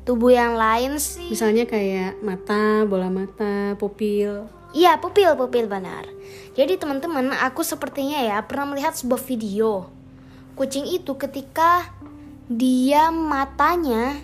Tubuh 0.04 0.32
yang 0.32 0.56
lain 0.56 1.00
sih, 1.04 1.28
Misalnya 1.32 1.68
kayak 1.68 2.24
mata, 2.24 2.88
bola 2.88 3.12
mata, 3.12 3.76
pupil. 3.76 4.48
Iya, 4.72 5.00
pupil, 5.00 5.36
pupil 5.36 5.68
benar. 5.68 6.08
Jadi 6.56 6.80
teman-teman, 6.80 7.36
aku 7.36 7.64
sepertinya 7.64 8.20
ya 8.20 8.40
pernah 8.44 8.72
melihat 8.72 8.96
sebuah 8.96 9.20
video. 9.20 9.97
Kucing 10.58 10.90
itu 10.90 11.14
ketika 11.22 11.86
dia 12.50 13.14
matanya 13.14 14.18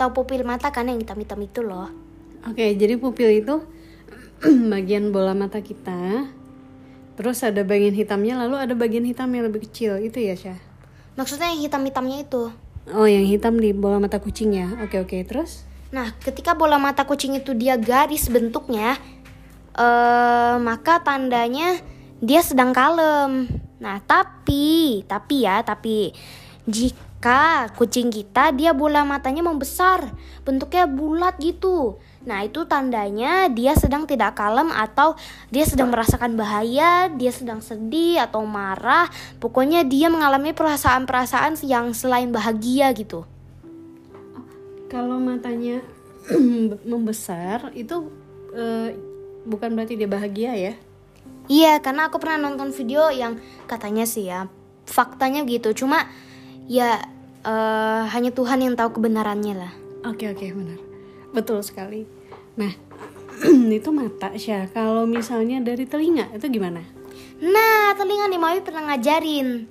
tahu 0.00 0.24
pupil 0.24 0.48
mata 0.48 0.72
kan 0.72 0.88
yang 0.88 0.96
hitam-hitam 0.96 1.38
itu 1.44 1.60
loh. 1.60 1.92
Oke, 2.48 2.72
jadi 2.74 2.96
pupil 2.96 3.44
itu 3.44 3.60
bagian 4.72 5.12
bola 5.12 5.36
mata 5.36 5.60
kita. 5.60 6.26
Terus 7.14 7.44
ada 7.44 7.60
bagian 7.62 7.92
hitamnya, 7.92 8.40
lalu 8.40 8.56
ada 8.56 8.72
bagian 8.72 9.04
hitam 9.04 9.28
yang 9.30 9.44
lebih 9.46 9.68
kecil. 9.68 10.00
Itu 10.00 10.18
ya, 10.18 10.34
Syah? 10.34 10.58
Maksudnya 11.14 11.52
yang 11.52 11.68
hitam-hitamnya 11.68 12.24
itu. 12.24 12.48
Oh, 12.90 13.06
yang 13.06 13.28
hitam 13.28 13.60
di 13.60 13.70
bola 13.76 14.00
mata 14.02 14.18
kucing 14.18 14.56
ya. 14.56 14.72
Oke, 14.82 14.98
oke. 14.98 15.20
Terus? 15.28 15.62
Nah, 15.92 16.16
ketika 16.24 16.56
bola 16.56 16.80
mata 16.80 17.04
kucing 17.04 17.36
itu 17.36 17.52
dia 17.52 17.76
garis 17.76 18.26
bentuknya, 18.32 18.96
eh 19.76 20.56
maka 20.56 21.04
tandanya 21.04 21.78
dia 22.18 22.40
sedang 22.40 22.72
kalem. 22.72 23.46
Nah, 23.82 23.98
tapi, 23.98 25.02
tapi 25.10 25.42
ya, 25.42 25.58
tapi 25.66 26.14
jika 26.70 27.66
kucing 27.74 28.14
kita 28.14 28.54
dia 28.54 28.70
bola 28.70 29.02
matanya 29.02 29.42
membesar, 29.42 30.14
bentuknya 30.46 30.86
bulat 30.86 31.34
gitu. 31.42 31.98
Nah, 32.22 32.46
itu 32.46 32.62
tandanya 32.70 33.50
dia 33.50 33.74
sedang 33.74 34.06
tidak 34.06 34.38
kalem 34.38 34.70
atau 34.70 35.18
dia 35.50 35.66
sedang 35.66 35.90
merasakan 35.90 36.38
bahaya, 36.38 37.10
dia 37.10 37.34
sedang 37.34 37.58
sedih 37.58 38.22
atau 38.22 38.46
marah. 38.46 39.10
Pokoknya 39.42 39.82
dia 39.82 40.06
mengalami 40.06 40.54
perasaan-perasaan 40.54 41.58
yang 41.66 41.90
selain 41.90 42.30
bahagia 42.30 42.94
gitu. 42.94 43.26
Kalau 44.86 45.18
matanya 45.18 45.82
membesar, 46.90 47.74
itu 47.74 48.06
eh, 48.54 48.94
bukan 49.42 49.74
berarti 49.74 49.98
dia 49.98 50.06
bahagia 50.06 50.54
ya? 50.54 50.74
Iya, 51.50 51.82
karena 51.82 52.06
aku 52.06 52.22
pernah 52.22 52.50
nonton 52.50 52.70
video 52.70 53.10
yang 53.10 53.38
katanya 53.66 54.06
sih 54.06 54.30
ya, 54.30 54.46
faktanya 54.86 55.42
gitu. 55.42 55.74
Cuma 55.74 56.06
ya 56.70 57.02
eh, 57.42 58.02
hanya 58.10 58.30
Tuhan 58.30 58.62
yang 58.62 58.74
tahu 58.78 59.00
kebenarannya 59.00 59.54
lah. 59.58 59.72
Oke, 60.06 60.30
oke, 60.30 60.46
benar. 60.54 60.78
Betul 61.34 61.62
sekali. 61.66 62.06
Nah, 62.58 62.70
itu 63.78 63.90
mata, 63.90 64.30
Syah. 64.38 64.70
Kalau 64.70 65.06
misalnya 65.08 65.58
dari 65.58 65.86
telinga, 65.88 66.30
itu 66.34 66.46
gimana? 66.46 66.82
Nah, 67.42 67.94
telinga 67.98 68.30
nih 68.30 68.38
Mami 68.38 68.60
pernah 68.62 68.94
ngajarin. 68.94 69.66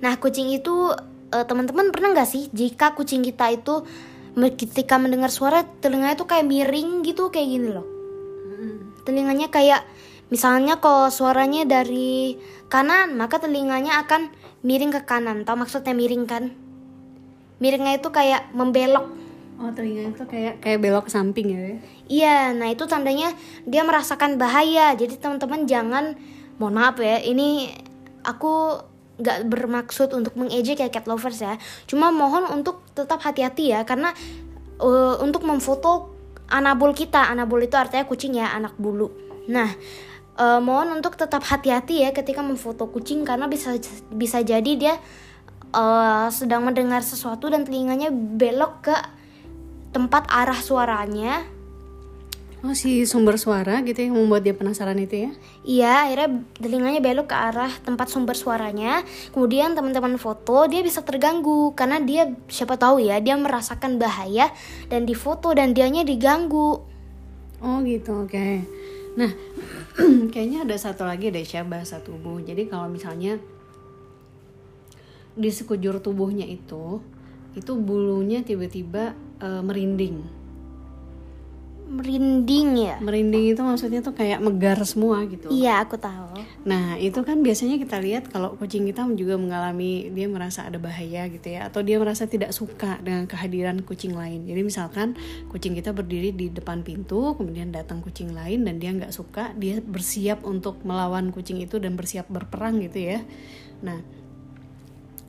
Nah, 0.00 0.14
kucing 0.16 0.52
itu 0.52 0.92
eh, 1.32 1.44
teman-teman 1.44 1.92
pernah 1.92 2.16
nggak 2.16 2.28
sih 2.28 2.48
jika 2.52 2.96
kucing 2.96 3.20
kita 3.20 3.52
itu 3.52 3.84
ketika 4.34 4.98
mendengar 4.98 5.30
suara 5.30 5.62
telinganya 5.78 6.18
itu 6.18 6.26
kayak 6.26 6.42
miring 6.48 7.06
gitu 7.06 7.30
kayak 7.30 7.48
gini 7.48 7.68
loh. 7.70 7.86
Telinganya 9.04 9.52
kayak 9.52 9.84
misalnya 10.34 10.82
kalau 10.82 11.14
suaranya 11.14 11.62
dari 11.62 12.34
kanan, 12.66 13.14
maka 13.14 13.38
telinganya 13.38 14.02
akan 14.02 14.34
miring 14.66 14.90
ke 14.90 15.06
kanan. 15.06 15.46
Tahu 15.46 15.54
maksudnya 15.62 15.94
miring 15.94 16.26
kan? 16.26 16.50
Miringnya 17.62 18.02
itu 18.02 18.10
kayak 18.10 18.50
membelok. 18.50 19.14
Oh, 19.62 19.70
telinga 19.70 20.10
itu 20.10 20.26
kayak 20.26 20.58
kayak 20.58 20.82
belok 20.82 21.06
ke 21.06 21.14
samping 21.14 21.46
ya? 21.54 21.62
Iya, 22.10 22.38
nah 22.58 22.66
itu 22.66 22.82
tandanya 22.90 23.30
dia 23.62 23.86
merasakan 23.86 24.34
bahaya. 24.34 24.98
Jadi 24.98 25.14
teman-teman 25.22 25.70
jangan, 25.70 26.18
mohon 26.58 26.74
maaf 26.74 26.98
ya, 26.98 27.22
ini 27.22 27.70
aku 28.26 28.82
nggak 29.14 29.46
bermaksud 29.46 30.10
untuk 30.10 30.34
mengejek 30.34 30.82
ya 30.82 30.90
cat 30.90 31.06
lovers 31.06 31.38
ya. 31.38 31.54
Cuma 31.86 32.10
mohon 32.10 32.50
untuk 32.50 32.82
tetap 32.98 33.22
hati-hati 33.22 33.70
ya, 33.70 33.86
karena 33.86 34.10
eh, 34.82 35.14
untuk 35.22 35.46
memfoto 35.46 36.10
anabul 36.50 36.90
kita, 36.90 37.30
anabul 37.30 37.62
itu 37.62 37.78
artinya 37.78 38.02
kucing 38.10 38.34
ya, 38.34 38.50
anak 38.50 38.74
bulu. 38.74 39.14
Nah, 39.46 39.70
eh, 40.38 40.60
mohon 40.60 40.98
untuk 40.98 41.14
tetap 41.18 41.42
hati-hati 41.42 42.06
ya 42.06 42.10
ketika 42.10 42.40
memfoto 42.40 42.86
kucing 42.90 43.22
karena 43.22 43.50
bisa 43.50 43.74
bisa 44.12 44.40
jadi 44.40 44.72
dia 44.78 44.94
eh, 45.74 46.26
sedang 46.30 46.66
mendengar 46.66 47.02
sesuatu 47.02 47.50
dan 47.50 47.66
telinganya 47.66 48.10
belok 48.12 48.86
ke 48.90 48.96
tempat 49.94 50.26
arah 50.30 50.58
suaranya 50.58 51.54
Oh, 52.64 52.72
si 52.72 53.04
sumber 53.04 53.36
suara 53.36 53.84
gitu 53.84 54.00
yang 54.08 54.16
membuat 54.16 54.40
dia 54.40 54.56
penasaran 54.56 54.96
itu 54.96 55.28
ya? 55.28 55.30
Iya, 55.68 55.92
akhirnya 56.08 56.28
telinganya 56.56 57.00
belok 57.04 57.28
ke 57.28 57.36
arah 57.36 57.68
tempat 57.84 58.08
sumber 58.08 58.32
suaranya. 58.32 59.04
Kemudian 59.36 59.76
teman-teman 59.76 60.16
foto, 60.16 60.64
dia 60.64 60.80
bisa 60.80 61.04
terganggu 61.04 61.76
karena 61.76 62.00
dia 62.00 62.32
siapa 62.48 62.80
tahu 62.80 63.04
ya, 63.04 63.20
dia 63.20 63.36
merasakan 63.36 64.00
bahaya 64.00 64.48
dan 64.88 65.04
difoto 65.04 65.52
dan 65.52 65.76
dianya 65.76 66.08
diganggu. 66.08 66.80
Oh 67.60 67.78
gitu, 67.84 68.24
oke. 68.24 68.64
Nah, 69.20 69.28
kayaknya 70.32 70.66
ada 70.66 70.74
satu 70.74 71.06
lagi 71.06 71.30
deh 71.30 71.46
Syah 71.46 71.62
bahasa 71.62 72.02
tubuh. 72.02 72.42
Jadi 72.42 72.66
kalau 72.66 72.90
misalnya 72.90 73.38
di 75.34 75.50
sekujur 75.50 75.98
tubuhnya 76.02 76.46
itu, 76.46 77.02
itu 77.54 77.72
bulunya 77.78 78.42
tiba-tiba 78.42 79.14
eh, 79.42 79.62
merinding. 79.62 80.43
Merinding 81.94 82.68
ya? 82.74 82.96
Merinding 82.98 83.54
itu 83.54 83.62
maksudnya 83.62 84.02
tuh 84.02 84.18
kayak 84.18 84.42
megar 84.42 84.82
semua 84.82 85.22
gitu. 85.30 85.46
Iya, 85.46 85.86
aku 85.86 85.94
tahu. 85.94 86.42
Nah, 86.66 86.98
itu 86.98 87.22
kan 87.22 87.38
biasanya 87.38 87.78
kita 87.78 88.02
lihat 88.02 88.34
kalau 88.34 88.58
kucing 88.58 88.82
kita 88.90 89.06
juga 89.14 89.38
mengalami 89.38 90.10
dia 90.10 90.26
merasa 90.26 90.66
ada 90.66 90.82
bahaya 90.82 91.30
gitu 91.30 91.54
ya 91.54 91.70
atau 91.70 91.86
dia 91.86 92.02
merasa 92.02 92.26
tidak 92.26 92.50
suka 92.50 92.98
dengan 92.98 93.30
kehadiran 93.30 93.78
kucing 93.86 94.18
lain. 94.18 94.42
Jadi 94.42 94.60
misalkan 94.66 95.14
kucing 95.54 95.78
kita 95.78 95.94
berdiri 95.94 96.34
di 96.34 96.50
depan 96.50 96.82
pintu, 96.82 97.38
kemudian 97.38 97.70
datang 97.70 98.02
kucing 98.02 98.34
lain 98.34 98.66
dan 98.66 98.82
dia 98.82 98.90
nggak 98.90 99.14
suka, 99.14 99.54
dia 99.54 99.78
bersiap 99.78 100.42
untuk 100.42 100.82
melawan 100.82 101.30
kucing 101.30 101.62
itu 101.62 101.78
dan 101.78 101.94
bersiap 101.94 102.26
berperang 102.26 102.82
gitu 102.82 103.14
ya. 103.14 103.22
Nah, 103.86 104.02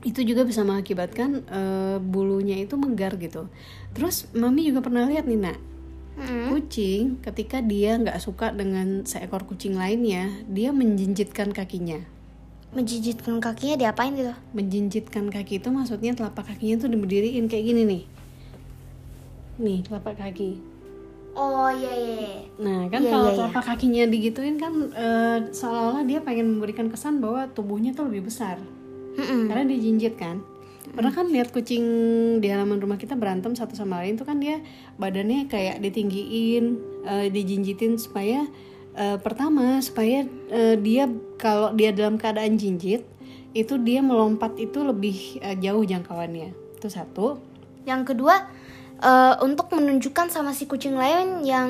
itu 0.05 0.21
juga 0.21 0.45
bisa 0.45 0.61
mengakibatkan 0.61 1.29
eh, 1.45 1.97
bulunya 2.01 2.61
itu 2.61 2.77
menggar 2.77 3.17
gitu. 3.17 3.49
Terus 3.97 4.29
mami 4.37 4.69
juga 4.69 4.85
pernah 4.85 5.09
lihat 5.09 5.25
nih 5.25 5.39
nak, 5.49 5.57
Mm. 6.15 6.47
Kucing 6.47 7.19
ketika 7.19 7.59
dia 7.59 7.99
nggak 7.99 8.23
suka 8.23 8.55
dengan 8.55 9.03
seekor 9.03 9.43
kucing 9.43 9.75
lainnya, 9.75 10.31
dia 10.47 10.71
menjinjitkan 10.71 11.51
kakinya. 11.51 11.99
Menjijitkan 12.71 13.39
kakinya 13.43 13.75
diapain 13.75 14.15
gitu? 14.15 14.35
Menjinjitkan 14.55 15.31
kaki 15.31 15.63
itu 15.63 15.67
maksudnya 15.71 16.15
telapak 16.15 16.55
kakinya 16.55 16.87
tuh 16.87 16.89
diberdiriin 16.91 17.47
kayak 17.47 17.65
gini 17.67 17.81
nih. 17.87 18.03
Nih 19.59 19.79
telapak 19.83 20.19
kaki. 20.19 20.59
Oh 21.35 21.67
iya 21.67 21.91
iya. 21.91 22.15
iya. 22.15 22.33
Nah 22.63 22.87
kan 22.87 23.03
Iya, 23.03 23.11
kalau 23.11 23.27
iya, 23.27 23.31
iya. 23.31 23.37
telapak 23.43 23.63
kakinya 23.67 24.03
digituin 24.07 24.55
kan 24.55 24.73
eh, 24.95 25.37
seolah-olah 25.51 26.03
dia 26.07 26.19
pengen 26.23 26.55
memberikan 26.55 26.87
kesan 26.87 27.19
bahwa 27.19 27.47
tubuhnya 27.51 27.91
tuh 27.91 28.07
lebih 28.07 28.31
besar. 28.31 28.55
Mm-mm. 29.19 29.51
Karena 29.51 29.63
dia 29.67 29.79
jinjit 29.79 30.15
kan. 30.15 30.39
Pernah 30.95 31.11
kan 31.11 31.27
lihat 31.27 31.51
kucing 31.51 31.83
di 32.39 32.47
halaman 32.47 32.79
rumah 32.79 32.95
kita 32.95 33.19
berantem 33.19 33.51
satu 33.51 33.75
sama 33.75 33.99
lain 33.99 34.15
tuh 34.15 34.23
kan 34.23 34.39
dia 34.39 34.63
badannya 34.95 35.51
kayak 35.51 35.83
ditinggiin, 35.83 36.79
eh, 37.03 37.27
dijinjitin 37.27 37.99
supaya 37.99 38.47
eh, 38.95 39.19
pertama 39.19 39.83
supaya 39.83 40.23
eh, 40.47 40.79
dia 40.79 41.11
kalau 41.35 41.75
dia 41.75 41.91
dalam 41.91 42.15
keadaan 42.15 42.55
jinjit 42.55 43.03
itu 43.51 43.75
dia 43.83 43.99
melompat 43.99 44.55
itu 44.55 44.87
lebih 44.87 45.43
eh, 45.43 45.59
jauh 45.59 45.83
jangkauannya. 45.83 46.79
Itu 46.79 46.87
satu. 46.87 47.43
Yang 47.83 48.15
kedua 48.15 48.47
eh, 49.03 49.35
untuk 49.43 49.75
menunjukkan 49.75 50.31
sama 50.31 50.55
si 50.55 50.63
kucing 50.63 50.95
lain 50.95 51.43
yang 51.43 51.69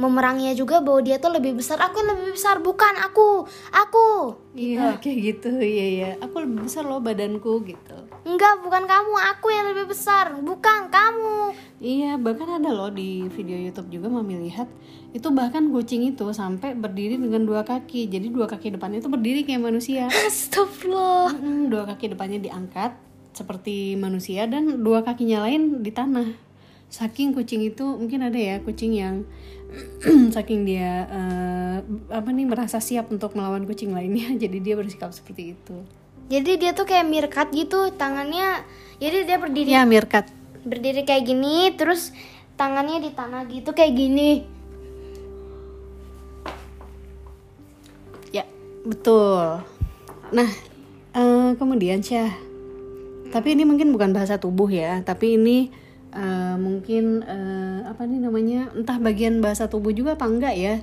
memeranginya 0.00 0.56
juga 0.56 0.80
bahwa 0.80 1.04
dia 1.04 1.20
tuh 1.20 1.36
lebih 1.36 1.60
besar. 1.60 1.76
Aku 1.76 2.00
yang 2.00 2.16
lebih 2.16 2.32
besar, 2.32 2.56
bukan 2.64 2.96
aku. 3.04 3.44
Aku. 3.68 4.08
Iya 4.56 4.96
kayak 4.96 5.18
gitu, 5.20 5.52
iya 5.60 5.86
iya. 5.92 6.10
Aku 6.24 6.40
lebih 6.40 6.64
besar 6.64 6.88
loh 6.88 7.04
badanku 7.04 7.60
gitu. 7.68 7.96
Enggak, 8.24 8.64
bukan 8.64 8.88
kamu. 8.88 9.12
Aku 9.36 9.52
yang 9.52 9.68
lebih 9.68 9.92
besar, 9.92 10.32
bukan 10.40 10.88
kamu. 10.88 11.52
Iya, 11.80 12.16
bahkan 12.16 12.48
ada 12.60 12.72
loh 12.72 12.88
di 12.88 13.28
video 13.28 13.56
YouTube 13.60 13.88
juga 13.92 14.08
mami 14.08 14.40
lihat 14.48 14.68
itu 15.10 15.26
bahkan 15.34 15.74
kucing 15.74 16.06
itu 16.06 16.22
sampai 16.30 16.72
berdiri 16.78 17.18
dengan 17.18 17.42
dua 17.42 17.66
kaki. 17.66 18.06
Jadi 18.08 18.30
dua 18.30 18.46
kaki 18.46 18.78
depannya 18.78 19.02
itu 19.02 19.10
berdiri 19.10 19.42
kayak 19.42 19.62
manusia. 19.62 20.06
Astagfirullah. 20.08 21.34
Mm, 21.34 21.68
dua 21.68 21.84
kaki 21.90 22.14
depannya 22.14 22.38
diangkat 22.38 22.94
seperti 23.34 23.94
manusia 23.98 24.46
dan 24.46 24.82
dua 24.82 25.02
kakinya 25.02 25.46
lain 25.46 25.82
di 25.82 25.90
tanah. 25.90 26.30
Saking 26.90 27.34
kucing 27.34 27.62
itu 27.62 27.86
mungkin 27.86 28.26
ada 28.26 28.38
ya 28.38 28.58
kucing 28.62 28.98
yang 28.98 29.22
saking 30.34 30.66
dia 30.66 31.06
eh, 31.06 31.76
apa 32.10 32.28
nih 32.30 32.46
merasa 32.46 32.78
siap 32.78 33.10
untuk 33.10 33.34
melawan 33.34 33.64
kucing 33.64 33.94
lainnya, 33.94 34.34
jadi 34.42 34.58
dia 34.58 34.74
bersikap 34.74 35.10
seperti 35.10 35.54
itu. 35.54 35.76
Jadi 36.30 36.62
dia 36.62 36.70
tuh 36.70 36.86
kayak 36.86 37.10
mirkat 37.10 37.48
gitu, 37.50 37.90
tangannya. 37.90 38.62
Jadi 39.02 39.26
dia 39.26 39.36
berdiri 39.36 39.68
Ya, 39.70 39.82
Mirkat. 39.82 40.30
berdiri 40.62 41.02
kayak 41.02 41.26
gini, 41.26 41.74
terus 41.74 42.14
tangannya 42.54 43.02
di 43.02 43.10
tanah 43.10 43.48
gitu 43.50 43.74
kayak 43.74 43.96
gini. 43.96 44.44
Ya, 48.30 48.46
betul. 48.84 49.64
Nah, 50.30 50.50
eh, 51.12 51.50
kemudian 51.58 51.98
Syah. 51.98 52.30
Tapi 53.30 53.54
ini 53.54 53.62
mungkin 53.62 53.90
bukan 53.90 54.10
bahasa 54.10 54.38
tubuh 54.38 54.66
ya, 54.70 55.02
tapi 55.02 55.34
ini 55.38 55.70
eh, 56.10 56.56
mungkin 56.56 57.22
eh, 57.22 57.78
apa 57.84 58.02
nih 58.04 58.20
namanya? 58.20 58.60
Entah 58.72 58.98
bagian 58.98 59.38
bahasa 59.38 59.66
tubuh 59.66 59.90
juga 59.90 60.14
apa 60.14 60.26
enggak 60.26 60.54
ya? 60.54 60.74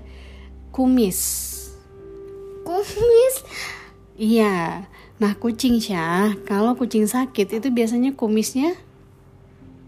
Kumis. 0.72 1.20
Kumis. 2.64 3.36
Iya. 4.14 4.84
Nah, 5.18 5.34
kucing 5.34 5.82
Syah, 5.82 6.38
kalau 6.46 6.78
kucing 6.78 7.06
sakit 7.06 7.58
itu 7.58 7.68
biasanya 7.70 8.14
kumisnya 8.14 8.78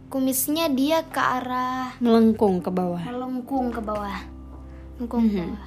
Kumisnya 0.09 0.73
dia 0.73 1.05
ke 1.05 1.21
arah 1.21 1.93
melengkung 2.01 2.65
ke 2.65 2.73
bawah. 2.73 2.97
melengkung 3.05 3.69
ke 3.69 3.77
bawah. 3.77 4.25
Melengkung 4.97 5.29
ke 5.29 5.37
Mhm. 5.37 5.45
bawah. 5.45 5.61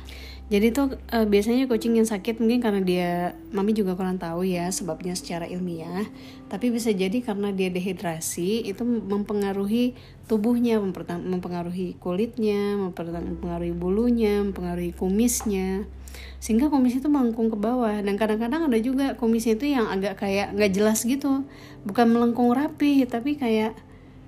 Jadi 0.52 0.68
tuh 0.68 1.00
eh, 1.08 1.24
biasanya 1.24 1.64
kucing 1.64 1.96
yang 1.96 2.04
sakit 2.04 2.36
mungkin 2.36 2.60
karena 2.60 2.80
dia, 2.84 3.32
mami 3.56 3.72
juga 3.72 3.96
kurang 3.96 4.20
tahu 4.20 4.44
ya 4.44 4.68
sebabnya 4.68 5.16
secara 5.16 5.48
ilmiah. 5.48 6.04
Tapi 6.52 6.68
bisa 6.68 6.92
jadi 6.92 7.24
karena 7.24 7.56
dia 7.56 7.72
dehidrasi 7.72 8.68
itu 8.68 8.84
mempengaruhi 8.84 9.96
tubuhnya, 10.28 10.76
mempengaruhi 10.76 11.96
kulitnya, 11.96 12.76
mempengaruhi 12.76 13.72
bulunya, 13.72 14.44
mempengaruhi 14.44 14.92
kumisnya. 14.92 15.88
Sehingga 16.36 16.68
kumis 16.68 17.00
itu 17.00 17.08
melengkung 17.08 17.48
ke 17.48 17.56
bawah 17.56 18.04
dan 18.04 18.20
kadang-kadang 18.20 18.68
ada 18.68 18.76
juga 18.76 19.16
kumisnya 19.16 19.56
itu 19.56 19.72
yang 19.72 19.88
agak 19.88 20.20
kayak 20.20 20.52
nggak 20.52 20.72
jelas 20.76 21.00
gitu, 21.08 21.48
bukan 21.88 22.12
melengkung 22.12 22.52
rapi 22.52 23.08
tapi 23.08 23.40
kayak 23.40 23.72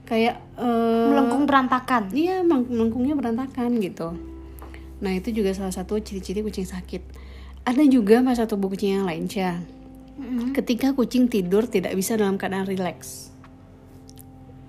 kayak 0.09 0.41
eh, 0.57 1.09
Melengkung 1.13 1.45
berantakan. 1.45 2.09
Iya, 2.17 2.41
meleng- 2.41 2.73
melengkungnya 2.73 3.13
berantakan 3.13 3.77
gitu. 3.85 4.34
Nah, 5.03 5.13
itu 5.15 5.35
juga 5.35 5.51
salah 5.57 5.75
satu 5.75 5.99
ciri-ciri 5.99 6.45
kucing 6.45 6.69
sakit. 6.69 7.03
Ada 7.65 7.83
juga 7.89 8.21
masa 8.21 8.45
tubuh 8.45 8.69
kucing 8.69 9.01
yang 9.01 9.07
lain, 9.09 9.27
Syah. 9.27 9.59
Mm-mm. 10.15 10.55
Ketika 10.55 10.95
kucing 10.95 11.27
tidur 11.27 11.67
tidak 11.67 11.97
bisa 11.99 12.15
dalam 12.15 12.39
keadaan 12.39 12.69
rileks. 12.69 13.35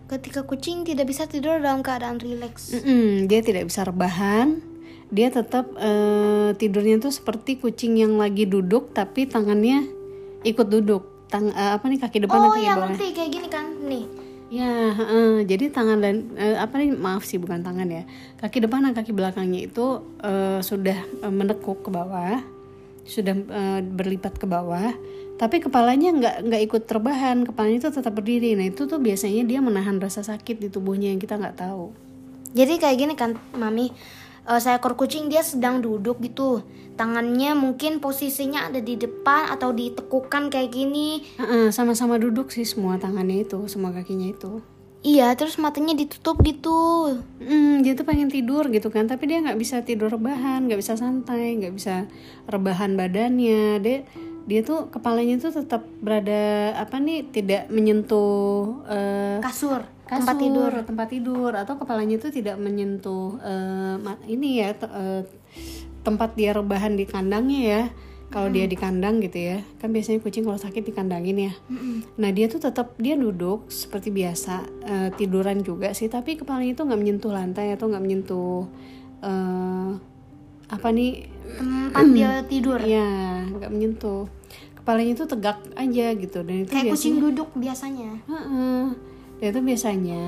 Ketika 0.05 0.45
kucing 0.45 0.85
tidak 0.85 1.09
bisa 1.09 1.25
tidur 1.25 1.57
dalam 1.57 1.81
keadaan 1.81 2.17
rileks. 2.17 2.73
Mm-mm, 2.73 3.25
dia 3.29 3.41
tidak 3.41 3.69
bisa 3.69 3.85
rebahan. 3.85 4.61
Dia 5.13 5.29
tetap 5.29 5.69
eh, 5.77 6.49
tidurnya 6.57 6.97
tuh 6.97 7.13
seperti 7.13 7.61
kucing 7.61 7.97
yang 7.97 8.17
lagi 8.17 8.49
duduk 8.49 8.89
tapi 8.93 9.29
tangannya 9.29 9.85
ikut 10.41 10.65
duduk. 10.65 11.29
Tang 11.29 11.49
eh, 11.49 11.71
apa 11.77 11.85
nih 11.89 11.99
kaki 12.01 12.25
depan 12.25 12.37
Oh 12.37 12.53
nanti 12.53 12.65
ya 12.65 12.73
bawah. 12.73 12.89
ngerti 12.93 13.05
kayak 13.13 13.29
gini 13.33 13.47
kan 13.49 13.65
nih. 13.85 14.05
Ya, 14.45 14.93
heeh. 14.93 15.41
jadi 15.49 15.73
tangan 15.73 16.05
dan 16.05 16.29
eh, 16.37 16.53
apa 16.53 16.77
nih 16.77 16.93
maaf 16.93 17.25
sih 17.25 17.41
bukan 17.41 17.65
tangan 17.65 17.89
ya. 17.89 18.05
Kaki 18.37 18.61
depan 18.61 18.85
dan 18.85 18.93
kaki 18.93 19.09
belakangnya 19.09 19.65
itu 19.65 20.05
eh, 20.21 20.61
sudah 20.61 21.01
eh, 21.01 21.33
menekuk 21.33 21.81
ke 21.81 21.89
bawah, 21.89 22.45
sudah 23.09 23.33
eh, 23.33 23.81
berlipat 23.81 24.37
ke 24.37 24.45
bawah. 24.45 24.93
Tapi 25.35 25.65
kepalanya 25.65 26.13
nggak 26.13 26.35
nggak 26.45 26.61
ikut 26.71 26.83
terbahan, 26.85 27.41
kepalanya 27.41 27.89
itu 27.89 27.89
tetap 27.89 28.13
berdiri. 28.13 28.53
Nah 28.53 28.69
itu 28.69 28.85
tuh 28.85 29.01
biasanya 29.01 29.49
dia 29.49 29.59
menahan 29.65 29.97
rasa 29.97 30.21
sakit 30.21 30.61
di 30.61 30.69
tubuhnya 30.69 31.09
yang 31.09 31.17
kita 31.17 31.41
nggak 31.41 31.65
tahu. 31.65 31.89
Jadi 32.53 32.77
kayak 32.77 32.97
gini 33.01 33.13
kan 33.17 33.35
mami. 33.57 33.91
Eh, 34.45 34.61
seekor 34.61 34.93
kucing 34.93 35.25
dia 35.25 35.41
sedang 35.41 35.81
duduk 35.81 36.21
gitu. 36.21 36.61
Tangannya 36.95 37.57
mungkin 37.57 37.97
posisinya 37.97 38.69
ada 38.69 38.77
di 38.79 38.95
depan 38.95 39.49
atau 39.51 39.73
ditekukan 39.73 40.53
kayak 40.53 40.69
gini. 40.69 41.25
Heeh, 41.41 41.73
sama-sama 41.73 42.21
duduk 42.21 42.53
sih 42.53 42.63
semua 42.63 43.01
tangannya 43.01 43.41
itu, 43.41 43.65
semua 43.65 43.89
kakinya 43.91 44.29
itu. 44.29 44.61
Iya, 45.05 45.37
terus 45.37 45.61
matanya 45.61 45.93
ditutup 45.93 46.41
gitu. 46.41 46.73
Hmm, 47.37 47.85
dia 47.85 47.93
tuh 47.93 48.09
pengen 48.09 48.25
tidur 48.25 48.65
gitu 48.73 48.89
kan, 48.89 49.05
tapi 49.05 49.29
dia 49.29 49.37
nggak 49.37 49.59
bisa 49.61 49.85
tidur 49.85 50.09
rebahan, 50.09 50.65
nggak 50.65 50.81
bisa 50.81 50.97
santai, 50.97 51.53
nggak 51.61 51.77
bisa 51.77 52.09
rebahan 52.49 52.97
badannya. 52.97 53.81
Dia 53.85 54.01
dia 54.45 54.61
tuh 54.61 54.93
kepalanya 54.93 55.41
tuh 55.41 55.49
tetap 55.51 55.81
berada 55.99 56.73
apa 56.77 57.01
nih 57.01 57.25
tidak 57.33 57.65
menyentuh 57.67 58.85
eh, 58.85 59.37
Kasur, 59.41 59.81
kasur, 60.05 60.21
tempat 60.21 60.35
tidur. 60.37 60.71
tempat 60.85 61.07
tidur 61.09 61.51
atau 61.53 61.75
kepalanya 61.75 62.21
tuh 62.21 62.29
tidak 62.29 62.61
menyentuh 62.61 63.41
ma- 63.97 64.21
ini 64.25 64.61
ya 64.61 64.77
te- 64.77 64.89
eh, 64.89 65.21
tempat 66.05 66.37
dia 66.37 66.53
rebahan 66.53 66.93
di 66.93 67.09
kandangnya 67.09 67.61
ya. 67.61 67.83
Kalau 68.25 68.49
dia 68.51 68.65
di 68.67 68.75
kandang 68.75 69.21
gitu 69.23 69.37
ya, 69.37 69.57
kan 69.79 69.93
biasanya 69.95 70.19
kucing 70.19 70.43
kalau 70.43 70.59
sakit 70.59 70.83
dikandangin 70.83 71.49
ya. 71.49 71.53
Nah 72.19 72.29
dia 72.33 72.45
tuh 72.45 72.57
tetap 72.59 72.97
dia 72.99 73.15
duduk 73.15 73.69
seperti 73.71 74.11
biasa 74.11 74.55
eh, 74.83 75.09
tiduran 75.15 75.61
juga 75.61 75.93
sih, 75.95 76.05
tapi 76.05 76.35
kepalanya 76.35 76.75
itu 76.75 76.83
nggak 76.83 76.99
menyentuh 76.99 77.31
lantai 77.31 77.71
atau 77.71 77.87
nggak 77.87 78.03
menyentuh 78.03 78.67
eh, 79.23 79.89
apa 80.67 80.87
nih? 80.91 81.34
Tempat 81.57 82.05
dia 82.11 82.31
tidur. 82.45 82.79
Ya 82.81 83.07
nggak 83.49 83.71
menyentuh. 83.71 84.25
Kepalanya 84.77 85.17
itu 85.17 85.25
tegak 85.25 85.57
aja 85.73 86.05
gitu 86.13 86.39
dan 86.45 86.55
itu 86.61 86.69
Kayak 86.69 86.93
biasanya. 86.93 86.93
kucing 86.93 87.15
duduk 87.21 87.49
biasanya. 87.57 88.11
Heeh. 88.29 88.83
Dan 89.41 89.47
itu 89.51 89.61
biasanya 89.65 90.23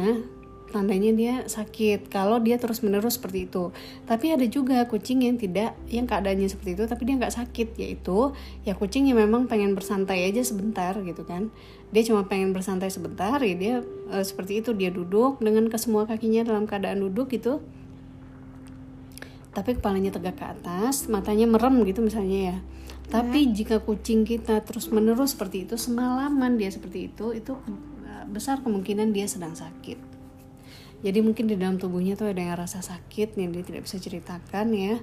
tandanya 0.67 1.11
dia 1.15 1.33
sakit 1.47 2.11
kalau 2.11 2.43
dia 2.43 2.59
terus 2.59 2.83
menerus 2.83 3.15
seperti 3.15 3.47
itu. 3.47 3.71
Tapi 4.03 4.35
ada 4.35 4.43
juga 4.51 4.83
kucing 4.83 5.23
yang 5.23 5.39
tidak, 5.39 5.79
yang 5.87 6.03
keadaannya 6.03 6.51
seperti 6.51 6.75
itu, 6.75 6.83
tapi 6.91 7.07
dia 7.07 7.15
nggak 7.15 7.31
sakit, 7.31 7.79
yaitu 7.79 8.35
ya 8.67 8.75
kucing 8.75 9.07
yang 9.07 9.15
memang 9.15 9.47
pengen 9.47 9.73
bersantai 9.79 10.27
aja 10.27 10.43
sebentar 10.43 10.91
gitu 10.99 11.23
kan. 11.23 11.49
Dia 11.95 12.03
cuma 12.03 12.27
pengen 12.27 12.51
bersantai 12.51 12.91
sebentar, 12.91 13.39
ya 13.39 13.55
dia 13.55 13.75
eh, 14.11 14.25
seperti 14.27 14.59
itu 14.59 14.75
dia 14.75 14.91
duduk 14.91 15.39
dengan 15.39 15.71
kesemua 15.71 16.03
kakinya 16.03 16.43
dalam 16.43 16.67
keadaan 16.67 16.99
duduk 16.99 17.31
gitu. 17.31 17.63
Tapi 19.57 19.73
kepalanya 19.73 20.13
tegak 20.13 20.37
ke 20.37 20.45
atas, 20.45 21.09
matanya 21.09 21.49
merem 21.49 21.81
gitu 21.81 22.05
misalnya 22.05 22.53
ya. 22.53 22.57
Tapi 23.09 23.49
jika 23.57 23.81
kucing 23.81 24.21
kita 24.21 24.61
terus 24.61 24.93
menerus 24.93 25.33
seperti 25.33 25.65
itu 25.65 25.81
semalaman 25.81 26.61
dia 26.61 26.69
seperti 26.69 27.09
itu, 27.09 27.33
itu 27.33 27.57
eh, 28.05 28.25
besar 28.29 28.61
kemungkinan 28.61 29.09
dia 29.09 29.25
sedang 29.25 29.57
sakit. 29.57 29.97
Jadi 31.01 31.19
mungkin 31.25 31.49
di 31.49 31.57
dalam 31.57 31.81
tubuhnya 31.81 32.13
tuh 32.13 32.29
ada 32.29 32.41
yang 32.41 32.53
rasa 32.53 32.85
sakit 32.85 33.33
yang 33.33 33.49
dia 33.49 33.65
tidak 33.65 33.89
bisa 33.89 33.97
ceritakan 33.97 34.77
ya. 34.77 35.01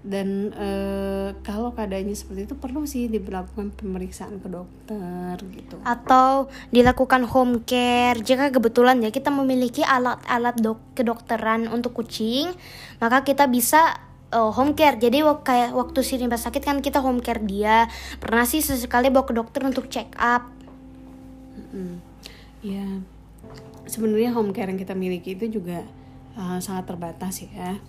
Dan 0.00 0.48
eh, 0.56 1.28
kalau 1.44 1.76
keadaannya 1.76 2.16
seperti 2.16 2.48
itu 2.48 2.56
perlu 2.56 2.88
sih 2.88 3.12
diberlakukan 3.12 3.76
pemeriksaan 3.76 4.40
ke 4.40 4.48
dokter 4.48 5.36
gitu. 5.52 5.76
Atau 5.84 6.48
dilakukan 6.72 7.28
home 7.28 7.60
care. 7.68 8.16
Jika 8.16 8.48
kebetulan 8.48 9.04
ya 9.04 9.12
kita 9.12 9.28
memiliki 9.28 9.84
alat-alat 9.84 10.56
dok 10.56 10.80
kedokteran 10.96 11.68
untuk 11.68 11.92
kucing 12.00 12.48
maka 12.96 13.20
kita 13.28 13.44
bisa 13.44 14.00
uh, 14.32 14.48
home 14.48 14.72
care. 14.72 14.96
Jadi 14.96 15.20
wak 15.20 15.44
kayak 15.44 15.76
waktu 15.76 16.00
si 16.00 16.16
Rimba 16.16 16.40
sakit 16.40 16.64
kan 16.64 16.80
kita 16.80 17.04
home 17.04 17.20
care 17.20 17.44
dia. 17.44 17.84
Pernah 18.16 18.48
sih 18.48 18.64
sesekali 18.64 19.12
bawa 19.12 19.28
ke 19.28 19.36
dokter 19.36 19.60
untuk 19.68 19.92
check 19.92 20.08
up. 20.16 20.48
Mm 21.76 22.10
ya 22.60 22.84
sebenarnya 23.88 24.36
home 24.36 24.52
care 24.52 24.68
yang 24.68 24.76
kita 24.76 24.92
miliki 24.92 25.32
itu 25.32 25.60
juga 25.60 25.80
uh, 26.36 26.60
sangat 26.60 26.92
terbatas 26.92 27.40
ya 27.40 27.80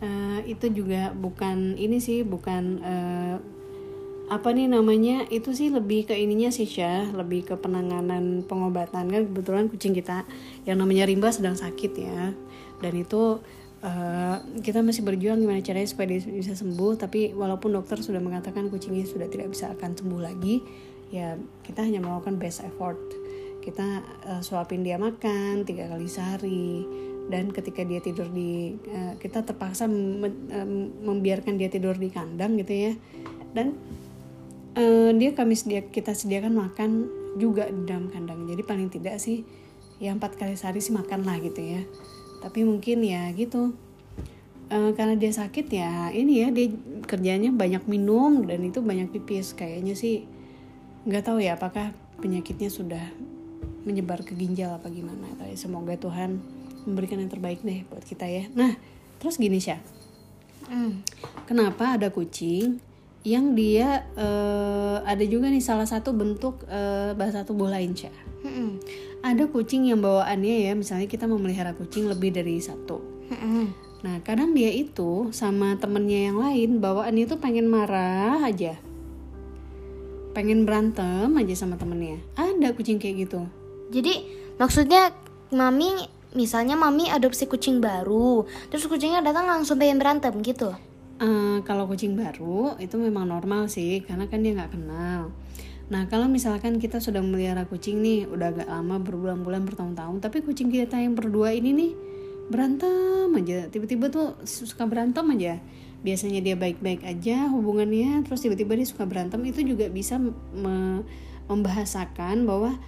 uh, 0.00 0.40
itu 0.44 0.66
juga 0.72 1.12
bukan 1.14 1.76
ini 1.76 2.00
sih 2.00 2.24
bukan 2.24 2.64
uh, 2.82 3.36
apa 4.30 4.54
nih 4.54 4.70
namanya 4.70 5.26
itu 5.26 5.50
sih 5.50 5.74
lebih 5.74 6.06
ke 6.06 6.14
ininya 6.14 6.54
sih 6.54 6.62
ya 6.62 7.10
lebih 7.10 7.50
ke 7.50 7.54
penanganan 7.58 8.46
pengobatan. 8.46 9.10
Kan 9.10 9.22
kebetulan 9.26 9.66
kucing 9.66 9.90
kita 9.90 10.22
yang 10.64 10.78
namanya 10.78 11.10
Rimba 11.10 11.34
sedang 11.34 11.58
sakit 11.58 11.92
ya. 11.98 12.30
Dan 12.78 12.92
itu 12.94 13.42
uh, 13.82 14.36
kita 14.62 14.86
masih 14.86 15.02
berjuang 15.02 15.42
gimana 15.42 15.58
caranya 15.66 15.90
supaya 15.90 16.14
dia 16.14 16.22
bisa 16.22 16.54
sembuh. 16.54 16.94
Tapi 16.94 17.34
walaupun 17.34 17.74
dokter 17.74 17.98
sudah 17.98 18.22
mengatakan 18.22 18.70
kucingnya 18.70 19.02
sudah 19.02 19.26
tidak 19.26 19.50
bisa 19.50 19.74
akan 19.74 19.98
sembuh 19.98 20.22
lagi 20.22 20.62
ya 21.10 21.34
kita 21.66 21.82
hanya 21.82 21.98
melakukan 21.98 22.38
best 22.38 22.62
effort. 22.62 23.02
Kita 23.60 24.00
uh, 24.30 24.42
suapin 24.46 24.86
dia 24.86 24.94
makan 24.94 25.66
tiga 25.66 25.90
kali 25.90 26.06
sehari 26.06 26.86
dan 27.30 27.54
ketika 27.54 27.86
dia 27.86 28.02
tidur 28.02 28.26
di 28.26 28.74
uh, 28.90 29.14
kita 29.22 29.46
terpaksa 29.46 29.86
membiarkan 31.06 31.54
dia 31.54 31.70
tidur 31.70 31.94
di 31.94 32.10
kandang 32.10 32.58
gitu 32.58 32.90
ya. 32.90 32.92
Dan 33.54 33.78
uh, 34.74 35.14
dia 35.14 35.30
kami 35.32 35.54
sedia 35.54 35.86
kita 35.86 36.10
sediakan 36.10 36.58
makan 36.58 36.90
juga 37.38 37.70
di 37.70 37.86
dalam 37.86 38.10
kandang. 38.10 38.50
Jadi 38.50 38.62
paling 38.66 38.90
tidak 38.90 39.22
sih 39.22 39.46
ya 40.02 40.10
empat 40.10 40.34
kali 40.34 40.58
sehari 40.58 40.82
sih 40.82 40.90
makan 40.90 41.22
lah 41.22 41.38
gitu 41.38 41.62
ya. 41.62 41.86
Tapi 42.42 42.66
mungkin 42.66 43.06
ya 43.06 43.30
gitu. 43.30 43.78
Karena 44.70 45.18
dia 45.18 45.34
sakit 45.34 45.66
ya 45.66 46.14
ini 46.14 46.46
ya 46.46 46.54
dia 46.54 46.70
kerjanya 47.02 47.50
banyak 47.50 47.90
minum 47.90 48.46
dan 48.46 48.62
itu 48.62 48.78
banyak 48.78 49.10
pipis. 49.10 49.50
Kayaknya 49.58 49.98
sih 49.98 50.30
nggak 51.10 51.26
tahu 51.26 51.42
ya 51.42 51.58
apakah 51.58 51.90
penyakitnya 52.22 52.70
sudah 52.70 53.02
menyebar 53.82 54.22
ke 54.22 54.30
ginjal 54.38 54.78
apa 54.78 54.86
gimana. 54.86 55.26
Tapi 55.42 55.58
semoga 55.58 55.98
Tuhan 55.98 56.38
memberikan 56.86 57.20
yang 57.20 57.30
terbaik 57.32 57.60
deh 57.64 57.84
buat 57.88 58.04
kita 58.04 58.26
ya. 58.28 58.44
Nah 58.54 58.76
terus 59.20 59.36
gini 59.36 59.60
sih 59.60 59.76
mm. 60.70 60.92
kenapa 61.44 62.00
ada 62.00 62.08
kucing 62.08 62.80
yang 63.20 63.52
dia 63.52 64.08
uh, 64.16 65.04
ada 65.04 65.20
juga 65.28 65.52
nih 65.52 65.60
salah 65.60 65.84
satu 65.84 66.16
bentuk 66.16 66.64
uh, 66.72 67.12
bahasa 67.12 67.44
tubuh 67.44 67.68
lain 67.68 67.92
sih 67.92 68.08
mm 68.40 68.70
ada 69.20 69.44
kucing 69.52 69.84
yang 69.84 70.00
bawaannya 70.00 70.64
ya 70.64 70.72
misalnya 70.72 71.04
kita 71.04 71.28
memelihara 71.28 71.76
kucing 71.76 72.08
lebih 72.08 72.32
dari 72.32 72.56
satu. 72.56 73.28
Mm 73.28 73.92
nah 74.00 74.16
kadang 74.24 74.56
dia 74.56 74.72
itu 74.72 75.28
sama 75.28 75.76
temennya 75.76 76.32
yang 76.32 76.40
lain 76.40 76.80
bawaannya 76.80 77.28
itu 77.28 77.36
pengen 77.36 77.68
marah 77.68 78.40
aja. 78.48 78.80
Pengen 80.32 80.64
berantem 80.64 81.28
aja 81.36 81.52
sama 81.52 81.76
temennya. 81.76 82.16
Ada 82.32 82.72
kucing 82.72 82.96
kayak 82.96 83.28
gitu. 83.28 83.44
Jadi 83.92 84.24
maksudnya 84.56 85.12
mami 85.52 86.08
misalnya 86.34 86.78
mami 86.78 87.10
adopsi 87.10 87.50
kucing 87.50 87.82
baru 87.82 88.46
terus 88.70 88.86
kucingnya 88.86 89.22
datang 89.22 89.50
langsung 89.50 89.78
pengen 89.78 89.98
berantem 89.98 90.34
gitu? 90.42 90.70
Uh, 91.20 91.60
kalau 91.68 91.84
kucing 91.84 92.16
baru 92.16 92.80
itu 92.80 92.96
memang 92.96 93.28
normal 93.28 93.68
sih 93.68 94.00
karena 94.06 94.24
kan 94.30 94.40
dia 94.40 94.56
nggak 94.56 94.72
kenal. 94.72 95.28
Nah 95.90 96.06
kalau 96.06 96.30
misalkan 96.30 96.78
kita 96.78 97.02
sudah 97.02 97.20
melihara 97.20 97.66
kucing 97.66 98.00
nih 98.00 98.24
udah 98.30 98.54
agak 98.56 98.68
lama 98.70 99.02
berbulan-bulan 99.02 99.66
bertahun-tahun 99.66 100.22
tapi 100.22 100.40
kucing 100.40 100.70
kita 100.70 100.96
yang 100.96 101.18
berdua 101.18 101.52
ini 101.52 101.70
nih 101.76 101.92
berantem 102.48 103.28
aja. 103.36 103.68
Tiba-tiba 103.68 104.08
tuh 104.08 104.38
suka 104.46 104.86
berantem 104.86 105.26
aja. 105.34 105.58
Biasanya 106.00 106.40
dia 106.40 106.56
baik-baik 106.56 107.04
aja 107.04 107.52
hubungannya 107.52 108.24
terus 108.24 108.40
tiba-tiba 108.40 108.78
dia 108.78 108.88
suka 108.88 109.04
berantem 109.04 109.44
itu 109.44 109.60
juga 109.60 109.92
bisa 109.92 110.16
me 110.16 111.04
membahasakan 111.50 112.46
bahwa 112.46 112.78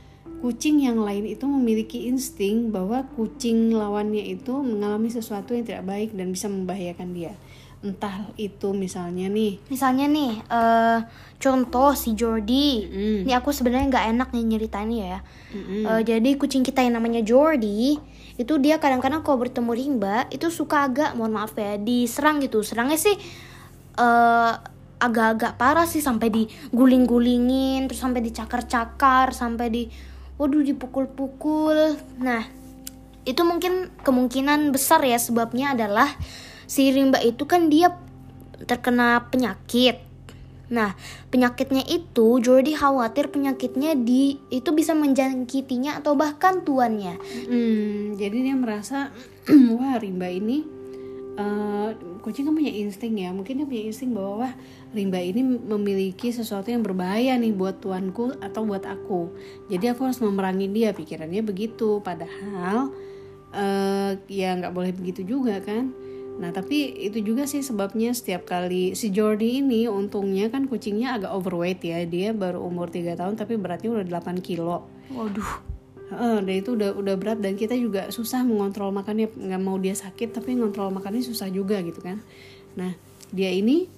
kucing 0.42 0.82
yang 0.82 0.98
lain 0.98 1.22
itu 1.22 1.46
memiliki 1.46 2.10
insting 2.10 2.74
bahwa 2.74 3.06
kucing 3.14 3.70
lawannya 3.70 4.34
itu 4.34 4.50
mengalami 4.58 5.06
sesuatu 5.06 5.54
yang 5.54 5.62
tidak 5.62 5.86
baik 5.86 6.10
dan 6.18 6.34
bisa 6.34 6.50
membahayakan 6.50 7.14
dia. 7.14 7.32
Entah 7.78 8.26
itu 8.34 8.74
misalnya 8.74 9.30
nih. 9.30 9.62
Misalnya 9.70 10.10
nih 10.10 10.42
uh, 10.50 11.06
contoh 11.38 11.94
si 11.94 12.18
Jordi. 12.18 12.90
Mm. 12.90 13.18
ini 13.30 13.32
aku 13.38 13.54
sebenarnya 13.54 13.86
nggak 13.86 14.06
enak 14.18 14.28
nih 14.34 14.44
nyeritainnya 14.50 15.04
ya. 15.06 15.20
Mm 15.54 15.62
-hmm. 15.62 15.82
uh, 15.86 16.02
jadi 16.02 16.30
kucing 16.34 16.66
kita 16.66 16.82
yang 16.82 16.98
namanya 16.98 17.22
Jordi 17.22 18.02
itu 18.34 18.54
dia 18.58 18.82
kadang-kadang 18.82 19.22
kalau 19.22 19.38
bertemu 19.46 19.70
rimba 19.70 20.26
itu 20.34 20.50
suka 20.50 20.90
agak 20.90 21.14
mohon 21.14 21.38
maaf 21.38 21.54
ya 21.54 21.78
diserang 21.78 22.42
gitu. 22.42 22.66
Serangnya 22.66 22.98
sih 22.98 23.14
uh, 23.94 24.58
agak-agak 25.02 25.58
parah 25.58 25.86
sih 25.86 25.98
sampai 25.98 26.30
diguling-gulingin 26.30 27.90
terus 27.90 28.02
sampai 28.02 28.22
dicakar-cakar 28.22 29.34
sampai 29.34 29.66
di 29.70 29.82
waduh 30.42 30.66
dipukul-pukul 30.66 31.94
nah 32.18 32.42
itu 33.22 33.46
mungkin 33.46 33.94
kemungkinan 34.02 34.74
besar 34.74 34.98
ya 35.06 35.14
sebabnya 35.14 35.78
adalah 35.78 36.10
si 36.66 36.90
rimba 36.90 37.22
itu 37.22 37.46
kan 37.46 37.70
dia 37.70 37.94
terkena 38.66 39.30
penyakit 39.30 40.10
Nah, 40.72 40.96
penyakitnya 41.28 41.84
itu 41.84 42.40
Jordi 42.40 42.72
khawatir 42.72 43.28
penyakitnya 43.28 43.92
di 43.92 44.40
itu 44.48 44.72
bisa 44.72 44.96
menjangkitinya 44.96 46.00
atau 46.00 46.16
bahkan 46.16 46.64
tuannya. 46.64 47.20
Hmm, 47.20 48.16
jadi 48.16 48.32
dia 48.40 48.56
merasa 48.56 49.12
wah 49.76 50.00
rimba 50.00 50.32
ini 50.32 50.64
uh, 51.36 51.92
kucing 52.22 52.46
kan 52.46 52.54
punya 52.54 52.70
insting 52.70 53.18
ya. 53.18 53.34
Mungkin 53.34 53.60
dia 53.60 53.66
punya 53.66 53.84
insting 53.90 54.14
bahwa 54.14 54.46
wah 54.46 54.52
rimba 54.94 55.18
ini 55.18 55.42
memiliki 55.42 56.30
sesuatu 56.30 56.70
yang 56.70 56.86
berbahaya 56.86 57.34
nih 57.36 57.52
buat 57.52 57.82
tuanku 57.82 58.38
atau 58.38 58.62
buat 58.62 58.86
aku. 58.86 59.34
Jadi 59.68 59.90
aku 59.90 60.06
harus 60.06 60.22
memerangi 60.22 60.70
dia. 60.70 60.94
Pikirannya 60.94 61.42
begitu. 61.42 61.98
Padahal 62.00 62.94
uh, 63.50 64.10
ya 64.30 64.54
nggak 64.54 64.72
boleh 64.72 64.94
begitu 64.94 65.26
juga 65.26 65.58
kan. 65.58 65.90
Nah 66.38 66.48
tapi 66.54 66.94
itu 66.96 67.20
juga 67.20 67.44
sih 67.44 67.60
sebabnya 67.60 68.14
setiap 68.16 68.48
kali 68.48 68.96
si 68.96 69.12
Jordi 69.12 69.60
ini 69.60 69.84
untungnya 69.90 70.48
kan 70.48 70.70
kucingnya 70.70 71.18
agak 71.18 71.34
overweight 71.34 71.82
ya. 71.82 72.06
Dia 72.06 72.30
baru 72.32 72.62
umur 72.62 72.88
3 72.88 73.18
tahun 73.18 73.34
tapi 73.34 73.58
beratnya 73.58 73.92
udah 73.92 74.06
8 74.06 74.38
kilo. 74.40 74.86
Waduh 75.12 75.71
Uh, 76.12 76.44
dan 76.44 76.54
itu 76.60 76.76
udah 76.76 76.92
udah 76.92 77.16
berat 77.16 77.40
dan 77.40 77.56
kita 77.56 77.72
juga 77.72 78.12
susah 78.12 78.44
mengontrol 78.44 78.92
makannya. 78.92 79.32
Nggak 79.32 79.62
mau 79.64 79.80
dia 79.80 79.96
sakit 79.96 80.36
tapi 80.36 80.60
ngontrol 80.60 80.92
makannya 80.92 81.24
susah 81.24 81.48
juga 81.48 81.80
gitu 81.80 82.04
kan. 82.04 82.20
Nah 82.76 82.92
dia 83.32 83.48
ini 83.48 83.88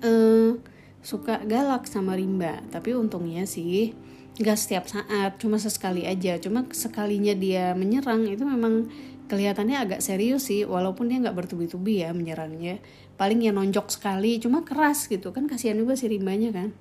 uh, 0.00 0.56
suka 1.04 1.44
galak 1.44 1.84
sama 1.84 2.16
Rimba. 2.16 2.64
Tapi 2.72 2.96
untungnya 2.96 3.44
sih 3.44 3.92
nggak 4.40 4.56
setiap 4.56 4.88
saat 4.88 5.36
cuma 5.36 5.60
sesekali 5.60 6.08
aja. 6.08 6.40
Cuma 6.40 6.64
sekalinya 6.72 7.36
dia 7.36 7.76
menyerang 7.76 8.24
itu 8.24 8.48
memang 8.48 8.88
kelihatannya 9.28 9.76
agak 9.76 10.00
serius 10.00 10.48
sih. 10.48 10.64
Walaupun 10.64 11.12
dia 11.12 11.20
nggak 11.20 11.36
bertubi-tubi 11.44 12.08
ya 12.08 12.16
menyerangnya. 12.16 12.80
Paling 13.20 13.44
ya 13.44 13.52
nonjok 13.52 13.92
sekali 13.92 14.40
cuma 14.40 14.64
keras 14.64 15.12
gitu. 15.12 15.28
Kan 15.28 15.44
kasihan 15.44 15.76
juga 15.76 15.92
si 15.92 16.08
Rimbanya 16.08 16.56
kan 16.56 16.72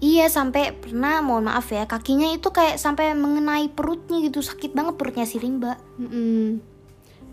Iya 0.00 0.32
sampai 0.32 0.72
pernah 0.72 1.20
mohon 1.20 1.44
maaf 1.44 1.68
ya 1.68 1.84
kakinya 1.84 2.32
itu 2.32 2.48
kayak 2.48 2.80
sampai 2.80 3.12
mengenai 3.12 3.68
perutnya 3.68 4.24
gitu 4.24 4.40
sakit 4.40 4.72
banget 4.72 4.96
perutnya 4.96 5.28
si 5.28 5.36
Rimba. 5.36 5.76
Mm 6.00 6.08
-mm. 6.08 6.44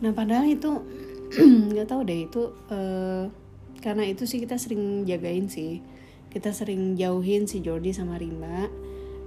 Nah 0.04 0.12
padahal 0.12 0.52
itu 0.52 0.84
nggak 1.72 1.88
tahu 1.88 2.04
deh 2.04 2.28
itu 2.28 2.52
uh, 2.72 3.32
karena 3.80 4.04
itu 4.04 4.28
sih 4.28 4.44
kita 4.44 4.60
sering 4.60 5.08
jagain 5.08 5.48
sih 5.48 5.80
kita 6.28 6.52
sering 6.52 7.00
jauhin 7.00 7.48
si 7.48 7.64
Jordi 7.64 7.96
sama 7.96 8.20
Rimba 8.20 8.68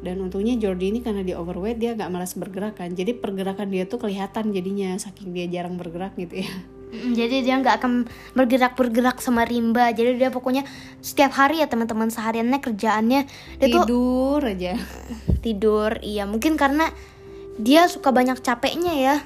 dan 0.01 0.17
untungnya 0.21 0.57
Jordi 0.57 0.93
ini 0.93 1.01
karena 1.05 1.21
dia 1.21 1.37
overweight 1.37 1.77
dia 1.77 1.93
gak 1.93 2.09
malas 2.09 2.33
bergerak 2.33 2.81
kan 2.81 2.97
jadi 2.97 3.17
pergerakan 3.21 3.69
dia 3.69 3.85
tuh 3.85 4.01
kelihatan 4.01 4.53
jadinya 4.53 4.97
saking 4.97 5.37
dia 5.37 5.49
jarang 5.49 5.77
bergerak 5.77 6.17
gitu 6.17 6.41
ya 6.45 6.53
jadi 6.91 7.47
dia 7.47 7.55
nggak 7.63 7.77
akan 7.79 7.93
bergerak 8.35 8.75
bergerak 8.75 9.23
sama 9.23 9.47
rimba. 9.47 9.95
Jadi 9.95 10.19
dia 10.19 10.35
pokoknya 10.35 10.67
setiap 10.99 11.31
hari 11.39 11.63
ya 11.63 11.71
teman-teman 11.71 12.11
sehariannya 12.11 12.59
kerjaannya 12.59 13.21
dia 13.63 13.69
tidur 13.71 14.43
tuh, 14.43 14.51
aja. 14.51 14.75
Tidur 15.45 15.91
iya. 16.03 16.27
Mungkin 16.27 16.59
karena 16.59 16.91
dia 17.61 17.87
suka 17.87 18.11
banyak 18.11 18.43
capeknya 18.43 18.95
ya. 18.99 19.17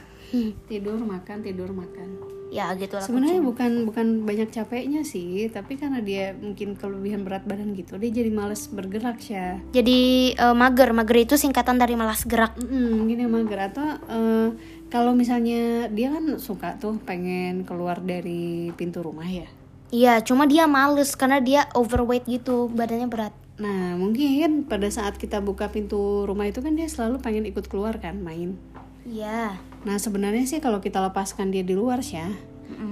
Tidur 0.68 1.00
makan 1.00 1.40
tidur 1.40 1.72
makan 1.72 2.33
ya 2.54 2.70
gitu 2.74 2.94
lah 2.94 3.02
Sebenarnya 3.02 3.42
bukan 3.42 3.82
bukan 3.84 4.06
banyak 4.22 4.46
capeknya 4.48 5.02
sih, 5.02 5.50
tapi 5.50 5.74
karena 5.74 5.98
dia 5.98 6.30
mungkin 6.32 6.78
kelebihan 6.78 7.26
berat 7.26 7.42
badan 7.42 7.74
gitu, 7.74 7.98
dia 7.98 8.14
jadi 8.14 8.30
males 8.30 8.70
bergerak 8.70 9.18
ya. 9.26 9.58
jadi 9.68 10.00
eh, 10.32 10.54
mager 10.54 10.94
mager 10.94 11.18
itu 11.20 11.34
singkatan 11.34 11.76
dari 11.76 11.94
malas 11.94 12.22
gerak 12.22 12.54
Mm, 12.54 12.90
mungkin 12.96 13.16
yang 13.18 13.32
mager 13.32 13.58
atau 13.64 13.82
eh, 14.06 14.48
kalau 14.86 15.10
misalnya 15.12 15.90
dia 15.90 16.08
kan 16.08 16.38
suka 16.38 16.78
tuh 16.78 16.94
pengen 17.02 17.66
keluar 17.66 17.98
dari 17.98 18.70
pintu 18.72 19.02
rumah 19.02 19.26
ya. 19.26 19.50
iya 19.90 20.22
cuma 20.22 20.46
dia 20.46 20.64
males 20.64 21.12
karena 21.12 21.38
dia 21.38 21.66
overweight 21.72 22.24
gitu 22.24 22.70
badannya 22.70 23.06
berat 23.06 23.34
Nah 23.54 23.94
mungkin 23.94 24.66
pada 24.66 24.86
saat 24.88 25.14
kita 25.14 25.38
buka 25.38 25.70
pintu 25.70 25.96
rumah 26.22 26.42
itu 26.44 26.58
kan 26.58 26.74
dia 26.74 26.86
selalu 26.86 27.18
pengen 27.18 27.46
ikut 27.46 27.66
keluar 27.66 27.98
kan 27.98 28.18
main. 28.18 28.58
iya 29.04 29.54
Nah 29.84 29.96
sebenarnya 30.00 30.44
sih 30.48 30.60
kalau 30.60 30.80
kita 30.80 31.00
lepaskan 31.00 31.52
dia 31.52 31.60
di 31.60 31.76
luar 31.76 32.00
sih 32.00 32.16
ya, 32.16 32.32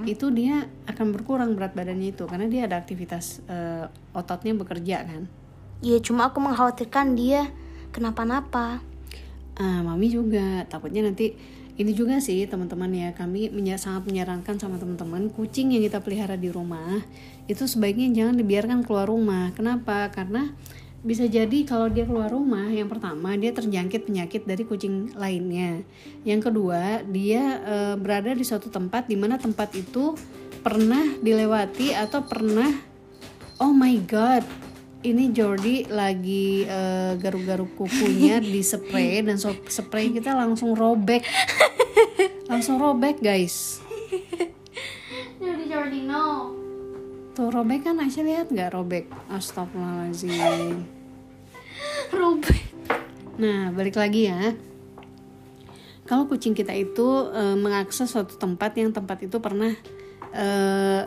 itu 0.05 0.29
dia 0.29 0.69
akan 0.85 1.09
berkurang 1.11 1.57
berat 1.57 1.73
badannya 1.73 2.13
itu 2.13 2.23
karena 2.29 2.45
dia 2.45 2.69
ada 2.69 2.77
aktivitas 2.77 3.41
eh, 3.49 3.85
ototnya 4.13 4.53
bekerja 4.53 5.01
kan. 5.05 5.25
iya 5.83 5.99
cuma 5.99 6.31
aku 6.31 6.39
mengkhawatirkan 6.39 7.17
dia 7.17 7.51
kenapa-napa 7.91 8.79
Ah, 9.53 9.85
mami 9.85 10.09
juga 10.09 10.65
takutnya 10.65 11.05
nanti 11.05 11.37
ini 11.77 11.93
juga 11.93 12.17
sih 12.17 12.41
teman-teman 12.49 12.89
ya 12.89 13.09
kami 13.13 13.53
menya- 13.53 13.77
sangat 13.77 14.09
menyarankan 14.09 14.57
sama 14.57 14.81
teman-teman 14.81 15.29
kucing 15.29 15.69
yang 15.69 15.85
kita 15.85 16.01
pelihara 16.01 16.33
di 16.33 16.49
rumah 16.49 17.05
itu 17.45 17.61
sebaiknya 17.69 18.09
jangan 18.17 18.33
dibiarkan 18.41 18.81
keluar 18.81 19.05
rumah. 19.05 19.53
Kenapa? 19.53 20.09
Karena 20.09 20.57
bisa 21.03 21.27
jadi 21.27 21.67
kalau 21.67 21.91
dia 21.91 22.07
keluar 22.07 22.31
rumah 22.31 22.71
yang 22.71 22.87
pertama 22.87 23.35
dia 23.35 23.51
terjangkit 23.51 24.07
penyakit 24.07 24.47
dari 24.47 24.63
kucing 24.63 25.11
lainnya. 25.19 25.83
Yang 26.23 26.49
kedua 26.49 27.03
dia 27.03 27.59
eh, 27.59 27.95
berada 27.99 28.31
di 28.31 28.47
suatu 28.47 28.71
tempat 28.71 29.11
di 29.11 29.19
mana 29.19 29.35
tempat 29.35 29.75
itu 29.75 30.15
pernah 30.63 31.03
dilewati 31.19 31.91
atau 31.91 32.23
pernah 32.23 32.71
oh 33.59 33.75
my 33.75 33.99
god 34.07 34.47
ini 35.03 35.35
Jordi 35.35 35.91
lagi 35.91 36.63
eh, 36.63 37.19
garuk-garuk 37.19 37.75
kukunya 37.75 38.39
di 38.55 38.63
spray 38.63 39.19
dan 39.27 39.35
so 39.35 39.51
spray 39.67 40.07
kita 40.07 40.31
langsung 40.31 40.71
robek. 40.71 41.27
Langsung 42.51 42.79
robek 42.79 43.19
guys. 43.19 43.83
Jadi 45.41 45.63
Jordi 45.67 46.05
no 46.07 46.62
tuh 47.33 47.49
robek 47.49 47.89
kan 47.89 47.97
Aisyah 47.97 48.23
lihat 48.23 48.47
nggak? 48.53 48.69
Robek. 48.77 49.05
Astagfirullahaladzim. 49.33 50.85
Robek. 52.21 52.63
Nah 53.41 53.73
balik 53.73 53.97
lagi 53.97 54.29
ya. 54.29 54.53
Kalau 56.05 56.29
kucing 56.29 56.53
kita 56.53 56.77
itu 56.77 57.33
eh, 57.33 57.57
mengakses 57.57 58.13
suatu 58.13 58.37
tempat 58.37 58.77
yang 58.77 58.93
tempat 58.93 59.25
itu 59.25 59.41
pernah 59.41 59.73
eh, 60.29 61.01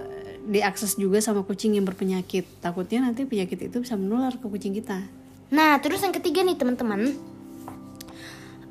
diakses 0.47 0.99
juga 0.99 1.23
sama 1.23 1.47
kucing 1.47 1.79
yang 1.79 1.87
berpenyakit. 1.87 2.63
Takutnya 2.63 3.07
nanti 3.07 3.23
penyakit 3.23 3.71
itu 3.71 3.83
bisa 3.83 3.95
menular 3.95 4.35
ke 4.35 4.47
kucing 4.47 4.75
kita. 4.75 5.07
Nah, 5.51 5.79
terus 5.79 6.03
yang 6.03 6.11
ketiga 6.11 6.43
nih 6.43 6.59
teman-teman, 6.59 7.15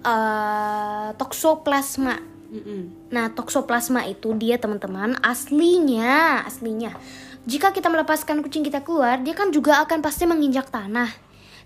eh 0.04 1.10
toxoplasma. 1.16 2.20
Mm-mm. 2.52 3.12
Nah, 3.12 3.32
toxoplasma 3.32 4.08
itu 4.08 4.36
dia 4.36 4.60
teman-teman 4.60 5.16
aslinya, 5.24 6.44
aslinya. 6.44 6.96
Jika 7.46 7.70
kita 7.70 7.94
melepaskan 7.94 8.42
kucing 8.42 8.66
kita 8.66 8.82
keluar, 8.82 9.22
dia 9.22 9.38
kan 9.38 9.54
juga 9.54 9.82
akan 9.86 10.02
pasti 10.02 10.26
menginjak 10.26 10.74
tanah. 10.74 11.10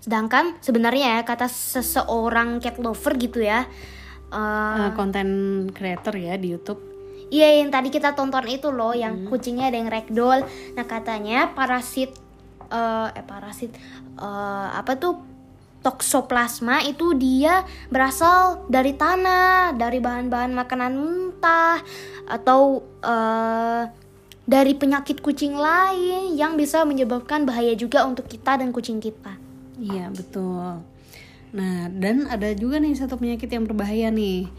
Sedangkan 0.00 0.56
sebenarnya 0.60 1.20
ya 1.20 1.22
kata 1.24 1.48
seseorang 1.48 2.60
cat 2.60 2.76
lover 2.80 3.16
gitu 3.20 3.44
ya, 3.44 3.68
eh 4.32 4.80
Eh, 4.80 4.90
konten 4.96 5.28
creator 5.72 6.16
ya 6.16 6.40
di 6.40 6.56
YouTube 6.56 6.90
Iya 7.30 7.62
yang 7.62 7.70
tadi 7.70 7.94
kita 7.94 8.18
tonton 8.18 8.42
itu 8.50 8.74
loh 8.74 8.90
yang 8.90 9.30
kucingnya 9.30 9.70
ada 9.70 9.78
yang 9.78 9.86
ragdoll. 9.86 10.42
Nah 10.74 10.84
katanya 10.84 11.54
parasit 11.54 12.10
eh 12.70 13.08
eh 13.14 13.24
parasit 13.24 13.70
eh, 14.18 14.68
apa 14.74 14.98
tuh 14.98 15.14
toxoplasma 15.80 16.84
itu 16.84 17.14
dia 17.16 17.62
berasal 17.88 18.66
dari 18.68 18.98
tanah, 18.98 19.78
dari 19.78 20.02
bahan-bahan 20.02 20.52
makanan 20.58 20.92
mentah 20.98 21.78
atau 22.26 22.82
eh, 22.98 23.82
dari 24.50 24.74
penyakit 24.74 25.22
kucing 25.22 25.54
lain 25.54 26.34
yang 26.34 26.58
bisa 26.58 26.82
menyebabkan 26.82 27.46
bahaya 27.46 27.70
juga 27.78 28.02
untuk 28.02 28.26
kita 28.26 28.58
dan 28.58 28.74
kucing 28.74 28.98
kita. 28.98 29.38
Iya 29.78 30.10
betul. 30.10 30.82
Nah 31.54 31.86
dan 31.86 32.26
ada 32.26 32.50
juga 32.58 32.82
nih 32.82 32.98
satu 32.98 33.14
penyakit 33.14 33.46
yang 33.46 33.62
berbahaya 33.70 34.10
nih. 34.10 34.50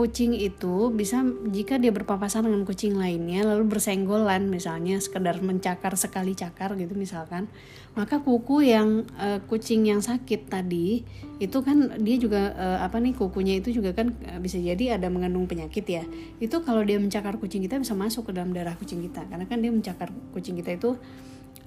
Kucing 0.00 0.32
itu 0.32 0.88
bisa 0.96 1.20
jika 1.52 1.76
dia 1.76 1.92
berpapasan 1.92 2.48
dengan 2.48 2.64
kucing 2.64 2.96
lainnya 2.96 3.44
lalu 3.44 3.68
bersenggolan 3.68 4.48
misalnya 4.48 4.96
sekedar 4.96 5.44
mencakar 5.44 5.92
sekali 5.92 6.32
cakar 6.32 6.72
gitu 6.80 6.96
misalkan 6.96 7.52
maka 7.92 8.16
kuku 8.24 8.64
yang 8.64 9.04
eh, 9.20 9.44
kucing 9.44 9.84
yang 9.84 10.00
sakit 10.00 10.48
tadi 10.48 11.04
itu 11.36 11.58
kan 11.60 12.00
dia 12.00 12.16
juga 12.16 12.56
eh, 12.56 12.78
apa 12.80 12.96
nih 12.96 13.12
kukunya 13.12 13.60
itu 13.60 13.76
juga 13.76 13.92
kan 13.92 14.16
eh, 14.24 14.40
bisa 14.40 14.56
jadi 14.56 14.96
ada 14.96 15.12
mengandung 15.12 15.44
penyakit 15.44 15.84
ya. 15.84 16.08
Itu 16.40 16.64
kalau 16.64 16.80
dia 16.80 16.96
mencakar 16.96 17.36
kucing 17.36 17.60
kita 17.60 17.76
bisa 17.76 17.92
masuk 17.92 18.30
ke 18.30 18.40
dalam 18.40 18.56
darah 18.56 18.80
kucing 18.80 19.04
kita 19.04 19.28
karena 19.28 19.44
kan 19.44 19.60
dia 19.60 19.68
mencakar 19.68 20.08
kucing 20.32 20.56
kita 20.56 20.80
itu 20.80 20.96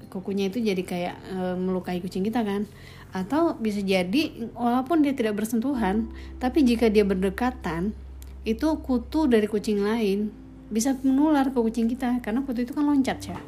kukunya 0.10 0.50
itu 0.50 0.62
jadi 0.62 0.82
kayak 0.82 1.16
e, 1.26 1.38
melukai 1.62 2.02
kucing 2.02 2.26
kita 2.26 2.42
kan. 2.42 2.66
Atau 3.14 3.62
bisa 3.62 3.84
jadi 3.84 4.50
walaupun 4.58 5.06
dia 5.06 5.14
tidak 5.14 5.38
bersentuhan 5.38 6.10
tapi 6.42 6.66
jika 6.66 6.90
dia 6.90 7.06
berdekatan 7.06 7.94
itu 8.44 8.68
kutu 8.84 9.28
dari 9.32 9.48
kucing 9.48 9.84
lain 9.84 10.32
bisa 10.68 10.96
menular 11.04 11.52
ke 11.52 11.60
kucing 11.60 11.88
kita 11.88 12.20
karena 12.20 12.44
kutu 12.44 12.68
itu 12.68 12.74
kan 12.76 12.84
loncat 12.88 13.20
ya 13.24 13.40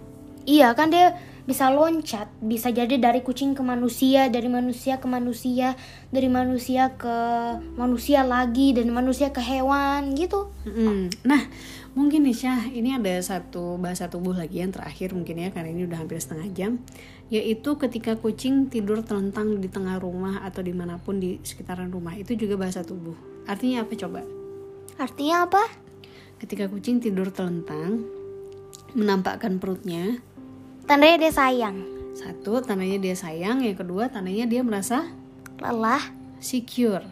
Iya 0.46 0.78
kan 0.78 0.94
dia 0.94 1.18
bisa 1.50 1.74
loncat, 1.74 2.30
bisa 2.38 2.70
jadi 2.70 3.02
dari 3.02 3.26
kucing 3.26 3.58
ke 3.58 3.66
manusia, 3.66 4.30
dari 4.30 4.46
manusia 4.46 5.02
ke 5.02 5.10
manusia, 5.10 5.74
dari 6.14 6.30
manusia 6.30 6.94
ke 6.94 7.18
manusia 7.74 8.22
lagi, 8.22 8.74
dan 8.78 8.94
manusia 8.94 9.34
ke 9.34 9.42
hewan 9.42 10.14
gitu. 10.14 10.54
Mm-mm. 10.70 11.10
nah 11.26 11.42
mungkin 11.98 12.30
nih 12.30 12.38
Syah 12.38 12.70
ini 12.70 12.94
ada 12.94 13.18
satu 13.26 13.82
bahasa 13.82 14.06
tubuh 14.06 14.38
lagi 14.38 14.62
yang 14.62 14.70
terakhir 14.70 15.18
mungkin 15.18 15.42
ya 15.42 15.50
karena 15.50 15.74
ini 15.74 15.90
udah 15.90 16.06
hampir 16.06 16.22
setengah 16.22 16.50
jam. 16.54 16.72
Yaitu 17.34 17.82
ketika 17.82 18.14
kucing 18.14 18.70
tidur 18.70 19.02
telentang 19.02 19.58
di 19.58 19.66
tengah 19.66 19.98
rumah 19.98 20.46
atau 20.46 20.62
di 20.62 20.78
mana 20.78 21.02
pun 21.02 21.18
di 21.18 21.42
sekitaran 21.42 21.90
rumah. 21.90 22.14
Itu 22.14 22.38
juga 22.38 22.54
bahasa 22.54 22.86
tubuh. 22.86 23.18
Artinya 23.50 23.82
apa 23.82 23.98
coba 23.98 24.45
Artinya 24.96 25.44
apa? 25.48 25.64
Ketika 26.40 26.68
kucing 26.68 27.00
tidur 27.00 27.32
telentang, 27.32 28.04
menampakkan 28.96 29.60
perutnya. 29.60 30.20
Tandanya 30.86 31.18
dia 31.18 31.34
sayang, 31.34 31.78
Satu, 32.16 32.64
tandanya 32.64 32.96
dia 33.02 33.16
sayang. 33.18 33.60
Yang 33.60 33.84
kedua, 33.84 34.08
tandanya 34.08 34.48
dia 34.48 34.62
merasa 34.64 35.04
lelah, 35.60 36.00
secure. 36.40 37.04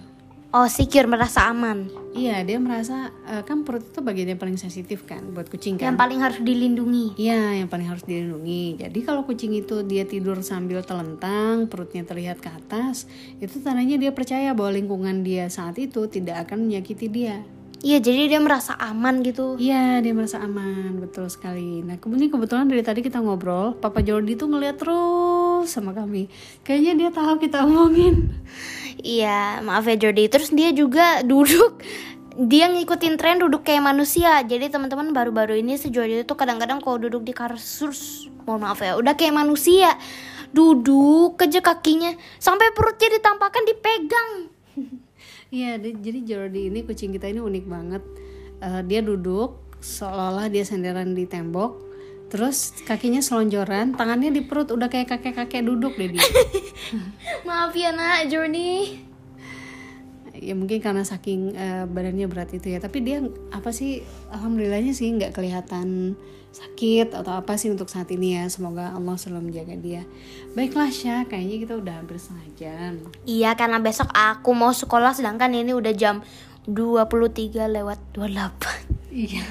oh 0.54 0.70
secure, 0.70 1.10
merasa 1.10 1.50
aman. 1.50 1.90
Iya, 2.14 2.46
dia 2.46 2.62
merasa 2.62 3.10
eh, 3.26 3.42
kan 3.42 3.66
perut 3.66 3.90
itu 3.90 4.00
bagian 4.06 4.30
yang 4.30 4.38
paling 4.38 4.56
sensitif 4.56 5.02
kan 5.04 5.34
buat 5.34 5.50
kucing 5.50 5.82
Yang 5.82 5.98
kan. 5.98 5.98
paling 5.98 6.20
harus 6.22 6.40
dilindungi. 6.46 7.18
Iya, 7.18 7.58
yang 7.58 7.68
paling 7.68 7.90
harus 7.90 8.06
dilindungi. 8.06 8.78
Jadi 8.78 9.00
kalau 9.02 9.26
kucing 9.26 9.52
itu 9.58 9.82
dia 9.82 10.06
tidur 10.06 10.38
sambil 10.46 10.86
telentang, 10.86 11.66
perutnya 11.66 12.06
terlihat 12.06 12.38
ke 12.38 12.54
atas, 12.54 13.10
itu 13.42 13.58
tandanya 13.66 13.98
dia 13.98 14.14
percaya 14.14 14.54
bahwa 14.54 14.78
lingkungan 14.78 15.26
dia 15.26 15.50
saat 15.50 15.74
itu 15.82 16.06
tidak 16.06 16.46
akan 16.48 16.70
menyakiti 16.70 17.10
dia. 17.10 17.42
Iya, 17.84 18.00
jadi 18.00 18.32
dia 18.32 18.40
merasa 18.40 18.80
aman 18.80 19.20
gitu. 19.28 19.60
Iya, 19.60 20.00
dia 20.00 20.16
merasa 20.16 20.40
aman, 20.40 21.04
betul 21.04 21.28
sekali. 21.28 21.84
Nah, 21.84 22.00
kemudian 22.00 22.32
kebetulan 22.32 22.72
dari 22.72 22.80
tadi 22.80 23.04
kita 23.04 23.20
ngobrol, 23.20 23.76
Papa 23.76 24.00
Jordi 24.00 24.40
tuh 24.40 24.48
ngeliat 24.48 24.80
terus 24.80 25.68
sama 25.68 25.92
kami. 25.92 26.32
Kayaknya 26.64 26.94
dia 26.96 27.10
tahu 27.12 27.44
kita 27.44 27.68
omongin. 27.68 28.32
Iya, 29.04 29.60
maaf 29.68 29.84
ya 29.84 30.00
Jordi. 30.00 30.32
Terus 30.32 30.56
dia 30.56 30.72
juga 30.72 31.28
duduk 31.28 31.84
dia 32.40 32.66
ngikutin 32.72 33.20
tren 33.20 33.44
duduk 33.44 33.68
kayak 33.68 33.84
manusia. 33.84 34.40
Jadi 34.48 34.72
teman-teman 34.72 35.12
baru-baru 35.12 35.60
ini 35.60 35.76
si 35.76 35.92
Jordi 35.92 36.24
itu 36.24 36.34
kadang-kadang 36.40 36.80
kalau 36.80 36.98
duduk 37.04 37.28
di 37.28 37.36
kasur, 37.36 37.92
mohon 38.48 38.64
maaf 38.64 38.80
ya, 38.80 38.96
udah 38.96 39.14
kayak 39.20 39.36
manusia. 39.36 40.00
Duduk 40.56 41.36
aja 41.36 41.60
kakinya 41.60 42.16
sampai 42.40 42.72
perutnya 42.72 43.12
ditampakkan 43.12 43.64
dipegang. 43.68 44.30
Iya, 45.54 45.78
di- 45.78 46.02
jadi 46.02 46.20
Jordi 46.26 46.74
ini 46.74 46.82
kucing 46.82 47.14
kita 47.14 47.30
ini 47.30 47.38
unik 47.38 47.66
banget. 47.70 48.02
Eh, 48.58 48.82
dia 48.84 49.06
duduk 49.06 49.62
seolah-olah 49.78 50.50
dia 50.50 50.66
senderan 50.66 51.14
di 51.14 51.30
tembok, 51.30 51.78
terus 52.28 52.74
kakinya 52.82 53.22
selonjoran, 53.22 53.94
tangannya 53.94 54.34
di 54.34 54.42
perut 54.42 54.74
udah 54.74 54.90
kayak 54.90 55.14
kakek-kakek 55.14 55.62
duduk 55.62 55.94
deh 55.94 56.10
dia. 56.10 56.26
Maaf 57.48 57.76
ya 57.76 57.94
nak 57.94 58.34
Jordi. 58.34 59.13
Ya 60.44 60.54
mungkin 60.54 60.84
karena 60.84 61.08
saking 61.08 61.56
eh, 61.56 61.84
badannya 61.88 62.28
berat 62.28 62.52
itu 62.52 62.76
ya 62.76 62.80
tapi 62.84 63.00
dia 63.00 63.24
apa 63.56 63.72
sih 63.72 64.04
alhamdulillahnya 64.36 64.92
sih 64.92 65.08
nggak 65.16 65.32
kelihatan 65.32 66.20
sakit 66.54 67.18
atau 67.18 67.34
apa 67.34 67.58
sih 67.58 67.74
untuk 67.74 67.90
saat 67.90 68.14
ini 68.14 68.38
ya 68.38 68.46
semoga 68.46 68.94
Allah 68.94 69.18
selalu 69.18 69.50
menjaga 69.50 69.74
dia 69.74 70.06
baiklah 70.54 70.94
Syah 70.94 71.26
kayaknya 71.26 71.58
kita 71.66 71.74
udah 71.82 71.94
hampir 71.98 72.22
setengah 72.22 72.50
jam 72.54 72.94
Iya 73.26 73.58
karena 73.58 73.82
besok 73.82 74.14
aku 74.14 74.54
mau 74.54 74.70
sekolah 74.70 75.18
sedangkan 75.18 75.50
ini 75.50 75.74
udah 75.74 75.94
jam 75.98 76.22
23 76.70 77.68
lewat 77.74 78.00
28. 78.16 79.10
iya 79.10 79.44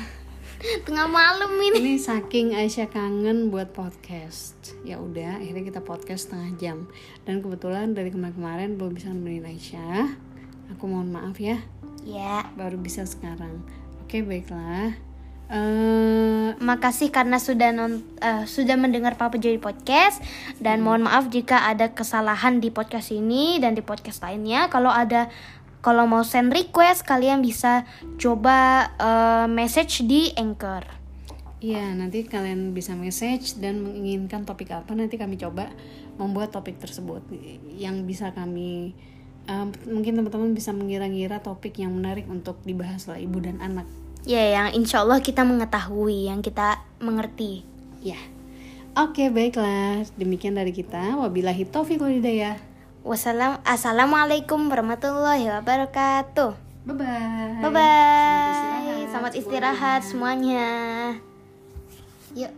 Tengah 0.62 1.10
malam 1.10 1.58
ini. 1.58 1.74
Ini 1.82 1.94
saking 1.98 2.54
Aisyah 2.54 2.86
kangen 2.86 3.50
buat 3.50 3.74
podcast. 3.74 4.54
Ya 4.86 5.02
udah, 5.02 5.42
akhirnya 5.42 5.66
kita 5.66 5.82
podcast 5.82 6.30
setengah 6.30 6.50
jam. 6.54 6.78
Dan 7.26 7.42
kebetulan 7.42 7.98
dari 7.98 8.14
kemarin-kemarin 8.14 8.78
belum 8.78 8.94
bisa 8.94 9.10
nemenin 9.10 9.42
Aisyah. 9.42 10.14
Aku 10.72 10.88
mohon 10.88 11.12
maaf 11.12 11.36
ya, 11.36 11.60
Ya, 12.02 12.50
baru 12.58 12.82
bisa 12.82 13.06
sekarang. 13.06 13.62
Oke, 14.02 14.26
baiklah. 14.26 14.98
Eh, 15.52 16.48
makasih 16.58 17.12
karena 17.12 17.36
sudah 17.36 17.76
non 17.76 18.00
eh, 18.24 18.48
sudah 18.48 18.74
mendengar 18.80 19.20
Papa 19.20 19.36
Joy 19.36 19.60
podcast 19.60 20.24
dan 20.64 20.80
mohon 20.80 21.04
maaf 21.04 21.28
jika 21.28 21.68
ada 21.68 21.92
kesalahan 21.92 22.56
di 22.56 22.72
podcast 22.72 23.12
ini 23.12 23.60
dan 23.60 23.76
di 23.76 23.84
podcast 23.84 24.24
lainnya. 24.24 24.66
Kalau 24.72 24.88
ada 24.88 25.28
kalau 25.84 26.08
mau 26.08 26.24
send 26.24 26.50
request 26.50 27.04
kalian 27.04 27.44
bisa 27.44 27.84
coba 28.16 28.90
eh, 28.96 29.46
message 29.46 30.02
di 30.08 30.32
Anchor. 30.34 30.88
Iya, 31.62 31.94
nanti 31.94 32.26
kalian 32.26 32.74
bisa 32.74 32.98
message 32.98 33.62
dan 33.62 33.86
menginginkan 33.86 34.42
topik 34.42 34.74
apa 34.74 34.90
nanti 34.98 35.14
kami 35.14 35.38
coba 35.38 35.70
membuat 36.18 36.50
topik 36.50 36.82
tersebut 36.82 37.22
yang 37.78 38.02
bisa 38.02 38.34
kami 38.34 38.96
eh, 39.48 39.66
mungkin 39.88 40.18
teman-teman 40.18 40.52
bisa 40.54 40.70
mengira-ngira 40.70 41.42
topik 41.42 41.78
yang 41.80 41.94
menarik 41.94 42.26
untuk 42.30 42.58
dibahas 42.62 43.06
oleh 43.10 43.26
ibu 43.26 43.38
dan 43.42 43.58
anak. 43.58 43.86
Ya, 44.22 44.38
yang 44.54 44.70
insya 44.78 45.02
Allah 45.02 45.18
kita 45.18 45.42
mengetahui, 45.42 46.30
yang 46.30 46.46
kita 46.46 46.78
mengerti. 47.02 47.66
Ya. 47.98 48.18
Oke, 48.94 49.32
baiklah. 49.34 50.06
Demikian 50.14 50.54
dari 50.54 50.70
kita. 50.70 51.18
Wabillahi 51.18 51.66
taufiq 51.66 51.98
wal 51.98 52.22
hidayah. 52.22 52.60
Wassalam, 53.02 53.58
assalamualaikum 53.66 54.70
warahmatullahi 54.70 55.50
wabarakatuh. 55.58 56.54
Bye 56.86 56.94
bye. 56.94 57.58
Bye 57.66 57.72
bye. 57.74 59.02
Selamat 59.10 59.34
istirahat 59.34 60.06
semuanya. 60.06 60.70
Yuk, 62.38 62.52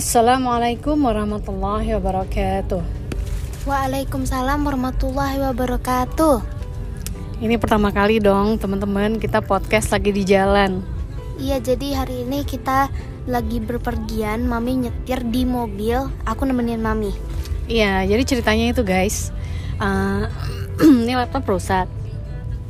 Assalamualaikum 0.00 0.96
warahmatullahi 0.96 1.92
wabarakatuh. 1.92 2.80
Waalaikumsalam 3.68 4.64
warahmatullahi 4.64 5.44
wabarakatuh. 5.44 6.40
Ini 7.44 7.60
pertama 7.60 7.92
kali 7.92 8.16
dong 8.16 8.56
teman-teman 8.56 9.20
kita 9.20 9.44
podcast 9.44 9.92
lagi 9.92 10.08
di 10.16 10.24
jalan. 10.24 10.80
Iya, 11.36 11.60
jadi 11.60 12.00
hari 12.00 12.24
ini 12.24 12.48
kita 12.48 12.88
lagi 13.28 13.60
berpergian. 13.60 14.48
Mami 14.48 14.88
nyetir 14.88 15.20
di 15.28 15.44
mobil. 15.44 16.08
Aku 16.24 16.48
nemenin 16.48 16.80
Mami. 16.80 17.12
Iya, 17.68 18.00
jadi 18.08 18.24
ceritanya 18.24 18.72
itu 18.72 18.80
guys. 18.80 19.36
eh, 19.84 20.24
ini 21.04 21.12
laptop 21.12 21.44
rusak. 21.44 21.92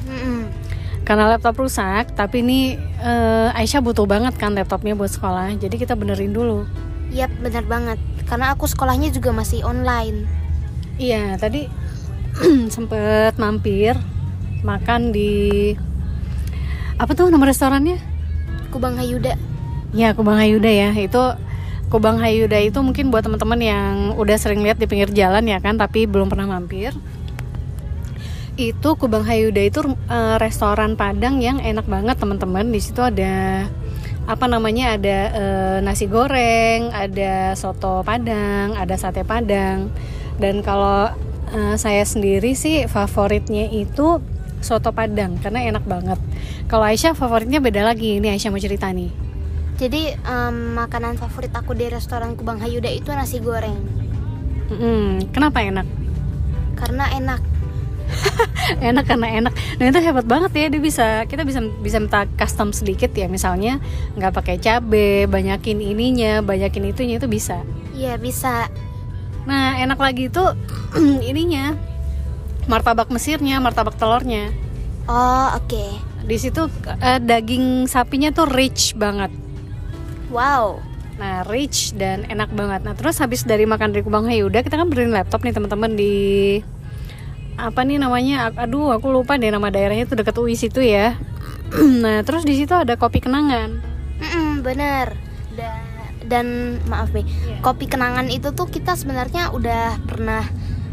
Mm-mm. 0.03 0.51
Karena 1.07 1.31
laptop 1.31 1.63
rusak, 1.63 2.11
tapi 2.11 2.43
ini 2.43 2.75
eh, 2.99 3.55
Aisyah 3.55 3.79
butuh 3.87 4.03
banget 4.11 4.35
kan 4.35 4.51
laptopnya 4.51 4.99
buat 4.99 5.15
sekolah. 5.15 5.55
Jadi 5.63 5.79
kita 5.79 5.95
benerin 5.95 6.35
dulu. 6.35 6.90
Yap, 7.11 7.31
benar 7.43 7.67
banget. 7.67 7.99
Karena 8.31 8.55
aku 8.55 8.71
sekolahnya 8.71 9.11
juga 9.11 9.35
masih 9.35 9.67
online. 9.67 10.31
Iya, 10.95 11.35
tadi 11.43 11.67
sempet 12.75 13.35
mampir 13.35 13.99
makan 14.63 15.11
di 15.11 15.75
apa 17.01 17.11
tuh 17.17 17.33
nama 17.33 17.49
restorannya? 17.49 17.99
Kubang 18.71 18.95
Hayuda. 18.95 19.35
Ya, 19.91 20.15
Kubang 20.15 20.39
Hayuda 20.39 20.71
ya. 20.71 20.95
Itu 20.95 21.35
Kubang 21.91 22.23
Hayuda 22.23 22.63
itu 22.63 22.79
mungkin 22.79 23.11
buat 23.11 23.27
teman-teman 23.27 23.59
yang 23.59 23.95
udah 24.15 24.37
sering 24.39 24.63
lihat 24.63 24.79
di 24.79 24.87
pinggir 24.87 25.11
jalan 25.11 25.43
ya 25.51 25.59
kan, 25.59 25.75
tapi 25.75 26.07
belum 26.07 26.31
pernah 26.31 26.47
mampir. 26.47 26.95
Itu 28.55 28.95
Kubang 28.95 29.27
Hayuda 29.27 29.67
itu 29.67 29.83
eh, 29.91 30.37
restoran 30.39 30.95
Padang 30.95 31.43
yang 31.43 31.59
enak 31.59 31.91
banget 31.91 32.23
teman-teman. 32.23 32.71
Di 32.71 32.79
situ 32.79 33.03
ada 33.03 33.67
apa 34.27 34.45
namanya? 34.49 34.97
Ada 34.99 35.19
eh, 35.33 35.79
nasi 35.85 36.09
goreng, 36.11 36.93
ada 36.93 37.55
soto 37.57 38.03
Padang, 38.03 38.77
ada 38.77 38.95
sate 38.99 39.25
Padang. 39.25 39.93
Dan 40.41 40.65
kalau 40.65 41.13
eh, 41.53 41.75
saya 41.77 42.05
sendiri 42.05 42.53
sih 42.57 42.89
favoritnya 42.89 43.69
itu 43.71 44.21
soto 44.61 44.93
Padang 44.93 45.41
karena 45.41 45.65
enak 45.73 45.85
banget. 45.89 46.19
Kalau 46.69 46.85
Aisyah 46.85 47.17
favoritnya 47.17 47.59
beda 47.65 47.83
lagi. 47.85 48.21
Ini 48.21 48.37
Aisyah 48.37 48.53
mau 48.53 48.61
cerita 48.61 48.93
nih. 48.93 49.11
Jadi 49.81 50.13
em, 50.13 50.77
makanan 50.77 51.17
favorit 51.17 51.57
aku 51.57 51.73
di 51.73 51.89
restoran 51.89 52.37
Kubang 52.37 52.61
Hayuda 52.61 52.93
itu 52.93 53.09
nasi 53.17 53.41
goreng. 53.41 53.81
Mm-mm. 54.69 55.33
Kenapa 55.33 55.65
enak? 55.65 55.89
Karena 56.77 57.09
enak. 57.17 57.41
enak 58.91 59.05
karena 59.07 59.29
enak. 59.43 59.53
Nah 59.79 59.85
itu 59.91 60.01
hebat 60.03 60.27
banget 60.27 60.51
ya 60.55 60.67
dia 60.71 60.83
bisa 60.83 61.07
kita 61.27 61.43
bisa 61.43 61.61
bisa 61.81 61.99
minta 61.99 62.27
custom 62.39 62.71
sedikit 62.71 63.11
ya 63.15 63.27
misalnya 63.27 63.79
nggak 64.19 64.33
pakai 64.35 64.57
cabe, 64.61 65.27
banyakin 65.27 65.79
ininya, 65.81 66.45
banyakin 66.45 66.91
itunya 66.91 67.17
itu 67.19 67.27
bisa. 67.31 67.63
Iya, 67.97 68.17
bisa. 68.17 68.71
Nah 69.45 69.81
enak 69.81 69.99
lagi 69.99 70.29
itu 70.29 70.45
ininya 71.31 71.75
martabak 72.71 73.11
Mesirnya, 73.11 73.59
martabak 73.59 73.99
telurnya. 73.99 74.55
Oh, 75.11 75.59
oke. 75.59 75.85
Di 76.23 76.37
situ 76.39 76.71
eh, 76.87 77.19
daging 77.19 77.91
sapinya 77.91 78.31
tuh 78.31 78.47
rich 78.47 78.95
banget. 78.95 79.35
Wow. 80.31 80.79
Nah, 81.19 81.45
rich 81.45 81.93
dan 81.99 82.25
enak 82.31 82.49
banget. 82.55 82.81
Nah, 82.87 82.95
terus 82.97 83.21
habis 83.21 83.45
dari 83.45 83.67
makan 83.69 83.93
dari 83.93 84.01
Kubang 84.01 84.25
Hayuda, 84.25 84.65
kita 84.65 84.79
kan 84.81 84.89
beliin 84.89 85.13
laptop 85.13 85.45
nih 85.45 85.53
teman-teman 85.53 85.93
di 85.93 86.15
apa 87.69 87.85
nih 87.85 88.01
namanya? 88.01 88.49
Aduh, 88.57 88.95
aku 88.95 89.13
lupa 89.13 89.37
deh 89.37 89.53
nama 89.53 89.69
daerahnya 89.69 90.09
itu 90.09 90.17
dekat 90.17 90.37
UI 90.41 90.57
situ 90.57 90.81
ya. 90.81 91.19
nah, 92.05 92.25
terus 92.25 92.49
di 92.49 92.57
situ 92.57 92.73
ada 92.73 92.97
kopi 92.97 93.21
kenangan. 93.21 93.81
Mm-mm, 94.21 94.65
bener. 94.65 95.17
Da- 95.53 95.89
dan 96.21 96.79
maaf 96.87 97.11
nih, 97.11 97.27
kopi 97.59 97.91
kenangan 97.91 98.31
itu 98.31 98.55
tuh 98.55 98.71
kita 98.71 98.95
sebenarnya 98.95 99.51
udah 99.51 99.99
pernah 100.07 100.47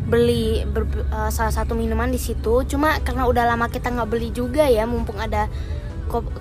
beli 0.08 0.64
ber- 0.66 1.06
eh, 1.14 1.30
salah 1.30 1.54
satu 1.54 1.76
minuman 1.78 2.10
di 2.10 2.18
situ. 2.18 2.64
Cuma 2.66 2.98
karena 3.04 3.28
udah 3.28 3.44
lama 3.44 3.68
kita 3.70 3.92
nggak 3.92 4.10
beli 4.10 4.34
juga 4.34 4.66
ya, 4.66 4.88
mumpung 4.90 5.20
ada 5.20 5.46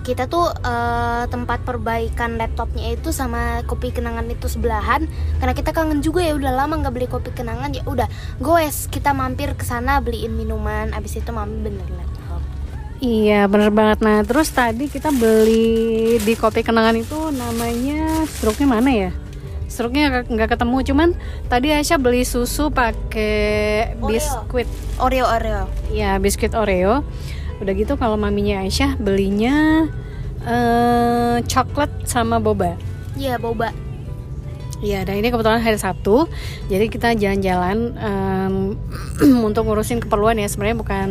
kita 0.01 0.25
tuh 0.25 0.49
eh, 0.49 1.23
tempat 1.27 1.61
perbaikan 1.61 2.39
laptopnya 2.39 2.95
itu 2.95 3.11
sama 3.11 3.61
kopi 3.67 3.91
kenangan 3.91 4.25
itu 4.31 4.47
sebelahan. 4.47 5.05
Karena 5.37 5.53
kita 5.53 5.75
kangen 5.75 5.99
juga 5.99 6.23
ya, 6.23 6.33
udah 6.33 6.51
lama 6.55 6.79
nggak 6.79 6.93
beli 6.95 7.07
kopi 7.07 7.31
kenangan 7.35 7.75
ya. 7.75 7.83
Udah, 7.85 8.07
goes 8.39 8.87
kita 8.87 9.11
mampir 9.11 9.53
ke 9.53 9.67
sana 9.67 9.99
beliin 9.99 10.33
minuman. 10.33 10.95
Abis 10.95 11.19
itu 11.19 11.29
mami 11.29 11.61
benerin 11.61 11.95
laptop. 11.99 12.41
Iya, 12.97 13.45
bener 13.45 13.69
banget. 13.69 14.01
Nah, 14.01 14.25
terus 14.25 14.49
tadi 14.49 14.89
kita 14.89 15.13
beli 15.13 16.17
di 16.17 16.33
kopi 16.33 16.65
kenangan 16.65 16.97
itu 16.97 17.29
namanya 17.29 18.25
struknya 18.25 18.67
mana 18.67 18.89
ya? 18.89 19.11
Struknya 19.67 20.25
nggak- 20.25 20.57
ketemu, 20.57 20.77
cuman 20.81 21.09
tadi 21.45 21.69
Aisyah 21.75 21.99
beli 22.01 22.25
susu 22.25 22.73
pakai 22.73 23.93
biskuit. 24.01 24.65
Oreo 24.97 25.29
Oreo. 25.29 25.69
Ya, 25.93 26.17
biskuit 26.17 26.57
Oreo. 26.57 27.05
Udah 27.57 27.73
gitu 27.73 27.97
kalau 27.97 28.15
maminya 28.19 28.61
Aisyah 28.61 28.97
belinya 29.01 29.87
eh 30.45 31.37
coklat 31.43 31.89
sama 32.05 32.37
boba. 32.37 32.77
Iya 33.17 33.41
boba. 33.41 33.73
Iya, 34.77 35.09
dan 35.09 35.17
ini 35.17 35.33
kebetulan 35.33 35.57
hari 35.57 35.73
Sabtu, 35.81 36.29
jadi 36.69 36.85
kita 36.85 37.17
jalan-jalan 37.17 37.97
em, 37.97 38.55
untuk 39.49 39.65
ngurusin 39.65 39.97
keperluan 40.05 40.37
ya. 40.37 40.45
Sebenarnya 40.45 40.77
bukan 40.77 41.07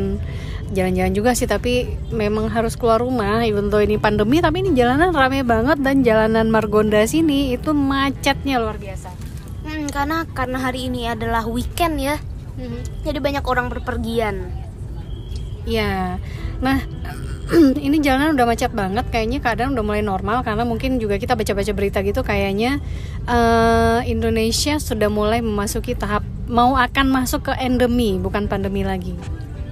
jalan-jalan 0.71 1.11
juga 1.11 1.35
sih, 1.35 1.51
tapi 1.51 1.99
memang 2.15 2.47
harus 2.47 2.79
keluar 2.79 3.03
rumah. 3.03 3.43
Even 3.43 3.67
though 3.67 3.83
ini 3.83 3.99
pandemi, 3.99 4.39
tapi 4.39 4.63
ini 4.63 4.71
jalanan 4.79 5.11
rame 5.11 5.43
banget 5.43 5.83
dan 5.83 6.07
jalanan 6.07 6.47
Margonda 6.47 7.03
sini 7.11 7.59
itu 7.59 7.75
macetnya 7.75 8.63
luar 8.63 8.79
biasa. 8.79 9.11
Hmm, 9.67 9.91
karena 9.91 10.23
karena 10.31 10.59
hari 10.63 10.87
ini 10.87 11.11
adalah 11.11 11.43
weekend 11.51 11.99
ya. 11.99 12.23
Jadi 13.03 13.19
banyak 13.19 13.43
orang 13.43 13.67
berpergian. 13.67 14.66
Iya. 15.67 16.23
Nah, 16.63 16.79
ini 17.87 17.99
jalanan 18.03 18.39
udah 18.39 18.47
macet 18.47 18.73
banget. 18.73 19.05
Kayaknya 19.11 19.39
keadaan 19.43 19.75
udah 19.75 19.85
mulai 19.85 20.03
normal 20.03 20.47
karena 20.47 20.63
mungkin 20.63 20.99
juga 21.03 21.19
kita 21.19 21.35
baca-baca 21.35 21.73
berita 21.75 21.99
gitu 22.07 22.23
kayaknya 22.23 22.79
eh, 23.27 24.01
Indonesia 24.07 24.79
sudah 24.79 25.11
mulai 25.11 25.43
memasuki 25.43 25.99
tahap 25.99 26.23
mau 26.47 26.79
akan 26.79 27.07
masuk 27.11 27.51
ke 27.51 27.53
endemi, 27.59 28.19
bukan 28.23 28.47
pandemi 28.47 28.87
lagi. 28.87 29.19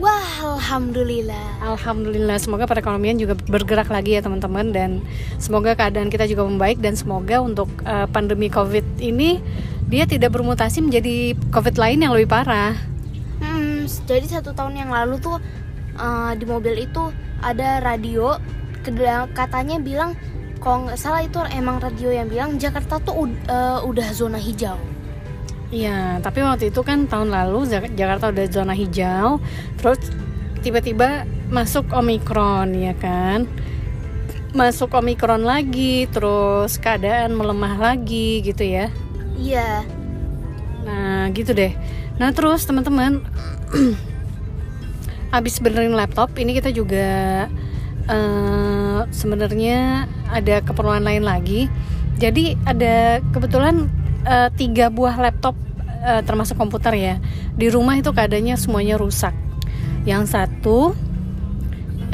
Wah, 0.03 0.59
alhamdulillah. 0.59 1.63
Alhamdulillah, 1.63 2.37
semoga 2.43 2.67
perekonomian 2.67 3.15
juga 3.15 3.39
bergerak 3.39 3.89
lagi 3.95 4.19
ya 4.19 4.21
teman-teman 4.27 4.75
dan 4.75 4.91
semoga 5.39 5.79
keadaan 5.79 6.11
kita 6.11 6.27
juga 6.27 6.43
membaik 6.45 6.83
dan 6.83 6.99
semoga 6.99 7.39
untuk 7.39 7.71
eh, 7.87 8.07
pandemi 8.11 8.51
Covid 8.51 8.83
ini 8.99 9.39
dia 9.87 10.05
tidak 10.11 10.35
bermutasi 10.35 10.83
menjadi 10.83 11.39
Covid 11.55 11.79
lain 11.79 12.03
yang 12.03 12.13
lebih 12.13 12.27
parah. 12.27 12.75
Hmm, 13.39 13.87
jadi 13.87 14.27
satu 14.27 14.51
tahun 14.51 14.83
yang 14.83 14.91
lalu 14.91 15.23
tuh 15.23 15.39
eh, 15.99 16.33
di 16.39 16.45
mobil 16.45 16.75
itu 16.85 17.11
ada 17.45 17.81
radio 17.83 18.37
katanya 19.33 19.81
bilang 19.81 20.13
kalau 20.61 20.89
nggak 20.89 21.01
salah 21.01 21.25
itu 21.25 21.41
emang 21.53 21.81
radio 21.81 22.13
yang 22.13 22.29
bilang 22.29 22.57
Jakarta 22.57 23.01
tuh 23.01 23.29
eh, 23.29 23.79
udah 23.85 24.09
zona 24.13 24.37
hijau. 24.41 24.77
Iya, 25.75 26.23
tapi 26.23 26.45
waktu 26.45 26.71
itu 26.71 26.81
kan 26.87 27.11
tahun 27.11 27.35
lalu 27.35 27.67
Jak- 27.67 27.97
Jakarta 27.99 28.31
udah 28.31 28.47
zona 28.47 28.75
hijau, 28.77 29.43
terus 29.81 29.99
tiba-tiba 30.63 31.27
masuk 31.51 31.91
Omikron 31.91 32.77
ya 32.79 32.95
kan. 32.95 33.51
Masuk 34.55 34.95
Omikron 34.95 35.43
lagi, 35.43 36.07
terus 36.15 36.79
keadaan 36.79 37.35
melemah 37.35 37.75
lagi 37.75 38.39
gitu 38.47 38.63
ya. 38.63 38.87
Iya. 39.35 39.83
Nah, 40.87 41.27
gitu 41.35 41.51
deh. 41.51 41.75
Nah, 42.23 42.31
terus 42.31 42.63
teman-teman 42.63 43.19
habis 45.35 45.59
benerin 45.59 45.99
laptop, 45.99 46.31
ini 46.39 46.55
kita 46.55 46.71
juga 46.71 47.09
eh, 48.07 49.01
sebenarnya 49.11 50.07
ada 50.31 50.63
keperluan 50.63 51.03
lain 51.03 51.27
lagi. 51.27 51.67
Jadi 52.23 52.55
ada 52.63 53.19
kebetulan 53.35 53.91
eh, 54.23 54.49
tiga 54.55 54.95
buah 54.95 55.19
laptop 55.19 55.59
eh, 56.07 56.23
termasuk 56.23 56.55
komputer 56.55 56.95
ya. 56.95 57.15
Di 57.59 57.67
rumah 57.67 57.99
itu 57.99 58.15
keadaannya 58.15 58.55
semuanya 58.55 58.95
rusak. 58.95 59.35
Yang 60.07 60.39
satu 60.39 60.95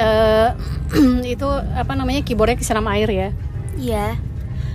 eh, 0.01 0.49
itu 1.37 1.49
apa 1.77 1.93
namanya 1.93 2.25
keyboardnya 2.25 2.57
kesiram 2.57 2.89
air 2.89 3.09
ya 3.11 3.29
Iya. 3.81 4.17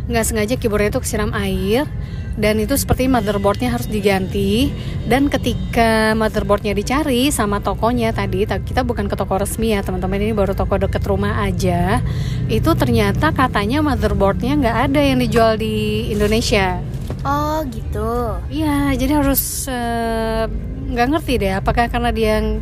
nggak 0.06 0.26
sengaja 0.26 0.54
keyboardnya 0.62 0.94
itu 0.94 1.02
kesiram 1.02 1.34
air 1.34 1.90
dan 2.36 2.60
itu 2.60 2.76
seperti 2.76 3.08
motherboardnya 3.08 3.72
harus 3.72 3.88
diganti 3.88 4.72
dan 5.08 5.32
ketika 5.32 6.12
motherboardnya 6.20 6.76
dicari 6.76 7.32
sama 7.32 7.64
tokonya 7.64 8.12
tadi 8.12 8.44
ta- 8.44 8.60
kita 8.60 8.84
bukan 8.84 9.08
ke 9.08 9.16
toko 9.16 9.40
resmi 9.40 9.72
ya 9.72 9.82
teman-teman 9.82 10.20
ini 10.20 10.36
baru 10.36 10.52
toko 10.52 10.76
deket 10.76 11.04
rumah 11.08 11.44
aja 11.48 12.04
itu 12.52 12.72
ternyata 12.76 13.32
katanya 13.32 13.80
motherboardnya 13.84 14.60
nggak 14.60 14.78
ada 14.92 15.02
yang 15.02 15.18
dijual 15.20 15.56
di 15.56 16.12
Indonesia 16.12 16.80
Oh 17.26 17.66
gitu. 17.74 18.38
Iya, 18.54 18.94
jadi 18.94 19.18
harus 19.18 19.66
eh, 19.66 20.46
nggak 20.94 21.08
ngerti 21.10 21.34
deh 21.42 21.58
apakah 21.58 21.90
karena 21.90 22.14
dia 22.14 22.38
yang 22.38 22.62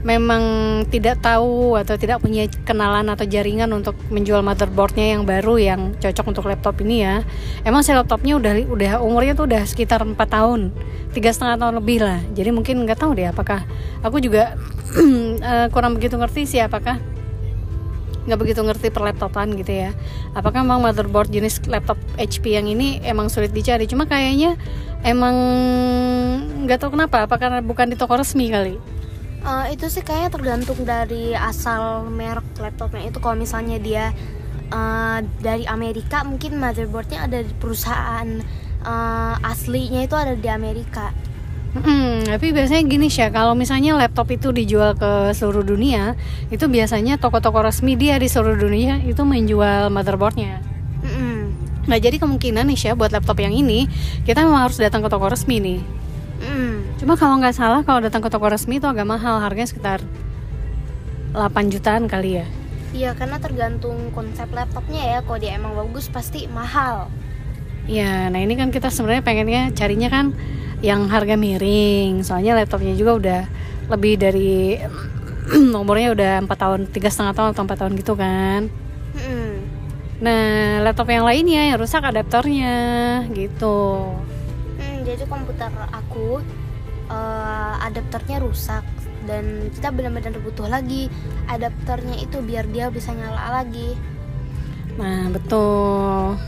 memang 0.00 0.42
tidak 0.88 1.20
tahu 1.20 1.76
atau 1.76 2.00
tidak 2.00 2.24
punya 2.24 2.48
kenalan 2.64 3.12
atau 3.12 3.28
jaringan 3.28 3.68
untuk 3.76 3.92
menjual 4.08 4.40
motherboardnya 4.40 5.16
yang 5.16 5.22
baru 5.28 5.60
yang 5.60 5.80
cocok 6.00 6.26
untuk 6.32 6.44
laptop 6.48 6.80
ini 6.80 7.04
ya. 7.04 7.20
Emang 7.62 7.84
si 7.84 7.92
laptopnya 7.92 8.40
udah 8.40 8.54
udah 8.64 8.92
umurnya 9.04 9.36
tuh 9.36 9.44
udah 9.44 9.62
sekitar 9.68 10.00
4 10.00 10.16
tahun, 10.16 10.72
tiga 11.12 11.30
setengah 11.32 11.60
tahun 11.60 11.74
lebih 11.84 11.98
lah. 12.00 12.20
Jadi 12.32 12.50
mungkin 12.52 12.88
nggak 12.88 12.98
tahu 13.00 13.12
deh 13.12 13.28
apakah 13.28 13.64
aku 14.00 14.24
juga 14.24 14.56
eh, 15.52 15.66
kurang 15.68 16.00
begitu 16.00 16.16
ngerti 16.16 16.48
sih 16.48 16.60
apakah 16.64 16.96
nggak 18.20 18.36
begitu 18.36 18.60
ngerti 18.60 18.92
per 18.92 19.00
laptopan 19.00 19.56
gitu 19.56 19.72
ya 19.72 19.90
apakah 20.36 20.60
memang 20.60 20.84
motherboard 20.84 21.32
jenis 21.32 21.64
laptop 21.66 21.96
HP 22.20 22.52
yang 22.52 22.68
ini 22.68 23.00
emang 23.00 23.32
sulit 23.32 23.48
dicari 23.48 23.88
cuma 23.88 24.04
kayaknya 24.04 24.60
emang 25.00 25.34
nggak 26.68 26.84
tahu 26.84 27.00
kenapa 27.00 27.24
apa 27.24 27.40
karena 27.40 27.64
bukan 27.64 27.88
di 27.88 27.96
toko 27.96 28.20
resmi 28.20 28.52
kali 28.52 28.76
Eh, 29.40 29.66
itu 29.72 29.88
sih 29.88 30.04
kayaknya 30.04 30.30
tergantung 30.30 30.80
dari 30.84 31.32
asal 31.32 32.04
merek 32.08 32.44
laptopnya 32.60 33.08
itu. 33.08 33.18
Kalau 33.18 33.36
misalnya 33.36 33.80
dia 33.80 34.12
eh, 34.68 35.18
dari 35.40 35.64
Amerika, 35.64 36.22
mungkin 36.22 36.60
motherboardnya 36.60 37.24
ada 37.24 37.40
di 37.40 37.52
perusahaan 37.56 38.28
eh, 38.84 39.34
aslinya 39.48 40.04
itu 40.04 40.14
ada 40.16 40.36
di 40.36 40.48
Amerika. 40.48 41.12
Hmm, 41.70 42.26
tapi 42.26 42.50
biasanya 42.50 42.82
gini 42.82 43.06
sih 43.06 43.22
kalau 43.30 43.54
misalnya 43.54 43.94
laptop 43.94 44.26
itu 44.34 44.50
dijual 44.50 44.98
ke 44.98 45.30
seluruh 45.30 45.62
dunia 45.62 46.18
itu 46.50 46.66
biasanya 46.66 47.14
toko-toko 47.14 47.62
resmi 47.62 47.94
dia 47.94 48.18
di 48.18 48.26
seluruh 48.26 48.58
dunia 48.58 48.98
itu 49.06 49.22
menjual 49.22 49.86
motherboardnya 49.86 50.58
Mm-mm. 51.06 51.54
nah 51.86 51.94
jadi 51.94 52.18
kemungkinan 52.18 52.66
nih 52.66 52.74
Syah 52.74 52.98
buat 52.98 53.14
laptop 53.14 53.38
yang 53.38 53.54
ini 53.54 53.86
kita 54.26 54.42
memang 54.42 54.66
harus 54.66 54.82
datang 54.82 55.06
ke 55.06 55.14
toko 55.14 55.30
resmi 55.30 55.62
nih 55.62 55.80
Mm. 56.42 56.79
Cuma 57.00 57.16
kalau 57.16 57.40
nggak 57.40 57.56
salah 57.56 57.80
kalau 57.80 58.04
datang 58.04 58.20
ke 58.20 58.28
toko 58.28 58.52
resmi 58.52 58.76
itu 58.76 58.84
agak 58.84 59.08
mahal, 59.08 59.40
harganya 59.40 59.72
sekitar 59.72 60.04
8 61.32 61.72
jutaan 61.72 62.04
kali 62.04 62.44
ya. 62.44 62.46
Iya, 62.92 63.10
karena 63.16 63.40
tergantung 63.40 64.12
konsep 64.12 64.52
laptopnya 64.52 65.00
ya. 65.00 65.18
Kalau 65.24 65.38
dia 65.40 65.56
emang 65.56 65.72
bagus 65.72 66.12
pasti 66.12 66.44
mahal. 66.52 67.08
Ya, 67.88 68.28
nah 68.28 68.36
ini 68.36 68.58
kan 68.58 68.68
kita 68.68 68.92
sebenarnya 68.92 69.24
pengennya 69.24 69.62
carinya 69.72 70.12
kan 70.12 70.36
yang 70.84 71.08
harga 71.08 71.40
miring. 71.40 72.20
Soalnya 72.20 72.52
laptopnya 72.52 72.92
juga 72.92 73.12
udah 73.16 73.40
lebih 73.88 74.20
dari 74.20 74.76
umurnya 75.80 76.12
udah 76.12 76.32
empat 76.44 76.58
tahun, 76.60 76.80
tiga 76.92 77.08
setengah 77.08 77.32
tahun 77.32 77.48
atau 77.56 77.62
empat 77.64 77.78
tahun 77.80 77.94
gitu 77.96 78.12
kan. 78.12 78.68
Nah, 80.20 80.84
laptop 80.84 81.08
yang 81.08 81.24
lainnya 81.24 81.72
yang 81.72 81.80
rusak 81.80 82.04
adaptornya 82.04 82.76
gitu. 83.32 84.04
Hmm, 84.76 85.00
jadi 85.00 85.24
komputer 85.24 85.72
aku 85.88 86.44
eh, 87.10 87.74
adapternya 87.84 88.38
rusak 88.40 88.86
dan 89.28 89.68
kita 89.74 89.92
benar-benar 89.92 90.40
butuh 90.40 90.70
lagi 90.70 91.12
adapternya 91.50 92.16
itu 92.22 92.40
biar 92.40 92.64
dia 92.70 92.88
bisa 92.88 93.12
nyala 93.12 93.60
lagi. 93.62 93.98
Nah, 94.96 95.28
betul. 95.28 96.38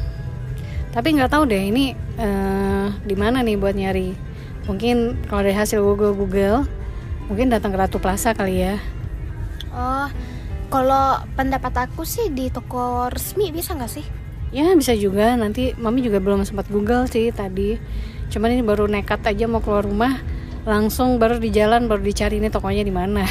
Tapi 0.92 1.08
nggak 1.16 1.32
tahu 1.32 1.44
deh 1.48 1.62
ini 1.72 1.92
eh, 2.20 2.86
di 3.04 3.14
mana 3.18 3.42
nih 3.42 3.56
buat 3.58 3.76
nyari. 3.76 4.32
Mungkin 4.68 5.26
kalau 5.26 5.42
dari 5.42 5.56
hasil 5.56 5.82
Google 5.82 6.14
Google, 6.14 6.68
mungkin 7.26 7.50
datang 7.50 7.74
ke 7.74 7.78
Ratu 7.80 7.98
Plaza 7.98 8.30
kali 8.36 8.62
ya. 8.62 8.78
Oh, 9.72 10.06
kalau 10.68 11.24
pendapat 11.34 11.88
aku 11.88 12.04
sih 12.04 12.28
di 12.28 12.52
toko 12.52 13.08
resmi 13.08 13.50
bisa 13.50 13.72
nggak 13.72 13.92
sih? 13.92 14.06
Ya 14.52 14.68
bisa 14.76 14.92
juga. 14.92 15.32
Nanti 15.34 15.72
Mami 15.80 16.04
juga 16.04 16.20
belum 16.20 16.44
sempat 16.44 16.68
Google 16.68 17.08
sih 17.08 17.32
tadi. 17.32 17.80
Cuman 18.28 18.52
ini 18.52 18.62
baru 18.64 18.84
nekat 18.84 19.24
aja 19.24 19.48
mau 19.48 19.64
keluar 19.64 19.84
rumah, 19.84 20.20
langsung 20.62 21.18
baru 21.18 21.42
di 21.42 21.50
jalan 21.50 21.90
baru 21.90 22.02
dicari 22.02 22.38
ini 22.38 22.46
tokonya 22.46 22.86
di 22.86 22.94
mana. 22.94 23.26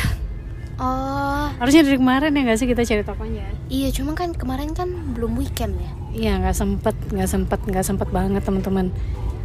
Oh, 0.81 1.45
Harusnya 1.61 1.85
dari 1.85 2.01
kemarin 2.01 2.33
ya 2.33 2.41
nggak 2.41 2.57
sih 2.57 2.65
kita 2.65 2.81
cari 2.81 3.05
tokonya. 3.05 3.45
iya 3.69 3.93
cuma 3.93 4.17
kan 4.17 4.33
kemarin 4.33 4.73
kan 4.73 4.89
belum 5.13 5.37
weekend 5.37 5.77
ya. 5.77 5.91
Iya 6.11 6.33
nggak 6.41 6.57
sempet, 6.57 6.95
nggak 7.13 7.29
sempet, 7.29 7.59
nggak 7.69 7.85
sempet 7.85 8.07
banget 8.09 8.41
teman-teman. 8.41 8.89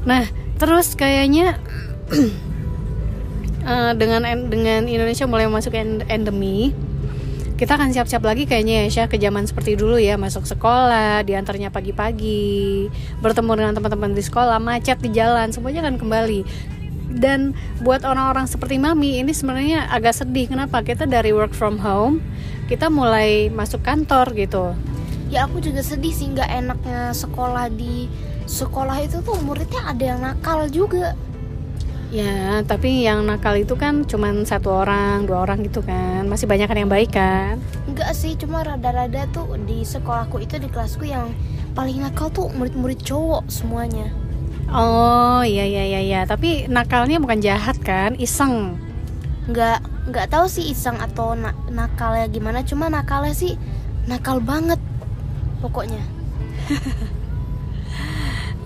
Nah 0.08 0.24
terus 0.56 0.96
kayaknya 0.96 1.60
eh, 3.68 3.92
dengan 4.00 4.22
dengan 4.48 4.88
Indonesia 4.88 5.28
mulai 5.28 5.44
masuk 5.46 5.76
end- 5.76 6.08
endemi, 6.08 6.72
kita 7.60 7.76
akan 7.76 7.92
siap-siap 7.92 8.24
lagi 8.24 8.44
kayaknya 8.48 8.84
ya 8.84 8.88
Syah 8.92 9.08
ke 9.08 9.20
zaman 9.20 9.44
seperti 9.44 9.76
dulu 9.76 10.00
ya 10.00 10.16
masuk 10.16 10.48
sekolah, 10.48 11.20
diantarnya 11.24 11.68
pagi-pagi, 11.68 12.88
bertemu 13.20 13.52
dengan 13.60 13.72
teman-teman 13.76 14.12
di 14.16 14.22
sekolah, 14.24 14.56
macet 14.56 15.00
di 15.04 15.12
jalan, 15.12 15.52
semuanya 15.52 15.84
akan 15.84 15.96
kembali. 16.00 16.40
Dan 17.07 17.55
buat 17.81 18.03
orang-orang 18.03 18.51
seperti 18.51 18.83
Mami 18.83 19.23
ini 19.23 19.31
sebenarnya 19.31 19.87
agak 19.91 20.19
sedih. 20.19 20.51
Kenapa? 20.51 20.83
Kita 20.83 21.07
dari 21.07 21.31
work 21.31 21.55
from 21.55 21.78
home, 21.78 22.19
kita 22.66 22.91
mulai 22.91 23.49
masuk 23.51 23.83
kantor 23.87 24.35
gitu. 24.35 24.74
Ya 25.27 25.47
aku 25.47 25.59
juga 25.59 25.83
sedih 25.83 26.15
sih 26.15 26.31
nggak 26.31 26.51
enaknya 26.51 27.11
sekolah 27.11 27.66
di 27.70 28.07
sekolah 28.47 29.03
itu 29.03 29.19
tuh 29.27 29.39
muridnya 29.43 29.83
ada 29.91 30.05
yang 30.07 30.20
nakal 30.23 30.70
juga. 30.70 31.19
Ya, 32.15 32.62
tapi 32.62 33.03
yang 33.03 33.27
nakal 33.27 33.59
itu 33.59 33.74
kan 33.74 34.07
cuman 34.07 34.47
satu 34.47 34.70
orang, 34.70 35.27
dua 35.27 35.43
orang 35.43 35.66
gitu 35.66 35.83
kan. 35.83 36.31
Masih 36.31 36.47
banyak 36.47 36.70
kan 36.70 36.78
yang 36.78 36.91
baik 36.91 37.11
kan? 37.11 37.59
Enggak 37.91 38.15
sih, 38.15 38.39
cuma 38.39 38.62
rada-rada 38.62 39.27
tuh 39.35 39.59
di 39.66 39.83
sekolahku 39.83 40.39
itu 40.39 40.62
di 40.62 40.70
kelasku 40.70 41.03
yang 41.03 41.35
paling 41.74 41.99
nakal 41.99 42.31
tuh 42.31 42.47
murid-murid 42.55 43.03
cowok 43.03 43.51
semuanya. 43.51 44.15
Oh, 44.66 45.47
iya 45.47 45.62
iya 45.62 45.84
iya 45.86 46.01
iya. 46.02 46.20
Tapi 46.26 46.66
nakalnya 46.66 47.22
bukan 47.22 47.38
jahat 47.38 47.78
kan? 47.82 48.18
Iseng. 48.18 48.74
Nggak 49.47 49.78
nggak 50.10 50.26
tahu 50.30 50.47
sih 50.51 50.70
iseng 50.70 50.98
atau 50.98 51.34
na 51.38 51.55
nakalnya 51.70 52.26
gimana, 52.30 52.62
cuma 52.66 52.90
nakalnya 52.90 53.34
sih 53.34 53.55
nakal 54.06 54.43
banget 54.43 54.78
pokoknya. 55.62 56.02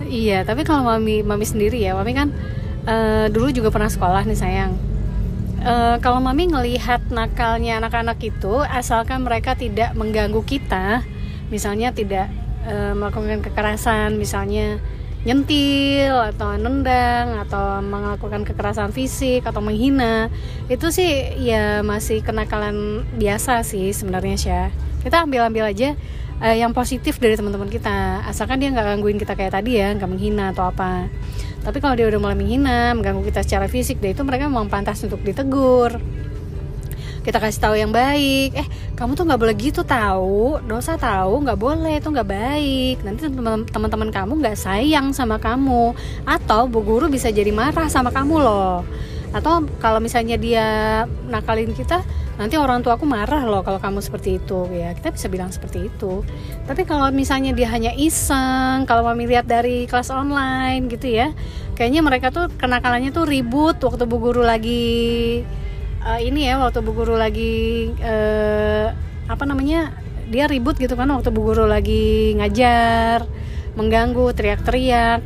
Iya, 0.01 0.41
tapi 0.41 0.65
kalau 0.65 0.81
mami 0.81 1.21
mami 1.21 1.45
sendiri 1.45 1.77
ya, 1.77 1.93
mami 1.93 2.17
kan 2.17 2.33
eh, 2.89 3.29
dulu 3.29 3.53
juga 3.53 3.69
pernah 3.69 3.85
sekolah 3.85 4.25
nih 4.25 4.33
sayang. 4.33 4.73
Eh, 5.61 5.95
kalau 6.01 6.17
mami 6.17 6.49
ngelihat 6.49 7.13
nakalnya 7.13 7.77
anak-anak 7.77 8.17
itu, 8.25 8.65
asalkan 8.65 9.21
mereka 9.21 9.53
tidak 9.53 9.93
mengganggu 9.93 10.41
kita, 10.41 11.05
misalnya 11.53 11.93
tidak 11.93 12.33
eh, 12.65 12.93
melakukan 12.97 13.45
kekerasan, 13.45 14.17
misalnya 14.17 14.81
nyentil 15.21 16.17
atau 16.33 16.57
nendang 16.57 17.37
atau 17.45 17.77
melakukan 17.85 18.41
kekerasan 18.41 18.89
fisik 18.89 19.45
atau 19.45 19.61
menghina, 19.61 20.33
itu 20.65 20.89
sih 20.89 21.37
ya 21.37 21.85
masih 21.85 22.25
kenakalan 22.25 23.05
biasa 23.21 23.61
sih 23.61 23.93
sebenarnya 23.93 24.35
Syah. 24.37 24.69
Kita 25.05 25.25
ambil-ambil 25.25 25.69
aja 25.69 25.93
eh, 26.41 26.55
yang 26.57 26.73
positif 26.73 27.21
dari 27.21 27.37
teman-teman 27.37 27.69
kita. 27.69 28.25
Asalkan 28.25 28.57
dia 28.57 28.73
nggak 28.73 28.97
gangguin 28.97 29.21
kita 29.21 29.37
kayak 29.37 29.53
tadi 29.53 29.77
ya 29.77 29.93
nggak 29.93 30.09
menghina 30.09 30.53
atau 30.53 30.69
apa. 30.73 31.05
Tapi 31.61 31.77
kalau 31.77 31.93
dia 31.93 32.09
udah 32.09 32.17
mulai 32.17 32.37
menghina 32.37 32.97
mengganggu 32.97 33.21
kita 33.29 33.45
secara 33.45 33.69
fisik 33.69 34.01
deh 34.01 34.17
itu 34.17 34.25
mereka 34.25 34.49
memang 34.49 34.65
pantas 34.65 35.05
untuk 35.05 35.21
ditegur 35.21 36.01
kita 37.21 37.37
kasih 37.37 37.61
tahu 37.61 37.75
yang 37.77 37.93
baik. 37.93 38.57
Eh 38.57 38.67
kamu 38.97 39.13
tuh 39.13 39.25
nggak 39.29 39.41
boleh 39.41 39.55
gitu 39.57 39.81
tahu. 39.85 40.61
Dosa 40.65 40.97
tahu 40.97 41.45
nggak 41.45 41.59
boleh 41.59 42.01
itu 42.01 42.09
nggak 42.09 42.29
baik. 42.29 42.97
Nanti 43.05 43.29
teman-teman 43.71 44.09
kamu 44.09 44.33
nggak 44.41 44.57
sayang 44.57 45.13
sama 45.13 45.37
kamu. 45.37 45.93
Atau 46.25 46.65
bu 46.67 46.81
guru 46.81 47.07
bisa 47.07 47.29
jadi 47.29 47.53
marah 47.53 47.87
sama 47.87 48.09
kamu 48.09 48.35
loh. 48.41 48.81
Atau 49.31 49.63
kalau 49.79 50.03
misalnya 50.03 50.35
dia 50.35 50.67
nakalin 51.29 51.71
kita 51.71 52.03
nanti 52.35 52.57
orang 52.57 52.81
tua 52.81 52.97
aku 52.97 53.05
marah 53.05 53.45
loh 53.45 53.61
kalau 53.61 53.77
kamu 53.77 54.01
seperti 54.01 54.41
itu 54.41 54.67
ya. 54.73 54.91
Kita 54.97 55.13
bisa 55.13 55.29
bilang 55.29 55.53
seperti 55.53 55.87
itu. 55.87 56.25
Tapi 56.65 56.83
kalau 56.89 57.07
misalnya 57.13 57.53
dia 57.53 57.69
hanya 57.69 57.93
iseng 57.95 58.89
kalau 58.89 59.05
mami 59.05 59.29
lihat 59.29 59.45
dari 59.45 59.85
kelas 59.85 60.09
online 60.09 60.89
gitu 60.89 61.07
ya 61.07 61.31
kayaknya 61.81 62.05
mereka 62.05 62.29
tuh 62.29 62.45
kenakalannya 62.61 63.09
tuh 63.09 63.25
ribut 63.25 63.79
waktu 63.81 64.05
bu 64.05 64.21
guru 64.21 64.45
lagi 64.45 65.41
uh, 66.05 66.19
ini 66.21 66.49
ya 66.49 66.57
waktu 66.61 66.81
bu 66.81 66.91
guru 66.93 67.15
lagi 67.15 67.89
uh, 68.01 68.93
apa 69.29 69.43
namanya 69.47 69.93
dia 70.31 70.47
ribut 70.47 70.79
gitu 70.79 70.95
kan 70.95 71.09
waktu 71.11 71.29
bu 71.29 71.41
guru 71.53 71.67
lagi 71.67 72.35
ngajar 72.39 73.27
mengganggu 73.75 74.35
teriak-teriak. 74.35 75.21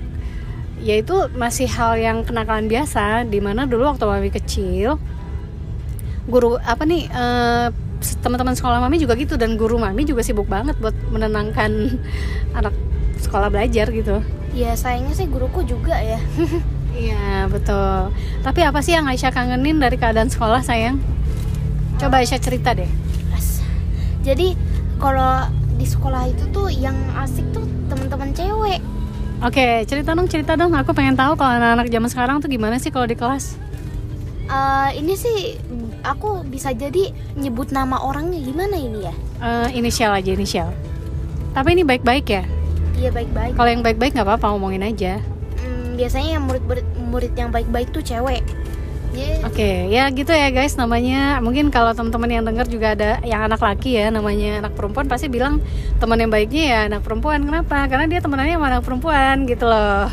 Ya 0.83 0.95
itu 0.99 1.15
masih 1.33 1.71
hal 1.71 1.97
yang 1.97 2.27
kenakalan 2.27 2.67
biasa 2.67 3.25
di 3.25 3.39
mana 3.39 3.65
dulu 3.65 3.89
waktu 3.95 4.05
mami 4.05 4.29
kecil 4.29 4.99
guru 6.25 6.57
apa 6.61 6.83
nih 6.83 7.05
uh, 7.13 7.69
teman-teman 8.21 8.57
sekolah 8.57 8.81
mami 8.81 8.97
juga 8.97 9.15
gitu 9.15 9.37
dan 9.39 9.55
guru 9.55 9.77
mami 9.77 10.03
juga 10.03 10.21
sibuk 10.21 10.49
banget 10.49 10.75
buat 10.81 10.93
menenangkan 11.09 11.71
anak 12.59 12.75
sekolah 13.23 13.49
belajar 13.49 13.89
gitu. 13.89 14.19
Ya 14.51 14.75
sayangnya 14.75 15.15
sih 15.15 15.27
guruku 15.27 15.63
juga 15.63 15.95
ya 15.99 16.19
iya 16.95 17.45
betul 17.51 18.15
tapi 18.41 18.63
apa 18.63 18.79
sih 18.79 18.95
yang 18.95 19.05
Aisyah 19.05 19.35
kangenin 19.35 19.77
dari 19.77 19.99
keadaan 19.99 20.31
sekolah 20.31 20.63
sayang 20.63 20.97
coba 21.99 22.23
Aisyah 22.23 22.39
cerita 22.39 22.71
deh 22.71 22.89
jadi 24.25 24.57
kalau 24.97 25.45
di 25.77 25.85
sekolah 25.85 26.25
itu 26.31 26.49
tuh 26.49 26.73
yang 26.73 26.97
asik 27.21 27.45
tuh 27.53 27.67
teman-teman 27.91 28.33
cewek 28.33 28.81
Oke, 29.43 29.83
cerita 29.83 30.15
dong, 30.15 30.31
cerita 30.31 30.55
dong. 30.55 30.71
Aku 30.79 30.95
pengen 30.95 31.19
tahu 31.19 31.35
kalau 31.35 31.59
anak-anak 31.59 31.91
zaman 31.91 32.07
sekarang 32.07 32.35
tuh 32.39 32.47
gimana 32.47 32.79
sih 32.79 32.87
kalau 32.87 33.03
di 33.03 33.19
kelas? 33.19 33.59
Uh, 34.47 34.95
ini 34.95 35.11
sih 35.19 35.59
aku 36.07 36.47
bisa 36.47 36.71
jadi 36.71 37.11
nyebut 37.35 37.75
nama 37.75 37.99
orangnya 37.99 38.39
gimana 38.39 38.79
ini 38.79 39.03
ya? 39.03 39.13
Uh, 39.43 39.67
inisial 39.75 40.15
aja 40.15 40.31
inisial. 40.31 40.71
Tapi 41.51 41.75
ini 41.75 41.83
baik-baik 41.83 42.25
ya? 42.31 42.47
Iya 42.95 43.11
baik-baik. 43.11 43.59
Kalau 43.59 43.69
yang 43.69 43.83
baik-baik 43.83 44.15
nggak 44.15 44.23
apa-apa 44.23 44.55
ngomongin 44.55 44.87
aja. 44.87 45.19
Biasanya 45.95 46.39
yang 46.39 46.43
murid-murid 46.45 46.85
murid 47.09 47.33
yang 47.39 47.49
baik-baik 47.49 47.89
tuh 47.95 48.03
cewek. 48.03 48.43
Yeah. 49.15 49.47
Oke, 49.47 49.63
okay, 49.63 49.75
ya 49.95 50.11
gitu 50.11 50.35
ya 50.35 50.51
guys 50.51 50.75
namanya. 50.75 51.39
Mungkin 51.39 51.71
kalau 51.71 51.95
teman-teman 51.95 52.35
yang 52.35 52.43
dengar 52.43 52.67
juga 52.67 52.99
ada 52.99 53.23
yang 53.23 53.47
anak 53.47 53.63
laki 53.63 53.95
ya, 53.95 54.11
namanya 54.11 54.59
anak 54.59 54.75
perempuan 54.75 55.07
pasti 55.07 55.31
bilang 55.31 55.63
teman 56.03 56.19
yang 56.19 56.27
baiknya 56.27 56.63
ya 56.67 56.79
anak 56.91 56.99
perempuan. 56.99 57.47
Kenapa? 57.47 57.87
Karena 57.87 58.11
dia 58.11 58.19
temenannya 58.19 58.59
sama 58.59 58.67
anak 58.75 58.83
perempuan 58.83 59.47
gitu 59.47 59.71
loh. 59.71 60.11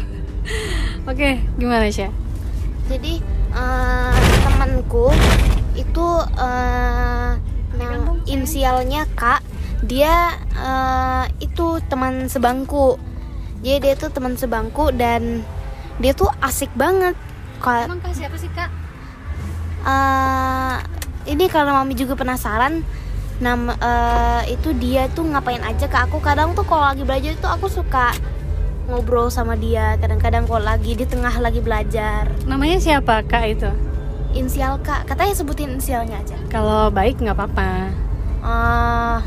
Oke, 1.11 1.19
okay, 1.19 1.33
gimana 1.59 1.91
sih? 1.91 2.07
Jadi 2.87 3.19
uh, 3.51 4.15
temanku 4.47 5.11
itu 5.75 6.07
uh, 6.39 7.35
yang 7.75 8.23
inisialnya 8.31 9.11
Kak 9.19 9.43
dia 9.83 10.39
uh, 10.55 11.27
itu 11.43 11.83
teman 11.91 12.31
sebangku 12.31 13.03
jadi 13.63 13.79
dia 13.79 13.95
tuh 13.95 14.11
teman 14.11 14.35
sebangku 14.35 14.91
dan 14.95 15.43
dia 16.03 16.13
tuh 16.13 16.29
asik 16.43 16.69
banget. 16.75 17.15
Kak 17.63 17.87
emang 17.87 18.03
kak 18.03 18.11
siapa 18.19 18.35
sih 18.35 18.51
kak? 18.51 18.67
Uh, 19.87 20.83
ini 21.31 21.47
kalau 21.47 21.71
mami 21.79 21.95
juga 21.95 22.19
penasaran. 22.19 22.83
Nama 23.39 23.75
uh, 23.79 24.43
itu 24.51 24.75
dia 24.75 25.07
tuh 25.15 25.23
ngapain 25.31 25.63
aja 25.63 25.87
ke 25.87 25.95
aku. 25.95 26.19
Kadang 26.19 26.59
tuh 26.59 26.67
kalau 26.67 26.91
lagi 26.91 27.07
belajar 27.07 27.39
itu 27.39 27.47
aku 27.47 27.71
suka 27.71 28.11
ngobrol 28.91 29.31
sama 29.31 29.55
dia. 29.55 29.95
Kadang-kadang 30.03 30.51
kalau 30.51 30.67
lagi 30.67 30.99
di 30.99 31.07
tengah 31.07 31.39
lagi 31.39 31.63
belajar. 31.63 32.27
Namanya 32.51 32.83
siapa 32.83 33.23
kak 33.23 33.45
itu? 33.47 33.71
Inisial 34.35 34.83
kak. 34.83 35.07
Katanya 35.07 35.39
sebutin 35.39 35.79
inisialnya 35.79 36.19
aja. 36.19 36.35
Kalau 36.51 36.91
baik 36.91 37.23
nggak 37.23 37.39
apa-apa. 37.39 37.95
Uh, 38.43 39.19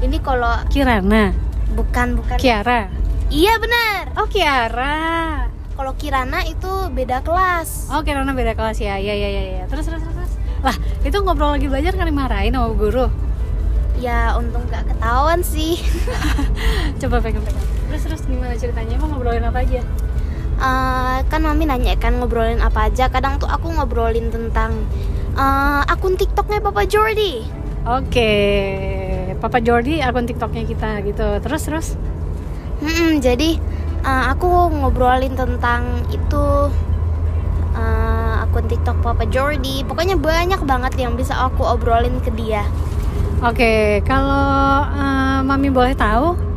ini 0.00 0.16
kalau 0.24 0.56
Kirana. 0.72 1.36
Bukan 1.76 2.16
bukan. 2.16 2.40
Kiara. 2.40 2.88
Iya 3.28 3.60
benar. 3.60 4.16
Oh 4.16 4.24
Kiara 4.24 5.57
kalau 5.78 5.94
Kirana 5.94 6.42
itu 6.42 6.90
beda 6.90 7.22
kelas. 7.22 7.86
Oh 7.94 8.02
Kirana 8.02 8.34
beda 8.34 8.58
kelas. 8.58 8.82
Ya 8.82 8.98
ya 8.98 9.14
ya 9.14 9.30
ya, 9.30 9.42
ya. 9.62 9.64
terus 9.70 9.86
terus 9.86 10.02
terus 10.02 10.32
lah 10.58 10.74
itu 11.06 11.14
ngobrol 11.22 11.54
lagi 11.54 11.70
belajar 11.70 11.94
kan 11.94 12.10
dimarahin 12.10 12.50
sama 12.50 12.74
guru? 12.74 13.06
Ya 14.02 14.34
untung 14.34 14.66
gak 14.66 14.90
ketahuan 14.90 15.46
sih. 15.46 15.78
Coba 17.00 17.22
pegang 17.22 17.46
pegang. 17.46 17.66
Terus 17.86 18.02
terus 18.10 18.22
gimana 18.26 18.58
ceritanya? 18.58 18.98
Emang 18.98 19.14
ngobrolin 19.14 19.46
apa 19.46 19.62
aja? 19.62 19.82
Uh, 20.58 21.22
kan 21.30 21.46
mami 21.46 21.70
nanya 21.70 21.94
kan 21.94 22.18
ngobrolin 22.18 22.58
apa 22.58 22.90
aja. 22.90 23.06
Kadang 23.06 23.38
tuh 23.38 23.46
aku 23.46 23.70
ngobrolin 23.70 24.34
tentang 24.34 24.82
uh, 25.38 25.86
akun 25.86 26.18
tiktoknya 26.18 26.58
papa 26.58 26.90
Jordi. 26.90 27.46
Oke. 27.86 28.10
Okay. 28.10 29.38
papa 29.38 29.62
Jordi 29.62 30.02
akun 30.02 30.26
tiktoknya 30.26 30.66
kita 30.66 31.06
gitu. 31.06 31.38
Terus 31.38 31.62
terus? 31.62 31.88
Hmm, 32.82 33.22
jadi 33.22 33.58
uh, 34.04 34.24
aku 34.32 34.70
ngobrolin 34.70 35.34
tentang 35.34 36.04
itu 36.12 36.44
uh, 37.74 38.44
akun 38.44 38.66
tiktok 38.66 38.98
papa 39.02 39.24
Jordi 39.26 39.82
pokoknya 39.86 40.18
banyak 40.18 40.60
banget 40.66 40.94
yang 41.00 41.14
bisa 41.14 41.34
aku 41.34 41.64
obrolin 41.64 42.18
ke 42.22 42.30
dia 42.34 42.66
oke 43.42 43.56
okay. 43.56 44.02
kalau 44.06 44.84
uh, 44.86 45.40
mami 45.42 45.70
boleh 45.72 45.94
tahu 45.94 46.48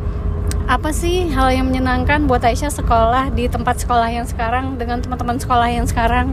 apa 0.72 0.88
sih 0.94 1.28
hal 1.28 1.52
yang 1.52 1.68
menyenangkan 1.68 2.24
buat 2.24 2.40
Aisyah 2.40 2.72
sekolah 2.72 3.34
di 3.34 3.44
tempat 3.50 3.82
sekolah 3.84 4.08
yang 4.08 4.24
sekarang 4.24 4.80
dengan 4.80 5.04
teman-teman 5.04 5.36
sekolah 5.36 5.68
yang 5.68 5.84
sekarang? 5.84 6.32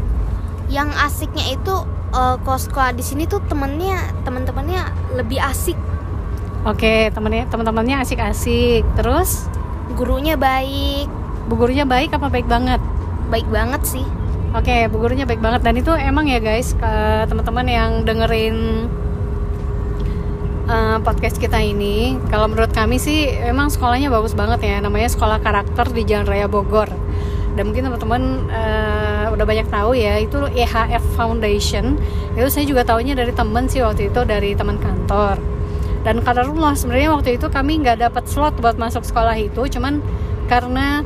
Yang 0.71 0.95
asiknya 1.01 1.45
itu 1.59 1.75
uh, 2.15 2.39
kalau 2.39 2.59
sekolah 2.61 2.95
di 2.95 3.03
sini 3.03 3.27
tuh 3.27 3.43
temennya 3.51 3.99
teman-temannya 4.23 4.85
lebih 5.19 5.43
asik. 5.43 5.75
Oke, 6.63 7.11
temennya 7.11 7.51
teman-temannya 7.51 7.99
asik-asik. 7.99 8.87
Terus 8.95 9.51
gurunya 9.97 10.35
baik. 10.35 11.07
Bu 11.49 11.57
gurunya 11.57 11.85
baik 11.85 12.13
apa 12.13 12.29
baik 12.29 12.45
banget? 12.45 12.81
Baik 13.29 13.47
banget 13.49 13.81
sih. 13.85 14.05
Oke, 14.53 14.89
bu 14.89 14.97
gurunya 14.97 15.29
baik 15.29 15.41
banget 15.41 15.61
dan 15.61 15.77
itu 15.77 15.93
emang 15.93 16.25
ya 16.25 16.41
guys, 16.41 16.73
ke 16.73 16.93
teman-teman 17.29 17.65
yang 17.69 17.91
dengerin 18.01 18.89
uh, 20.69 20.97
podcast 21.01 21.41
kita 21.41 21.57
ini 21.59 22.15
kalau 22.29 22.45
menurut 22.47 22.71
kami 22.71 23.01
sih 23.01 23.33
emang 23.41 23.73
sekolahnya 23.73 24.13
bagus 24.13 24.37
banget 24.37 24.61
ya 24.63 24.77
namanya 24.79 25.09
sekolah 25.09 25.41
karakter 25.41 25.89
di 25.91 26.05
Jalan 26.05 26.29
Raya 26.29 26.45
Bogor 26.45 26.87
dan 27.57 27.63
mungkin 27.67 27.89
teman-teman 27.89 28.47
uh, 28.53 29.33
udah 29.33 29.45
banyak 29.45 29.67
tahu 29.67 29.97
ya 29.97 30.21
itu 30.21 30.37
EHF 30.53 31.03
Foundation 31.17 31.97
itu 32.37 32.47
saya 32.47 32.63
juga 32.69 32.85
tahunya 32.85 33.17
dari 33.17 33.33
temen 33.33 33.65
sih 33.67 33.81
waktu 33.81 34.13
itu 34.13 34.21
dari 34.23 34.53
teman 34.53 34.77
kantor 34.77 35.41
dan 36.01 36.23
kadarullah 36.23 36.79
sebenarnya 36.79 37.11
waktu 37.11 37.35
itu 37.35 37.47
kami 37.51 37.83
nggak 37.83 37.99
dapat 37.99 38.23
slot 38.25 38.55
buat 38.63 38.79
masuk 38.79 39.03
sekolah 39.03 39.35
itu. 39.35 39.67
Cuman 39.67 39.99
karena 40.47 41.03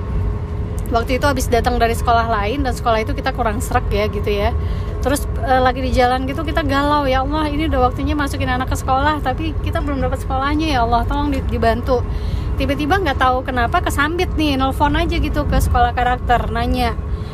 waktu 0.94 1.18
itu 1.18 1.26
habis 1.26 1.50
datang 1.50 1.82
dari 1.82 1.98
sekolah 1.98 2.30
lain 2.30 2.62
dan 2.62 2.74
sekolah 2.78 3.02
itu 3.02 3.18
kita 3.18 3.34
kurang 3.34 3.58
serak 3.58 3.90
ya 3.90 4.06
gitu 4.08 4.30
ya. 4.30 4.54
Terus 5.02 5.26
e, 5.42 5.54
lagi 5.60 5.82
di 5.82 5.92
jalan 5.92 6.30
gitu 6.30 6.46
kita 6.46 6.62
galau. 6.62 7.10
Ya 7.10 7.26
Allah 7.26 7.50
ini 7.50 7.66
udah 7.68 7.90
waktunya 7.90 8.14
masukin 8.14 8.54
anak 8.54 8.70
ke 8.70 8.78
sekolah 8.78 9.20
tapi 9.26 9.58
kita 9.66 9.82
belum 9.82 10.00
dapat 10.06 10.22
sekolahnya 10.22 10.78
ya 10.78 10.86
Allah. 10.86 11.02
Tolong 11.10 11.34
dibantu. 11.50 12.06
Tiba-tiba 12.54 13.02
nggak 13.02 13.18
tahu 13.18 13.42
kenapa 13.42 13.82
kesambit 13.82 14.30
nih 14.38 14.62
nelfon 14.62 14.94
aja 14.94 15.18
gitu 15.18 15.42
ke 15.50 15.58
sekolah 15.58 15.98
karakter 15.98 16.54
nanya 16.54 16.94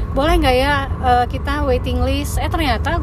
boleh 0.10 0.42
nggak 0.42 0.56
ya 0.58 0.74
e, 0.90 1.12
kita 1.30 1.68
waiting 1.68 2.02
list? 2.02 2.42
Eh 2.42 2.50
ternyata 2.50 2.98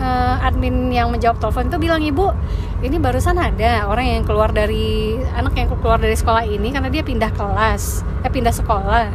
e, 0.00 0.08
admin 0.40 0.88
yang 0.88 1.12
menjawab 1.12 1.36
telepon 1.38 1.68
itu 1.68 1.78
bilang 1.78 2.00
ibu 2.00 2.32
ini 2.80 2.96
barusan 2.96 3.36
ada 3.36 3.84
orang 3.84 4.18
yang 4.18 4.22
keluar 4.24 4.50
dari 4.50 5.20
anak 5.36 5.52
yang 5.52 5.68
keluar 5.68 6.00
dari 6.00 6.16
sekolah 6.16 6.48
ini 6.48 6.72
karena 6.72 6.88
dia 6.88 7.04
pindah 7.04 7.30
kelas 7.36 8.02
eh 8.24 8.32
pindah 8.32 8.52
sekolah. 8.52 9.06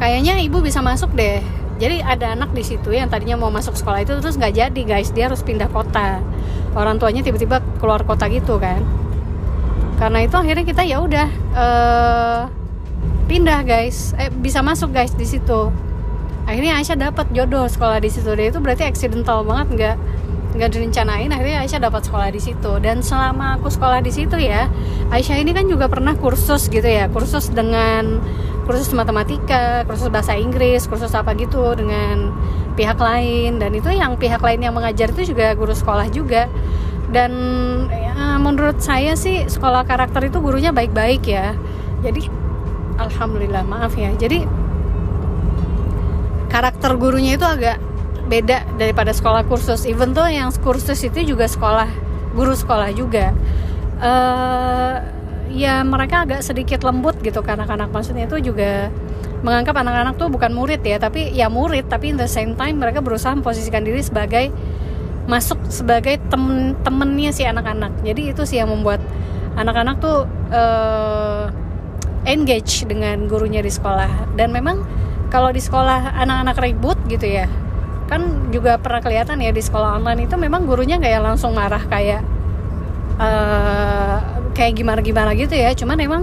Kayaknya 0.00 0.40
ibu 0.42 0.58
bisa 0.64 0.80
masuk 0.80 1.12
deh. 1.12 1.44
Jadi 1.80 2.04
ada 2.04 2.36
anak 2.36 2.52
di 2.52 2.60
situ 2.60 2.92
yang 2.92 3.08
tadinya 3.08 3.40
mau 3.40 3.48
masuk 3.48 3.72
sekolah 3.72 4.04
itu 4.04 4.12
terus 4.20 4.36
nggak 4.36 4.52
jadi 4.52 4.82
guys. 4.84 5.12
Dia 5.16 5.32
harus 5.32 5.40
pindah 5.40 5.68
kota. 5.72 6.20
Orang 6.76 7.00
tuanya 7.00 7.24
tiba-tiba 7.24 7.60
keluar 7.80 8.04
kota 8.04 8.28
gitu 8.28 8.60
kan? 8.60 8.84
Karena 9.96 10.24
itu 10.24 10.36
akhirnya 10.36 10.64
kita 10.64 10.82
ya 10.84 11.00
udah 11.04 11.28
uh, 11.52 12.40
pindah 13.28 13.60
guys. 13.64 14.16
Eh, 14.16 14.32
bisa 14.32 14.64
masuk 14.64 14.92
guys 14.92 15.12
di 15.12 15.28
situ 15.28 15.89
akhirnya 16.48 16.78
Aisyah 16.80 17.10
dapat 17.10 17.26
jodoh 17.32 17.66
sekolah 17.66 17.98
di 18.00 18.10
situ. 18.12 18.30
Dia 18.36 18.48
itu 18.52 18.60
berarti 18.60 18.84
accidental 18.86 19.44
banget 19.44 19.68
nggak 19.76 19.96
nggak 20.60 20.70
direncanain. 20.70 21.30
Akhirnya 21.30 21.58
Aisyah 21.62 21.80
dapat 21.80 22.02
sekolah 22.06 22.28
di 22.32 22.40
situ. 22.42 22.72
Dan 22.82 23.00
selama 23.04 23.58
aku 23.60 23.70
sekolah 23.70 24.02
di 24.02 24.12
situ 24.12 24.36
ya 24.38 24.66
Aisyah 25.10 25.42
ini 25.42 25.54
kan 25.54 25.66
juga 25.66 25.86
pernah 25.86 26.14
kursus 26.16 26.66
gitu 26.70 26.86
ya. 26.86 27.06
Kursus 27.10 27.50
dengan 27.50 28.22
kursus 28.68 28.94
matematika, 28.94 29.82
kursus 29.88 30.06
bahasa 30.14 30.38
Inggris, 30.38 30.86
kursus 30.86 31.10
apa 31.16 31.34
gitu 31.34 31.74
dengan 31.74 32.30
pihak 32.78 32.98
lain. 32.98 33.58
Dan 33.58 33.74
itu 33.74 33.90
yang 33.90 34.14
pihak 34.20 34.42
lain 34.42 34.62
yang 34.62 34.74
mengajar 34.74 35.10
itu 35.10 35.34
juga 35.34 35.54
guru 35.58 35.74
sekolah 35.74 36.06
juga. 36.10 36.46
Dan 37.10 37.32
ya, 37.90 38.38
menurut 38.38 38.78
saya 38.78 39.18
sih 39.18 39.42
sekolah 39.50 39.82
karakter 39.82 40.30
itu 40.30 40.38
gurunya 40.38 40.70
baik-baik 40.70 41.26
ya. 41.26 41.58
Jadi 42.06 42.30
alhamdulillah 43.02 43.66
maaf 43.66 43.98
ya. 43.98 44.14
Jadi 44.14 44.46
karakter 46.50 46.98
gurunya 46.98 47.38
itu 47.38 47.46
agak 47.46 47.78
beda 48.26 48.66
daripada 48.78 49.14
sekolah 49.14 49.46
kursus. 49.46 49.86
Even 49.86 50.12
tuh 50.12 50.26
yang 50.30 50.50
kursus 50.62 51.02
itu 51.02 51.22
juga 51.34 51.46
sekolah 51.46 51.88
guru 52.34 52.54
sekolah 52.54 52.90
juga. 52.94 53.34
Uh, 54.00 55.02
ya 55.50 55.82
mereka 55.82 56.22
agak 56.24 56.46
sedikit 56.46 56.86
lembut 56.86 57.18
gitu 57.22 57.42
karena 57.42 57.66
anak-anak 57.66 57.90
maksudnya 57.90 58.30
itu 58.30 58.54
juga 58.54 58.88
menganggap 59.42 59.76
anak-anak 59.82 60.14
tuh 60.16 60.30
bukan 60.30 60.54
murid 60.54 60.82
ya 60.86 60.98
tapi 61.02 61.30
ya 61.34 61.50
murid. 61.50 61.90
Tapi 61.90 62.14
in 62.14 62.18
the 62.18 62.30
same 62.30 62.54
time 62.58 62.78
mereka 62.78 63.02
berusaha 63.02 63.34
memposisikan 63.34 63.82
diri 63.82 64.02
sebagai 64.02 64.50
masuk 65.26 65.58
sebagai 65.70 66.18
temen 66.30 66.78
temennya 66.82 67.30
si 67.34 67.42
anak-anak. 67.46 68.02
Jadi 68.06 68.34
itu 68.34 68.42
sih 68.46 68.62
yang 68.62 68.70
membuat 68.70 69.02
anak-anak 69.58 69.98
tuh 69.98 70.26
uh, 70.54 71.50
engage 72.24 72.86
dengan 72.86 73.26
gurunya 73.26 73.58
di 73.58 73.70
sekolah. 73.74 74.34
Dan 74.38 74.54
memang 74.54 74.86
kalau 75.30 75.54
di 75.54 75.62
sekolah 75.62 76.18
anak-anak 76.18 76.58
ribut 76.58 76.98
gitu 77.06 77.24
ya 77.24 77.46
kan 78.10 78.50
juga 78.50 78.74
pernah 78.82 78.98
kelihatan 78.98 79.38
ya 79.38 79.54
di 79.54 79.62
sekolah 79.62 80.02
online 80.02 80.26
itu 80.26 80.34
memang 80.34 80.66
gurunya 80.66 80.98
kayak 80.98 81.22
langsung 81.22 81.54
marah 81.54 81.80
kayak 81.86 82.26
uh, 83.22 84.18
kayak 84.56 84.82
gimana 84.82 85.00
gimana 85.00 85.30
gitu 85.38 85.54
ya. 85.54 85.70
Cuman 85.78 85.94
emang 86.02 86.22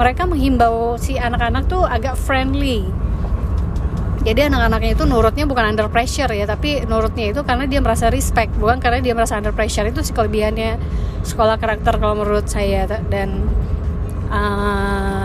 mereka 0.00 0.24
menghimbau 0.24 0.96
si 0.96 1.20
anak-anak 1.20 1.68
tuh 1.68 1.84
agak 1.84 2.16
friendly. 2.16 2.88
Jadi 4.24 4.50
anak-anaknya 4.50 4.98
itu 4.98 5.04
nurutnya 5.06 5.44
bukan 5.46 5.72
under 5.72 5.86
pressure 5.88 6.28
ya 6.34 6.44
tapi 6.44 6.84
nurutnya 6.84 7.32
itu 7.32 7.40
karena 7.46 7.64
dia 7.70 7.80
merasa 7.80 8.10
respect 8.10 8.50
bukan 8.58 8.82
karena 8.82 8.98
dia 9.04 9.12
merasa 9.12 9.36
under 9.36 9.52
pressure. 9.52 9.84
Itu 9.84 10.00
sih 10.00 10.16
kelebihannya 10.16 10.80
sekolah 11.28 11.60
karakter 11.60 12.00
kalau 12.00 12.24
menurut 12.24 12.48
saya. 12.48 12.88
Dan 12.88 13.52
uh, 14.32 15.17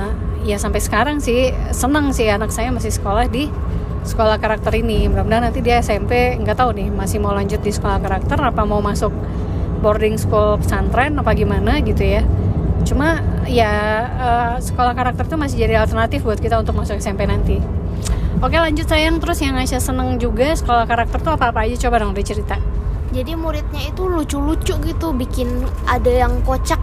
ya 0.44 0.60
sampai 0.60 0.84
sekarang 0.84 1.24
sih 1.24 1.56
senang 1.72 2.12
sih 2.12 2.28
anak 2.28 2.52
saya 2.52 2.70
masih 2.70 2.92
sekolah 2.92 3.32
di 3.32 3.48
sekolah 4.04 4.38
karakter 4.38 4.76
ini. 4.76 5.08
Mudah-mudahan 5.08 5.50
nanti 5.50 5.64
dia 5.64 5.80
SMP 5.80 6.36
nggak 6.36 6.60
tahu 6.60 6.76
nih 6.76 6.92
masih 6.92 7.24
mau 7.24 7.32
lanjut 7.32 7.64
di 7.64 7.72
sekolah 7.72 8.04
karakter 8.04 8.38
apa 8.38 8.62
mau 8.68 8.84
masuk 8.84 9.12
boarding 9.80 10.20
school 10.20 10.60
pesantren 10.60 11.16
apa 11.16 11.32
gimana 11.34 11.80
gitu 11.80 12.04
ya. 12.04 12.22
Cuma 12.84 13.24
ya 13.48 13.72
uh, 14.20 14.54
sekolah 14.60 14.92
karakter 14.92 15.24
itu 15.28 15.38
masih 15.40 15.58
jadi 15.64 15.80
alternatif 15.80 16.28
buat 16.28 16.40
kita 16.40 16.60
untuk 16.60 16.76
masuk 16.76 17.00
SMP 17.00 17.24
nanti. 17.24 17.64
Oke 18.44 18.60
lanjut 18.60 18.84
sayang. 18.92 19.24
Terus 19.24 19.40
yang 19.40 19.56
Aisyah 19.56 19.80
seneng 19.80 20.20
juga 20.20 20.52
sekolah 20.52 20.84
karakter 20.84 21.24
tuh 21.24 21.40
apa-apa 21.40 21.64
aja. 21.64 21.88
Coba 21.88 22.04
dong 22.04 22.12
dicerita. 22.12 22.60
Jadi 23.16 23.40
muridnya 23.40 23.88
itu 23.88 24.04
lucu-lucu 24.10 24.74
gitu 24.84 25.08
bikin 25.16 25.64
ada 25.88 26.12
yang 26.12 26.44
kocak. 26.44 26.82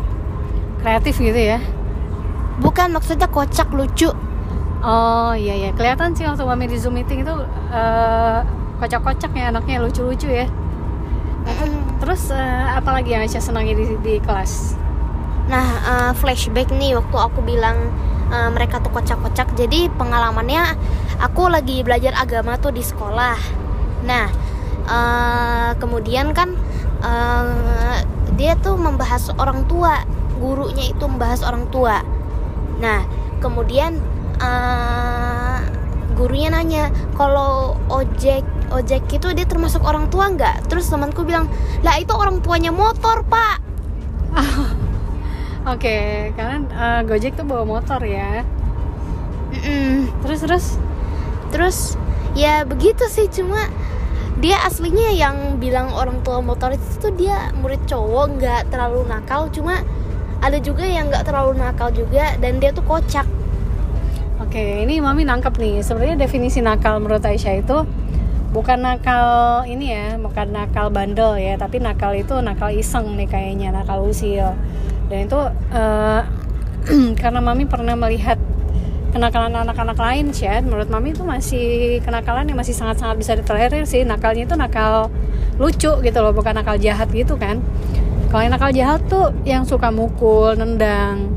Kreatif 0.80 1.20
gitu 1.20 1.36
ya 1.36 1.60
bukan 2.60 2.92
maksudnya 2.94 3.26
kocak 3.26 3.72
lucu 3.72 4.12
oh 4.80 5.32
iya 5.36 5.56
iya 5.56 5.70
kelihatan 5.72 6.12
sih 6.16 6.24
waktu 6.28 6.44
mami 6.44 6.68
di 6.68 6.76
zoom 6.76 6.96
meeting 6.96 7.24
itu 7.24 7.34
uh, 7.72 8.40
kocak-kocak 8.80 9.32
ya 9.36 9.52
anaknya 9.52 9.80
lucu-lucu 9.80 10.28
ya 10.28 10.46
terus 12.00 12.32
uh, 12.32 12.76
apa 12.76 13.00
lagi 13.00 13.12
yang 13.12 13.24
Aisyah 13.24 13.44
senangi 13.44 13.72
di, 13.76 13.84
di 14.00 14.14
kelas 14.20 14.80
Nah, 15.50 15.66
uh, 15.82 16.12
flashback 16.14 16.70
nih 16.70 16.94
waktu 16.94 17.16
aku 17.18 17.42
bilang 17.42 17.90
uh, 18.30 18.50
mereka 18.54 18.78
tuh 18.78 18.94
kocak-kocak. 18.94 19.50
Jadi 19.58 19.90
pengalamannya 19.98 20.78
aku 21.18 21.50
lagi 21.50 21.82
belajar 21.82 22.14
agama 22.14 22.54
tuh 22.54 22.70
di 22.70 22.86
sekolah. 22.86 23.34
Nah, 24.06 24.30
uh, 24.86 25.70
kemudian 25.82 26.30
kan 26.30 26.54
uh, 27.02 27.98
dia 28.38 28.54
tuh 28.62 28.78
membahas 28.78 29.34
orang 29.42 29.66
tua, 29.66 30.06
gurunya 30.38 30.94
itu 30.94 31.02
membahas 31.02 31.42
orang 31.42 31.66
tua. 31.74 31.98
Nah, 32.80 33.04
kemudian 33.38 34.00
uh, 34.40 35.60
gurunya 36.16 36.48
nanya 36.52 36.88
kalau 37.14 37.76
ojek 37.92 38.42
ojek 38.72 39.04
itu 39.12 39.28
dia 39.36 39.44
termasuk 39.44 39.84
orang 39.84 40.08
tua 40.08 40.32
nggak? 40.32 40.66
Terus 40.66 40.88
temanku 40.88 41.22
bilang, 41.22 41.46
lah 41.84 42.00
itu 42.00 42.16
orang 42.16 42.40
tuanya 42.40 42.72
motor 42.72 43.22
pak. 43.28 43.60
Oke, 45.68 45.76
okay, 45.76 46.04
kalian 46.40 46.72
uh, 46.72 47.04
Gojek 47.04 47.36
tuh 47.36 47.44
bawa 47.44 47.68
motor 47.68 48.00
ya? 48.00 48.40
Mm 49.52 49.60
-mm. 49.60 49.94
Terus 50.24 50.40
terus 50.40 50.66
terus 51.50 51.78
ya 52.32 52.62
begitu 52.62 53.04
sih 53.10 53.26
cuma 53.28 53.68
dia 54.40 54.56
aslinya 54.64 55.12
yang 55.12 55.60
bilang 55.60 55.92
orang 55.92 56.24
tua 56.24 56.40
motor 56.40 56.72
itu 56.72 56.86
tuh 56.96 57.12
dia 57.12 57.52
murid 57.60 57.82
cowok 57.84 58.40
nggak 58.40 58.62
terlalu 58.72 59.04
nakal 59.04 59.52
cuma 59.52 59.84
ada 60.40 60.58
juga 60.60 60.88
yang 60.88 61.12
nggak 61.12 61.24
terlalu 61.28 61.60
nakal 61.60 61.88
juga 61.92 62.36
dan 62.40 62.58
dia 62.58 62.72
tuh 62.72 62.84
kocak. 62.84 63.28
Oke, 64.40 64.82
ini 64.82 64.98
mami 64.98 65.28
nangkep 65.28 65.54
nih. 65.60 65.84
Sebenarnya 65.84 66.16
definisi 66.16 66.64
nakal 66.64 66.98
menurut 66.98 67.22
Aisyah 67.22 67.60
itu 67.60 67.76
bukan 68.50 68.82
nakal 68.82 69.62
ini 69.68 69.94
ya, 69.94 70.06
bukan 70.16 70.50
nakal 70.50 70.90
bandel 70.90 71.38
ya, 71.38 71.54
tapi 71.60 71.78
nakal 71.78 72.16
itu 72.16 72.34
nakal 72.40 72.72
iseng 72.72 73.14
nih 73.14 73.28
kayaknya, 73.28 73.70
nakal 73.70 74.02
usil 74.08 74.56
dan 75.10 75.26
itu 75.26 75.40
uh, 75.74 76.22
karena 77.20 77.42
mami 77.42 77.66
pernah 77.66 77.98
melihat 77.98 78.38
kenakalan 79.10 79.50
anak-anak 79.58 79.98
lain 79.98 80.30
sih 80.30 80.46
menurut 80.62 80.86
mami 80.86 81.10
itu 81.10 81.26
masih 81.26 81.98
kenakalan 82.06 82.46
yang 82.46 82.54
masih 82.54 82.72
sangat-sangat 82.72 83.18
bisa 83.18 83.34
ditolerir 83.34 83.82
sih 83.82 84.06
nakalnya 84.06 84.46
itu 84.46 84.54
nakal 84.54 85.10
lucu 85.58 85.98
gitu 85.98 86.18
loh 86.22 86.30
bukan 86.30 86.54
nakal 86.54 86.78
jahat 86.78 87.10
gitu 87.10 87.34
kan 87.34 87.58
kalau 88.30 88.46
yang 88.46 88.54
nakal 88.54 88.70
jahat 88.70 89.02
tuh 89.10 89.34
yang 89.42 89.66
suka 89.66 89.90
mukul 89.90 90.54
nendang 90.54 91.34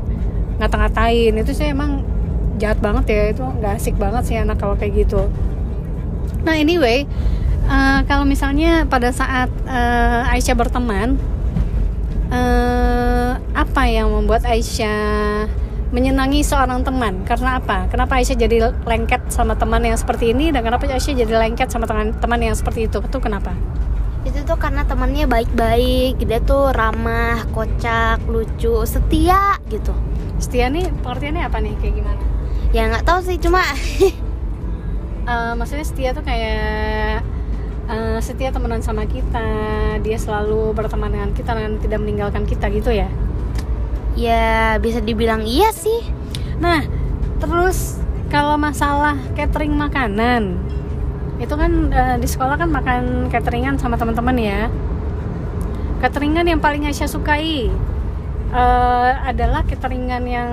ngata-ngatain 0.62 1.34
itu 1.34 1.50
sih 1.50 1.74
emang 1.74 2.06
jahat 2.62 2.78
banget 2.78 3.04
ya 3.10 3.22
itu 3.34 3.42
nggak 3.42 3.72
asik 3.82 3.98
banget 3.98 4.22
sih 4.30 4.38
anak 4.38 4.62
kalau 4.62 4.78
kayak 4.78 4.94
gitu. 5.04 5.26
Nah 6.46 6.54
anyway 6.54 7.02
uh, 7.66 8.06
kalau 8.06 8.22
misalnya 8.22 8.86
pada 8.86 9.10
saat 9.10 9.50
uh, 9.66 10.30
Aisyah 10.30 10.54
berteman 10.54 11.18
uh, 12.30 13.42
apa 13.58 13.82
yang 13.90 14.14
membuat 14.14 14.46
Aisyah 14.46 15.50
menyenangi 15.90 16.46
seorang 16.46 16.86
teman? 16.86 17.26
Karena 17.26 17.58
apa? 17.58 17.90
Kenapa 17.90 18.22
Aisyah 18.22 18.38
jadi 18.38 18.70
lengket 18.86 19.34
sama 19.34 19.58
teman 19.58 19.82
yang 19.82 19.98
seperti 19.98 20.30
ini? 20.30 20.54
Dan 20.54 20.62
kenapa 20.62 20.86
Aisyah 20.86 21.26
jadi 21.26 21.34
lengket 21.42 21.74
sama 21.74 21.90
teman 21.90 22.14
teman 22.22 22.38
yang 22.38 22.54
seperti 22.54 22.86
itu? 22.86 23.02
Itu 23.02 23.18
kenapa 23.18 23.54
itu 24.24 24.40
tuh 24.40 24.56
karena 24.56 24.88
temannya 24.88 25.28
baik-baik 25.28 26.16
dia 26.24 26.40
tuh 26.40 26.72
ramah 26.72 27.44
kocak 27.52 28.24
lucu 28.24 28.80
setia 28.88 29.60
gitu. 29.68 29.92
Setia 30.40 30.72
nih 30.72 30.88
pengertiannya 31.04 31.44
apa 31.44 31.60
nih? 31.60 31.76
Kayak 31.78 31.94
gimana? 32.00 32.22
Ya 32.72 32.88
nggak 32.88 33.04
tahu 33.04 33.20
sih 33.22 33.36
cuma 33.36 33.60
uh, 35.28 35.52
maksudnya 35.60 35.84
setia 35.84 36.10
tuh 36.16 36.24
kayak 36.24 37.20
uh, 37.86 38.18
setia 38.24 38.48
temenan 38.48 38.80
sama 38.80 39.04
kita 39.04 39.44
dia 40.00 40.16
selalu 40.16 40.72
berteman 40.72 41.12
dengan 41.12 41.30
kita 41.36 41.52
dan 41.52 41.76
tidak 41.84 42.00
meninggalkan 42.00 42.48
kita 42.48 42.72
gitu 42.72 42.90
ya? 42.96 43.08
Ya 44.16 44.80
bisa 44.80 45.04
dibilang 45.04 45.44
iya 45.44 45.68
sih. 45.68 46.00
Nah 46.64 46.80
terus 47.44 48.00
kalau 48.32 48.56
masalah 48.56 49.20
catering 49.36 49.76
makanan 49.76 50.56
itu 51.42 51.54
kan 51.54 51.90
uh, 51.90 52.16
di 52.20 52.28
sekolah 52.30 52.54
kan 52.54 52.70
makan 52.70 53.28
cateringan 53.30 53.78
sama 53.80 53.98
teman-teman 53.98 54.36
ya. 54.38 54.60
Cateringan 55.98 56.46
yang 56.46 56.60
paling 56.60 56.84
Aisyah 56.86 57.10
sukai 57.10 57.72
uh, 58.52 59.10
adalah 59.24 59.66
cateringan 59.66 60.22
yang 60.28 60.50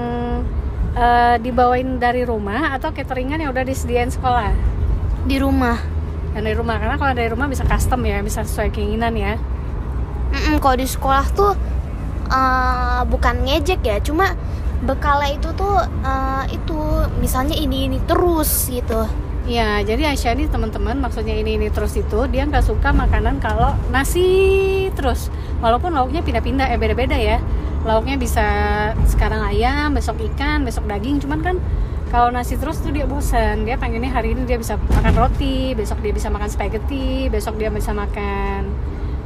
uh, 0.98 1.36
dibawain 1.38 2.02
dari 2.02 2.26
rumah 2.26 2.74
atau 2.74 2.90
cateringan 2.90 3.44
yang 3.44 3.52
udah 3.53 3.68
disediain 3.68 4.10
sekolah? 4.10 4.56
Di 5.28 5.38
rumah. 5.38 5.78
Yang 6.34 6.44
dari 6.49 6.56
rumah 6.58 6.76
karena 6.80 6.95
kalau 6.98 7.14
dari 7.14 7.30
rumah 7.30 7.48
bisa 7.52 7.68
custom 7.68 8.02
ya 8.08 8.24
bisa 8.24 8.41
sesuai 8.41 8.72
keinginan 8.74 9.14
ya. 9.14 9.36
Mm-mm, 10.32 10.64
kalau 10.64 10.80
di 10.80 10.88
sekolah 10.88 11.26
tuh 11.36 11.53
uh, 12.32 13.03
bukan 13.06 13.44
ngejek 13.44 13.84
ya 13.84 13.99
cuma 13.99 14.34
bekalnya 14.82 15.38
itu 15.38 15.49
tuh 15.53 15.78
uh, 16.02 16.44
itu 16.49 16.80
misalnya 17.22 17.53
ini 17.53 17.91
ini 17.91 17.99
terus 18.08 18.72
gitu 18.72 19.06
Ya, 19.52 19.84
jadi 19.84 20.15
Aisyah 20.15 20.40
ini 20.40 20.48
teman-teman 20.48 20.95
maksudnya 21.03 21.36
ini 21.36 21.60
ini 21.60 21.68
terus 21.68 21.91
itu 21.99 22.23
dia 22.32 22.48
nggak 22.48 22.64
suka 22.64 22.95
makanan 22.95 23.44
kalau 23.44 23.76
nasi 23.91 24.88
terus, 24.95 25.28
walaupun 25.60 25.91
lauknya 25.91 26.23
pindah-pindah 26.23 26.72
ya 26.72 26.80
beda-beda 26.80 27.19
ya. 27.19 27.44
Lauknya 27.84 28.15
bisa 28.15 28.48
sekarang 29.11 29.44
ayam, 29.44 29.91
besok 29.91 30.23
ikan, 30.32 30.64
besok 30.64 30.88
daging, 30.88 31.19
cuman 31.19 31.44
kan 31.44 31.56
kalau 32.15 32.32
nasi 32.32 32.56
terus 32.56 32.80
tuh 32.80 32.95
dia 32.95 33.03
bosan 33.03 33.68
dia 33.68 33.76
pengennya 33.76 34.07
hari 34.07 34.32
ini 34.32 34.48
dia 34.48 34.56
bisa 34.56 34.80
makan 34.80 35.15
roti 35.19 35.76
besok 35.76 35.99
dia 35.99 36.11
bisa 36.11 36.28
makan 36.28 36.48
spaghetti 36.52 37.32
besok 37.32 37.56
dia 37.56 37.72
bisa 37.72 37.95
makan 37.95 38.68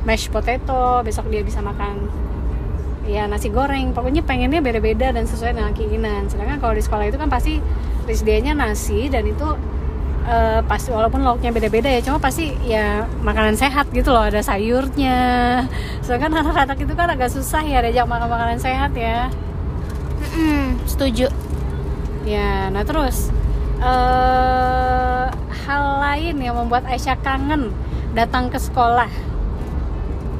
mashed 0.05 0.29
potato 0.29 1.01
besok 1.01 1.29
dia 1.33 1.45
bisa 1.45 1.61
makan 1.61 2.09
ya 3.05 3.29
nasi 3.29 3.53
goreng. 3.53 3.93
Pokoknya 3.93 4.25
pengennya 4.25 4.57
beda-beda 4.57 5.13
dan 5.13 5.29
sesuai 5.29 5.53
dengan 5.53 5.73
keinginan. 5.77 6.25
Sedangkan 6.33 6.57
kalau 6.57 6.73
di 6.73 6.81
sekolah 6.81 7.05
itu 7.13 7.21
kan 7.21 7.29
pasti 7.29 7.61
disedianya 8.09 8.57
nasi 8.57 9.05
dan 9.05 9.29
itu 9.29 9.53
eh, 10.25 10.59
pasti 10.65 10.89
walaupun 10.89 11.21
lauknya 11.21 11.53
beda-beda 11.53 11.89
ya 11.89 12.01
cuma 12.01 12.17
pasti 12.17 12.57
ya 12.65 13.05
makanan 13.21 13.55
sehat 13.55 13.89
gitu 13.93 14.09
loh 14.09 14.25
ada 14.25 14.41
sayurnya 14.41 15.17
soalnya 16.01 16.21
kan 16.25 16.31
anak-anak 16.33 16.77
itu 16.81 16.93
kan 16.97 17.07
agak 17.13 17.29
susah 17.29 17.61
ya 17.61 17.81
diajak 17.85 18.09
makan 18.09 18.29
makanan 18.29 18.57
sehat 18.57 18.91
ya 18.97 19.29
Mm-mm, 20.15 20.81
setuju. 20.89 21.29
ya 22.25 22.73
nah 22.73 22.81
terus 22.81 23.29
eh 23.79 25.25
hal 25.65 25.83
lain 26.01 26.35
yang 26.41 26.55
membuat 26.57 26.89
Aisyah 26.89 27.21
kangen 27.21 27.69
datang 28.17 28.49
ke 28.49 28.57
sekolah 28.57 29.09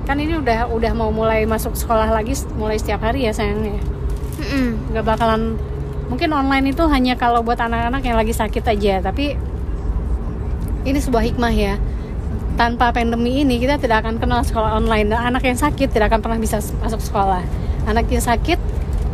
kan 0.06 0.18
ini 0.22 0.38
udah 0.38 0.70
udah 0.70 0.92
mau 0.94 1.10
mulai 1.10 1.46
masuk 1.50 1.74
sekolah 1.74 2.10
lagi 2.10 2.34
mulai 2.58 2.78
setiap 2.78 3.06
hari 3.06 3.26
ya 3.26 3.34
sayangnya 3.34 3.82
Mm-mm. 4.42 4.94
nggak 4.94 5.06
bakalan 5.06 5.58
mungkin 6.10 6.30
online 6.34 6.70
itu 6.70 6.86
hanya 6.86 7.18
kalau 7.18 7.42
buat 7.42 7.58
anak-anak 7.58 8.02
yang 8.06 8.18
lagi 8.18 8.34
sakit 8.34 8.62
aja 8.66 9.02
tapi 9.02 9.34
ini 10.86 11.02
sebuah 11.02 11.24
hikmah 11.34 11.54
ya. 11.54 11.76
Tanpa 12.56 12.96
pandemi 12.96 13.44
ini 13.44 13.60
kita 13.60 13.76
tidak 13.82 14.06
akan 14.06 14.22
kenal 14.22 14.46
sekolah 14.46 14.80
online. 14.80 15.12
Dan 15.12 15.20
anak 15.20 15.44
yang 15.44 15.60
sakit 15.60 15.92
tidak 15.92 16.14
akan 16.14 16.24
pernah 16.24 16.40
bisa 16.40 16.62
masuk 16.80 17.02
sekolah. 17.02 17.44
Anak 17.90 18.08
yang 18.08 18.24
sakit 18.24 18.62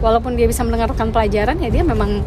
walaupun 0.04 0.38
dia 0.38 0.46
bisa 0.46 0.62
mendengarkan 0.62 1.10
pelajaran 1.10 1.58
ya 1.62 1.70
dia 1.70 1.84
memang 1.86 2.22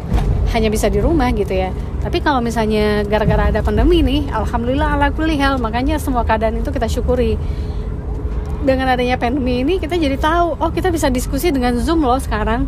hanya 0.51 0.67
bisa 0.67 0.91
di 0.91 0.99
rumah 0.99 1.31
gitu 1.31 1.53
ya. 1.53 1.71
Tapi 2.03 2.21
kalau 2.21 2.41
misalnya 2.43 3.01
gara-gara 3.07 3.49
ada 3.49 3.61
pandemi 3.65 4.01
nih 4.03 4.27
alhamdulillah 4.33 4.99
ala 4.99 5.07
kulli 5.13 5.39
hal. 5.39 5.61
Makanya 5.61 6.01
semua 6.01 6.25
keadaan 6.27 6.59
itu 6.59 6.73
kita 6.73 6.89
syukuri. 6.89 7.39
Dengan 8.65 8.89
adanya 8.97 9.15
pandemi 9.21 9.61
ini 9.61 9.77
kita 9.77 9.93
jadi 9.93 10.17
tahu 10.17 10.57
oh 10.57 10.71
kita 10.73 10.89
bisa 10.89 11.07
diskusi 11.13 11.53
dengan 11.53 11.77
zoom 11.79 12.01
loh 12.01 12.17
sekarang. 12.17 12.65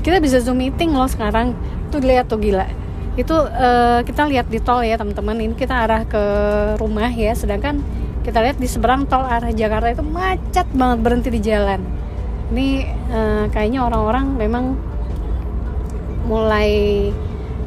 Kita 0.00 0.22
bisa 0.22 0.38
zoom 0.38 0.62
meeting 0.62 0.94
loh 0.94 1.10
sekarang. 1.10 1.52
Tuh 1.90 2.00
lihat 2.00 2.30
tuh 2.30 2.40
gila 2.40 2.83
itu 3.14 3.36
eh, 3.46 4.00
kita 4.02 4.26
lihat 4.26 4.50
di 4.50 4.58
tol 4.58 4.82
ya 4.82 4.98
teman-teman. 4.98 5.38
Ini 5.38 5.54
kita 5.54 5.86
arah 5.86 6.02
ke 6.06 6.24
rumah 6.78 7.10
ya. 7.10 7.34
Sedangkan 7.34 7.78
kita 8.26 8.40
lihat 8.40 8.58
di 8.58 8.66
seberang 8.66 9.06
tol 9.06 9.22
arah 9.22 9.52
Jakarta 9.52 9.92
itu 9.92 10.02
macet 10.02 10.66
banget 10.74 10.98
berhenti 11.04 11.28
di 11.30 11.40
jalan. 11.42 11.80
Ini 12.50 12.68
eh, 13.10 13.44
kayaknya 13.54 13.86
orang-orang 13.86 14.34
memang 14.34 14.64
mulai 16.24 17.12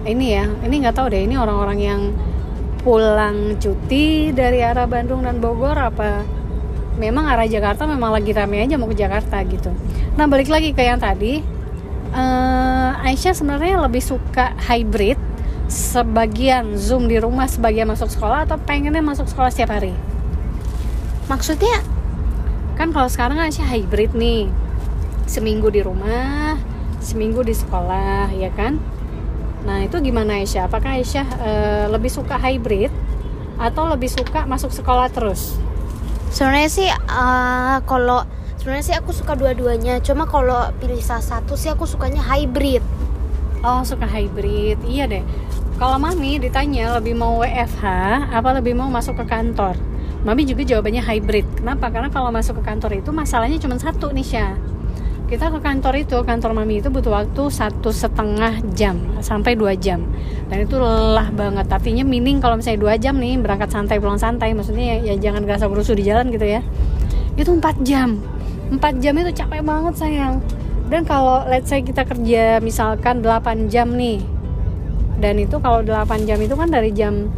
ini 0.08 0.26
ya 0.34 0.50
ini 0.66 0.82
nggak 0.82 0.96
tahu 0.98 1.14
deh 1.14 1.22
ini 1.22 1.38
orang-orang 1.38 1.78
yang 1.78 2.02
pulang 2.82 3.60
cuti 3.60 4.32
dari 4.32 4.64
arah 4.64 4.88
Bandung 4.90 5.28
dan 5.28 5.38
Bogor 5.44 5.76
apa 5.78 6.24
memang 6.98 7.28
arah 7.28 7.46
Jakarta 7.46 7.86
memang 7.86 8.16
lagi 8.16 8.32
rame 8.34 8.64
aja 8.64 8.80
mau 8.80 8.90
ke 8.90 8.98
Jakarta 8.98 9.44
gitu. 9.46 9.70
Nah 10.18 10.26
balik 10.26 10.50
lagi 10.50 10.74
ke 10.74 10.82
yang 10.82 10.98
tadi. 10.98 11.44
Eh, 12.08 12.92
Aisyah 13.04 13.36
sebenarnya 13.36 13.84
lebih 13.84 14.00
suka 14.00 14.56
hybrid 14.66 15.20
sebagian 15.68 16.80
zoom 16.80 17.12
di 17.12 17.20
rumah 17.20 17.48
sebagian 17.48 17.92
masuk 17.92 18.08
sekolah 18.08 18.48
atau 18.48 18.56
pengennya 18.60 19.04
masuk 19.04 19.28
sekolah 19.28 19.52
setiap 19.52 19.76
hari? 19.76 19.92
Maksudnya? 21.28 21.84
Kan 22.80 22.96
kalau 22.96 23.12
sekarang 23.12 23.40
Aisyah 23.40 23.68
hybrid 23.68 24.16
nih. 24.16 24.48
Seminggu 25.28 25.68
di 25.68 25.84
rumah 25.84 26.56
seminggu 27.08 27.46
di 27.46 27.56
sekolah 27.56 28.32
ya 28.36 28.52
kan? 28.52 28.80
Nah 29.64 29.84
itu 29.84 30.00
gimana 30.04 30.40
Aisyah? 30.42 30.68
Apakah 30.68 31.00
Aisyah 31.00 31.28
eh, 31.40 31.86
lebih 31.92 32.12
suka 32.12 32.36
hybrid 32.36 32.92
atau 33.58 33.90
lebih 33.90 34.12
suka 34.12 34.44
masuk 34.44 34.72
sekolah 34.76 35.08
terus? 35.12 35.56
Sebenarnya 36.32 36.70
sih 36.70 36.88
eh, 36.92 37.78
kalau 37.88 38.28
sebenarnya 38.60 38.86
sih 38.86 38.96
aku 39.00 39.16
suka 39.16 39.40
dua-duanya. 39.40 40.04
Cuma 40.04 40.28
kalau 40.28 40.72
pilih 40.84 41.00
salah 41.00 41.24
satu 41.24 41.56
sih 41.56 41.72
aku 41.72 41.88
sukanya 41.88 42.24
hybrid. 42.24 42.84
Oh 43.66 43.82
suka 43.82 44.06
hybrid, 44.06 44.78
iya 44.86 45.10
deh. 45.10 45.26
Kalau 45.78 46.02
mami 46.02 46.42
ditanya 46.42 46.98
lebih 46.98 47.14
mau 47.14 47.38
WFH 47.38 47.86
apa 48.34 48.50
lebih 48.58 48.74
mau 48.74 48.90
masuk 48.90 49.22
ke 49.22 49.30
kantor, 49.30 49.78
mami 50.26 50.42
juga 50.42 50.66
jawabannya 50.66 51.06
hybrid. 51.06 51.46
Kenapa? 51.62 51.94
Karena 51.94 52.10
kalau 52.10 52.34
masuk 52.34 52.58
ke 52.58 52.64
kantor 52.66 52.98
itu 52.98 53.14
masalahnya 53.14 53.62
cuma 53.62 53.78
satu 53.78 54.10
nih 54.10 54.26
Syah. 54.26 54.58
Kita 55.30 55.54
ke 55.54 55.62
kantor 55.62 56.02
itu, 56.02 56.18
kantor 56.26 56.58
mami 56.58 56.82
itu 56.82 56.90
butuh 56.90 57.14
waktu 57.14 57.54
satu 57.54 57.94
setengah 57.94 58.58
jam 58.74 58.98
sampai 59.22 59.54
dua 59.54 59.78
jam, 59.78 60.02
dan 60.50 60.66
itu 60.66 60.82
lelah 60.82 61.30
banget. 61.30 61.70
Artinya 61.70 62.02
meaning 62.02 62.42
kalau 62.42 62.58
misalnya 62.58 62.82
dua 62.82 62.98
jam 62.98 63.14
nih 63.22 63.38
berangkat 63.38 63.70
santai 63.70 64.02
pulang 64.02 64.18
santai, 64.18 64.58
maksudnya 64.58 64.98
ya, 64.98 65.14
ya 65.14 65.30
jangan 65.30 65.46
gerasa 65.46 65.70
berusuh 65.70 65.94
di 65.94 66.10
jalan 66.10 66.34
gitu 66.34 66.48
ya. 66.48 66.66
Itu 67.38 67.54
empat 67.54 67.86
jam, 67.86 68.18
empat 68.74 68.98
jam 68.98 69.14
itu 69.14 69.30
capek 69.30 69.62
banget 69.62 69.94
sayang 69.94 70.42
dan 70.88 71.04
kalau 71.04 71.44
let's 71.52 71.68
say 71.68 71.84
kita 71.84 72.08
kerja 72.08 72.64
misalkan 72.64 73.20
8 73.20 73.68
jam 73.68 73.92
nih 73.92 74.24
dan 75.18 75.42
itu 75.42 75.58
kalau 75.58 75.82
8 75.82 76.30
jam 76.30 76.38
itu 76.38 76.54
kan 76.54 76.70
dari 76.70 76.94
jam 76.94 77.30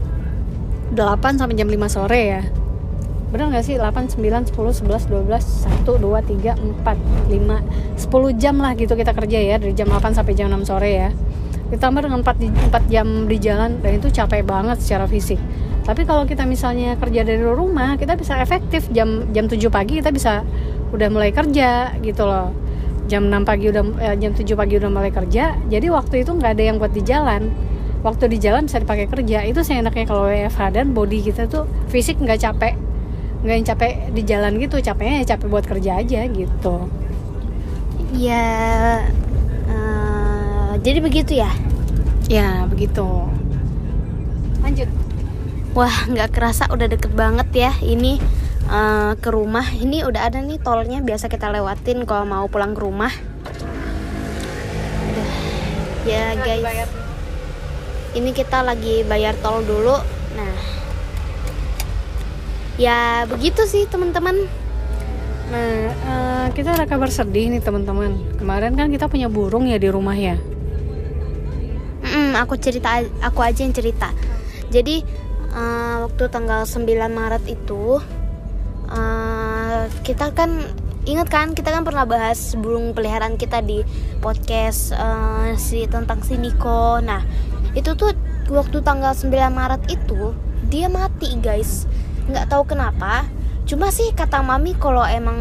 8 0.92 1.40
sampai 1.40 1.56
jam 1.56 1.70
5 1.72 1.88
sore 1.88 2.22
ya? 2.22 2.42
Bener 3.30 3.54
gak 3.54 3.66
sih? 3.66 3.78
8, 3.78 4.10
9, 4.10 4.50
10, 4.50 4.52
11, 4.52 5.06
12, 5.06 5.44
1, 5.86 5.86
2, 5.86 6.20
3, 6.20 6.58
4, 6.58 6.98
5 7.30 7.62
10 7.96 8.42
jam 8.42 8.56
lah 8.58 8.74
gitu 8.74 8.98
kita 8.98 9.14
kerja 9.14 9.40
ya 9.40 9.56
dari 9.62 9.72
jam 9.78 9.88
8 9.88 10.18
sampai 10.18 10.34
jam 10.36 10.50
6 10.52 10.66
sore 10.66 10.92
ya. 10.92 11.10
Ditambah 11.70 12.02
dengan 12.10 12.26
4, 12.26 12.36
di- 12.42 12.50
4 12.52 12.84
jam 12.90 13.08
di 13.30 13.38
jalan 13.38 13.78
dan 13.80 13.92
itu 14.02 14.10
capek 14.10 14.42
banget 14.44 14.82
secara 14.82 15.06
fisik. 15.06 15.38
Tapi 15.86 16.06
kalau 16.06 16.26
kita 16.26 16.44
misalnya 16.46 16.98
kerja 16.98 17.22
dari 17.22 17.42
rumah 17.42 17.96
kita 17.96 18.18
bisa 18.18 18.42
efektif. 18.42 18.90
Jam 18.90 19.30
jam 19.30 19.46
7 19.46 19.70
pagi 19.70 20.02
kita 20.02 20.10
bisa 20.10 20.42
udah 20.90 21.08
mulai 21.14 21.30
kerja 21.30 21.94
gitu 22.02 22.26
loh 22.26 22.69
jam 23.10 23.26
6 23.26 23.42
pagi 23.42 23.74
udah 23.74 23.84
eh, 23.98 24.16
jam 24.22 24.32
7 24.38 24.46
pagi 24.54 24.78
udah 24.78 24.90
mulai 24.94 25.10
kerja 25.10 25.58
jadi 25.66 25.88
waktu 25.90 26.22
itu 26.22 26.32
nggak 26.38 26.52
ada 26.54 26.64
yang 26.64 26.78
buat 26.78 26.94
di 26.94 27.02
jalan. 27.02 27.50
Waktu 28.00 28.32
di 28.32 28.40
jalan 28.40 28.64
bisa 28.64 28.80
dipakai 28.80 29.12
kerja. 29.12 29.44
Itu 29.44 29.60
seenaknya 29.60 30.08
kalau 30.08 30.32
WFH 30.32 30.62
dan 30.72 30.96
body 30.96 31.20
kita 31.20 31.52
tuh 31.52 31.68
fisik 31.92 32.22
nggak 32.22 32.40
capek. 32.40 32.80
Nggak 33.44 33.56
yang 33.60 33.68
capek 33.68 33.92
di 34.16 34.22
jalan 34.24 34.52
gitu 34.56 34.80
capeknya 34.80 35.16
ya 35.20 35.26
capek 35.36 35.48
buat 35.52 35.66
kerja 35.68 35.92
aja 36.00 36.20
gitu. 36.32 36.76
Ya 38.16 38.46
eh, 39.68 40.72
jadi 40.80 41.00
begitu 41.04 41.44
ya. 41.44 41.52
ya 42.32 42.64
begitu. 42.72 43.04
Lanjut. 44.64 44.90
Wah 45.76 45.96
nggak 46.08 46.30
kerasa 46.32 46.72
udah 46.72 46.88
deket 46.88 47.12
banget 47.14 47.48
ya 47.52 47.72
ini 47.84 48.39
eh, 48.70 49.12
ke 49.18 49.30
rumah. 49.34 49.66
Ini 49.66 50.06
udah 50.06 50.30
ada 50.30 50.40
nih 50.40 50.62
tolnya 50.62 51.02
biasa 51.02 51.28
kita 51.28 51.50
lewatin 51.50 52.06
kalau 52.06 52.26
mau 52.30 52.46
pulang 52.46 52.78
ke 52.78 52.82
rumah. 52.82 53.12
Udah. 55.10 55.30
Ya 56.06 56.38
guys. 56.38 56.90
Ini 58.10 58.30
kita 58.34 58.66
lagi 58.66 59.06
bayar 59.06 59.38
tol 59.42 59.62
dulu. 59.62 59.98
Nah, 60.34 60.56
ya 62.78 63.26
begitu 63.30 63.66
sih 63.70 63.86
teman-teman. 63.86 64.50
Nah, 65.50 65.74
eh, 65.90 66.46
kita 66.54 66.78
ada 66.78 66.86
kabar 66.86 67.10
sedih 67.10 67.50
nih 67.50 67.62
teman-teman. 67.62 68.38
Kemarin 68.38 68.78
kan 68.78 68.90
kita 68.94 69.10
punya 69.10 69.30
burung 69.30 69.66
ya 69.66 69.82
di 69.82 69.90
rumah 69.90 70.14
ya. 70.14 70.38
Mm, 72.06 72.38
aku 72.38 72.58
cerita, 72.58 73.02
aku 73.22 73.42
aja 73.42 73.66
yang 73.66 73.74
cerita. 73.74 74.14
Jadi 74.70 75.02
eh, 75.50 75.96
waktu 76.06 76.24
tanggal 76.30 76.66
9 76.66 76.86
Maret 77.10 77.44
itu 77.50 77.98
kita 80.04 80.32
kan 80.34 80.66
ingat 81.10 81.28
kan 81.32 81.48
kita 81.58 81.74
kan 81.74 81.82
pernah 81.82 82.06
bahas 82.06 82.54
burung 82.54 82.94
peliharaan 82.94 83.40
kita 83.40 83.64
di 83.66 83.82
podcast 84.20 84.94
eh, 84.94 85.56
si 85.56 85.90
tentang 85.90 86.22
si 86.22 86.36
Niko. 86.36 87.02
Nah 87.02 87.24
itu 87.74 87.96
tuh 87.96 88.14
waktu 88.50 88.82
tanggal 88.82 89.14
9 89.14 89.30
Maret 89.32 89.84
itu 89.90 90.34
dia 90.68 90.92
mati 90.92 91.34
guys. 91.42 91.90
Nggak 92.30 92.52
tahu 92.52 92.64
kenapa. 92.70 93.26
Cuma 93.70 93.94
sih 93.94 94.10
kata 94.18 94.42
mami 94.42 94.74
kalau 94.74 95.06
emang 95.06 95.38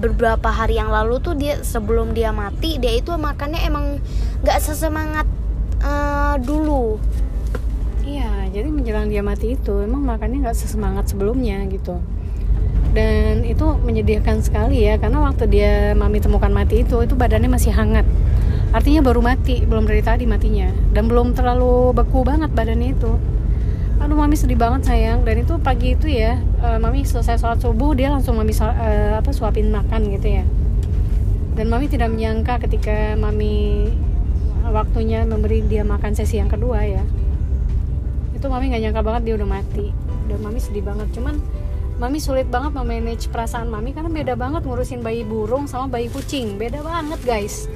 beberapa 0.00 0.48
hari 0.48 0.80
yang 0.80 0.88
lalu 0.88 1.20
tuh 1.20 1.36
dia 1.36 1.60
sebelum 1.60 2.16
dia 2.16 2.32
mati 2.32 2.80
dia 2.80 2.96
itu 2.96 3.12
makannya 3.12 3.60
emang 3.64 4.00
nggak 4.44 4.58
sesemangat 4.60 5.28
eh, 5.84 6.34
dulu. 6.40 7.00
Iya, 8.08 8.48
jadi 8.48 8.72
menjelang 8.72 9.12
dia 9.12 9.20
mati 9.20 9.52
itu 9.52 9.84
emang 9.84 10.00
makannya 10.00 10.48
nggak 10.48 10.56
sesemangat 10.56 11.12
sebelumnya 11.12 11.60
gitu. 11.68 12.00
Dan 12.96 13.44
itu 13.44 13.76
menyedihkan 13.84 14.40
sekali 14.40 14.84
ya, 14.88 14.96
karena 14.96 15.20
waktu 15.22 15.44
dia 15.48 15.72
mami 15.92 16.18
temukan 16.18 16.48
mati 16.48 16.82
itu, 16.82 17.04
itu 17.04 17.14
badannya 17.14 17.52
masih 17.52 17.72
hangat. 17.72 18.08
Artinya 18.72 19.00
baru 19.04 19.20
mati, 19.24 19.64
belum 19.64 19.88
dari 19.88 20.00
tadi 20.04 20.24
matinya, 20.28 20.72
dan 20.92 21.08
belum 21.08 21.32
terlalu 21.32 21.92
beku 21.92 22.24
banget 22.24 22.52
badannya 22.52 22.96
itu. 22.96 23.12
Aduh 23.98 24.14
mami 24.14 24.38
sedih 24.38 24.56
banget 24.56 24.88
sayang. 24.88 25.26
Dan 25.26 25.42
itu 25.42 25.58
pagi 25.60 25.98
itu 25.98 26.06
ya, 26.08 26.38
eh, 26.38 26.78
mami 26.78 27.04
selesai 27.04 27.40
sholat 27.40 27.58
subuh 27.60 27.92
dia 27.92 28.12
langsung 28.12 28.38
mami 28.38 28.52
eh, 28.54 29.14
apa 29.18 29.30
suapin 29.32 29.68
makan 29.68 30.08
gitu 30.14 30.40
ya. 30.40 30.44
Dan 31.58 31.66
mami 31.68 31.90
tidak 31.90 32.14
menyangka 32.14 32.62
ketika 32.62 33.18
mami 33.18 33.90
waktunya 34.68 35.24
memberi 35.24 35.64
dia 35.64 35.82
makan 35.82 36.12
sesi 36.12 36.36
yang 36.38 36.52
kedua 36.52 36.84
ya 36.84 37.02
itu 38.38 38.46
mami 38.46 38.70
nggak 38.70 38.82
nyangka 38.86 39.02
banget 39.02 39.22
dia 39.26 39.34
udah 39.34 39.48
mati 39.48 39.86
dan 40.30 40.38
mami 40.44 40.60
sedih 40.62 40.84
banget 40.86 41.08
cuman 41.10 41.42
mami 41.98 42.22
sulit 42.22 42.46
banget 42.46 42.78
memanage 42.78 43.26
perasaan 43.26 43.66
mami 43.66 43.90
karena 43.90 44.06
beda 44.06 44.38
banget 44.38 44.62
ngurusin 44.62 45.02
bayi 45.02 45.26
burung 45.26 45.66
sama 45.66 45.90
bayi 45.90 46.06
kucing. 46.06 46.54
Beda 46.54 46.78
banget 46.80 47.18
guys. 47.26 47.66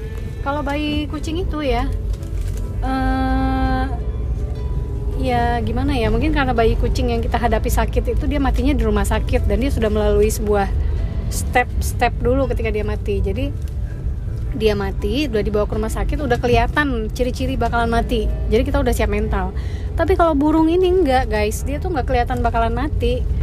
Kalau 0.46 0.62
bayi 0.62 1.10
kucing 1.10 1.42
itu 1.42 1.62
ya 1.62 1.90
eh 2.82 3.86
ya 5.18 5.58
gimana 5.62 5.94
ya? 5.98 6.10
Mungkin 6.10 6.30
karena 6.30 6.54
bayi 6.54 6.78
kucing 6.78 7.10
yang 7.10 7.22
kita 7.22 7.38
hadapi 7.38 7.70
sakit 7.70 8.14
itu 8.14 8.24
dia 8.30 8.38
matinya 8.38 8.74
di 8.74 8.82
rumah 8.86 9.06
sakit 9.06 9.46
dan 9.50 9.58
dia 9.58 9.70
sudah 9.74 9.90
melalui 9.90 10.30
sebuah 10.30 10.70
step-step 11.30 12.14
dulu 12.22 12.46
ketika 12.54 12.70
dia 12.70 12.86
mati. 12.86 13.18
Jadi 13.18 13.50
dia 14.52 14.76
mati 14.76 15.26
udah 15.26 15.42
dibawa 15.42 15.64
ke 15.64 15.74
rumah 15.74 15.88
sakit 15.90 16.20
udah 16.20 16.38
kelihatan 16.38 17.10
ciri-ciri 17.10 17.58
bakalan 17.58 17.90
mati. 17.90 18.30
Jadi 18.50 18.62
kita 18.70 18.78
udah 18.78 18.94
siap 18.94 19.10
mental. 19.10 19.50
Tapi 19.98 20.14
kalau 20.14 20.38
burung 20.38 20.70
ini 20.70 20.90
enggak 20.90 21.26
guys. 21.26 21.66
Dia 21.66 21.82
tuh 21.82 21.90
nggak 21.90 22.06
kelihatan 22.06 22.38
bakalan 22.38 22.70
mati 22.70 23.41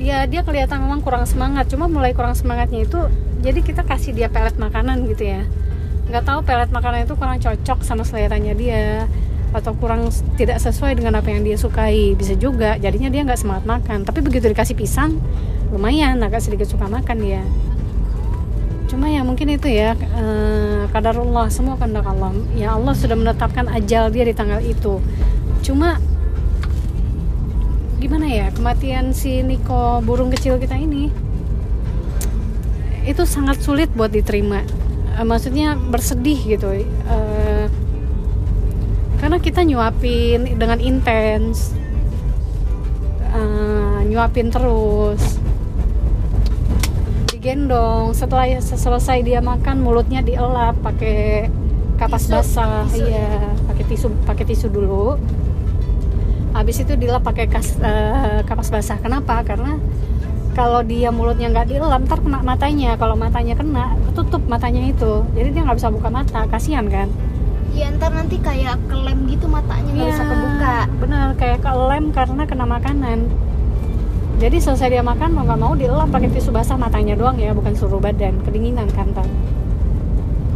dia 0.00 0.24
dia 0.24 0.40
kelihatan 0.40 0.80
memang 0.80 1.04
kurang 1.04 1.28
semangat. 1.28 1.68
Cuma 1.68 1.84
mulai 1.84 2.16
kurang 2.16 2.32
semangatnya 2.32 2.88
itu 2.88 2.96
jadi 3.44 3.60
kita 3.60 3.84
kasih 3.84 4.16
dia 4.16 4.32
pelet 4.32 4.56
makanan 4.56 5.04
gitu 5.12 5.28
ya. 5.28 5.44
Nggak 6.08 6.24
tahu 6.24 6.40
pelet 6.42 6.72
makanan 6.72 7.04
itu 7.04 7.14
kurang 7.20 7.36
cocok 7.36 7.84
sama 7.84 8.02
seleranya 8.08 8.56
dia 8.56 9.04
atau 9.50 9.74
kurang 9.74 10.08
tidak 10.38 10.62
sesuai 10.62 10.96
dengan 10.96 11.20
apa 11.20 11.28
yang 11.28 11.44
dia 11.44 11.60
sukai. 11.60 12.16
Bisa 12.16 12.32
juga 12.32 12.80
jadinya 12.80 13.12
dia 13.12 13.28
nggak 13.28 13.40
semangat 13.40 13.64
makan. 13.68 14.08
Tapi 14.08 14.24
begitu 14.24 14.48
dikasih 14.48 14.72
pisang 14.72 15.20
lumayan 15.68 16.16
agak 16.24 16.40
sedikit 16.40 16.66
suka 16.66 16.88
makan 16.88 17.18
dia. 17.20 17.44
Cuma 18.90 19.06
ya 19.06 19.22
mungkin 19.22 19.54
itu 19.54 19.70
ya 19.70 19.94
eh, 19.94 20.82
kadarullah 20.90 21.46
semua 21.52 21.76
kehendak 21.76 22.08
Allah. 22.08 22.34
Ya 22.56 22.74
Allah 22.74 22.96
sudah 22.96 23.14
menetapkan 23.14 23.68
ajal 23.68 24.08
dia 24.10 24.24
di 24.24 24.34
tanggal 24.34 24.64
itu. 24.64 24.98
Cuma 25.62 26.00
gimana 28.00 28.24
ya 28.24 28.48
kematian 28.48 29.12
si 29.12 29.44
Niko 29.44 30.00
burung 30.00 30.32
kecil 30.32 30.56
kita 30.56 30.72
ini 30.72 31.12
itu 33.04 33.24
sangat 33.24 33.60
sulit 33.64 33.88
buat 33.96 34.12
diterima. 34.12 34.60
Eh, 35.16 35.24
maksudnya 35.24 35.74
bersedih 35.74 36.36
gitu. 36.36 36.68
Eh, 36.84 37.66
karena 39.18 39.36
kita 39.40 39.64
nyuapin 39.64 40.56
dengan 40.60 40.78
intens. 40.78 41.72
Eh, 43.24 43.98
nyuapin 44.04 44.52
terus. 44.52 45.40
Digendong. 47.32 48.12
Setelah 48.12 48.60
selesai 48.60 49.24
dia 49.24 49.40
makan 49.40 49.80
mulutnya 49.80 50.20
dielap 50.20 50.76
pakai 50.84 51.48
kapas 51.96 52.28
Tisu, 52.28 52.32
basah. 52.36 52.84
Tisu. 52.88 53.04
Iya 53.08 53.28
pakai 53.80 53.84
tisu 53.96 54.08
pakai 54.28 54.44
tisu 54.44 54.66
dulu 54.68 55.16
habis 56.60 56.76
itu 56.78 56.92
dilap 56.94 57.24
pakai 57.24 57.48
kas- 57.48 57.80
eh, 57.80 58.44
kapas 58.44 58.68
basah. 58.68 59.00
Kenapa? 59.00 59.40
Karena 59.40 59.80
kalau 60.52 60.82
dia 60.82 61.08
mulutnya 61.08 61.48
nggak 61.48 61.68
dilap 61.68 62.04
ntar 62.04 62.20
kena 62.20 62.44
matanya. 62.44 62.94
Kalau 62.94 63.16
matanya 63.16 63.56
kena 63.56 63.96
ketutup 64.06 64.44
matanya 64.44 64.84
itu. 64.84 65.24
Jadi 65.32 65.48
dia 65.50 65.62
nggak 65.64 65.78
bisa 65.78 65.88
buka 65.88 66.08
mata. 66.08 66.44
Kasihan 66.46 66.84
kan? 66.86 67.08
Ya 67.70 67.88
ntar 67.88 68.10
nanti 68.10 68.36
kayak 68.36 68.76
kelem 68.86 69.24
gitu 69.26 69.46
matanya 69.46 69.88
nggak 69.88 70.08
bisa 70.10 70.20
Iya, 70.20 70.28
kebuka. 70.28 70.76
bener 70.98 71.26
kayak 71.34 71.58
kelem 71.60 72.04
karena 72.10 72.42
kena 72.44 72.64
makanan. 72.66 73.18
Jadi 74.36 74.56
selesai 74.56 74.88
dia 74.90 75.04
makan 75.04 75.30
mau 75.32 75.44
nggak 75.44 75.60
mau 75.60 75.72
dilap 75.74 76.08
pakai 76.08 76.28
tisu 76.28 76.50
basah 76.50 76.74
matanya 76.74 77.12
doang 77.14 77.36
ya 77.36 77.52
bukan 77.52 77.72
seluruh 77.72 78.00
badan. 78.00 78.36
Kedinginan 78.42 78.90
kan 78.90 79.08
ntar 79.10 79.24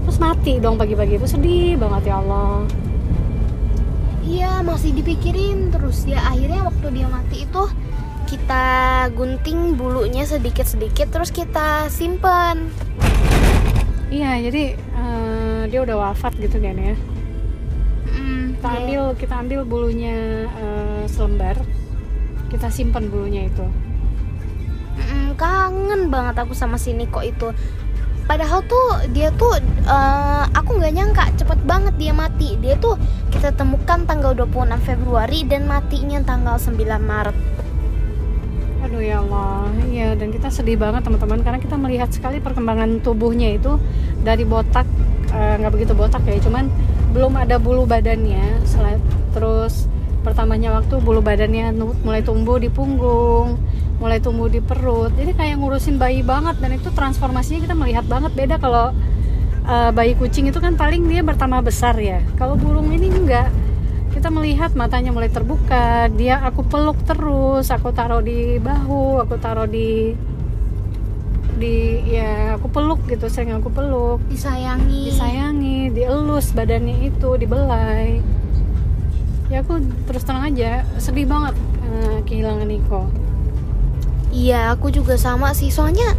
terus 0.05 0.21
mati 0.21 0.61
dong 0.61 0.77
pagi-pagi 0.77 1.17
itu. 1.17 1.25
Sedih 1.25 1.79
banget 1.79 2.13
ya 2.13 2.21
Allah 2.21 2.67
iya 4.25 4.65
masih 4.65 4.97
dipikirin 4.97 5.69
terus 5.69 6.09
ya. 6.09 6.21
Akhirnya 6.25 6.65
waktu 6.65 6.87
dia 6.97 7.07
mati 7.09 7.45
itu 7.45 7.63
kita 8.25 8.65
gunting 9.13 9.77
bulunya 9.77 10.25
sedikit-sedikit 10.25 11.13
terus 11.13 11.29
kita 11.29 11.93
simpen. 11.93 12.73
Iya 14.09 14.41
jadi 14.49 14.65
eh, 14.77 15.61
dia 15.69 15.81
udah 15.85 15.97
wafat 16.11 16.33
gitu 16.41 16.57
kan 16.57 16.77
ya? 16.77 16.97
Mm, 18.15 18.57
kita 18.59 18.69
ya. 18.69 18.77
ambil 18.81 19.03
kita 19.21 19.35
ambil 19.37 19.61
bulunya 19.69 20.17
eh, 20.49 21.03
selembar. 21.07 21.61
Kita 22.49 22.73
simpan 22.73 23.13
bulunya 23.13 23.51
itu. 23.51 23.67
Mm, 24.95 25.35
kangen 25.37 26.09
banget 26.09 26.39
aku 26.39 26.55
sama 26.55 26.79
si 26.79 26.95
Niko 26.95 27.21
itu 27.21 27.51
padahal 28.25 28.65
tuh 28.65 29.05
dia 29.13 29.29
tuh 29.37 29.61
eh, 29.85 30.45
aku 30.53 30.81
nggak 30.81 30.93
nyangka 30.97 31.25
cepet 31.37 31.61
banget 31.69 31.95
dia 32.01 32.13
mati 32.17 32.57
dia 32.59 32.75
tuh 32.81 32.97
kita 33.29 33.53
temukan 33.53 34.05
tanggal 34.09 34.33
26 34.33 34.81
Februari 34.85 35.45
dan 35.45 35.69
matinya 35.69 36.21
tanggal 36.25 36.57
9 36.57 36.77
Maret 37.01 37.37
Aduh 38.85 39.01
ya 39.01 39.25
Allah, 39.25 39.73
iya 39.89 40.13
dan 40.13 40.29
kita 40.29 40.53
sedih 40.53 40.77
banget 40.77 41.09
teman-teman 41.09 41.41
karena 41.41 41.57
kita 41.57 41.73
melihat 41.81 42.13
sekali 42.13 42.37
perkembangan 42.37 43.01
tubuhnya 43.01 43.57
itu 43.57 43.81
dari 44.21 44.45
botak 44.45 44.85
eh, 45.33 45.57
nggak 45.57 45.73
begitu 45.73 45.97
botak 45.97 46.21
ya, 46.29 46.37
cuman 46.45 46.69
belum 47.17 47.33
ada 47.33 47.57
bulu 47.57 47.89
badannya. 47.89 48.61
Terus 49.33 49.89
pertamanya 50.25 50.73
waktu 50.81 50.97
bulu 51.05 51.21
badannya 51.21 51.77
mulai 52.01 52.25
tumbuh 52.25 52.57
di 52.57 52.73
punggung, 52.73 53.61
mulai 54.01 54.19
tumbuh 54.19 54.49
di 54.49 54.65
perut. 54.65 55.13
Jadi 55.13 55.37
kayak 55.37 55.61
ngurusin 55.61 56.01
bayi 56.01 56.25
banget 56.25 56.57
dan 56.59 56.73
itu 56.73 56.89
transformasinya 56.91 57.61
kita 57.69 57.77
melihat 57.77 58.09
banget. 58.09 58.33
Beda 58.33 58.57
kalau 58.57 58.97
eh, 59.69 59.91
bayi 59.93 60.17
kucing 60.17 60.49
itu 60.49 60.59
kan 60.59 60.81
paling 60.81 61.05
dia 61.05 61.21
bertambah 61.21 61.61
besar 61.61 61.95
ya. 62.01 62.25
Kalau 62.41 62.57
burung 62.57 62.89
ini 62.89 63.13
enggak. 63.13 63.53
Kita 64.15 64.31
melihat 64.31 64.73
matanya 64.79 65.11
mulai 65.11 65.29
terbuka 65.29 66.09
dia 66.15 66.39
aku 66.41 66.63
peluk 66.65 66.97
terus 67.03 67.67
aku 67.69 67.91
taruh 67.91 68.23
di 68.23 68.63
bahu 68.63 69.19
aku 69.27 69.35
taruh 69.43 69.67
di 69.67 70.15
di 71.59 71.99
ya 72.15 72.55
aku 72.55 72.71
peluk 72.71 73.03
gitu 73.11 73.27
sering 73.27 73.59
aku 73.59 73.75
peluk. 73.75 74.23
Disayangi. 74.31 75.11
Disayangi 75.11 75.91
dielus 75.91 76.55
badannya 76.55 77.11
itu 77.11 77.31
dibelai 77.35 78.23
ya 79.55 79.63
aku 79.63 79.79
terus 80.11 80.27
terang 80.27 80.51
aja 80.51 80.83
sedih 80.99 81.31
banget 81.31 81.55
eh, 81.87 82.19
kehilangan 82.27 82.67
Niko. 82.67 83.07
Iya 84.35 84.75
aku 84.75 84.91
juga 84.91 85.15
sama 85.15 85.55
sih 85.55 85.71
soalnya 85.71 86.19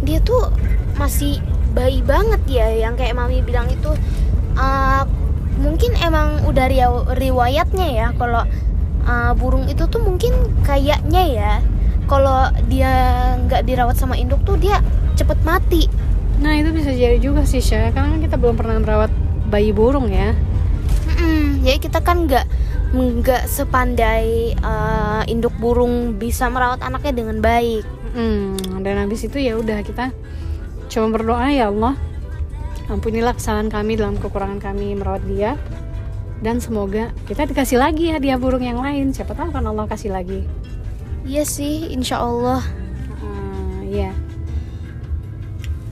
dia 0.00 0.24
tuh 0.24 0.48
masih 0.96 1.36
bayi 1.76 2.00
banget 2.00 2.40
ya 2.48 2.72
yang 2.72 2.96
kayak 2.96 3.12
mami 3.12 3.44
bilang 3.44 3.68
itu. 3.68 3.92
Eh, 4.56 5.02
mungkin 5.60 5.92
emang 6.00 6.48
udah 6.48 6.64
riwayatnya 7.12 7.88
ya 7.92 8.06
kalau 8.16 8.48
eh, 9.04 9.32
burung 9.36 9.68
itu 9.68 9.84
tuh 9.84 10.00
mungkin 10.00 10.32
kayaknya 10.64 11.22
ya 11.28 11.52
kalau 12.08 12.48
dia 12.72 12.92
nggak 13.36 13.68
dirawat 13.68 14.00
sama 14.00 14.16
induk 14.16 14.40
tuh 14.48 14.56
dia 14.56 14.80
cepet 15.20 15.36
mati. 15.44 15.92
Nah 16.40 16.56
itu 16.56 16.72
bisa 16.72 16.88
jadi 16.88 17.20
juga 17.20 17.44
sih 17.44 17.60
Syah. 17.60 17.92
Karena 17.92 18.16
kan 18.16 18.20
kita 18.24 18.40
belum 18.40 18.56
pernah 18.56 18.80
merawat 18.80 19.12
bayi 19.52 19.76
burung 19.76 20.08
ya. 20.08 20.32
Mm-mm, 21.12 21.60
jadi 21.60 21.76
kita 21.76 22.00
kan 22.00 22.24
nggak 22.24 22.48
nggak 22.92 23.48
sepandai 23.48 24.52
eh, 24.52 25.22
induk 25.32 25.56
burung 25.56 26.20
bisa 26.20 26.52
merawat 26.52 26.84
anaknya 26.84 27.12
dengan 27.24 27.40
baik. 27.40 27.84
Hmm, 28.12 28.84
dan 28.84 29.00
habis 29.00 29.24
itu 29.24 29.40
ya 29.40 29.56
udah 29.56 29.80
kita 29.80 30.12
cuma 30.92 31.08
berdoa 31.08 31.48
ya 31.48 31.72
Allah 31.72 31.96
ampunilah 32.92 33.32
kesalahan 33.32 33.72
kami 33.72 33.96
dalam 33.96 34.20
kekurangan 34.20 34.60
kami 34.60 34.92
merawat 34.92 35.24
dia. 35.24 35.56
Dan 36.42 36.58
semoga 36.58 37.14
kita 37.30 37.46
dikasih 37.46 37.78
lagi 37.78 38.10
hadiah 38.10 38.36
burung 38.36 38.66
yang 38.66 38.82
lain. 38.82 39.14
Siapa 39.14 39.32
tahu 39.32 39.54
kan 39.54 39.62
Allah 39.62 39.86
kasih 39.86 40.10
lagi. 40.10 40.44
Iya 41.22 41.46
sih 41.46 41.94
insya 41.94 42.18
Allah. 42.20 42.60
Ah, 43.22 43.80
ya 43.88 44.12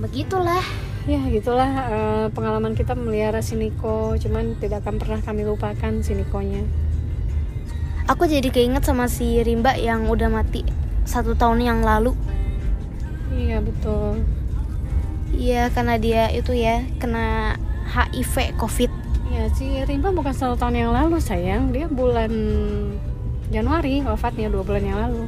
begitulah. 0.02 0.60
Ya 1.08 1.16
gitulah 1.32 1.70
eh, 1.88 2.26
pengalaman 2.36 2.76
kita 2.76 2.92
memelihara 2.92 3.40
si 3.40 3.56
Niko 3.56 4.20
cuman 4.20 4.60
tidak 4.60 4.84
akan 4.84 5.00
pernah 5.00 5.20
kami 5.24 5.48
lupakan 5.48 6.04
si 6.04 6.12
Nikonya 6.12 6.89
Aku 8.10 8.26
jadi 8.26 8.50
keinget 8.50 8.82
sama 8.82 9.06
si 9.06 9.38
Rimba 9.38 9.78
yang 9.78 10.10
udah 10.10 10.26
mati 10.28 10.66
satu 11.04 11.32
tahun 11.32 11.62
yang 11.62 11.80
lalu. 11.80 12.14
iya 13.30 13.58
betul 13.58 14.20
Iya, 15.30 15.70
karena 15.70 15.94
dia 15.94 16.26
itu 16.28 16.50
ya 16.50 16.82
kena 16.98 17.54
HIV 17.86 18.58
COVID. 18.58 18.90
ya 19.30 19.46
si 19.48 19.78
Rimba 19.80 20.10
bukan 20.10 20.34
satu 20.34 20.58
tahun 20.58 20.74
yang 20.76 20.90
lalu 20.90 21.22
sayang 21.22 21.70
dia 21.70 21.86
bulan 21.86 22.30
Januari 23.48 24.02
wafatnya 24.02 24.50
dua 24.50 24.62
bulan 24.62 24.82
yang 24.82 24.98
lalu 24.98 25.22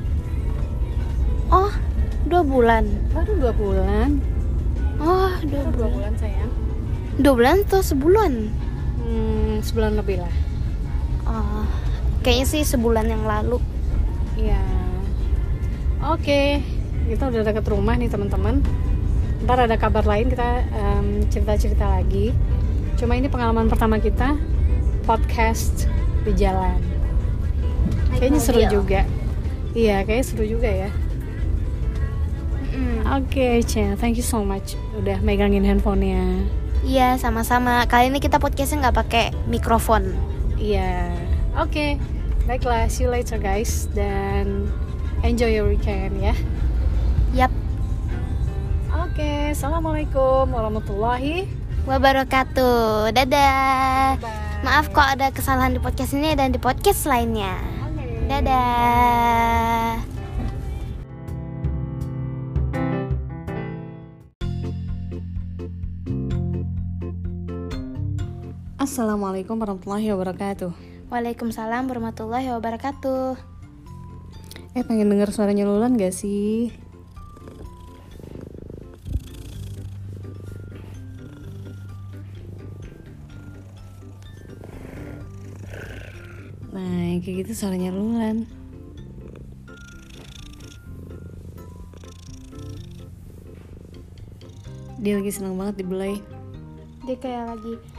Oh, 1.48 1.70
dua 2.26 2.42
bulan. 2.42 2.82
baru 3.14 3.32
dua 3.38 3.52
bulan 3.54 4.10
Oh, 4.98 5.30
dua 5.40 5.62
Baru 5.62 5.70
dua 5.70 5.86
bulan. 5.86 5.90
bulan 5.94 6.14
sayang 6.16 6.50
Dua 7.14 7.32
bulan 7.32 7.56
atau 7.62 7.80
sebulan? 7.80 8.32
Hmm, 8.98 9.54
sebulan 9.60 9.92
lebih 9.94 10.18
lah. 10.18 10.34
Oh, 11.22 11.61
kayaknya 12.22 12.46
sih 12.46 12.62
sebulan 12.62 13.10
yang 13.10 13.26
lalu. 13.26 13.58
Iya. 14.38 14.62
Oke, 16.14 16.62
kita 17.10 17.28
udah 17.28 17.42
deket 17.42 17.66
rumah 17.68 17.94
nih 17.98 18.08
teman-teman. 18.08 18.62
Ntar 19.42 19.66
ada 19.66 19.76
kabar 19.76 20.06
lain 20.06 20.30
kita 20.30 20.62
em, 20.70 21.26
cerita-cerita 21.26 21.98
lagi. 21.98 22.30
Cuma 22.96 23.18
ini 23.18 23.26
pengalaman 23.26 23.66
pertama 23.66 23.98
kita 23.98 24.38
podcast 25.02 25.90
di 26.22 26.32
jalan. 26.38 26.78
Naik 28.14 28.18
Kayaknya 28.22 28.40
seru 28.40 28.62
juga. 28.70 29.02
Iya, 29.74 30.06
kayaknya 30.06 30.26
seru 30.26 30.44
juga 30.46 30.70
ya. 30.70 30.90
Oke, 33.12 33.60
Cia, 33.68 33.92
thank 34.00 34.16
you 34.16 34.24
so 34.24 34.40
much 34.40 34.72
udah 34.96 35.20
megangin 35.20 35.66
handphonenya. 35.68 36.48
Iya, 36.80 37.20
sama-sama. 37.20 37.84
Kali 37.84 38.08
ini 38.08 38.24
kita 38.24 38.40
podcastnya 38.40 38.88
nggak 38.88 38.96
pakai 39.04 39.24
mikrofon. 39.52 40.16
Iya. 40.56 41.12
Oke. 41.56 42.00
baiklah 42.42 42.90
see 42.90 43.06
you 43.06 43.10
later 43.10 43.38
guys 43.38 43.86
dan 43.94 44.66
enjoy 45.22 45.46
your 45.46 45.70
weekend 45.70 46.18
ya 46.18 46.34
Yap, 47.32 47.54
oke 48.90 49.54
assalamualaikum 49.54 50.52
warahmatullahi 50.52 51.48
wabarakatuh. 51.88 53.08
Dadah. 53.16 54.20
Bye. 54.20 54.42
Maaf 54.62 54.92
kok 54.94 55.16
ada 55.16 55.32
kesalahan 55.34 55.74
di 55.74 55.80
podcast 55.82 56.14
ini 56.14 56.36
dan 56.36 56.54
di 56.54 56.60
podcast 56.60 57.08
lainnya. 57.08 57.56
Dadah. 58.28 60.04
Assalamualaikum 68.76 69.56
warahmatullahi 69.56 70.10
wabarakatuh 70.12 70.91
Waalaikumsalam 71.12 71.92
warahmatullahi 71.92 72.48
wabarakatuh. 72.56 73.36
Eh 74.72 74.80
pengen 74.80 75.12
denger 75.12 75.28
suaranya 75.28 75.68
Lulan 75.68 76.00
gak 76.00 76.08
sih? 76.08 76.72
Nah 86.72 87.20
kayak 87.20 87.44
gitu 87.44 87.52
suaranya 87.52 87.92
Lulan 87.92 88.48
Dia 94.96 95.20
lagi 95.20 95.28
senang 95.28 95.60
banget 95.60 95.84
dibelai 95.84 96.16
Dia 97.04 97.20
kayak 97.20 97.44
lagi 97.52 97.91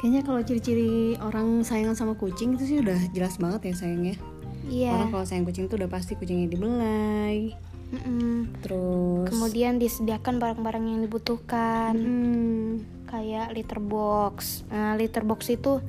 Kayaknya 0.00 0.20
kalau 0.24 0.40
ciri-ciri 0.40 1.20
orang 1.20 1.60
sayang 1.60 1.92
sama 1.92 2.16
kucing 2.16 2.56
itu 2.56 2.64
sih 2.64 2.78
udah 2.80 2.96
jelas 3.12 3.36
banget 3.36 3.68
ya 3.68 3.74
sayangnya 3.76 4.16
iya. 4.64 4.96
Orang 4.96 5.12
kalau 5.12 5.24
sayang 5.28 5.44
kucing 5.44 5.68
tuh 5.68 5.76
udah 5.76 5.92
pasti 5.92 6.16
kucingnya 6.16 6.48
dibelai 6.48 7.52
Mm-mm. 7.90 8.62
Terus 8.62 9.26
Kemudian 9.26 9.82
disediakan 9.82 10.38
barang-barang 10.38 10.84
yang 10.86 11.00
dibutuhkan. 11.02 11.92
Hmm, 11.98 12.86
kayak 13.10 13.50
litter 13.50 13.82
box. 13.82 14.62
Nah, 14.70 14.94
litter 14.94 15.26
box 15.26 15.50
itu 15.50 15.82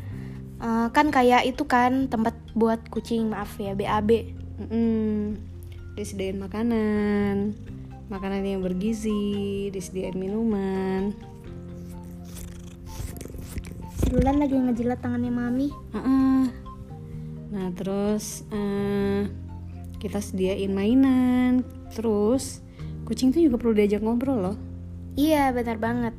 eh, 0.58 0.88
kan 0.90 1.14
kayak 1.14 1.46
itu 1.46 1.62
kan 1.70 2.10
tempat 2.10 2.34
buat 2.58 2.82
kucing, 2.90 3.30
maaf 3.30 3.54
ya, 3.62 3.78
BAB. 3.78 4.34
mm-mm. 4.66 5.38
Disediain 5.94 6.42
makanan 6.42 7.54
Makanan 8.08 8.48
yang 8.48 8.64
bergizi 8.64 9.70
Disediain 9.76 10.16
minuman 10.16 11.12
Silulan 14.12 14.44
lagi 14.44 14.60
ngejilat 14.60 15.00
tangannya 15.00 15.32
mami. 15.32 15.72
Nah 17.48 17.72
terus 17.80 18.44
eh, 18.52 19.24
Kita 20.04 20.20
sediain 20.20 20.68
mainan. 20.68 21.64
Terus 21.96 22.60
Kucing 23.08 23.32
tuh 23.32 23.40
juga 23.40 23.56
perlu 23.56 23.72
diajak 23.72 24.04
ngobrol 24.04 24.52
loh. 24.52 24.58
Iya, 25.16 25.56
benar 25.56 25.80
banget. 25.80 26.12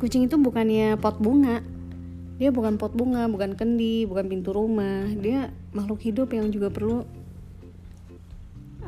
Kucing 0.00 0.32
itu 0.32 0.40
bukannya 0.40 0.96
pot 0.96 1.20
bunga. 1.20 1.60
Dia 2.40 2.48
bukan 2.56 2.80
pot 2.80 2.96
bunga, 2.96 3.28
bukan 3.28 3.52
kendi, 3.52 4.08
bukan 4.08 4.24
pintu 4.32 4.56
rumah. 4.56 5.12
Dia 5.12 5.52
makhluk 5.76 6.00
hidup 6.00 6.32
yang 6.32 6.48
juga 6.48 6.72
perlu. 6.72 7.04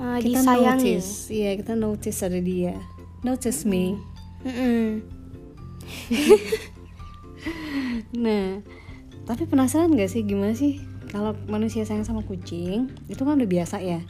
Eh, 0.01 0.25
kita 0.25 0.41
disayangi. 0.41 0.97
notice. 0.97 1.29
Iya 1.29 1.51
kita 1.61 1.77
notice 1.77 2.21
ada 2.25 2.41
dia. 2.41 2.81
Notice 3.21 3.69
me. 3.69 4.01
Mm-mm. 4.41 5.05
Nah 8.25 8.61
Tapi 9.25 9.47
penasaran 9.47 9.95
gak 9.95 10.11
sih 10.11 10.23
gimana 10.25 10.53
sih 10.57 10.81
Kalau 11.09 11.37
manusia 11.47 11.87
sayang 11.87 12.07
sama 12.07 12.25
kucing 12.25 12.91
Itu 13.07 13.23
kan 13.23 13.39
udah 13.41 13.49
biasa 13.49 13.81
ya 13.83 14.01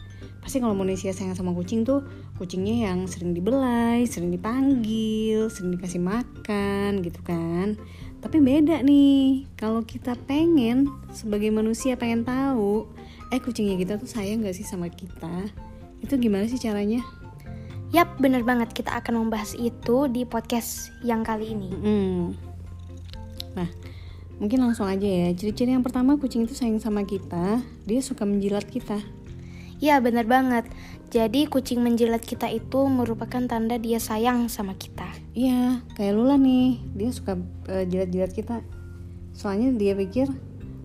Pasti 0.40 0.56
kalau 0.56 0.72
manusia 0.72 1.12
sayang 1.12 1.36
sama 1.36 1.52
kucing 1.52 1.84
tuh 1.84 2.00
Kucingnya 2.40 2.90
yang 2.90 3.04
sering 3.04 3.36
dibelai 3.36 4.08
Sering 4.08 4.32
dipanggil 4.32 5.52
Sering 5.52 5.76
dikasih 5.76 6.00
makan 6.00 7.04
gitu 7.04 7.20
kan 7.20 7.76
Tapi 8.24 8.40
beda 8.40 8.80
nih 8.80 9.44
Kalau 9.54 9.84
kita 9.84 10.16
pengen 10.24 10.88
Sebagai 11.12 11.52
manusia 11.52 11.94
pengen 12.00 12.24
tahu 12.24 12.88
Eh 13.30 13.38
kucingnya 13.38 13.76
kita 13.76 13.92
tuh 14.00 14.08
sayang 14.08 14.40
gak 14.40 14.56
sih 14.56 14.64
sama 14.64 14.88
kita 14.88 15.52
Itu 16.00 16.16
gimana 16.16 16.48
sih 16.48 16.56
caranya? 16.56 17.04
Yap, 17.90 18.22
benar 18.22 18.46
banget. 18.46 18.70
Kita 18.70 19.02
akan 19.02 19.26
membahas 19.26 19.58
itu 19.58 20.06
di 20.06 20.22
podcast 20.22 20.94
yang 21.02 21.26
kali 21.26 21.58
ini. 21.58 21.70
Mm. 21.74 22.49
Nah, 23.56 23.68
mungkin 24.38 24.62
langsung 24.62 24.86
aja 24.86 25.06
ya. 25.06 25.32
Ciri-ciri 25.34 25.74
yang 25.74 25.84
pertama 25.84 26.16
kucing 26.16 26.46
itu 26.46 26.54
sayang 26.56 26.78
sama 26.78 27.02
kita, 27.06 27.60
dia 27.86 28.00
suka 28.00 28.24
menjilat 28.26 28.66
kita. 28.66 28.98
Ya, 29.80 29.96
benar 29.98 30.28
banget. 30.28 30.68
Jadi, 31.10 31.48
kucing 31.48 31.80
menjilat 31.80 32.22
kita 32.22 32.46
itu 32.52 32.86
merupakan 32.86 33.40
tanda 33.48 33.80
dia 33.80 33.98
sayang 33.98 34.46
sama 34.52 34.76
kita. 34.76 35.08
Iya, 35.32 35.82
kayak 35.96 36.14
Lula 36.14 36.36
nih, 36.36 36.78
dia 36.94 37.10
suka 37.10 37.40
eh, 37.66 37.88
jilat-jilat 37.88 38.30
kita. 38.36 38.60
Soalnya 39.32 39.72
dia 39.74 39.96
pikir, 39.96 40.28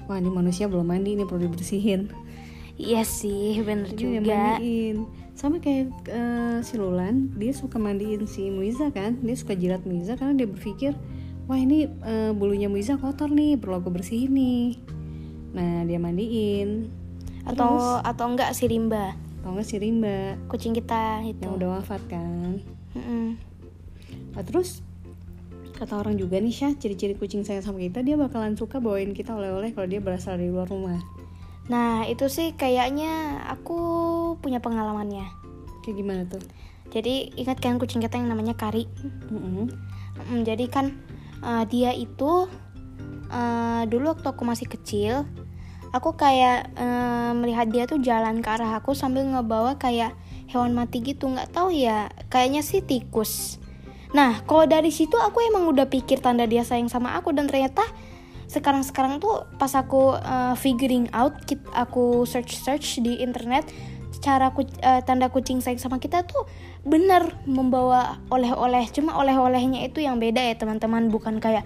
wah 0.07 0.17
ini 0.17 0.31
manusia 0.31 0.71
belum 0.71 0.87
mandi, 0.87 1.13
ini 1.19 1.27
perlu 1.27 1.45
dibersihin. 1.51 2.09
Iya 2.75 3.07
sih, 3.07 3.59
bener 3.63 3.91
Jadi 3.91 4.03
dia 4.03 4.19
juga. 4.19 4.35
mandiin. 4.35 4.97
Sama 5.35 5.59
kayak 5.59 5.91
eh, 6.07 6.57
si 6.63 6.75
Lulan, 6.79 7.35
dia 7.35 7.51
suka 7.51 7.75
mandiin 7.75 8.23
si 8.27 8.47
Muiza 8.47 8.91
kan, 8.95 9.19
dia 9.19 9.35
suka 9.35 9.55
jilat 9.55 9.83
Muiza 9.83 10.15
karena 10.15 10.35
dia 10.39 10.47
berpikir, 10.47 10.95
wah 11.45 11.59
ini 11.59 11.85
eh, 11.87 12.31
bulunya 12.33 12.67
Muiza 12.67 12.97
kotor 12.97 13.29
nih, 13.31 13.57
perlu 13.57 13.81
aku 13.81 13.89
bersihin 13.93 14.33
nih. 14.33 14.65
Nah 15.55 15.85
dia 15.87 15.97
mandiin. 16.01 16.89
Atau 17.45 18.01
atau 18.01 18.25
enggak 18.25 18.57
si 18.57 18.65
Rimba, 18.65 19.13
Atau 19.41 19.53
enggak 19.53 19.67
si 19.69 19.77
Rimba 19.77 20.33
kucing 20.49 20.73
kita 20.73 21.21
itu. 21.21 21.45
yang 21.45 21.61
udah 21.61 21.79
wafat 21.79 22.01
kan. 22.09 22.57
Mm-mm. 22.97 23.37
Nah, 24.33 24.43
terus 24.43 24.81
kata 25.75 25.99
orang 25.99 26.15
juga 26.15 26.39
nih 26.39 26.51
Syah, 26.51 26.73
ciri-ciri 26.75 27.13
kucing 27.19 27.43
sayang 27.43 27.61
sama 27.63 27.83
kita 27.83 28.01
dia 28.01 28.15
bakalan 28.15 28.55
suka 28.55 28.79
bawain 28.79 29.11
kita 29.11 29.35
oleh-oleh 29.35 29.75
kalau 29.75 29.87
dia 29.87 29.99
berasal 29.99 30.39
dari 30.39 30.49
luar 30.49 30.67
rumah. 30.71 30.99
Nah, 31.67 32.05
itu 32.07 32.29
sih 32.31 32.53
kayaknya 32.55 33.41
aku 33.51 33.77
punya 34.39 34.63
pengalamannya. 34.63 35.27
Kayak 35.83 35.95
gimana 35.99 36.21
tuh? 36.25 36.41
Jadi, 36.93 37.35
ingat 37.35 37.59
kan 37.59 37.75
kucing 37.81 37.99
kita 37.99 38.15
yang 38.15 38.31
namanya 38.31 38.55
Kari? 38.55 38.87
Mm-mm. 39.29 39.67
Mm, 40.15 40.41
jadi 40.47 40.65
kan 40.71 40.95
eh, 41.41 41.63
dia 41.67 41.91
itu 41.91 42.47
eh, 43.31 43.83
dulu 43.89 44.15
waktu 44.15 44.27
aku 44.29 44.43
masih 44.45 44.67
kecil, 44.69 45.27
aku 45.91 46.15
kayak 46.15 46.71
eh, 46.77 47.31
melihat 47.35 47.67
dia 47.71 47.83
tuh 47.89 47.99
jalan 47.99 48.39
ke 48.39 48.49
arah 48.51 48.77
aku 48.79 48.93
sambil 48.93 49.25
ngebawa 49.25 49.75
kayak 49.75 50.15
hewan 50.47 50.77
mati 50.77 51.01
gitu, 51.01 51.25
nggak 51.27 51.51
tahu 51.51 51.73
ya, 51.73 52.13
kayaknya 52.29 52.61
sih 52.61 52.85
tikus. 52.85 53.57
Nah, 54.15 54.45
kalau 54.47 54.63
dari 54.63 54.93
situ 54.93 55.17
aku 55.19 55.43
emang 55.43 55.67
udah 55.67 55.91
pikir 55.91 56.23
tanda 56.23 56.47
dia 56.47 56.63
sayang 56.63 56.87
sama 56.87 57.17
aku 57.19 57.35
dan 57.35 57.51
ternyata 57.51 57.83
sekarang-sekarang 58.45 59.17
tuh 59.19 59.43
pas 59.57 59.73
aku 59.75 60.15
eh, 60.15 60.55
figuring 60.55 61.09
out, 61.11 61.35
aku 61.73 62.23
search-search 62.23 63.01
di 63.03 63.19
internet 63.19 63.67
cara 64.23 64.53
ku- 64.55 64.65
eh, 64.79 65.01
tanda 65.03 65.27
kucing 65.27 65.59
sayang 65.59 65.81
sama 65.81 65.99
kita 65.99 66.23
tuh 66.23 66.47
bener 66.85 67.33
membawa 67.49 68.21
oleh-oleh. 68.29 68.85
Cuma 68.93 69.17
oleh-olehnya 69.17 69.89
itu 69.89 70.05
yang 70.05 70.21
beda 70.21 70.39
ya 70.39 70.55
teman-teman. 70.55 71.09
Bukan 71.09 71.41
kayak 71.41 71.65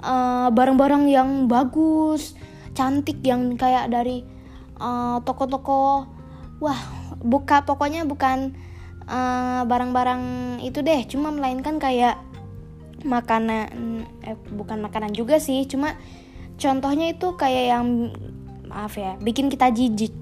eh, 0.00 0.48
barang-barang 0.48 1.10
yang 1.10 1.50
bagus 1.50 2.38
cantik 2.72 3.20
yang 3.26 3.58
kayak 3.58 3.90
dari 3.90 4.22
eh, 4.78 5.16
toko-toko. 5.26 6.06
Wah 6.62 6.80
buka 7.18 7.66
pokoknya 7.66 8.06
bukan 8.06 8.54
eh, 9.10 9.62
barang-barang 9.66 10.22
itu 10.62 10.80
deh. 10.80 11.02
Cuma 11.10 11.34
melainkan 11.34 11.82
kayak 11.82 12.22
makanan 13.02 13.66
eh, 14.22 14.38
bukan 14.54 14.78
makanan 14.78 15.10
juga 15.10 15.42
sih. 15.42 15.66
Cuma 15.66 15.98
contohnya 16.54 17.10
itu 17.10 17.34
kayak 17.34 17.64
yang 17.66 17.86
maaf 18.70 18.94
ya 18.94 19.18
bikin 19.18 19.50
kita 19.50 19.74
jijik. 19.74 20.14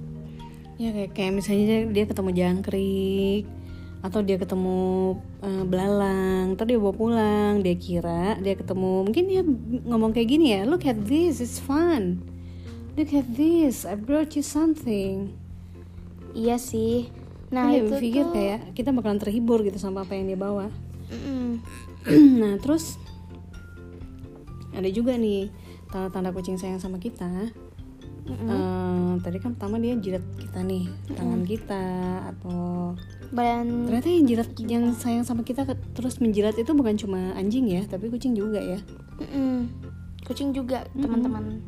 Ya 0.81 0.97
kayak, 0.97 1.13
kayak 1.13 1.33
misalnya 1.37 1.93
dia 1.93 2.09
ketemu 2.09 2.31
jangkrik 2.33 3.60
atau 4.01 4.25
dia 4.25 4.41
ketemu 4.41 5.17
eh, 5.45 5.65
belalang, 5.69 6.57
ntar 6.57 6.65
dia 6.65 6.81
bawa 6.81 6.95
pulang, 6.97 7.53
dia 7.61 7.77
kira 7.77 8.41
dia 8.41 8.57
ketemu 8.57 9.05
mungkin 9.05 9.25
dia 9.29 9.43
ngomong 9.85 10.17
kayak 10.17 10.29
gini 10.29 10.47
ya, 10.57 10.61
look 10.65 10.89
at 10.89 10.97
this, 11.05 11.45
it's 11.45 11.61
fun, 11.61 12.25
look 12.97 13.13
at 13.13 13.29
this, 13.37 13.85
I 13.85 13.97
brought 14.01 14.33
you 14.37 14.45
something. 14.45 15.37
iya 16.31 16.63
sih 16.63 17.11
nah 17.51 17.75
dia 17.75 17.83
itu 17.83 17.91
berpikir 17.91 18.23
tuh 18.23 18.33
kayak 18.39 18.61
kita 18.79 18.95
bakalan 18.95 19.19
terhibur 19.19 19.67
gitu 19.67 19.75
sama 19.83 20.07
apa 20.07 20.15
yang 20.15 20.31
dia 20.31 20.39
bawa. 20.39 20.71
Mm-mm. 21.11 21.59
nah 22.41 22.55
terus 22.63 22.95
ada 24.71 24.87
juga 24.87 25.19
nih 25.19 25.51
tanda-tanda 25.91 26.31
kucing 26.31 26.55
sayang 26.55 26.79
sama 26.79 27.03
kita. 27.03 27.51
Eh, 28.31 29.13
tadi 29.27 29.43
kan 29.43 29.59
pertama 29.59 29.83
dia 29.83 29.99
jilat 29.99 30.23
kita 30.39 30.63
nih 30.63 30.87
tangan 31.19 31.43
kita 31.43 31.85
atau 32.31 32.95
dan 33.31 33.87
ternyata 33.87 34.09
yang 34.11 34.25
jilat 34.27 34.49
yang 34.59 34.85
sayang 34.95 35.23
sama 35.23 35.47
kita 35.47 35.63
terus 35.95 36.19
menjilat 36.19 36.59
itu 36.59 36.71
bukan 36.75 36.99
cuma 36.99 37.31
anjing 37.39 37.71
ya 37.71 37.87
tapi 37.87 38.11
kucing 38.11 38.35
juga 38.35 38.59
ya 38.59 38.79
Mm-mm. 39.23 39.71
kucing 40.27 40.51
juga 40.51 40.87
teman-teman 40.95 41.63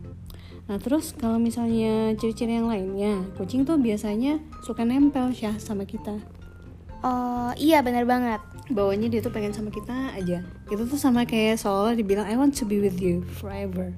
Nah 0.71 0.79
terus 0.79 1.11
kalau 1.19 1.43
misalnya 1.43 2.15
ciri-ciri 2.15 2.55
yang 2.55 2.71
lainnya, 2.71 3.27
kucing 3.35 3.67
tuh 3.67 3.83
biasanya 3.83 4.39
suka 4.63 4.87
nempel 4.87 5.35
Syah 5.35 5.59
sama 5.59 5.83
kita. 5.83 6.23
oh 7.03 7.51
iya 7.59 7.83
benar 7.83 8.07
banget 8.07 8.39
Bawanya 8.71 9.11
dia 9.11 9.19
tuh 9.19 9.35
pengen 9.35 9.51
sama 9.51 9.75
kita 9.75 10.15
aja. 10.15 10.47
Itu 10.71 10.87
tuh 10.87 10.95
sama 10.95 11.27
kayak 11.27 11.59
seolah 11.59 11.99
dibilang 11.99 12.31
I 12.31 12.39
want 12.39 12.55
to 12.63 12.65
be 12.65 12.79
with 12.79 13.03
you 13.03 13.27
forever. 13.43 13.91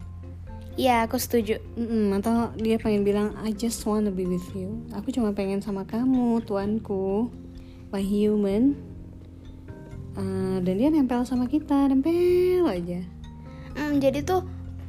iya 0.75 1.05
aku 1.07 1.21
setuju 1.21 1.61
Mm-mm, 1.77 2.11
atau 2.19 2.51
dia 2.57 2.81
pengen 2.81 3.05
bilang 3.05 3.37
I 3.45 3.53
just 3.53 3.85
want 3.85 4.09
to 4.09 4.13
be 4.17 4.25
with 4.25 4.49
you. 4.57 4.83
Aku 4.97 5.13
cuma 5.13 5.37
pengen 5.37 5.61
sama 5.61 5.85
kamu, 5.85 6.43
tuanku, 6.49 7.29
my 7.95 8.03
human. 8.03 8.75
Eh, 10.19 10.57
dan 10.67 10.75
dia 10.75 10.91
nempel 10.91 11.23
sama 11.23 11.47
kita, 11.47 11.87
nempel 11.87 12.67
aja. 12.67 13.07
Hmm, 13.79 14.03
jadi 14.03 14.27
tuh 14.27 14.43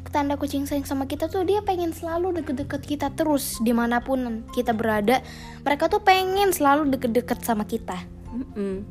tanda 0.09 0.39
kucing 0.39 0.63
sayang 0.63 0.87
sama 0.87 1.11
kita 1.11 1.27
tuh 1.27 1.43
dia 1.43 1.59
pengen 1.59 1.91
selalu 1.91 2.39
deket-deket 2.39 2.87
kita 2.87 3.11
terus 3.19 3.59
di 3.59 3.75
mana 3.75 3.99
pun 3.99 4.47
kita 4.55 4.71
berada 4.71 5.19
mereka 5.67 5.91
tuh 5.91 5.99
pengen 5.99 6.55
selalu 6.55 6.87
deket-deket 6.87 7.43
sama 7.43 7.67
kita 7.67 7.99
Mm-mm. 8.31 8.87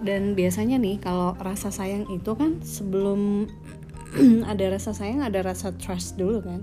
Dan 0.00 0.36
biasanya 0.36 0.76
nih 0.76 1.00
kalau 1.00 1.32
rasa 1.40 1.72
sayang 1.72 2.04
itu 2.12 2.36
kan 2.36 2.60
sebelum 2.60 3.48
ada 4.52 4.76
rasa 4.76 4.92
sayang 4.92 5.24
ada 5.24 5.40
rasa 5.40 5.72
trust 5.76 6.20
dulu 6.20 6.44
kan. 6.44 6.60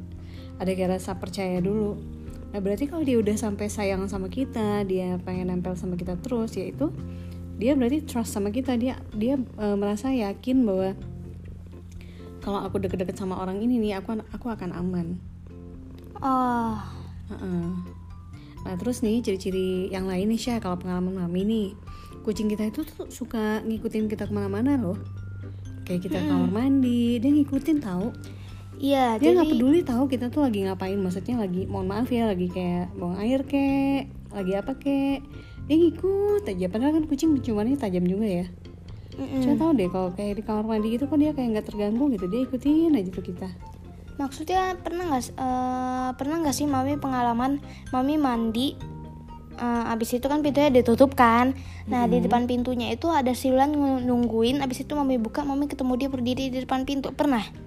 Ada 0.62 0.78
kayak 0.78 1.02
rasa 1.02 1.18
percaya 1.18 1.58
dulu. 1.58 1.98
Nah 2.54 2.60
berarti 2.62 2.86
kalau 2.86 3.02
dia 3.02 3.18
udah 3.18 3.34
sampai 3.34 3.66
sayang 3.66 4.06
sama 4.06 4.30
kita, 4.30 4.86
dia 4.86 5.18
pengen 5.26 5.50
nempel 5.50 5.74
sama 5.74 5.98
kita 5.98 6.14
terus, 6.22 6.54
yaitu 6.54 6.94
dia 7.58 7.74
berarti 7.74 8.06
trust 8.06 8.30
sama 8.30 8.54
kita. 8.54 8.78
Dia 8.78 9.02
dia 9.18 9.42
e, 9.42 9.66
merasa 9.74 10.14
yakin 10.14 10.62
bahwa 10.62 10.94
kalau 12.46 12.62
aku 12.62 12.78
deket-deket 12.78 13.18
sama 13.18 13.42
orang 13.42 13.58
ini 13.58 13.82
nih, 13.82 13.98
aku 13.98 14.22
aku 14.30 14.54
akan 14.54 14.70
aman. 14.70 15.18
oh 16.22 16.78
Heeh. 17.34 17.68
Nah 18.64 18.74
terus 18.78 19.02
nih 19.02 19.26
ciri-ciri 19.26 19.90
yang 19.90 20.06
lain 20.06 20.30
nih 20.30 20.40
Syah 20.40 20.62
kalau 20.62 20.78
pengalaman 20.78 21.20
mami 21.20 21.42
nih 21.44 21.68
kucing 22.24 22.48
kita 22.48 22.72
itu 22.72 22.88
tuh 22.88 23.12
suka 23.12 23.60
ngikutin 23.68 24.08
kita 24.08 24.32
ke 24.32 24.34
mana-mana 24.34 24.80
loh 24.80 24.96
kayak 25.84 26.08
kita 26.08 26.24
ke 26.24 26.28
kamar 26.32 26.48
mandi 26.48 27.20
dia 27.20 27.30
ngikutin 27.36 27.84
tahu 27.84 28.16
iya 28.84 29.16
dia 29.16 29.32
jadi 29.32 29.40
nggak 29.40 29.52
peduli 29.56 29.80
tahu 29.88 30.04
kita 30.12 30.28
tuh 30.28 30.44
lagi 30.44 30.68
ngapain. 30.68 31.00
Maksudnya 31.00 31.40
lagi 31.40 31.64
mohon 31.72 31.88
maaf 31.88 32.12
ya 32.12 32.28
lagi 32.28 32.52
kayak 32.52 32.92
buang 33.00 33.16
air 33.16 33.48
kek 33.48 34.12
lagi 34.36 34.52
apa 34.60 34.76
kek. 34.76 35.24
Dia 35.72 35.76
ngikut 35.80 36.44
aja. 36.44 36.68
Padahal 36.68 37.00
kan 37.00 37.06
kucing 37.08 37.32
penciumannya 37.32 37.80
tajam 37.80 38.04
juga 38.04 38.28
ya. 38.28 38.48
Mm-mm. 39.14 39.46
saya 39.46 39.54
tahu 39.62 39.78
deh 39.78 39.94
kalau 39.94 40.10
kayak 40.18 40.42
di 40.42 40.44
kamar 40.44 40.66
mandi 40.66 40.98
gitu 40.98 41.06
kok 41.06 41.22
dia 41.22 41.38
kayak 41.38 41.50
nggak 41.56 41.66
terganggu 41.72 42.12
gitu. 42.12 42.26
Dia 42.28 42.42
ikutin 42.44 42.98
aja 42.98 43.10
tuh 43.14 43.24
kita. 43.24 43.48
Maksudnya 44.20 44.76
pernah 44.82 45.16
nggak 45.16 45.24
eh, 45.32 46.10
pernah 46.18 46.36
nggak 46.44 46.56
sih 46.58 46.68
mami 46.68 46.98
pengalaman 47.00 47.62
mami 47.94 48.18
mandi 48.20 48.76
eh, 49.54 49.92
abis 49.94 50.18
itu 50.18 50.26
kan 50.28 50.44
pintunya 50.44 50.74
ditutup 50.74 51.16
kan? 51.16 51.54
Nah 51.88 52.10
di 52.10 52.20
depan 52.20 52.50
pintunya 52.50 52.92
itu 52.92 53.08
ada 53.08 53.32
siluan 53.32 53.72
ngu- 53.72 54.04
nungguin. 54.04 54.60
Abis 54.60 54.84
itu 54.84 54.92
mami 54.98 55.22
buka 55.22 55.46
mami 55.46 55.70
ketemu 55.70 55.94
dia 55.96 56.10
berdiri 56.10 56.50
di 56.50 56.60
depan 56.66 56.84
pintu. 56.84 57.14
Pernah 57.14 57.63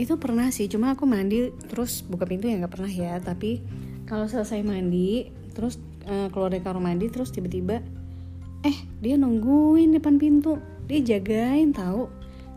itu 0.00 0.16
pernah 0.16 0.48
sih 0.48 0.64
cuma 0.64 0.96
aku 0.96 1.04
mandi 1.04 1.52
terus 1.68 2.00
buka 2.00 2.24
pintu 2.24 2.48
ya 2.48 2.56
nggak 2.56 2.72
pernah 2.72 2.88
ya. 2.88 3.20
Tapi 3.20 3.60
kalau 4.08 4.24
selesai 4.24 4.64
mandi 4.64 5.28
terus 5.52 5.76
eh, 6.08 6.32
keluar 6.32 6.48
dari 6.48 6.64
kamar 6.64 6.80
mandi 6.80 7.12
terus 7.12 7.28
tiba-tiba 7.28 7.84
eh 8.64 8.76
dia 9.04 9.20
nungguin 9.20 9.92
depan 9.92 10.16
pintu. 10.16 10.56
Dia 10.88 11.04
jagain 11.04 11.76
tahu? 11.76 12.08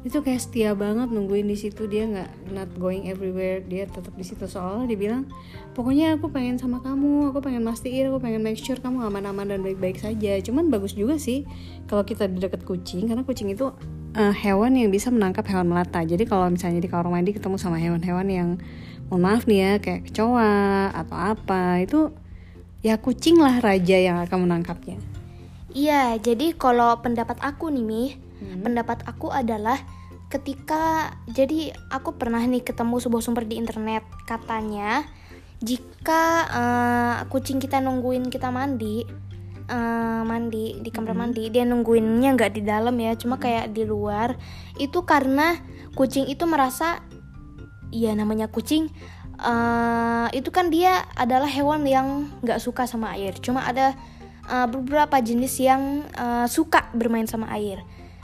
Itu 0.04 0.20
kayak 0.20 0.40
setia 0.40 0.72
banget 0.76 1.12
nungguin 1.12 1.48
di 1.48 1.60
situ. 1.60 1.84
Dia 1.84 2.08
nggak 2.08 2.56
not 2.56 2.72
going 2.80 3.12
everywhere. 3.12 3.60
Dia 3.60 3.92
tetap 3.92 4.16
di 4.16 4.24
situ. 4.24 4.48
Soalnya 4.48 4.88
dia 4.88 5.00
bilang 5.00 5.28
pokoknya 5.76 6.16
aku 6.16 6.32
pengen 6.32 6.56
sama 6.56 6.80
kamu. 6.80 7.32
Aku 7.32 7.44
pengen 7.44 7.68
mastiin. 7.68 8.08
Aku 8.12 8.24
pengen 8.24 8.40
make 8.40 8.60
sure 8.60 8.80
kamu 8.80 9.04
aman-aman 9.04 9.52
dan 9.52 9.60
baik-baik 9.60 10.00
saja. 10.00 10.40
Cuman 10.40 10.72
bagus 10.72 10.96
juga 10.96 11.20
sih 11.20 11.44
kalau 11.92 12.08
kita 12.08 12.28
di 12.32 12.40
dekat 12.40 12.64
kucing 12.64 13.12
karena 13.12 13.24
kucing 13.28 13.52
itu 13.52 13.72
eh, 14.14 14.34
hewan 14.46 14.78
yang 14.78 14.90
bisa 14.90 15.10
menangkap 15.10 15.46
hewan 15.50 15.70
melata 15.70 16.02
jadi 16.02 16.24
kalau 16.26 16.50
misalnya 16.50 16.80
di 16.80 16.90
kamar 16.90 17.10
mandi 17.10 17.34
ketemu 17.34 17.58
sama 17.58 17.78
hewan-hewan 17.78 18.28
yang 18.30 18.50
mohon 19.10 19.22
maaf 19.26 19.46
nih 19.46 19.60
ya 19.60 19.72
kayak 19.82 20.02
kecoa 20.10 20.54
atau 20.96 21.18
apa 21.18 21.82
itu 21.82 22.00
ya 22.82 22.98
kucing 22.98 23.38
lah 23.40 23.60
raja 23.60 23.98
yang 23.98 24.18
akan 24.22 24.48
menangkapnya 24.48 24.98
Iya, 25.74 26.22
jadi 26.22 26.54
kalau 26.54 27.02
pendapat 27.02 27.42
aku 27.42 27.74
nih 27.74 27.82
Mi, 27.82 28.04
Hmm. 28.44 28.60
pendapat 28.62 29.08
aku 29.08 29.32
adalah 29.32 29.80
ketika 30.28 31.16
jadi 31.32 31.72
aku 31.88 32.20
pernah 32.20 32.44
nih 32.44 32.60
ketemu 32.60 33.00
sebuah 33.00 33.24
sumber 33.24 33.48
di 33.48 33.56
internet 33.56 34.04
katanya 34.28 35.08
jika 35.64 36.24
eh, 36.52 37.16
kucing 37.32 37.64
kita 37.64 37.80
nungguin 37.80 38.28
kita 38.28 38.52
mandi 38.52 39.08
eh, 39.68 40.22
mandi 40.24 40.80
di 40.80 40.90
kamar 40.90 41.16
mandi. 41.16 41.50
Dia 41.50 41.64
nungguinnya 41.68 42.36
nggak 42.36 42.52
di 42.54 42.62
dalam 42.64 42.96
ya 43.00 43.14
cuma 43.16 43.38
kayak 43.38 43.72
di 43.72 43.84
luar. 43.84 44.36
Itu 44.80 45.04
karena 45.04 45.60
kucing 45.94 46.28
itu 46.28 46.44
merasa 46.50 47.04
ya 47.94 48.12
namanya 48.18 48.50
kucing 48.50 48.90
eh, 49.38 50.28
itu 50.34 50.50
kan 50.50 50.74
dia 50.74 51.06
adalah 51.14 51.48
hewan 51.48 51.86
yang 51.86 52.30
nggak 52.42 52.60
suka 52.60 52.88
sama 52.90 53.16
air. 53.16 53.36
Cuma 53.40 53.64
ada 53.66 53.96
eh, 54.48 54.68
beberapa 54.68 55.20
jenis 55.20 55.60
yang 55.60 56.08
eh, 56.14 56.48
suka 56.48 56.90
bermain 56.96 57.28
sama 57.28 57.52
air. 57.54 57.82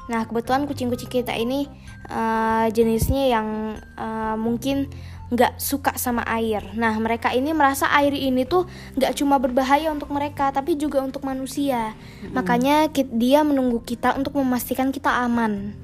Nah 0.10 0.26
kebetulan 0.26 0.66
kucing-kucing 0.66 1.12
kita 1.22 1.38
ini 1.38 1.70
eh, 2.10 2.68
jenisnya 2.74 3.30
yang 3.30 3.48
eh, 3.78 4.36
mungkin 4.36 4.90
nggak 5.30 5.62
suka 5.62 5.94
sama 5.94 6.26
air. 6.26 6.66
Nah 6.74 6.98
mereka 6.98 7.30
ini 7.30 7.54
merasa 7.54 7.86
air 7.94 8.14
ini 8.14 8.50
tuh 8.50 8.66
nggak 8.98 9.14
cuma 9.14 9.38
berbahaya 9.38 9.94
untuk 9.94 10.10
mereka 10.10 10.50
tapi 10.50 10.74
juga 10.74 11.06
untuk 11.06 11.22
manusia. 11.22 11.94
Makanya 12.34 12.90
ki- 12.90 13.14
dia 13.14 13.46
menunggu 13.46 13.82
kita 13.82 14.18
untuk 14.18 14.34
memastikan 14.38 14.90
kita 14.90 15.22
aman. 15.22 15.78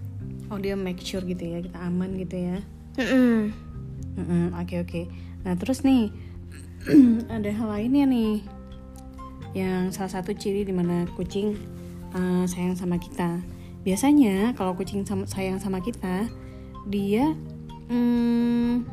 Oh 0.49 0.57
dia 0.57 0.73
make 0.73 1.01
sure 1.01 1.21
gitu 1.21 1.45
ya 1.45 1.61
kita 1.61 1.77
aman 1.77 2.17
gitu 2.17 2.37
ya. 2.37 2.57
Mm-mm, 4.17 4.55
oke 4.57 4.75
oke. 4.81 5.01
Nah 5.45 5.53
terus 5.53 5.85
nih 5.85 6.09
ada 7.35 7.49
hal 7.53 7.67
lainnya 7.69 8.05
nih. 8.09 8.33
Yang 9.55 9.95
salah 9.95 10.11
satu 10.19 10.33
ciri 10.35 10.65
di 10.65 10.73
mana 10.73 11.05
kucing 11.13 11.53
uh, 12.17 12.43
sayang 12.49 12.73
sama 12.75 12.97
kita. 12.97 13.39
Biasanya 13.85 14.57
kalau 14.57 14.73
kucing 14.73 15.05
sama- 15.05 15.29
sayang 15.29 15.61
sama 15.61 15.79
kita 15.79 16.25
dia 16.85 17.33
hmm, 17.89 18.85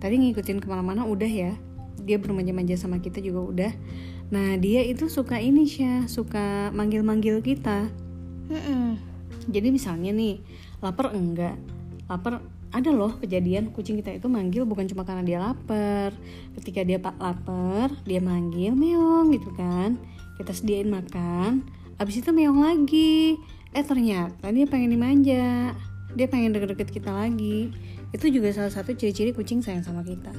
tadi 0.00 0.16
ngikutin 0.16 0.58
ke 0.58 0.66
mana-mana 0.66 1.04
udah 1.04 1.28
ya. 1.28 1.52
Dia 2.00 2.16
bermanja-manja 2.16 2.80
sama 2.80 2.98
kita 2.98 3.20
juga 3.20 3.40
udah. 3.44 3.72
Nah 4.32 4.56
dia 4.56 4.80
itu 4.82 5.06
suka 5.12 5.36
ini 5.36 5.68
sih 5.68 6.08
suka 6.08 6.72
manggil-manggil 6.72 7.44
kita. 7.44 7.86
Mm-mm. 8.50 8.98
jadi 9.46 9.70
misalnya 9.70 10.10
nih 10.10 10.42
lapar 10.82 11.14
enggak? 11.14 11.54
Lapar 12.10 12.42
ada 12.70 12.90
loh 12.90 13.14
kejadian 13.22 13.70
kucing 13.70 13.98
kita 14.02 14.18
itu 14.18 14.26
manggil 14.26 14.66
bukan 14.66 14.90
cuma 14.90 15.06
karena 15.06 15.22
dia 15.22 15.38
lapar. 15.38 16.16
Ketika 16.58 16.82
dia 16.82 16.98
pak 16.98 17.14
lapar 17.20 17.94
dia 18.08 18.18
manggil 18.18 18.74
meong 18.74 19.30
gitu 19.36 19.52
kan. 19.54 20.00
Kita 20.40 20.56
sediain 20.56 20.88
makan 20.88 21.68
abis 22.00 22.24
itu 22.24 22.32
meong 22.32 22.64
lagi. 22.64 23.36
Eh 23.76 23.84
ternyata 23.84 24.48
dia 24.50 24.66
pengen 24.66 24.96
dimanja. 24.96 25.76
Dia 26.10 26.26
pengen 26.26 26.50
deket-deket 26.50 26.90
kita 26.90 27.14
lagi 27.14 27.70
itu 28.10 28.26
juga 28.28 28.50
salah 28.50 28.70
satu 28.70 28.90
ciri-ciri 28.90 29.30
kucing 29.30 29.62
sayang 29.62 29.82
sama 29.82 30.02
kita 30.02 30.30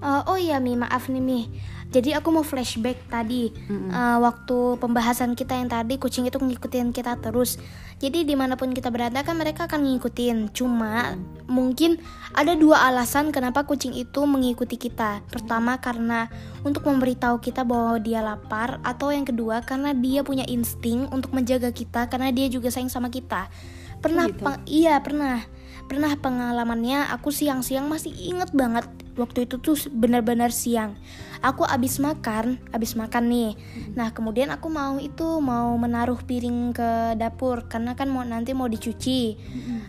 Eh, 0.00 0.22
oh 0.32 0.40
iya 0.40 0.56
Mi, 0.56 0.80
maaf 0.80 1.12
nih 1.12 1.20
Mi. 1.20 1.44
Jadi 1.92 2.16
aku 2.16 2.32
mau 2.32 2.40
flashback 2.40 2.96
tadi 3.12 3.52
Eh, 3.68 4.16
waktu 4.16 4.80
pembahasan 4.80 5.36
kita 5.36 5.52
yang 5.52 5.68
tadi 5.68 6.00
kucing 6.00 6.24
itu 6.24 6.40
ngikutin 6.40 6.88
kita 6.88 7.20
terus. 7.20 7.60
Jadi 8.00 8.24
di 8.24 8.32
mana 8.32 8.56
pun 8.56 8.72
kita 8.72 8.88
berada 8.88 9.20
kan 9.20 9.36
mereka 9.36 9.68
akan 9.68 9.84
ngikutin. 9.84 10.56
Cuma 10.56 11.20
mungkin 11.44 12.00
ada 12.32 12.56
dua 12.56 12.88
alasan 12.88 13.28
kenapa 13.28 13.68
kucing 13.68 13.92
itu 13.92 14.24
mengikuti 14.24 14.80
kita. 14.80 15.20
Pertama 15.28 15.76
karena 15.76 16.32
untuk 16.64 16.88
memberitahu 16.88 17.36
kita 17.36 17.60
bahwa 17.60 18.00
dia 18.00 18.24
lapar, 18.24 18.80
atau 18.80 19.12
yang 19.12 19.28
kedua 19.28 19.60
karena 19.60 19.92
dia 19.92 20.24
punya 20.24 20.48
insting 20.48 21.12
untuk 21.12 21.36
menjaga 21.36 21.76
kita 21.76 22.08
karena 22.08 22.32
dia 22.32 22.48
juga 22.48 22.72
sayang 22.72 22.88
sama 22.88 23.12
kita. 23.12 23.52
Pernah 24.00 24.32
gitu? 24.32 24.48
peng- 24.48 24.64
iya 24.64 24.96
pernah 25.04 25.44
pernah 25.90 26.14
pengalamannya 26.14 27.10
aku 27.10 27.34
siang-siang 27.34 27.90
masih 27.90 28.14
inget 28.14 28.54
banget 28.54 28.86
waktu 29.18 29.50
itu 29.50 29.58
tuh 29.58 29.74
benar-benar 29.90 30.54
siang. 30.54 30.94
Aku 31.42 31.66
abis 31.66 31.98
makan 31.98 32.62
abis 32.70 32.94
makan 32.94 33.26
nih. 33.26 33.58
Nah 33.98 34.14
kemudian 34.14 34.54
aku 34.54 34.70
mau 34.70 35.02
itu 35.02 35.42
mau 35.42 35.74
menaruh 35.74 36.22
piring 36.22 36.70
ke 36.70 37.18
dapur 37.18 37.66
karena 37.66 37.98
kan 37.98 38.06
mau 38.06 38.22
nanti 38.22 38.54
mau 38.54 38.70
dicuci. 38.70 39.34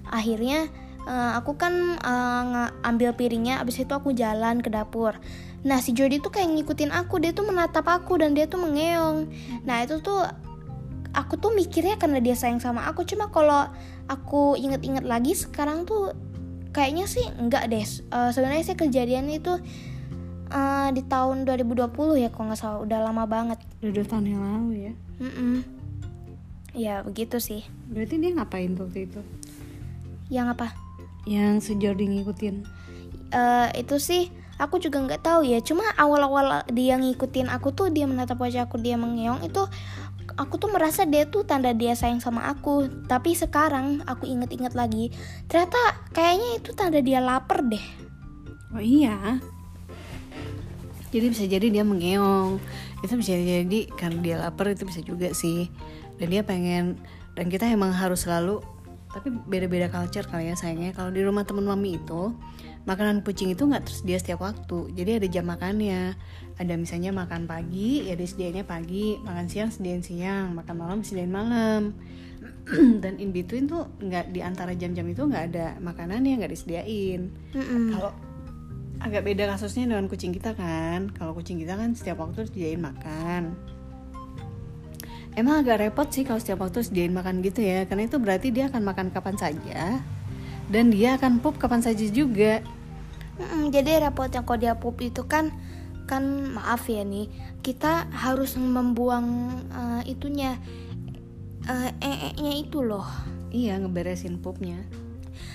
Akhirnya 0.09 0.65
eh, 1.05 1.31
aku 1.37 1.53
kan 1.53 2.01
nga- 2.01 2.73
ambil 2.81 3.13
piringnya 3.13 3.61
abis 3.61 3.85
itu 3.85 3.93
aku 3.93 4.09
jalan 4.17 4.65
ke 4.65 4.73
dapur. 4.73 5.21
Nah 5.61 5.77
si 5.85 5.93
Jody 5.93 6.17
tuh 6.17 6.33
kayak 6.33 6.49
ngikutin 6.49 6.89
aku 6.89 7.21
dia 7.21 7.29
tuh 7.29 7.45
menatap 7.45 7.85
aku 7.85 8.17
dan 8.17 8.33
dia 8.33 8.49
tuh 8.49 8.57
mengeong. 8.57 9.29
Nah 9.69 9.85
itu 9.85 10.01
tuh 10.01 10.25
aku 11.13 11.37
tuh 11.37 11.53
mikirnya 11.53 11.99
karena 12.01 12.17
dia 12.17 12.33
sayang 12.33 12.57
sama 12.57 12.89
aku. 12.89 13.05
Cuma 13.05 13.29
kalau 13.29 13.69
aku 14.11 14.53
inget-inget 14.53 15.01
lagi 15.01 15.31
sekarang 15.31 15.87
tuh 15.87 16.11
kayaknya 16.71 17.07
sih 17.07 17.23
enggak 17.31 17.67
deh 17.67 17.83
Eh, 17.83 18.29
sebenarnya 18.29 18.63
sih 18.65 18.75
kejadian 18.75 19.31
itu 19.31 19.55
eh, 20.47 20.89
di 20.91 21.01
tahun 21.01 21.47
2020 21.47 21.87
ya 22.17 22.27
kalau 22.27 22.51
nggak 22.51 22.59
salah 22.59 22.79
udah 22.79 22.99
lama 23.01 23.23
banget 23.23 23.59
Udah 23.79 23.91
dua 23.93 24.05
tahun 24.05 24.25
yang 24.27 24.43
lalu 24.43 24.73
ya. 24.85 24.93
Mm-mm. 25.17 25.55
ya 26.71 26.95
begitu 27.01 27.37
sih 27.37 27.61
Berarti 27.87 28.15
dia 28.17 28.31
ngapain 28.31 28.71
tuh 28.73 28.87
waktu 28.87 29.07
itu? 29.07 29.21
yang 30.27 30.47
apa 30.47 30.71
Yang 31.23 31.75
Jordi 31.75 32.07
ngikutin. 32.07 32.55
Eh, 33.31 33.67
itu 33.77 33.95
sih 33.95 34.31
aku 34.55 34.77
juga 34.77 35.01
nggak 35.01 35.21
tahu 35.21 35.41
ya 35.41 35.57
cuma 35.59 35.81
awal-awal 35.95 36.61
dia 36.69 36.93
ngikutin 36.95 37.49
aku 37.49 37.73
tuh 37.73 37.89
dia 37.89 38.05
menatap 38.05 38.37
wajah 38.37 38.69
aku 38.69 38.77
dia 38.77 38.93
mengeong 38.93 39.41
itu 39.41 39.65
aku 40.41 40.57
tuh 40.57 40.73
merasa 40.73 41.05
dia 41.05 41.29
tuh 41.29 41.45
tanda 41.45 41.69
dia 41.77 41.93
sayang 41.93 42.17
sama 42.17 42.49
aku 42.49 42.89
tapi 43.05 43.37
sekarang 43.37 44.01
aku 44.09 44.25
inget-inget 44.25 44.73
lagi 44.73 45.13
ternyata 45.45 45.77
kayaknya 46.17 46.49
itu 46.57 46.69
tanda 46.73 46.97
dia 46.97 47.21
lapar 47.21 47.61
deh 47.61 48.01
Oh 48.71 48.79
iya. 48.79 49.43
Jadi 51.11 51.25
bisa 51.27 51.43
jadi 51.43 51.67
dia 51.67 51.83
mengeong. 51.83 52.55
Itu 53.03 53.19
bisa 53.19 53.35
jadi 53.35 53.79
karena 53.99 54.19
dia 54.23 54.35
lapar 54.39 54.71
itu 54.71 54.87
bisa 54.87 55.03
juga 55.03 55.35
sih. 55.35 55.67
Dan 56.15 56.31
dia 56.31 56.47
pengen 56.47 56.95
dan 57.35 57.51
kita 57.51 57.67
emang 57.67 57.91
harus 57.91 58.23
selalu 58.27 58.63
tapi 59.11 59.27
beda-beda 59.27 59.91
culture 59.91 60.23
kali 60.23 60.47
ya 60.47 60.55
sayangnya 60.55 60.95
kalau 60.95 61.11
di 61.11 61.19
rumah 61.19 61.43
temen 61.43 61.67
mami 61.67 61.99
itu 61.99 62.31
makanan 62.87 63.27
kucing 63.27 63.51
itu 63.51 63.67
nggak 63.67 63.83
tersedia 63.83 64.15
setiap 64.15 64.39
waktu 64.39 64.87
jadi 64.95 65.19
ada 65.19 65.27
jam 65.27 65.51
makannya 65.51 66.15
ada 66.61 66.77
misalnya 66.77 67.09
makan 67.09 67.49
pagi 67.49 68.05
ya 68.05 68.13
disediainnya 68.13 68.61
pagi 68.61 69.17
makan 69.25 69.49
siang 69.49 69.73
sediain 69.73 70.05
siang 70.05 70.53
makan 70.53 70.75
malam 70.77 70.99
sediain 71.01 71.33
malam. 71.33 71.97
Dan 73.03 73.17
in 73.17 73.33
between 73.33 73.65
tuh 73.65 73.89
nggak 73.97 74.29
di 74.29 74.45
antara 74.45 74.77
jam-jam 74.77 75.09
itu 75.09 75.25
nggak 75.25 75.43
ada 75.53 75.75
makanannya 75.81 76.37
nggak 76.37 76.53
disediain. 76.53 77.33
Kalau 77.97 78.13
agak 79.01 79.25
beda 79.25 79.49
kasusnya 79.49 79.89
dengan 79.89 80.05
kucing 80.05 80.29
kita 80.29 80.53
kan. 80.53 81.09
Kalau 81.17 81.33
kucing 81.33 81.57
kita 81.57 81.73
kan 81.73 81.97
setiap 81.97 82.21
waktu 82.21 82.45
disediain 82.45 82.81
makan. 82.81 83.57
Emang 85.33 85.63
agak 85.63 85.81
repot 85.81 86.05
sih 86.11 86.27
kalau 86.27 86.37
setiap 86.37 86.61
waktu 86.61 86.85
sediain 86.85 87.13
makan 87.15 87.41
gitu 87.41 87.65
ya. 87.65 87.89
Karena 87.89 88.05
itu 88.05 88.21
berarti 88.21 88.53
dia 88.53 88.69
akan 88.69 88.85
makan 88.85 89.07
kapan 89.09 89.35
saja. 89.41 89.97
Dan 90.69 90.93
dia 90.93 91.17
akan 91.17 91.41
pup 91.41 91.57
kapan 91.57 91.81
saja 91.81 92.05
juga. 92.07 92.61
Mm-mm, 93.41 93.73
jadi 93.73 94.05
repotnya 94.05 94.45
kalau 94.45 94.59
dia 94.61 94.77
pup 94.77 95.01
itu 95.01 95.25
kan 95.25 95.49
kan 96.11 96.51
maaf 96.51 96.91
ya 96.91 97.07
nih 97.07 97.31
kita 97.63 98.11
harus 98.11 98.59
membuang 98.59 99.55
eh, 99.71 100.11
itunya 100.11 100.59
eh 101.71 101.93
ee-nya 102.03 102.53
itu 102.57 102.83
loh. 102.83 103.05
Iya 103.53 103.79
ngeberesin 103.79 104.41
pupnya. 104.41 104.81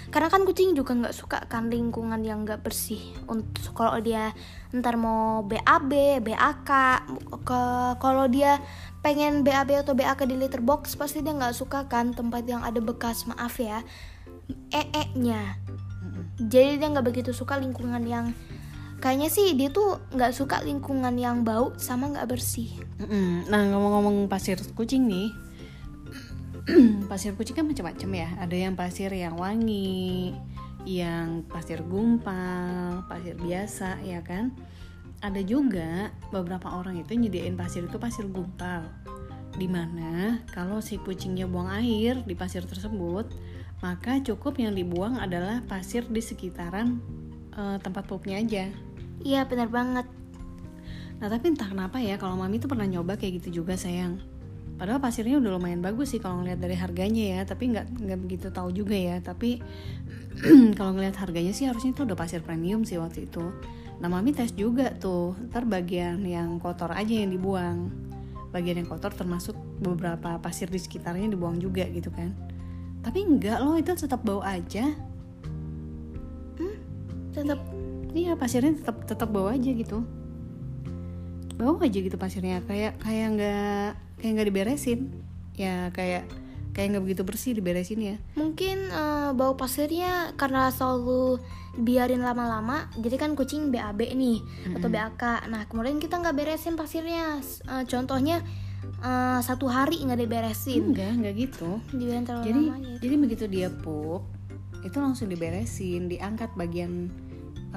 Karena 0.09 0.31
kan 0.31 0.47
kucing 0.47 0.73
juga 0.79 0.95
nggak 0.95 1.13
suka 1.13 1.39
kan 1.51 1.69
lingkungan 1.69 2.23
yang 2.23 2.47
nggak 2.47 2.63
bersih. 2.63 3.03
Untuk 3.27 3.75
kalau 3.75 3.99
dia 3.99 4.33
ntar 4.71 4.95
mau 4.95 5.43
BAB, 5.43 6.23
BAK, 6.23 6.71
ke 7.43 7.63
kalau 7.99 8.31
dia 8.31 8.63
pengen 9.03 9.43
BAB 9.43 9.83
atau 9.83 9.93
BAK 9.99 10.31
di 10.31 10.39
litter 10.39 10.63
box 10.63 10.95
pasti 10.95 11.21
dia 11.21 11.35
nggak 11.35 11.55
suka 11.55 11.91
kan 11.91 12.15
tempat 12.15 12.47
yang 12.47 12.63
ada 12.63 12.79
bekas 12.79 13.27
maaf 13.27 13.59
ya 13.59 13.83
ee-nya. 14.71 15.59
Jadi 16.39 16.79
dia 16.79 16.89
nggak 16.89 17.07
begitu 17.07 17.31
suka 17.35 17.59
lingkungan 17.59 18.03
yang 18.07 18.31
kayaknya 19.01 19.29
sih 19.29 19.53
dia 19.53 19.69
tuh 19.69 20.01
nggak 20.13 20.33
suka 20.33 20.65
lingkungan 20.65 21.15
yang 21.17 21.45
bau 21.45 21.77
sama 21.77 22.09
nggak 22.13 22.37
bersih. 22.37 22.71
Nah 23.47 23.63
ngomong-ngomong 23.71 24.27
pasir 24.27 24.59
kucing 24.75 25.07
nih. 25.09 25.29
Pasir 27.11 27.31
kucing 27.39 27.55
kan 27.55 27.63
macam-macam 27.63 28.11
ya. 28.27 28.29
Ada 28.43 28.57
yang 28.59 28.75
pasir 28.75 29.07
yang 29.15 29.39
wangi 29.39 30.35
Yang 30.83 31.47
pasir 31.47 31.79
gumpal 31.87 33.07
Pasir 33.07 33.39
biasa 33.39 34.03
ya 34.03 34.19
kan? 34.27 34.51
Ada 35.23 35.47
juga 35.47 36.11
beberapa 36.35 36.75
orang 36.75 36.99
itu 36.99 37.15
nyediain 37.15 37.55
pasir 37.55 37.87
itu 37.87 38.03
pasir 38.03 38.27
gumpal. 38.27 38.83
Di 39.55 39.71
mana 39.71 40.43
kalau 40.51 40.83
si 40.83 40.99
kucingnya 40.99 41.47
buang 41.47 41.71
air 41.71 42.19
di 42.27 42.35
pasir 42.35 42.67
tersebut 42.67 43.31
Maka 43.79 44.19
cukup 44.27 44.59
yang 44.59 44.75
dibuang 44.75 45.23
adalah 45.23 45.63
pasir 45.71 46.03
di 46.11 46.19
sekitaran 46.19 46.99
eh, 47.55 47.79
tempat 47.79 48.11
pupnya 48.11 48.43
aja 48.43 48.67
iya 49.27 49.43
benar 49.43 49.67
banget 49.67 50.07
Nah 51.17 51.29
tapi 51.33 51.53
entah 51.53 51.69
kenapa 51.69 51.97
ya 51.97 52.21
kalau 52.21 52.37
mami 52.37 52.61
tuh 52.61 52.69
pernah 52.69 52.85
nyoba 52.85 53.17
kayak 53.17 53.41
gitu 53.43 53.63
juga 53.63 53.77
sayang. 53.77 54.21
Padahal 54.77 55.01
pasirnya 55.01 55.41
udah 55.41 55.57
lumayan 55.57 55.81
bagus 55.81 56.13
sih 56.13 56.21
kalau 56.21 56.45
ngeliat 56.45 56.61
dari 56.61 56.77
harganya 56.77 57.25
ya, 57.25 57.41
tapi 57.49 57.73
nggak 57.73 57.87
nggak 57.97 58.21
begitu 58.21 58.47
tahu 58.53 58.69
juga 58.69 58.93
ya. 58.93 59.17
Tapi 59.25 59.57
kalau 60.79 60.93
ngeliat 60.93 61.17
harganya 61.17 61.57
sih 61.57 61.65
harusnya 61.65 61.97
itu 61.97 62.05
udah 62.05 62.17
pasir 62.19 62.45
premium 62.45 62.85
sih 62.85 63.01
waktu 63.01 63.25
itu. 63.25 63.41
Nah 63.97 64.13
mami 64.13 64.37
tes 64.37 64.53
juga 64.53 64.93
tuh, 64.93 65.33
ntar 65.49 65.65
bagian 65.65 66.21
yang 66.21 66.61
kotor 66.61 66.93
aja 66.93 67.25
yang 67.25 67.33
dibuang. 67.33 67.89
Bagian 68.53 68.85
yang 68.85 68.89
kotor 68.89 69.17
termasuk 69.17 69.57
beberapa 69.81 70.37
pasir 70.37 70.69
di 70.69 70.77
sekitarnya 70.77 71.33
dibuang 71.33 71.57
juga 71.57 71.89
gitu 71.89 72.13
kan. 72.13 72.37
Tapi 73.01 73.25
enggak 73.25 73.65
loh 73.65 73.81
itu 73.81 73.97
tetap 73.97 74.21
bau 74.21 74.45
aja. 74.45 74.93
tetap 77.37 77.61
Iya 78.17 78.33
pasirnya 78.41 78.73
tetap 78.73 79.05
tetap 79.05 79.29
bau 79.29 79.53
aja 79.53 79.69
gitu. 79.69 80.01
Bau 81.61 81.77
aja 81.85 81.99
gitu 82.01 82.17
pasirnya 82.17 82.65
kayak 82.65 82.97
kayak 83.05 83.27
nggak 83.37 83.89
kayak 84.25 84.33
nggak 84.33 84.49
diberesin. 84.49 85.01
Ya 85.57 85.93
kayak 85.93 86.25
kayak 86.77 86.93
nggak 86.93 87.05
begitu 87.09 87.23
bersih 87.25 87.57
diberesin 87.57 88.01
ya. 88.05 88.17
mungkin 88.37 88.93
eh, 88.93 89.33
bau 89.33 89.57
pasirnya 89.57 90.37
karena 90.37 90.69
selalu 90.69 91.41
biarin 91.81 92.21
lama-lama 92.21 92.93
jadi 93.01 93.17
kan 93.17 93.33
kucing 93.33 93.73
BAB 93.73 94.13
nih 94.13 94.45
atau 94.77 94.93
BAK 94.93 95.49
nah 95.49 95.65
kemudian 95.73 95.97
kita 95.97 96.21
nggak 96.21 96.37
beresin 96.37 96.77
pasirnya 96.77 97.41
eh, 97.41 97.85
contohnya 97.89 98.45
eh, 99.01 99.41
satu 99.41 99.73
hari 99.73 100.05
nggak 100.05 100.21
diberesin 100.21 100.93
Enggak 100.93 101.13
nggak 101.17 101.35
gitu. 101.49 101.81
dibiarin 101.97 102.25
terlalu 102.29 102.45
Jadi 102.45 102.61
lama 102.61 102.77
gitu 102.77 103.01
jadi 103.01 103.15
begitu 103.25 103.45
dia 103.49 103.69
pup 103.73 104.37
itu 104.87 105.03
langsung 105.03 105.27
diberesin, 105.27 106.07
diangkat 106.07 106.55
bagian 106.55 107.11
uh, 107.11 107.26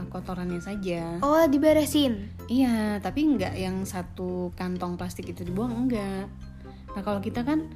kotorannya 0.07 0.63
saja. 0.63 1.19
oh 1.19 1.43
diberesin 1.51 2.39
Iya, 2.49 2.97
tapi 2.97 3.29
nggak 3.29 3.53
yang 3.61 3.85
satu 3.85 4.49
kantong 4.57 4.97
plastik 4.97 5.29
itu 5.29 5.45
dibuang 5.45 5.85
enggak. 5.85 6.25
Nah 6.97 7.01
kalau 7.05 7.21
kita 7.21 7.45
kan 7.45 7.69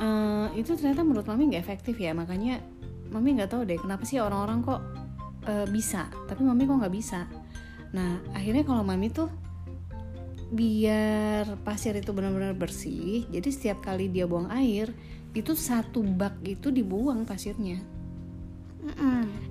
eh, 0.00 0.46
itu 0.58 0.74
ternyata 0.74 1.06
menurut 1.06 1.28
mami 1.30 1.54
nggak 1.54 1.62
efektif 1.62 1.94
ya, 2.02 2.10
makanya 2.16 2.58
mami 3.14 3.38
nggak 3.38 3.54
tahu 3.54 3.62
deh 3.62 3.78
kenapa 3.78 4.02
sih 4.02 4.18
orang-orang 4.18 4.66
kok 4.66 4.80
eh, 5.46 5.66
bisa, 5.70 6.10
tapi 6.26 6.42
mami 6.42 6.66
kok 6.66 6.82
nggak 6.82 6.94
bisa. 6.94 7.30
Nah 7.94 8.18
akhirnya 8.34 8.66
kalau 8.66 8.82
mami 8.82 9.12
tuh 9.14 9.30
biar 10.48 11.60
pasir 11.60 11.92
itu 11.94 12.10
benar-benar 12.10 12.56
bersih, 12.56 13.28
jadi 13.30 13.48
setiap 13.52 13.84
kali 13.84 14.08
dia 14.08 14.24
buang 14.24 14.48
air 14.50 14.90
itu 15.36 15.52
satu 15.54 16.02
bak 16.02 16.40
itu 16.42 16.72
dibuang 16.72 17.22
pasirnya. 17.22 17.97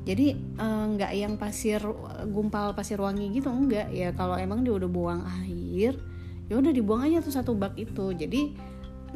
Jadi 0.07 0.27
eh, 0.39 0.83
nggak 0.95 1.11
yang 1.19 1.35
pasir 1.35 1.83
gumpal 2.31 2.71
pasir 2.71 2.95
wangi 2.95 3.27
gitu 3.35 3.51
enggak 3.51 3.91
ya 3.91 4.15
kalau 4.15 4.39
emang 4.39 4.63
dia 4.63 4.71
udah 4.71 4.87
buang 4.87 5.21
air 5.43 5.99
ya 6.47 6.55
udah 6.55 6.71
dibuang 6.71 7.03
aja 7.03 7.19
tuh 7.19 7.35
satu 7.35 7.51
bak 7.51 7.75
itu. 7.75 8.15
Jadi 8.15 8.55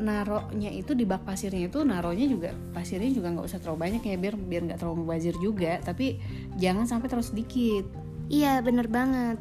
naroknya 0.02 0.72
itu 0.72 0.92
di 0.96 1.04
bak 1.08 1.24
pasirnya 1.24 1.68
itu 1.68 1.84
naronya 1.84 2.28
juga 2.28 2.56
pasirnya 2.72 3.12
juga 3.12 3.28
nggak 3.32 3.48
usah 3.48 3.60
terlalu 3.60 3.80
banyak 3.88 4.02
ya 4.08 4.16
biar 4.20 4.36
biar 4.36 4.62
nggak 4.68 4.80
terlalu 4.84 5.08
mubazir 5.08 5.36
juga. 5.40 5.80
Tapi 5.80 6.20
jangan 6.60 6.84
sampai 6.84 7.08
terlalu 7.08 7.28
sedikit 7.32 7.86
iya 8.28 8.60
bener 8.60 8.92
banget. 8.92 9.40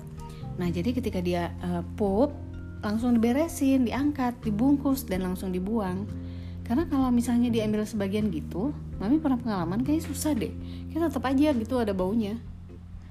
Nah 0.54 0.70
jadi 0.70 0.94
ketika 0.94 1.18
dia 1.18 1.50
eh, 1.66 1.82
pup 1.98 2.30
langsung 2.80 3.18
diberesin 3.18 3.84
diangkat 3.90 4.38
dibungkus 4.40 5.04
dan 5.04 5.26
langsung 5.26 5.50
dibuang 5.50 6.06
karena 6.70 6.86
kalau 6.86 7.10
misalnya 7.10 7.50
diambil 7.50 7.82
sebagian 7.82 8.30
gitu 8.30 8.70
mami 8.96 9.18
pernah 9.18 9.34
pengalaman 9.36 9.82
kayak 9.82 10.06
susah 10.06 10.30
deh 10.32 10.54
kita 10.88 11.10
tetap 11.10 11.26
aja 11.26 11.50
gitu 11.50 11.74
ada 11.76 11.90
baunya 11.90 12.38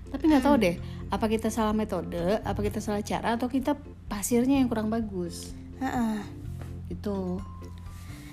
tapi 0.09 0.25
nggak 0.25 0.41
tahu 0.41 0.55
deh 0.57 0.79
apa 1.11 1.25
kita 1.27 1.51
salah 1.51 1.75
metode 1.75 2.39
apa 2.41 2.59
kita 2.63 2.79
salah 2.79 3.03
cara 3.03 3.35
atau 3.35 3.51
kita 3.51 3.75
pasirnya 4.07 4.57
yang 4.57 4.71
kurang 4.71 4.87
bagus 4.87 5.51
Heeh. 5.77 6.23
itu 6.87 7.43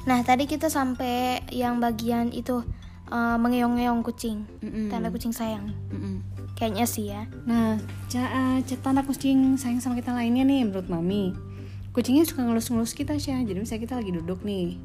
nah 0.07 0.23
tadi 0.23 0.47
kita 0.47 0.71
sampai 0.71 1.43
yang 1.51 1.83
bagian 1.83 2.31
itu 2.31 2.63
eh, 3.11 3.37
mengeong-ngeong 3.37 4.07
kucing 4.07 4.47
Mm-mm. 4.63 4.87
tanda 4.89 5.11
kucing 5.11 5.35
sayang 5.35 5.75
Mm-mm. 5.91 6.23
kayaknya 6.55 6.87
sih 6.87 7.11
ya 7.11 7.27
Nah, 7.45 7.77
ca- 8.07 8.31
eh, 8.31 8.59
ca- 8.63 8.81
tanda 8.81 9.03
kucing 9.03 9.59
sayang 9.59 9.83
sama 9.83 9.99
kita 9.99 10.15
lainnya 10.15 10.43
nih 10.43 10.63
menurut 10.65 10.87
mami. 10.87 11.35
Kucingnya 11.91 12.25
suka 12.25 12.45
ngelus-ngelus 12.45 12.93
kita 12.93 13.17
sih, 13.17 13.33
jadi 13.33 13.57
misalnya 13.57 13.83
kita 13.89 13.95
lagi 13.97 14.13
duduk 14.13 14.45
nih, 14.45 14.77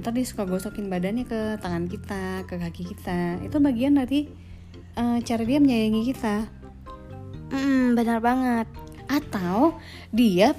ntar 0.00 0.16
dia 0.16 0.24
suka 0.24 0.48
gosokin 0.48 0.88
badannya 0.88 1.28
ke 1.28 1.60
tangan 1.60 1.84
kita, 1.90 2.48
ke 2.48 2.54
kaki 2.56 2.82
kita. 2.96 3.42
Itu 3.44 3.60
bagian 3.60 4.00
dari 4.00 4.28
eh, 4.96 5.18
cara 5.20 5.42
dia 5.44 5.58
menyayangi 5.60 6.02
kita. 6.12 6.48
Mm, 7.52 7.98
benar 7.98 8.18
banget. 8.24 8.66
Atau 9.10 9.76
dia 10.14 10.56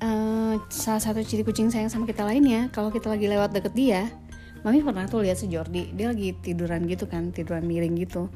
eh, 0.00 0.54
salah 0.72 1.02
satu 1.02 1.20
ciri 1.20 1.44
kucing 1.44 1.68
sayang 1.68 1.92
sama 1.92 2.08
kita 2.08 2.24
lainnya, 2.24 2.72
kalau 2.72 2.88
kita 2.88 3.12
lagi 3.12 3.28
lewat 3.28 3.52
deket 3.52 3.76
dia, 3.76 4.08
mami 4.64 4.80
pernah 4.80 5.04
tuh 5.04 5.20
lihat 5.20 5.36
si 5.36 5.48
Jordi, 5.52 5.92
dia 5.92 6.08
lagi 6.08 6.32
tiduran 6.40 6.88
gitu 6.88 7.04
kan, 7.04 7.32
tiduran 7.32 7.68
miring 7.68 7.96
gitu. 8.00 8.32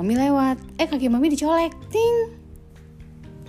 mami 0.00 0.16
lewat. 0.16 0.56
Eh 0.80 0.88
kaki 0.88 1.12
mami 1.12 1.28
dicolek. 1.28 1.76
Ting! 1.92 2.40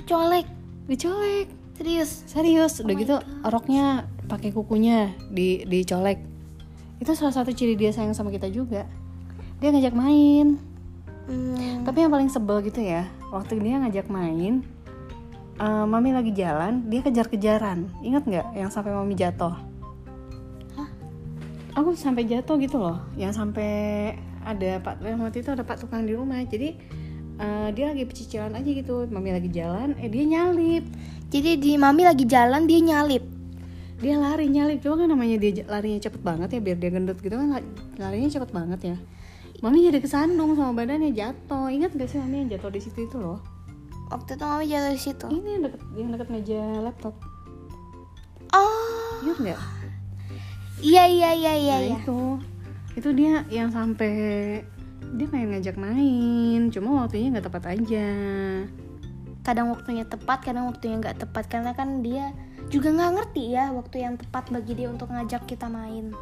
Colek. 0.04 0.44
Dicolek. 0.92 1.48
Serius? 1.80 2.28
Serius. 2.28 2.84
Udah 2.84 2.96
gitu 3.00 3.16
roknya 3.48 4.04
pakai 4.28 4.50
kukunya 4.56 5.12
di 5.32 5.64
dicolek. 5.68 6.20
Itu 7.00 7.12
salah 7.18 7.36
satu 7.36 7.52
ciri 7.52 7.76
dia 7.76 7.92
sayang 7.92 8.16
sama 8.16 8.32
kita 8.32 8.48
juga. 8.48 8.88
Dia 9.60 9.70
ngajak 9.72 9.96
main. 9.96 10.60
Hmm, 11.24 11.88
tapi 11.88 12.04
yang 12.04 12.12
paling 12.12 12.28
sebel 12.28 12.60
gitu 12.68 12.84
ya 12.84 13.08
waktu 13.32 13.56
dia 13.64 13.80
ngajak 13.80 14.12
main 14.12 14.60
eh, 15.56 15.86
mami 15.88 16.12
lagi 16.12 16.36
jalan 16.36 16.84
dia 16.92 17.00
kejar-kejaran. 17.00 17.88
Ingat 18.04 18.24
nggak 18.28 18.48
yang 18.60 18.68
sampai 18.68 18.92
mami 18.92 19.16
jatuh? 19.16 19.56
Aku 21.74 21.98
sampai 21.98 22.30
jatuh 22.30 22.60
gitu 22.62 22.78
loh. 22.78 23.02
Yang 23.18 23.42
sampai 23.42 23.72
ada 24.46 24.78
pak 24.84 25.02
waktu 25.02 25.42
itu 25.42 25.50
ada 25.50 25.66
pak 25.66 25.82
tukang 25.82 26.06
di 26.06 26.14
rumah. 26.14 26.44
Jadi 26.46 26.76
eh, 27.40 27.68
dia 27.74 27.86
lagi 27.90 28.04
pecicilan 28.06 28.54
aja 28.54 28.70
gitu. 28.70 29.08
Mami 29.10 29.34
lagi 29.34 29.50
jalan 29.50 29.98
eh 29.98 30.12
dia 30.12 30.28
nyalip. 30.28 30.86
Jadi 31.34 31.58
di 31.58 31.72
mami 31.80 32.06
lagi 32.06 32.30
jalan 32.30 32.70
dia 32.70 32.78
nyalip 32.84 33.43
dia 34.04 34.20
lari 34.20 34.52
nyalip 34.52 34.84
cuma 34.84 35.00
kan 35.00 35.08
namanya 35.08 35.40
dia 35.40 35.64
larinya 35.64 36.04
cepet 36.04 36.20
banget 36.20 36.50
ya 36.52 36.60
biar 36.60 36.78
dia 36.78 36.92
gendut 36.92 37.18
gitu 37.24 37.40
kan 37.40 37.48
la- 37.56 37.72
larinya 37.96 38.28
cepet 38.28 38.52
banget 38.52 38.80
ya. 38.84 38.98
Mami 39.64 39.88
jadi 39.88 40.04
kesandung 40.04 40.60
sama 40.60 40.76
badannya 40.76 41.16
jatuh. 41.16 41.72
Ingat 41.72 41.96
gak 41.96 42.12
sih 42.12 42.20
mami 42.20 42.44
yang 42.44 42.60
jatuh 42.60 42.68
di 42.68 42.84
situ 42.84 43.08
itu 43.08 43.16
loh? 43.16 43.40
Waktu 44.12 44.36
itu 44.36 44.44
mami 44.44 44.66
jatuh 44.68 44.92
di 44.92 45.00
situ. 45.00 45.26
Ini 45.32 45.50
yang 45.56 45.64
deket 45.64 45.82
yang 45.96 46.10
deket 46.12 46.28
meja 46.28 46.62
laptop. 46.84 47.16
Oh. 48.52 49.24
Ingat 49.24 49.38
nggak? 49.40 49.62
Iya 50.84 51.04
iya 51.08 51.30
iya 51.32 51.54
iya 51.56 51.76
nah 51.80 51.88
iya. 51.88 51.98
itu. 52.04 52.20
Itu 53.00 53.10
dia 53.16 53.48
yang 53.48 53.72
sampai 53.72 54.12
dia 55.16 55.28
pengen 55.32 55.56
ngajak 55.56 55.80
main 55.80 56.68
cuma 56.68 57.08
waktunya 57.08 57.32
nggak 57.32 57.48
tepat 57.48 57.64
aja. 57.80 58.08
Kadang 59.48 59.72
waktunya 59.72 60.04
tepat 60.04 60.44
kadang 60.44 60.68
waktunya 60.68 61.00
nggak 61.00 61.24
tepat. 61.24 61.48
Karena 61.48 61.72
kan 61.72 62.04
dia 62.04 62.36
juga 62.68 62.90
nggak 62.90 63.12
ngerti 63.14 63.44
ya 63.52 63.70
waktu 63.70 63.96
yang 64.02 64.16
tepat 64.16 64.50
bagi 64.50 64.74
dia 64.74 64.88
untuk 64.88 65.08
ngajak 65.08 65.44
kita 65.46 65.68
main 65.68 66.14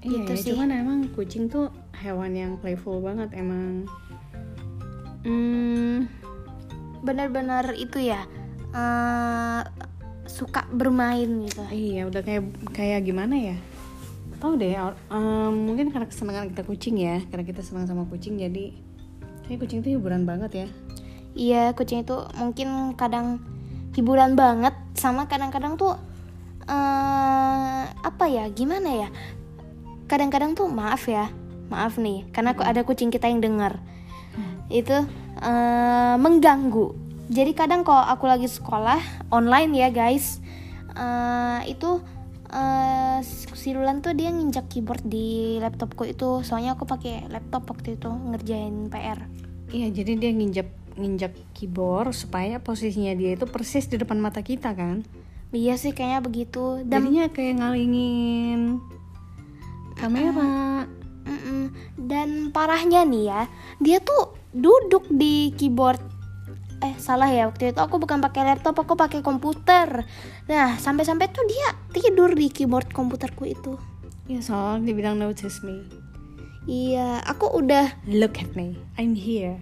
iya 0.00 0.22
Gitu 0.24 0.32
sih. 0.36 0.46
cuman 0.52 0.70
emang 0.70 0.98
kucing 1.12 1.46
tuh 1.46 1.68
hewan 1.94 2.32
yang 2.32 2.52
playful 2.56 2.98
banget 2.98 3.34
emang 3.34 3.84
hmm, 5.22 6.06
benar-benar 7.00 7.74
itu 7.74 7.98
ya 8.00 8.24
eh, 8.70 9.62
suka 10.28 10.68
bermain 10.70 11.26
gitu 11.42 11.64
Iya, 11.68 12.06
udah 12.06 12.20
kayak 12.20 12.42
kayak 12.70 13.00
gimana 13.02 13.34
ya? 13.34 13.56
Tahu 14.38 14.54
deh, 14.54 14.70
em, 14.70 15.52
mungkin 15.66 15.90
karena 15.90 16.06
kesenangan 16.06 16.52
kita 16.52 16.62
kucing 16.62 16.94
ya, 16.94 17.18
karena 17.26 17.42
kita 17.42 17.58
senang 17.58 17.90
sama 17.90 18.06
kucing 18.06 18.38
jadi 18.38 18.70
kayak 19.44 19.58
kucing 19.58 19.80
itu 19.82 19.98
hiburan 19.98 20.22
banget 20.22 20.52
ya. 20.54 20.68
iya 21.34 21.72
kucing 21.72 22.02
itu 22.02 22.14
mungkin 22.34 22.92
kadang 22.94 23.40
hiburan 23.98 24.38
banget 24.38 24.78
sama 24.94 25.26
kadang-kadang 25.26 25.74
tuh 25.74 25.98
eh 26.70 27.82
apa 27.90 28.24
ya 28.30 28.46
gimana 28.54 29.06
ya? 29.06 29.08
Kadang-kadang 30.06 30.54
tuh 30.54 30.70
maaf 30.70 31.10
ya 31.10 31.26
maaf 31.68 32.00
nih 32.00 32.24
karena 32.32 32.56
kok 32.56 32.64
ada 32.64 32.80
kucing 32.86 33.12
kita 33.12 33.28
yang 33.28 33.42
dengar 33.42 33.82
itu 34.70 34.94
eh, 35.42 36.14
mengganggu. 36.16 36.94
Jadi 37.28 37.52
kadang 37.52 37.84
kalau 37.84 38.08
aku 38.08 38.24
lagi 38.24 38.48
sekolah 38.48 39.28
online 39.28 39.74
ya 39.76 39.88
guys 39.92 40.40
eh, 40.96 41.60
itu 41.68 42.00
eh, 42.54 43.20
si 43.58 43.74
Lulan 43.74 44.00
tuh 44.00 44.14
dia 44.14 44.30
nginjak 44.30 44.70
keyboard 44.72 45.04
di 45.04 45.58
laptopku 45.60 46.06
itu. 46.06 46.40
Soalnya 46.46 46.78
aku 46.78 46.86
pakai 46.86 47.28
laptop 47.28 47.68
waktu 47.68 47.98
itu 47.98 48.08
ngerjain 48.08 48.88
PR 48.88 49.20
Iya, 49.68 49.92
jadi 49.92 50.12
dia 50.16 50.30
nginjak 50.32 50.68
nginjak 50.98 51.32
keyboard 51.54 52.12
supaya 52.12 52.58
posisinya 52.58 53.14
dia 53.14 53.38
itu 53.38 53.46
persis 53.46 53.86
di 53.86 53.96
depan 53.96 54.18
mata 54.18 54.42
kita 54.42 54.74
kan. 54.74 55.06
iya 55.48 55.80
sih 55.80 55.96
kayaknya 55.96 56.20
begitu 56.20 56.84
dan 56.84 57.08
Jadinya 57.08 57.26
kayak 57.32 57.54
ngalingin 57.56 58.60
kamera. 59.96 60.84
Mm-mm. 61.28 61.72
Dan 61.96 62.52
parahnya 62.52 63.04
nih 63.04 63.24
ya, 63.28 63.42
dia 63.80 63.98
tuh 64.00 64.36
duduk 64.52 65.08
di 65.12 65.52
keyboard. 65.56 66.00
Eh 66.78 66.94
salah 66.96 67.26
ya 67.28 67.50
waktu 67.50 67.74
itu 67.74 67.80
aku 67.82 67.98
bukan 67.98 68.22
pakai 68.22 68.54
laptop, 68.54 68.78
aku 68.80 68.94
pakai 68.94 69.20
komputer. 69.20 70.06
Nah 70.46 70.78
sampai-sampai 70.78 71.26
tuh 71.32 71.44
dia 71.44 71.74
tidur 71.90 72.32
di 72.32 72.48
keyboard 72.48 72.92
komputerku 72.94 73.44
itu. 73.48 73.74
Ya 74.28 74.44
soal 74.44 74.84
dibilang 74.84 75.16
notice 75.16 75.64
me. 75.64 76.08
Iya, 76.68 77.24
aku 77.24 77.48
udah, 77.64 77.96
Look 78.04 78.44
at 78.44 78.52
me, 78.52 78.76
I'm 79.00 79.16
here. 79.16 79.56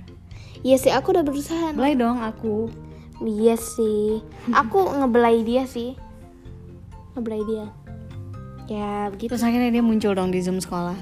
Iya 0.67 0.77
sih 0.83 0.91
aku 0.91 1.15
udah 1.15 1.23
berusaha. 1.23 1.71
Belai 1.71 1.95
dong 1.95 2.19
aku. 2.19 2.67
Iya 3.23 3.55
sih, 3.55 4.21
aku 4.61 4.93
ngebelai 4.93 5.47
dia 5.47 5.65
sih, 5.65 5.95
ngebelai 7.15 7.43
dia. 7.47 7.67
Ya 8.67 9.09
begitu. 9.15 9.31
Terus 9.31 9.47
akhirnya 9.47 9.71
dia 9.71 9.85
muncul 9.87 10.13
dong 10.13 10.35
di 10.35 10.43
Zoom 10.43 10.59
sekolah. 10.59 10.99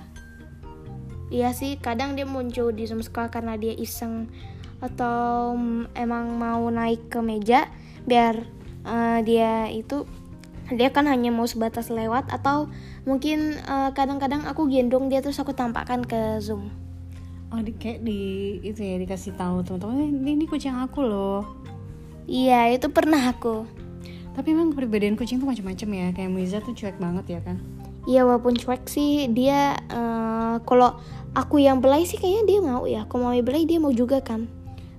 Iya 1.33 1.51
sih, 1.57 1.81
kadang 1.81 2.15
dia 2.15 2.29
muncul 2.29 2.71
di 2.71 2.85
Zoom 2.85 3.01
sekolah 3.01 3.33
karena 3.33 3.57
dia 3.57 3.73
iseng 3.75 4.29
atau 4.85 5.57
emang 5.97 6.37
mau 6.37 6.69
naik 6.69 7.09
ke 7.09 7.25
meja 7.25 7.73
biar 8.05 8.37
eh, 8.85 9.19
dia 9.25 9.73
itu 9.73 10.05
dia 10.69 10.93
kan 10.93 11.09
hanya 11.09 11.33
mau 11.33 11.49
sebatas 11.49 11.89
lewat 11.89 12.29
atau 12.29 12.69
mungkin 13.09 13.57
eh, 13.59 13.91
kadang-kadang 13.97 14.45
aku 14.45 14.69
gendong 14.69 15.09
dia 15.09 15.25
terus 15.25 15.41
aku 15.41 15.57
tampakkan 15.57 16.05
ke 16.05 16.39
Zoom. 16.45 16.84
Oh, 17.55 17.63
di, 17.63 17.71
kayak 17.71 18.03
di 18.03 18.19
itu 18.67 18.83
ya 18.83 18.99
dikasih 18.99 19.39
tahu 19.39 19.63
teman-teman 19.63 20.11
ini, 20.11 20.43
ini 20.43 20.45
kucing 20.51 20.75
aku 20.75 21.07
loh. 21.07 21.47
Iya, 22.27 22.75
itu 22.75 22.91
pernah 22.91 23.31
aku. 23.31 23.63
Tapi 24.35 24.51
emang 24.51 24.75
kepribadian 24.75 25.15
kucing 25.15 25.39
tuh 25.39 25.47
macam-macam 25.47 25.89
ya. 25.95 26.07
Kayak 26.11 26.31
Miza 26.35 26.59
tuh 26.59 26.75
cuek 26.75 26.99
banget 26.99 27.39
ya 27.39 27.41
kan. 27.47 27.63
Iya, 28.11 28.27
walaupun 28.27 28.59
cuek 28.59 28.91
sih 28.91 29.31
dia 29.31 29.79
eh, 29.87 30.55
kalau 30.67 30.99
aku 31.31 31.63
yang 31.63 31.79
belai 31.79 32.03
sih 32.03 32.19
kayaknya 32.19 32.43
dia 32.43 32.59
mau 32.59 32.83
ya. 32.91 33.07
Kalau 33.07 33.31
mau 33.31 33.39
belai 33.39 33.63
dia 33.71 33.79
mau 33.79 33.95
juga 33.95 34.19
kan. 34.19 34.51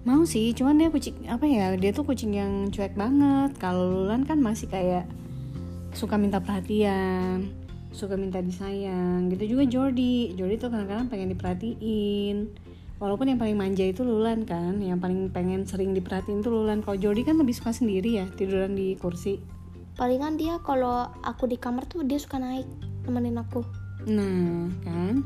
Mau 0.07 0.23
sih, 0.23 0.55
cuman 0.55 0.79
dia 0.79 0.87
kucing 0.87 1.27
apa 1.27 1.43
ya? 1.43 1.75
Dia 1.75 1.91
tuh 1.91 2.07
kucing 2.07 2.31
yang 2.31 2.71
cuek 2.71 2.95
banget. 2.95 3.51
Kalau 3.59 3.83
Lulan 3.83 4.23
kan 4.23 4.39
masih 4.39 4.71
kayak 4.71 5.03
suka 5.91 6.15
minta 6.15 6.39
perhatian, 6.39 7.51
suka 7.95 8.19
minta 8.19 8.43
disayang. 8.43 9.31
Gitu 9.31 9.55
juga 9.55 9.63
Jordi. 9.63 10.35
Jordi 10.35 10.59
tuh 10.59 10.67
kadang-kadang 10.67 11.07
pengen 11.07 11.31
diperhatiin. 11.31 12.51
Walaupun 12.95 13.27
yang 13.31 13.39
paling 13.39 13.59
manja 13.59 13.83
itu 13.83 14.07
Lulan 14.07 14.47
kan, 14.47 14.79
yang 14.79 14.99
paling 15.03 15.27
pengen 15.31 15.67
sering 15.67 15.91
diperhatiin 15.95 16.43
tuh 16.43 16.51
Lulan. 16.51 16.79
Kalau 16.83 16.95
Jordi 16.95 17.27
kan 17.27 17.35
lebih 17.35 17.55
suka 17.55 17.75
sendiri 17.75 18.19
ya, 18.19 18.27
tiduran 18.35 18.75
di 18.75 18.95
kursi. 18.95 19.39
Palingan 19.95 20.35
dia 20.35 20.59
kalau 20.59 21.07
aku 21.23 21.47
di 21.47 21.55
kamar 21.55 21.87
tuh 21.87 22.03
dia 22.03 22.19
suka 22.19 22.39
naik 22.39 22.67
nemenin 23.07 23.39
aku. 23.39 23.63
Nah, 24.07 24.71
kan? 24.83 25.23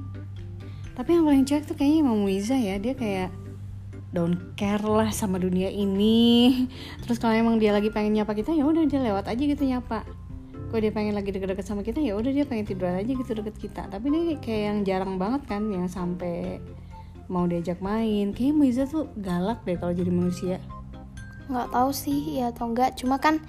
Tapi 0.93 1.09
yang 1.13 1.25
paling 1.25 1.45
cuek 1.45 1.63
tuh 1.65 1.75
kayaknya 1.77 1.97
Imam 2.05 2.25
Wiza 2.25 2.57
ya. 2.57 2.81
Dia 2.81 2.93
kayak 2.97 3.29
don't 4.09 4.57
care 4.57 4.81
lah 4.81 5.13
sama 5.13 5.37
dunia 5.37 5.69
ini. 5.69 6.65
Terus 7.05 7.21
kalau 7.21 7.37
emang 7.37 7.61
dia 7.61 7.69
lagi 7.69 7.93
pengen 7.93 8.17
nyapa 8.17 8.33
kita, 8.33 8.49
ya 8.53 8.65
udah 8.65 8.81
dia 8.89 9.01
lewat 9.01 9.29
aja 9.29 9.43
gitu 9.45 9.61
nyapa. 9.61 10.05
Kalau 10.69 10.79
dia 10.85 10.93
pengen 10.93 11.17
lagi 11.17 11.33
deket-deket 11.33 11.65
sama 11.65 11.81
kita, 11.81 11.97
ya 11.97 12.13
udah 12.13 12.29
dia 12.29 12.45
pengen 12.45 12.69
tiduran 12.69 13.01
aja 13.01 13.09
gitu 13.09 13.31
deket 13.41 13.57
kita. 13.57 13.89
Tapi 13.89 14.05
dia 14.13 14.21
kayak 14.37 14.63
yang 14.69 14.79
jarang 14.85 15.13
banget 15.17 15.41
kan, 15.49 15.65
yang 15.73 15.89
sampai 15.89 16.61
mau 17.25 17.49
diajak 17.49 17.81
main. 17.81 18.33
Kayaknya 18.37 18.53
Wiza 18.61 18.83
tuh 18.85 19.09
galak 19.17 19.65
deh 19.65 19.77
kalau 19.81 19.93
jadi 19.93 20.13
manusia. 20.13 20.57
nggak 21.49 21.73
tahu 21.73 21.89
sih 21.89 22.37
ya 22.37 22.53
atau 22.53 22.69
enggak 22.69 22.93
cuma 22.93 23.17
kan 23.17 23.41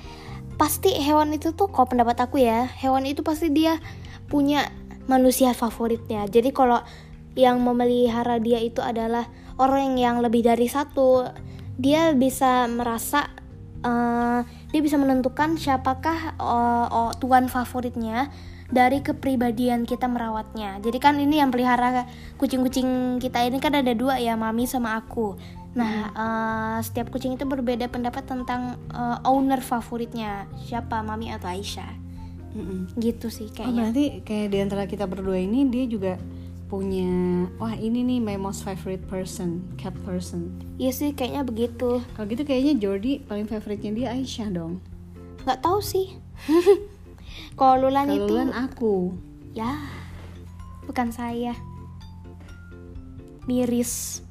pasti 0.57 0.89
hewan 0.97 1.37
itu 1.37 1.53
tuh 1.53 1.69
kalau 1.69 1.85
pendapat 1.85 2.17
aku 2.25 2.41
ya 2.41 2.65
hewan 2.81 3.05
itu 3.05 3.21
pasti 3.21 3.53
dia 3.53 3.77
punya 4.33 4.73
manusia 5.05 5.53
favoritnya 5.53 6.25
jadi 6.25 6.49
kalau 6.49 6.81
yang 7.37 7.61
memelihara 7.61 8.41
dia 8.41 8.57
itu 8.57 8.81
adalah 8.81 9.29
orang 9.61 10.01
yang 10.01 10.25
lebih 10.25 10.41
dari 10.41 10.65
satu 10.65 11.29
dia 11.77 12.17
bisa 12.17 12.65
merasa 12.73 13.29
eh, 13.85 14.41
dia 14.71 14.81
bisa 14.83 14.97
menentukan 14.99 15.59
siapakah 15.59 16.35
eh, 16.39 16.87
oh, 16.91 17.11
tuan 17.19 17.47
favoritnya 17.51 18.31
dari 18.71 19.03
kepribadian 19.03 19.83
kita 19.83 20.07
merawatnya. 20.07 20.79
Jadi 20.79 20.99
kan 21.03 21.19
ini 21.19 21.43
yang 21.43 21.51
pelihara 21.51 22.07
kucing-kucing 22.39 23.19
kita 23.19 23.43
ini 23.43 23.59
kan 23.59 23.75
ada 23.75 23.91
dua 23.95 24.23
ya, 24.23 24.39
mami 24.39 24.71
sama 24.71 24.95
aku. 24.95 25.35
Nah, 25.75 26.11
eh, 26.11 26.79
setiap 26.83 27.11
kucing 27.11 27.35
itu 27.35 27.47
berbeda 27.47 27.91
pendapat 27.91 28.27
tentang 28.27 28.79
eh, 28.95 29.19
owner 29.27 29.59
favoritnya 29.59 30.47
siapa, 30.67 31.03
mami 31.03 31.35
atau 31.35 31.51
Aisyah. 31.51 31.93
Mm-mm. 32.51 32.91
Gitu 32.99 33.31
sih 33.31 33.47
Oh 33.47 33.55
kayaknya. 33.55 33.91
berarti 33.91 34.05
kayak 34.27 34.47
di 34.51 34.59
antara 34.59 34.83
kita 34.91 35.07
berdua 35.07 35.39
ini 35.39 35.71
dia 35.71 35.87
juga 35.87 36.19
punya 36.71 37.11
wah 37.59 37.75
ini 37.75 38.07
nih 38.07 38.23
my 38.23 38.39
most 38.39 38.63
favorite 38.63 39.03
person 39.11 39.59
cat 39.75 39.91
person 40.07 40.55
Iya 40.79 40.95
sih 40.95 41.11
kayaknya 41.11 41.43
begitu. 41.43 41.99
kalau 42.15 42.27
gitu 42.31 42.47
kayaknya 42.47 42.79
Jordi 42.79 43.21
paling 43.27 43.51
favoritnya 43.51 43.91
dia 43.91 44.09
Aisyah 44.15 44.49
dong 44.55 44.79
Nggak 45.43 45.61
tahu 45.65 45.81
sih. 45.81 46.15
Kalau 47.59 47.89
Lulan 47.89 48.07
kalau 48.07 48.17
itu 48.23 48.33
Lulan 48.37 48.53
aku 48.53 48.95
ya 49.51 49.73
bukan 50.87 51.11
saya. 51.11 51.57
Miris. 53.49 54.23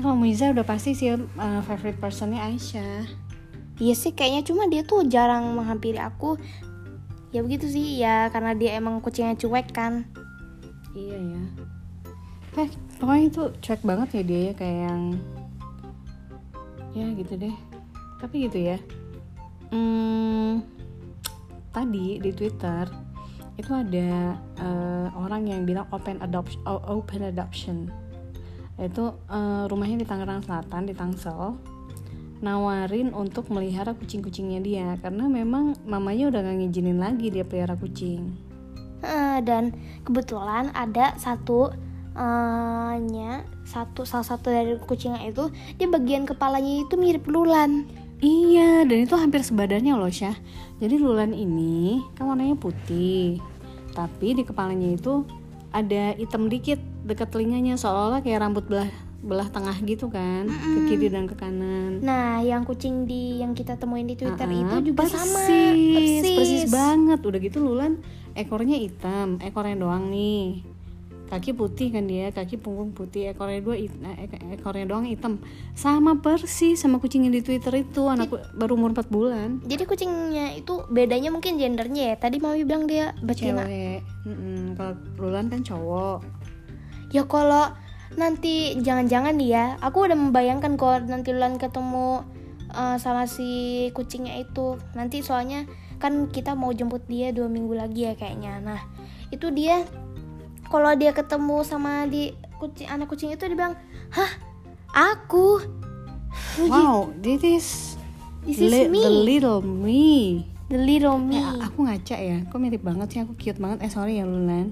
kalau 0.00 0.14
Muiza 0.16 0.48
udah 0.54 0.64
pasti 0.64 0.94
sih 0.94 1.12
uh, 1.12 1.60
favorite 1.66 1.98
personnya 1.98 2.46
Aisyah 2.46 3.04
Iya 3.80 3.94
sih 3.96 4.12
kayaknya 4.14 4.46
cuma 4.46 4.64
dia 4.70 4.80
tuh 4.80 5.04
jarang 5.04 5.56
menghampiri 5.56 5.98
aku 6.00 6.36
Ya 7.30 7.46
begitu 7.46 7.70
sih 7.70 8.02
ya 8.02 8.26
karena 8.34 8.58
dia 8.58 8.74
emang 8.74 8.98
kucingnya 8.98 9.38
cuek 9.38 9.70
kan. 9.70 10.02
Iya 10.98 11.18
ya. 11.18 11.42
Eh 12.58 12.68
pokoknya 12.98 13.24
itu 13.30 13.42
cuek 13.62 13.82
banget 13.86 14.08
ya 14.18 14.22
dia 14.26 14.40
ya 14.50 14.52
kayak 14.58 14.78
yang 14.90 15.02
ya 16.90 17.06
gitu 17.14 17.32
deh. 17.38 17.54
Tapi 18.18 18.34
gitu 18.50 18.58
ya. 18.58 18.78
Hmm, 19.70 20.66
tadi 21.70 22.18
di 22.18 22.30
Twitter 22.34 22.90
itu 23.54 23.70
ada 23.70 24.34
uh, 24.58 25.08
orang 25.14 25.46
yang 25.46 25.62
bilang 25.62 25.86
open 25.94 26.18
adoption 26.18 26.58
open 26.66 27.22
adoption. 27.30 27.86
Itu 28.74 29.14
uh, 29.30 29.70
rumahnya 29.70 30.02
di 30.02 30.06
Tangerang 30.08 30.42
Selatan 30.42 30.90
di 30.90 30.94
Tangsel 30.98 31.54
nawarin 32.40 33.12
untuk 33.12 33.52
melihara 33.52 33.92
kucing-kucingnya 33.92 34.60
dia 34.64 34.88
karena 35.00 35.28
memang 35.28 35.76
mamanya 35.84 36.32
udah 36.32 36.40
gak 36.40 36.56
ngizinin 36.56 36.98
lagi 36.98 37.28
dia 37.28 37.44
pelihara 37.44 37.76
kucing 37.76 38.50
Eh, 39.00 39.38
dan 39.48 39.72
kebetulan 40.04 40.68
ada 40.76 41.16
satu 41.16 41.72
eh, 42.12 42.94
nya 43.00 43.48
satu 43.64 44.04
salah 44.04 44.28
satu 44.28 44.52
dari 44.52 44.76
kucingnya 44.76 45.24
itu 45.24 45.48
di 45.80 45.88
bagian 45.88 46.28
kepalanya 46.28 46.84
itu 46.84 47.00
mirip 47.00 47.24
Lulan 47.24 47.88
Iya, 48.20 48.84
dan 48.84 49.08
itu 49.08 49.16
hampir 49.16 49.40
sebadannya 49.40 49.96
loh, 49.96 50.12
Syah. 50.12 50.36
Jadi 50.76 51.00
Lulan 51.00 51.32
ini 51.32 52.04
kan 52.12 52.28
warnanya 52.28 52.52
putih. 52.52 53.40
Tapi 53.96 54.36
di 54.36 54.44
kepalanya 54.44 54.92
itu 54.92 55.24
ada 55.72 56.12
hitam 56.20 56.52
dikit 56.52 56.76
dekat 57.08 57.32
telinganya 57.32 57.80
seolah-olah 57.80 58.20
kayak 58.20 58.44
rambut 58.44 58.68
belah 58.68 58.92
belah 59.20 59.46
tengah 59.46 59.76
gitu 59.80 60.08
kan, 60.08 60.48
ke 60.48 60.80
kiri 60.86 61.08
dan 61.08 61.24
ke 61.24 61.34
kanan. 61.34 62.00
nah 62.00 62.40
yang 62.40 62.64
kucing 62.64 63.04
di 63.04 63.36
yang 63.36 63.52
kita 63.52 63.76
temuin 63.76 64.04
di 64.04 64.14
Twitter 64.14 64.42
Ah, 64.42 64.54
itu 64.54 64.76
juga 64.86 65.04
persis, 65.04 65.12
sama 65.12 65.44
persis 66.32 66.64
banget. 66.66 67.20
Udah 67.20 67.36
gitu 67.38 67.58
Lulan 67.58 68.00
ekornya 68.32 68.74
hitam, 68.74 69.36
ekornya 69.38 69.76
doang 69.76 70.08
nih. 70.08 70.64
Kaki 71.26 71.52
putih 71.52 71.92
kan 71.92 72.04
dia, 72.04 72.26
kaki 72.28 72.58
punggung 72.58 72.90
putih, 72.90 73.28
ekornya 73.28 73.60
dua 73.60 73.78
ek- 73.78 73.94
ekornya 74.52 74.82
doang 74.84 75.04
hitam. 75.04 75.38
Sama 75.74 76.18
persis 76.18 76.74
sama 76.74 76.96
kucing 76.96 77.22
yang 77.22 77.30
di 77.30 77.38
Twitter 77.38 77.70
itu, 77.76 78.02
anak 78.04 78.26
baru 78.52 78.74
umur 78.74 78.90
4 78.90 79.06
bulan. 79.06 79.62
jadi 79.62 79.84
kucingnya 79.84 80.56
itu 80.56 80.82
bedanya 80.88 81.28
mungkin 81.28 81.54
gendernya 81.54 82.04
ya 82.08 82.16
tadi 82.16 82.36
mami 82.36 82.64
bilang 82.64 82.82
dia 82.84 83.12
betina 83.20 83.62
cewek 83.62 84.00
Mm-mm, 84.24 84.74
kalau 84.74 84.94
Lulan 85.18 85.46
kan 85.46 85.60
cowok 85.60 86.18
ya 87.10 87.22
kalau 87.24 87.70
nanti 88.14 88.74
jangan-jangan 88.76 89.34
nih 89.34 89.50
ya 89.50 89.64
aku 89.78 90.06
udah 90.06 90.18
membayangkan 90.18 90.74
kalau 90.74 90.98
nanti 91.00 91.30
Lulan 91.30 91.56
ketemu 91.56 92.26
eh, 92.70 92.96
sama 92.96 93.26
si 93.26 93.48
kucingnya 93.92 94.38
itu. 94.38 94.74
Nanti 94.92 95.22
soalnya 95.22 95.66
kan 96.00 96.26
kita 96.26 96.54
mau 96.54 96.72
jemput 96.72 97.04
dia 97.06 97.30
dua 97.30 97.46
minggu 97.46 97.72
lagi 97.72 98.06
ya 98.06 98.14
kayaknya. 98.14 98.58
Nah 98.58 98.80
itu 99.28 99.50
dia. 99.50 99.84
Kalau 100.66 100.94
dia 100.94 101.10
ketemu 101.10 101.66
sama 101.66 102.06
di 102.06 102.30
kucing 102.56 102.86
anak 102.86 103.10
kucing 103.10 103.30
itu 103.30 103.42
dia 103.42 103.56
bilang 103.56 103.74
hah? 104.10 104.30
Aku? 104.90 105.58
Wow 106.62 107.10
this 107.18 107.42
is, 107.42 107.66
This 108.46 108.58
is 108.58 108.70
li- 108.70 108.86
me. 108.88 109.02
the 109.02 109.10
little 109.10 109.60
me. 109.62 110.46
The 110.70 110.78
little 110.78 111.18
me. 111.18 111.34
Eh, 111.34 111.42
a- 111.42 111.66
aku 111.66 111.82
ngaca 111.82 112.16
ya 112.16 112.38
kok 112.46 112.58
mirip 112.58 112.82
banget 112.82 113.06
sih 113.10 113.18
aku 113.18 113.34
cute 113.34 113.58
banget. 113.58 113.82
Eh 113.82 113.90
sorry 113.90 114.18
ya 114.18 114.26
Lulan 114.26 114.70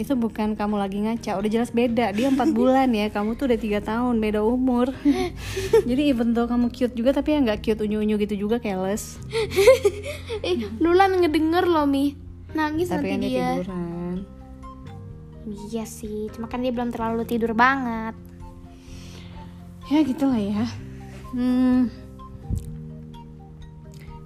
itu 0.00 0.16
bukan 0.16 0.56
kamu 0.56 0.80
lagi 0.80 1.04
ngaca 1.04 1.36
udah 1.36 1.50
jelas 1.52 1.68
beda. 1.76 2.16
Dia 2.16 2.32
empat 2.32 2.48
bulan 2.58 2.88
ya 2.96 3.12
kamu 3.12 3.36
tuh 3.36 3.52
udah 3.52 3.60
tiga 3.60 3.84
tahun 3.84 4.16
beda 4.16 4.40
umur. 4.40 4.88
Jadi 5.88 6.02
even 6.08 6.32
though 6.32 6.48
kamu 6.48 6.72
cute 6.72 6.96
juga 6.96 7.12
tapi 7.12 7.36
ya 7.36 7.44
nggak 7.44 7.60
cute 7.60 7.84
unyu-unyu 7.84 8.16
gitu 8.16 8.48
juga 8.48 8.56
careless. 8.56 9.20
Eh 10.40 10.56
Lulan 10.80 11.20
ngedenger 11.20 11.68
loh 11.68 11.84
mi. 11.84 12.16
Nangis 12.56 12.88
tapi 12.88 13.12
nanti 13.12 13.36
dia. 13.36 13.60
tiduran. 13.60 14.16
Iya 15.68 15.84
sih 15.84 16.32
cuma 16.32 16.48
kan 16.48 16.64
dia 16.64 16.72
belum 16.72 16.88
terlalu 16.88 17.28
tidur 17.28 17.52
banget. 17.52 18.16
Ya 19.92 20.00
gitulah 20.00 20.40
ya. 20.40 20.64
Hmm. 21.36 21.92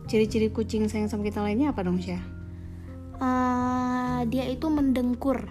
ciri-ciri 0.05 0.53
kucing 0.53 0.87
sayang 0.87 1.11
sama 1.11 1.27
kita 1.27 1.43
lainnya 1.43 1.75
apa 1.75 1.83
dong 1.83 1.99
Syah? 1.99 2.23
Eh, 3.19 4.21
dia 4.31 4.45
itu 4.47 4.67
mendengkur 4.69 5.49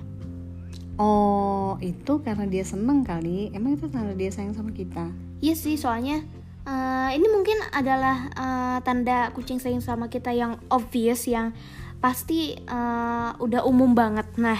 Oh, 1.01 1.73
itu 1.81 2.21
karena 2.21 2.45
dia 2.45 2.61
seneng 2.61 3.01
kali. 3.01 3.49
Emang 3.49 3.73
itu 3.73 3.89
tanda 3.89 4.13
dia 4.13 4.29
sayang 4.29 4.53
sama 4.53 4.69
kita. 4.69 5.09
Iya 5.41 5.57
sih, 5.57 5.73
soalnya 5.73 6.21
eh, 6.69 7.09
ini 7.17 7.27
mungkin 7.33 7.57
adalah 7.73 8.29
eh, 8.29 8.77
tanda 8.85 9.33
kucing 9.33 9.57
sayang 9.57 9.81
sama 9.81 10.07
kita 10.13 10.29
yang 10.29 10.61
obvious, 10.69 11.25
yang 11.25 11.49
pasti 11.97 12.53
eh, 12.53 13.29
udah 13.41 13.65
umum 13.65 13.97
banget. 13.97 14.29
Nah, 14.37 14.59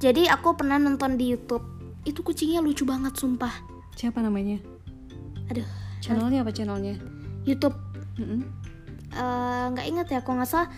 jadi 0.00 0.32
aku 0.32 0.56
pernah 0.56 0.80
nonton 0.80 1.20
di 1.20 1.36
YouTube, 1.36 1.64
itu 2.08 2.24
kucingnya 2.24 2.64
lucu 2.64 2.88
banget, 2.88 3.12
sumpah. 3.12 3.52
Siapa 3.92 4.24
namanya? 4.24 4.56
Aduh, 5.52 5.68
Channelnya 6.00 6.44
apa 6.44 6.52
channelnya? 6.52 6.96
YouTube 7.44 7.76
Mm-mm. 8.16 8.40
eh, 9.12 9.64
nggak 9.68 9.86
inget 9.88 10.06
ya, 10.16 10.20
kalau 10.24 10.40
nggak 10.40 10.48
salah 10.48 10.68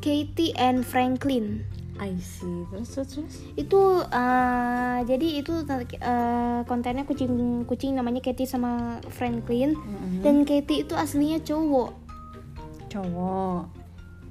Katie 0.00 0.56
and 0.56 0.88
Franklin. 0.88 1.68
I 2.02 2.18
see. 2.18 2.66
Terus 2.74 2.90
terus. 2.90 3.34
Itu 3.54 4.02
eh, 4.02 4.98
jadi 5.06 5.28
itu 5.38 5.52
eh, 5.68 6.60
kontennya 6.66 7.06
kucing 7.06 7.62
kucing 7.70 7.94
namanya 7.94 8.18
Katie 8.18 8.50
sama 8.50 8.98
Franklin. 9.14 9.78
Mm-mm. 9.78 10.22
Dan 10.26 10.42
Katie 10.42 10.82
itu 10.82 10.94
aslinya 10.98 11.38
cowok. 11.42 11.90
Cowok. 12.90 13.62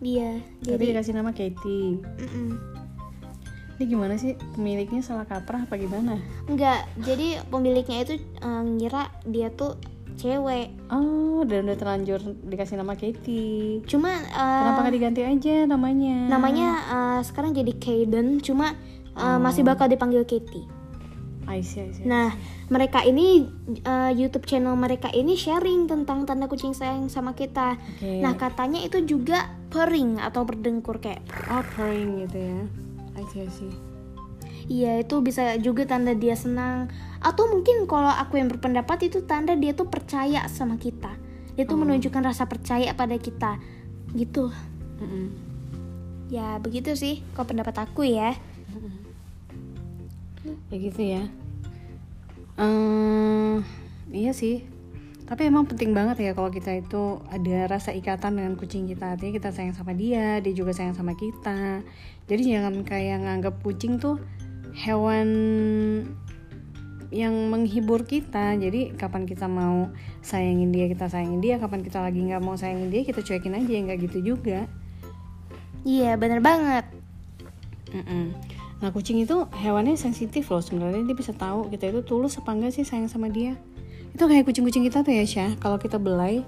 Dia 0.03 0.43
jadi 0.59 0.91
dikasih 0.91 1.15
nama 1.15 1.31
Katie. 1.31 2.03
Mm-mm. 2.03 2.59
Ini 3.79 3.83
gimana 3.89 4.19
sih? 4.19 4.35
Pemiliknya 4.53 5.01
salah 5.01 5.25
kaprah 5.25 5.65
apa 5.65 5.75
gimana? 5.79 6.19
enggak 6.45 6.83
jadi 7.07 7.41
pemiliknya 7.47 8.03
itu 8.03 8.19
eh, 8.19 8.63
ngira 8.75 9.07
dia 9.23 9.47
tuh 9.49 9.79
cewek 10.15 10.67
Oh, 10.87 11.41
dan 11.43 11.65
udah 11.65 11.75
terlanjur 11.75 12.17
dikasih 12.41 12.75
nama 12.75 12.93
Katie. 12.93 13.81
cuma 13.83 14.13
eh, 14.13 14.59
Kenapa 14.59 14.79
nggak 14.81 14.95
diganti 14.95 15.21
aja 15.21 15.55
namanya? 15.63 16.27
namanya 16.27 16.69
eh, 16.85 17.19
sekarang 17.21 17.51
jadi 17.51 17.73
Kaden 17.73 18.39
cuma 18.39 18.73
eh, 19.11 19.37
masih 19.37 19.61
bakal 19.61 19.85
dipanggil 19.85 20.23
Katie 20.23 20.65
I 21.43 21.59
see, 21.59 21.83
I 21.83 21.91
see. 21.91 22.03
nah 22.03 22.31
mereka 22.67 23.03
ini 23.03 23.43
eh, 23.77 24.11
YouTube 24.13 24.43
channel 24.43 24.73
mereka 24.73 25.09
ini 25.09 25.35
sharing 25.35 25.85
tentang 25.85 26.23
tanda 26.23 26.47
kucing 26.47 26.71
sayang 26.71 27.07
sama 27.07 27.31
kita 27.31 27.75
Oke. 27.75 28.19
nah 28.19 28.33
katanya 28.33 28.79
itu 28.79 29.03
juga 29.03 29.51
purring 29.67 30.17
atau 30.17 30.41
berdengkur 30.41 30.97
kayak 30.97 31.19
Oh, 31.45 31.59
purring 31.73 32.23
gitu 32.23 32.37
ya. 32.39 32.59
I 33.13 33.23
see, 33.27 33.41
I 33.41 33.51
see. 33.51 33.73
Iya 34.63 35.03
itu 35.03 35.19
bisa 35.19 35.59
juga 35.59 35.83
tanda 35.83 36.15
dia 36.15 36.33
senang 36.33 36.87
Atau 37.23 37.47
mungkin 37.47 37.87
kalau 37.87 38.11
aku 38.11 38.35
yang 38.35 38.51
berpendapat 38.51 39.07
itu 39.07 39.23
tanda 39.23 39.55
dia 39.55 39.71
tuh 39.71 39.87
percaya 39.87 40.43
sama 40.51 40.75
kita. 40.75 41.15
Dia 41.55 41.63
tuh 41.63 41.79
menunjukkan 41.79 42.19
rasa 42.19 42.45
percaya 42.51 42.91
pada 42.91 43.15
kita. 43.15 43.63
Gitu. 44.11 44.51
Mm-mm. 44.99 45.27
Ya 46.27 46.59
begitu 46.59 46.91
sih 46.99 47.23
kalau 47.31 47.47
pendapat 47.47 47.79
aku 47.79 48.03
ya. 48.03 48.35
Ya 50.67 50.75
gitu 50.75 51.01
ya. 51.01 51.23
Eh 52.59 53.57
iya 54.11 54.35
sih. 54.35 54.67
Tapi 55.23 55.47
emang 55.47 55.63
penting 55.63 55.95
banget 55.95 56.19
ya 56.19 56.31
kalau 56.35 56.51
kita 56.51 56.75
itu 56.75 57.23
ada 57.31 57.71
rasa 57.71 57.95
ikatan 57.95 58.35
dengan 58.35 58.59
kucing 58.59 58.83
kita. 58.91 59.15
Artinya 59.15 59.33
kita 59.39 59.49
sayang 59.55 59.71
sama 59.71 59.95
dia 59.95 60.43
dia 60.43 60.51
juga 60.51 60.75
sayang 60.75 60.93
sama 60.93 61.15
kita. 61.15 61.79
Jadi 62.27 62.43
jangan 62.51 62.83
kayak 62.83 63.23
nganggap 63.23 63.55
kucing 63.63 63.95
tuh 64.03 64.19
hewan 64.75 65.29
yang 67.13 67.53
menghibur 67.53 68.09
kita 68.09 68.57
jadi 68.57 68.97
kapan 68.97 69.29
kita 69.29 69.45
mau 69.45 69.93
sayangin 70.25 70.73
dia 70.73 70.89
kita 70.89 71.05
sayangin 71.05 71.39
dia 71.39 71.61
kapan 71.61 71.85
kita 71.85 72.01
lagi 72.01 72.19
nggak 72.25 72.41
mau 72.41 72.57
sayangin 72.57 72.89
dia 72.89 73.05
kita 73.05 73.21
cuekin 73.21 73.53
aja 73.53 73.73
nggak 73.85 73.99
gitu 74.09 74.33
juga 74.33 74.65
Iya 75.83 76.15
bener 76.15 76.39
banget 76.39 76.89
Mm-mm. 77.93 78.33
Nah 78.81 78.89
kucing 78.91 79.21
itu 79.21 79.47
hewannya 79.53 79.95
sensitif 79.95 80.49
loh 80.49 80.59
sebenarnya 80.59 81.07
dia 81.07 81.15
bisa 81.15 81.31
tahu 81.31 81.71
kita 81.71 81.93
itu 81.93 82.01
tulus 82.03 82.35
apa 82.35 82.51
enggak 82.51 82.75
sih 82.75 82.83
sayang 82.83 83.07
sama 83.07 83.31
dia. 83.31 83.55
Itu 84.11 84.27
kayak 84.27 84.43
kucing-kucing 84.43 84.83
kita 84.83 85.05
tuh 85.05 85.15
ya 85.15 85.23
Syah. 85.23 85.55
Kalau 85.61 85.79
kita 85.79 86.01
belai 86.01 86.43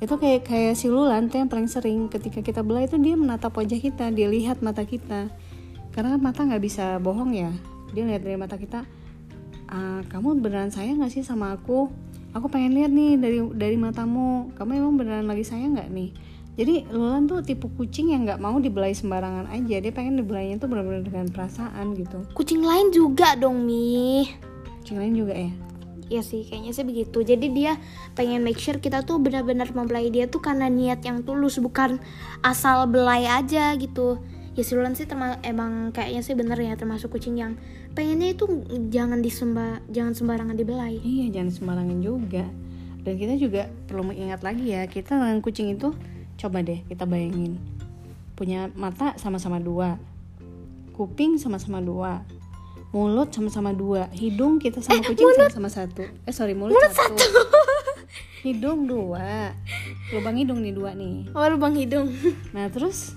itu 0.00 0.14
kayak 0.16 0.48
kayak 0.48 0.74
si 0.80 0.88
Lulan 0.88 1.28
tuh 1.28 1.44
yang 1.44 1.50
paling 1.52 1.68
sering 1.68 2.08
ketika 2.08 2.40
kita 2.40 2.64
belai 2.64 2.88
itu 2.88 2.96
dia 2.96 3.14
menatap 3.20 3.52
wajah 3.52 3.76
kita, 3.76 4.08
dia 4.16 4.32
lihat 4.32 4.64
mata 4.64 4.86
kita. 4.86 5.28
Karena 5.92 6.16
mata 6.16 6.46
nggak 6.46 6.62
bisa 6.64 6.96
bohong 7.04 7.36
ya. 7.36 7.52
Dia 7.92 8.08
lihat 8.08 8.24
dari 8.24 8.40
mata 8.40 8.56
kita. 8.56 8.88
"Ah, 9.68 10.04
kamu 10.12 10.40
beneran 10.40 10.70
sayang 10.72 11.00
gak 11.00 11.12
sih 11.12 11.24
sama 11.24 11.56
aku? 11.56 11.88
Aku 12.34 12.50
pengen 12.50 12.74
lihat 12.74 12.90
nih 12.90 13.14
dari 13.14 13.38
dari 13.54 13.76
matamu. 13.78 14.50
Kamu 14.58 14.70
emang 14.74 14.94
beneran 14.98 15.30
lagi 15.30 15.46
sayang 15.46 15.78
nggak 15.78 15.90
nih? 15.94 16.10
Jadi 16.54 16.86
Lulan 16.90 17.26
tuh 17.26 17.42
tipe 17.42 17.66
kucing 17.66 18.14
yang 18.14 18.26
nggak 18.26 18.42
mau 18.42 18.58
dibelai 18.58 18.90
sembarangan 18.90 19.50
aja. 19.54 19.78
Dia 19.78 19.92
pengen 19.94 20.18
dibelainya 20.18 20.58
tuh 20.58 20.66
benar-benar 20.66 21.02
dengan 21.06 21.26
perasaan 21.30 21.94
gitu. 21.94 22.26
Kucing 22.34 22.62
lain 22.62 22.90
juga 22.90 23.38
dong 23.38 23.62
Mi 23.62 24.26
Kucing 24.82 24.98
lain 24.98 25.14
juga 25.14 25.34
ya. 25.34 25.50
ya 26.12 26.20
sih 26.20 26.44
kayaknya 26.44 26.76
sih 26.76 26.84
begitu 26.84 27.24
jadi 27.24 27.46
dia 27.48 27.72
pengen 28.12 28.44
make 28.44 28.60
sure 28.60 28.76
kita 28.76 29.08
tuh 29.08 29.16
benar-benar 29.16 29.72
membelai 29.72 30.12
dia 30.12 30.28
tuh 30.28 30.44
karena 30.44 30.68
niat 30.68 31.00
yang 31.00 31.24
tulus 31.24 31.56
bukan 31.56 31.96
asal 32.44 32.84
belai 32.84 33.24
aja 33.24 33.72
gitu 33.80 34.20
ya 34.54 34.62
si 34.62 34.76
Lulan 34.76 34.94
sih 34.94 35.08
emang 35.42 35.90
kayaknya 35.90 36.22
sih 36.22 36.36
bener 36.38 36.60
ya 36.60 36.76
termasuk 36.78 37.10
kucing 37.10 37.40
yang 37.40 37.58
pengennya 37.94 38.34
itu 38.34 38.44
jangan 38.90 39.22
disemba 39.22 39.78
jangan 39.88 40.12
sembarangan 40.12 40.58
dibelai 40.58 40.98
Iya, 41.00 41.40
jangan 41.40 41.50
sembarangan 41.54 41.98
juga. 42.02 42.44
Dan 43.04 43.14
kita 43.20 43.34
juga 43.36 43.68
perlu 43.86 44.10
mengingat 44.10 44.40
lagi 44.42 44.72
ya, 44.74 44.84
kita 44.88 45.14
dengan 45.16 45.38
kucing 45.40 45.72
itu 45.76 45.94
coba 46.34 46.60
deh 46.60 46.82
kita 46.90 47.06
bayangin. 47.06 47.56
Punya 48.34 48.68
mata 48.74 49.14
sama-sama 49.16 49.62
dua. 49.62 49.94
Kuping 50.96 51.38
sama-sama 51.38 51.78
dua. 51.78 52.26
Mulut 52.94 53.30
sama-sama 53.34 53.74
dua. 53.74 54.06
Hidung 54.14 54.58
kita 54.62 54.82
sama 54.82 55.02
kucing 55.02 55.26
sama-sama 55.38 55.68
satu. 55.70 56.06
Eh 56.26 56.34
sorry, 56.34 56.54
mulut, 56.54 56.78
satu. 56.90 57.18
Hidung 58.44 58.86
dua. 58.86 59.56
Lubang 60.12 60.36
hidung 60.36 60.60
nih 60.60 60.74
dua 60.76 60.92
nih. 60.92 61.32
oh 61.32 61.48
lubang 61.48 61.74
hidung 61.74 62.12
Nah, 62.52 62.68
terus 62.68 63.16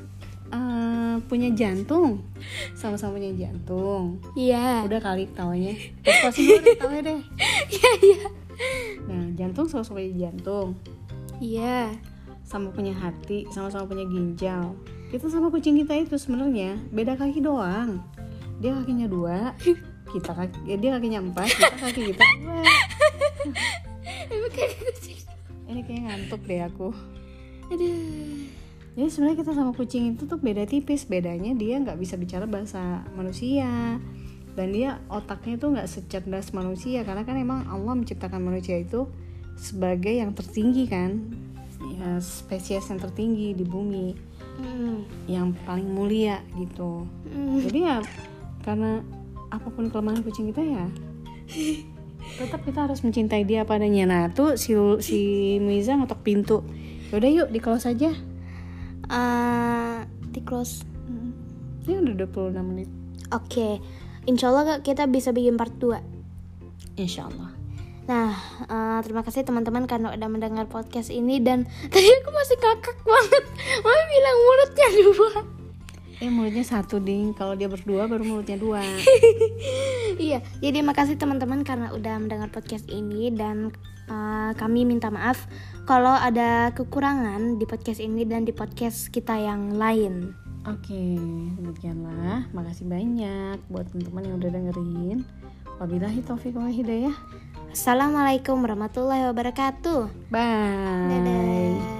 eh, 0.53 1.15
punya 1.27 1.49
jantung. 1.51 2.23
Sama-sama 2.77 3.19
punya 3.19 3.33
jantung. 3.35 4.21
iya 4.37 4.85
Udah 4.87 5.01
kali 5.01 5.27
tawanya. 5.33 5.75
Terus 6.05 6.17
pasti 6.23 6.41
dulu 6.47 6.59
deh 6.63 6.75
tawanya 6.77 7.01
deh. 7.11 7.19
iya 7.75 7.91
iya 8.03 8.21
Nah, 9.07 9.29
jantung 9.37 9.69
sama-sama 9.69 10.01
punya 10.01 10.27
jantung, 10.27 10.73
iya 11.37 11.93
sama 12.43 12.71
punya 12.73 12.95
hati, 12.95 13.45
sama-sama 13.53 13.85
punya 13.85 14.05
ginjal. 14.09 14.73
Kita 15.13 15.31
sama 15.31 15.47
kucing 15.47 15.79
kita 15.79 15.95
itu 15.95 16.17
sebenarnya 16.19 16.75
beda 16.91 17.15
kaki 17.15 17.39
doang. 17.39 18.03
Dia 18.59 18.73
kakinya 18.75 19.07
dua, 19.07 19.53
kita 20.13 20.31
kaki, 20.33 20.57
ya 20.67 20.75
dia 20.75 20.97
kakinya 20.97 21.21
empat, 21.23 21.47
kita 21.53 21.77
kaki 21.77 22.01
kita 22.11 22.23
dua. 22.41 22.59
Ini 25.67 25.81
kayak 25.83 26.01
ngantuk 26.09 26.41
deh 26.47 26.63
aku. 26.63 26.89
aduh 27.67 28.56
Jadi 28.97 29.13
sebenarnya 29.13 29.37
kita 29.45 29.51
sama 29.53 29.71
kucing 29.77 30.17
itu 30.17 30.25
tuh 30.25 30.41
beda 30.41 30.65
tipis. 30.65 31.05
Bedanya 31.05 31.53
dia 31.53 31.77
nggak 31.77 32.01
bisa 32.01 32.17
bicara 32.17 32.49
bahasa 32.49 33.05
manusia 33.13 34.01
dan 34.57 34.67
dia 34.73 34.97
otaknya 35.05 35.61
tuh 35.61 35.69
nggak 35.77 35.85
secerdas 35.85 36.49
manusia 36.49 37.05
karena 37.05 37.21
kan 37.21 37.37
emang 37.37 37.69
Allah 37.69 37.93
menciptakan 37.93 38.41
manusia 38.41 38.81
itu 38.81 39.05
sebagai 39.53 40.17
yang 40.17 40.33
tertinggi 40.33 40.89
kan, 40.89 41.29
ya, 41.93 42.17
spesies 42.17 42.89
yang 42.89 42.97
tertinggi 42.97 43.53
di 43.53 43.65
bumi, 43.65 44.17
Hmm. 44.57 45.05
yang 45.29 45.53
paling 45.69 45.85
mulia 45.85 46.41
gitu. 46.57 47.05
Hmm. 47.29 47.61
Jadi 47.61 47.85
ya 47.85 48.01
karena 48.65 49.05
apa 49.53 49.69
pun 49.69 49.93
kelemahan 49.93 50.25
kucing 50.25 50.49
kita 50.49 50.59
ya 50.65 50.85
tetap 52.37 52.59
kita 52.65 52.89
harus 52.89 52.99
mencintai 53.05 53.47
dia 53.47 53.63
padanya. 53.63 54.03
Nah 54.09 54.23
tuh 54.33 54.59
si 54.59 54.75
si 54.99 55.19
Miza 55.61 55.95
ngetok 55.95 56.21
pintu. 56.25 56.57
Yaudah 57.13 57.31
yuk 57.31 57.49
di 57.53 57.59
close 57.63 57.87
aja. 57.87 58.11
Eh, 59.07 59.97
di 60.35 60.41
close 60.43 60.83
Ini 61.87 62.03
udah 62.03 62.27
26 62.27 62.59
menit. 62.59 62.89
Oke, 63.31 63.79
insya 64.27 64.51
Allah 64.51 64.75
Kak, 64.75 64.79
kita 64.83 65.07
bisa 65.07 65.31
bikin 65.31 65.55
part 65.55 65.71
2 65.79 65.95
Insya 66.99 67.31
Allah. 67.31 67.55
Nah, 68.07 68.31
eh, 68.67 68.99
terima 69.03 69.23
kasih 69.23 69.47
teman-teman 69.47 69.87
karena 69.87 70.11
udah 70.15 70.27
mendengar 70.31 70.67
podcast 70.67 71.11
ini 71.11 71.39
Dan 71.39 71.67
tadi 71.93 72.07
aku 72.07 72.29
masih 72.31 72.57
kakak 72.59 72.99
banget 73.03 73.43
Mami 73.83 74.03
bilang 74.07 74.37
mulutnya 74.39 74.87
dua 74.95 75.31
Eh 76.17 76.31
mulutnya 76.33 76.65
satu 76.65 76.97
ding. 76.97 77.37
Kalau 77.37 77.53
dia 77.53 77.69
berdua 77.69 78.09
baru 78.09 78.25
mulutnya 78.25 78.57
dua. 78.57 78.81
Iya, 80.17 80.41
jadi 80.65 80.81
makasih 80.81 81.13
teman-teman 81.21 81.61
karena 81.61 81.93
udah 81.93 82.17
mendengar 82.17 82.49
podcast 82.49 82.89
ini 82.89 83.29
Dan 83.29 83.69
eh, 84.07 84.51
kami 84.55 84.87
minta 84.87 85.11
maaf 85.11 85.45
kalau 85.87 86.15
ada 86.15 86.71
kekurangan 86.75 87.59
di 87.59 87.65
podcast 87.67 87.99
ini 87.99 88.23
dan 88.23 88.43
di 88.43 88.51
podcast 88.55 89.11
kita 89.11 89.35
yang 89.37 89.75
lain 89.75 90.35
Oke, 90.67 91.15
demikianlah. 91.55 92.51
Makasih 92.51 92.91
banyak 92.91 93.55
buat 93.71 93.87
teman-teman 93.87 94.27
yang 94.27 94.35
udah 94.35 94.51
dengerin. 94.51 95.17
Wabillahi 95.79 96.19
taufiq 96.27 96.59
wa 96.59 96.67
hidayah. 96.67 97.15
Assalamualaikum 97.77 98.57
warahmatullahi 98.63 99.29
wabarakatuh 99.29 100.33
Bye. 100.33 101.07
Dadah 101.13 101.96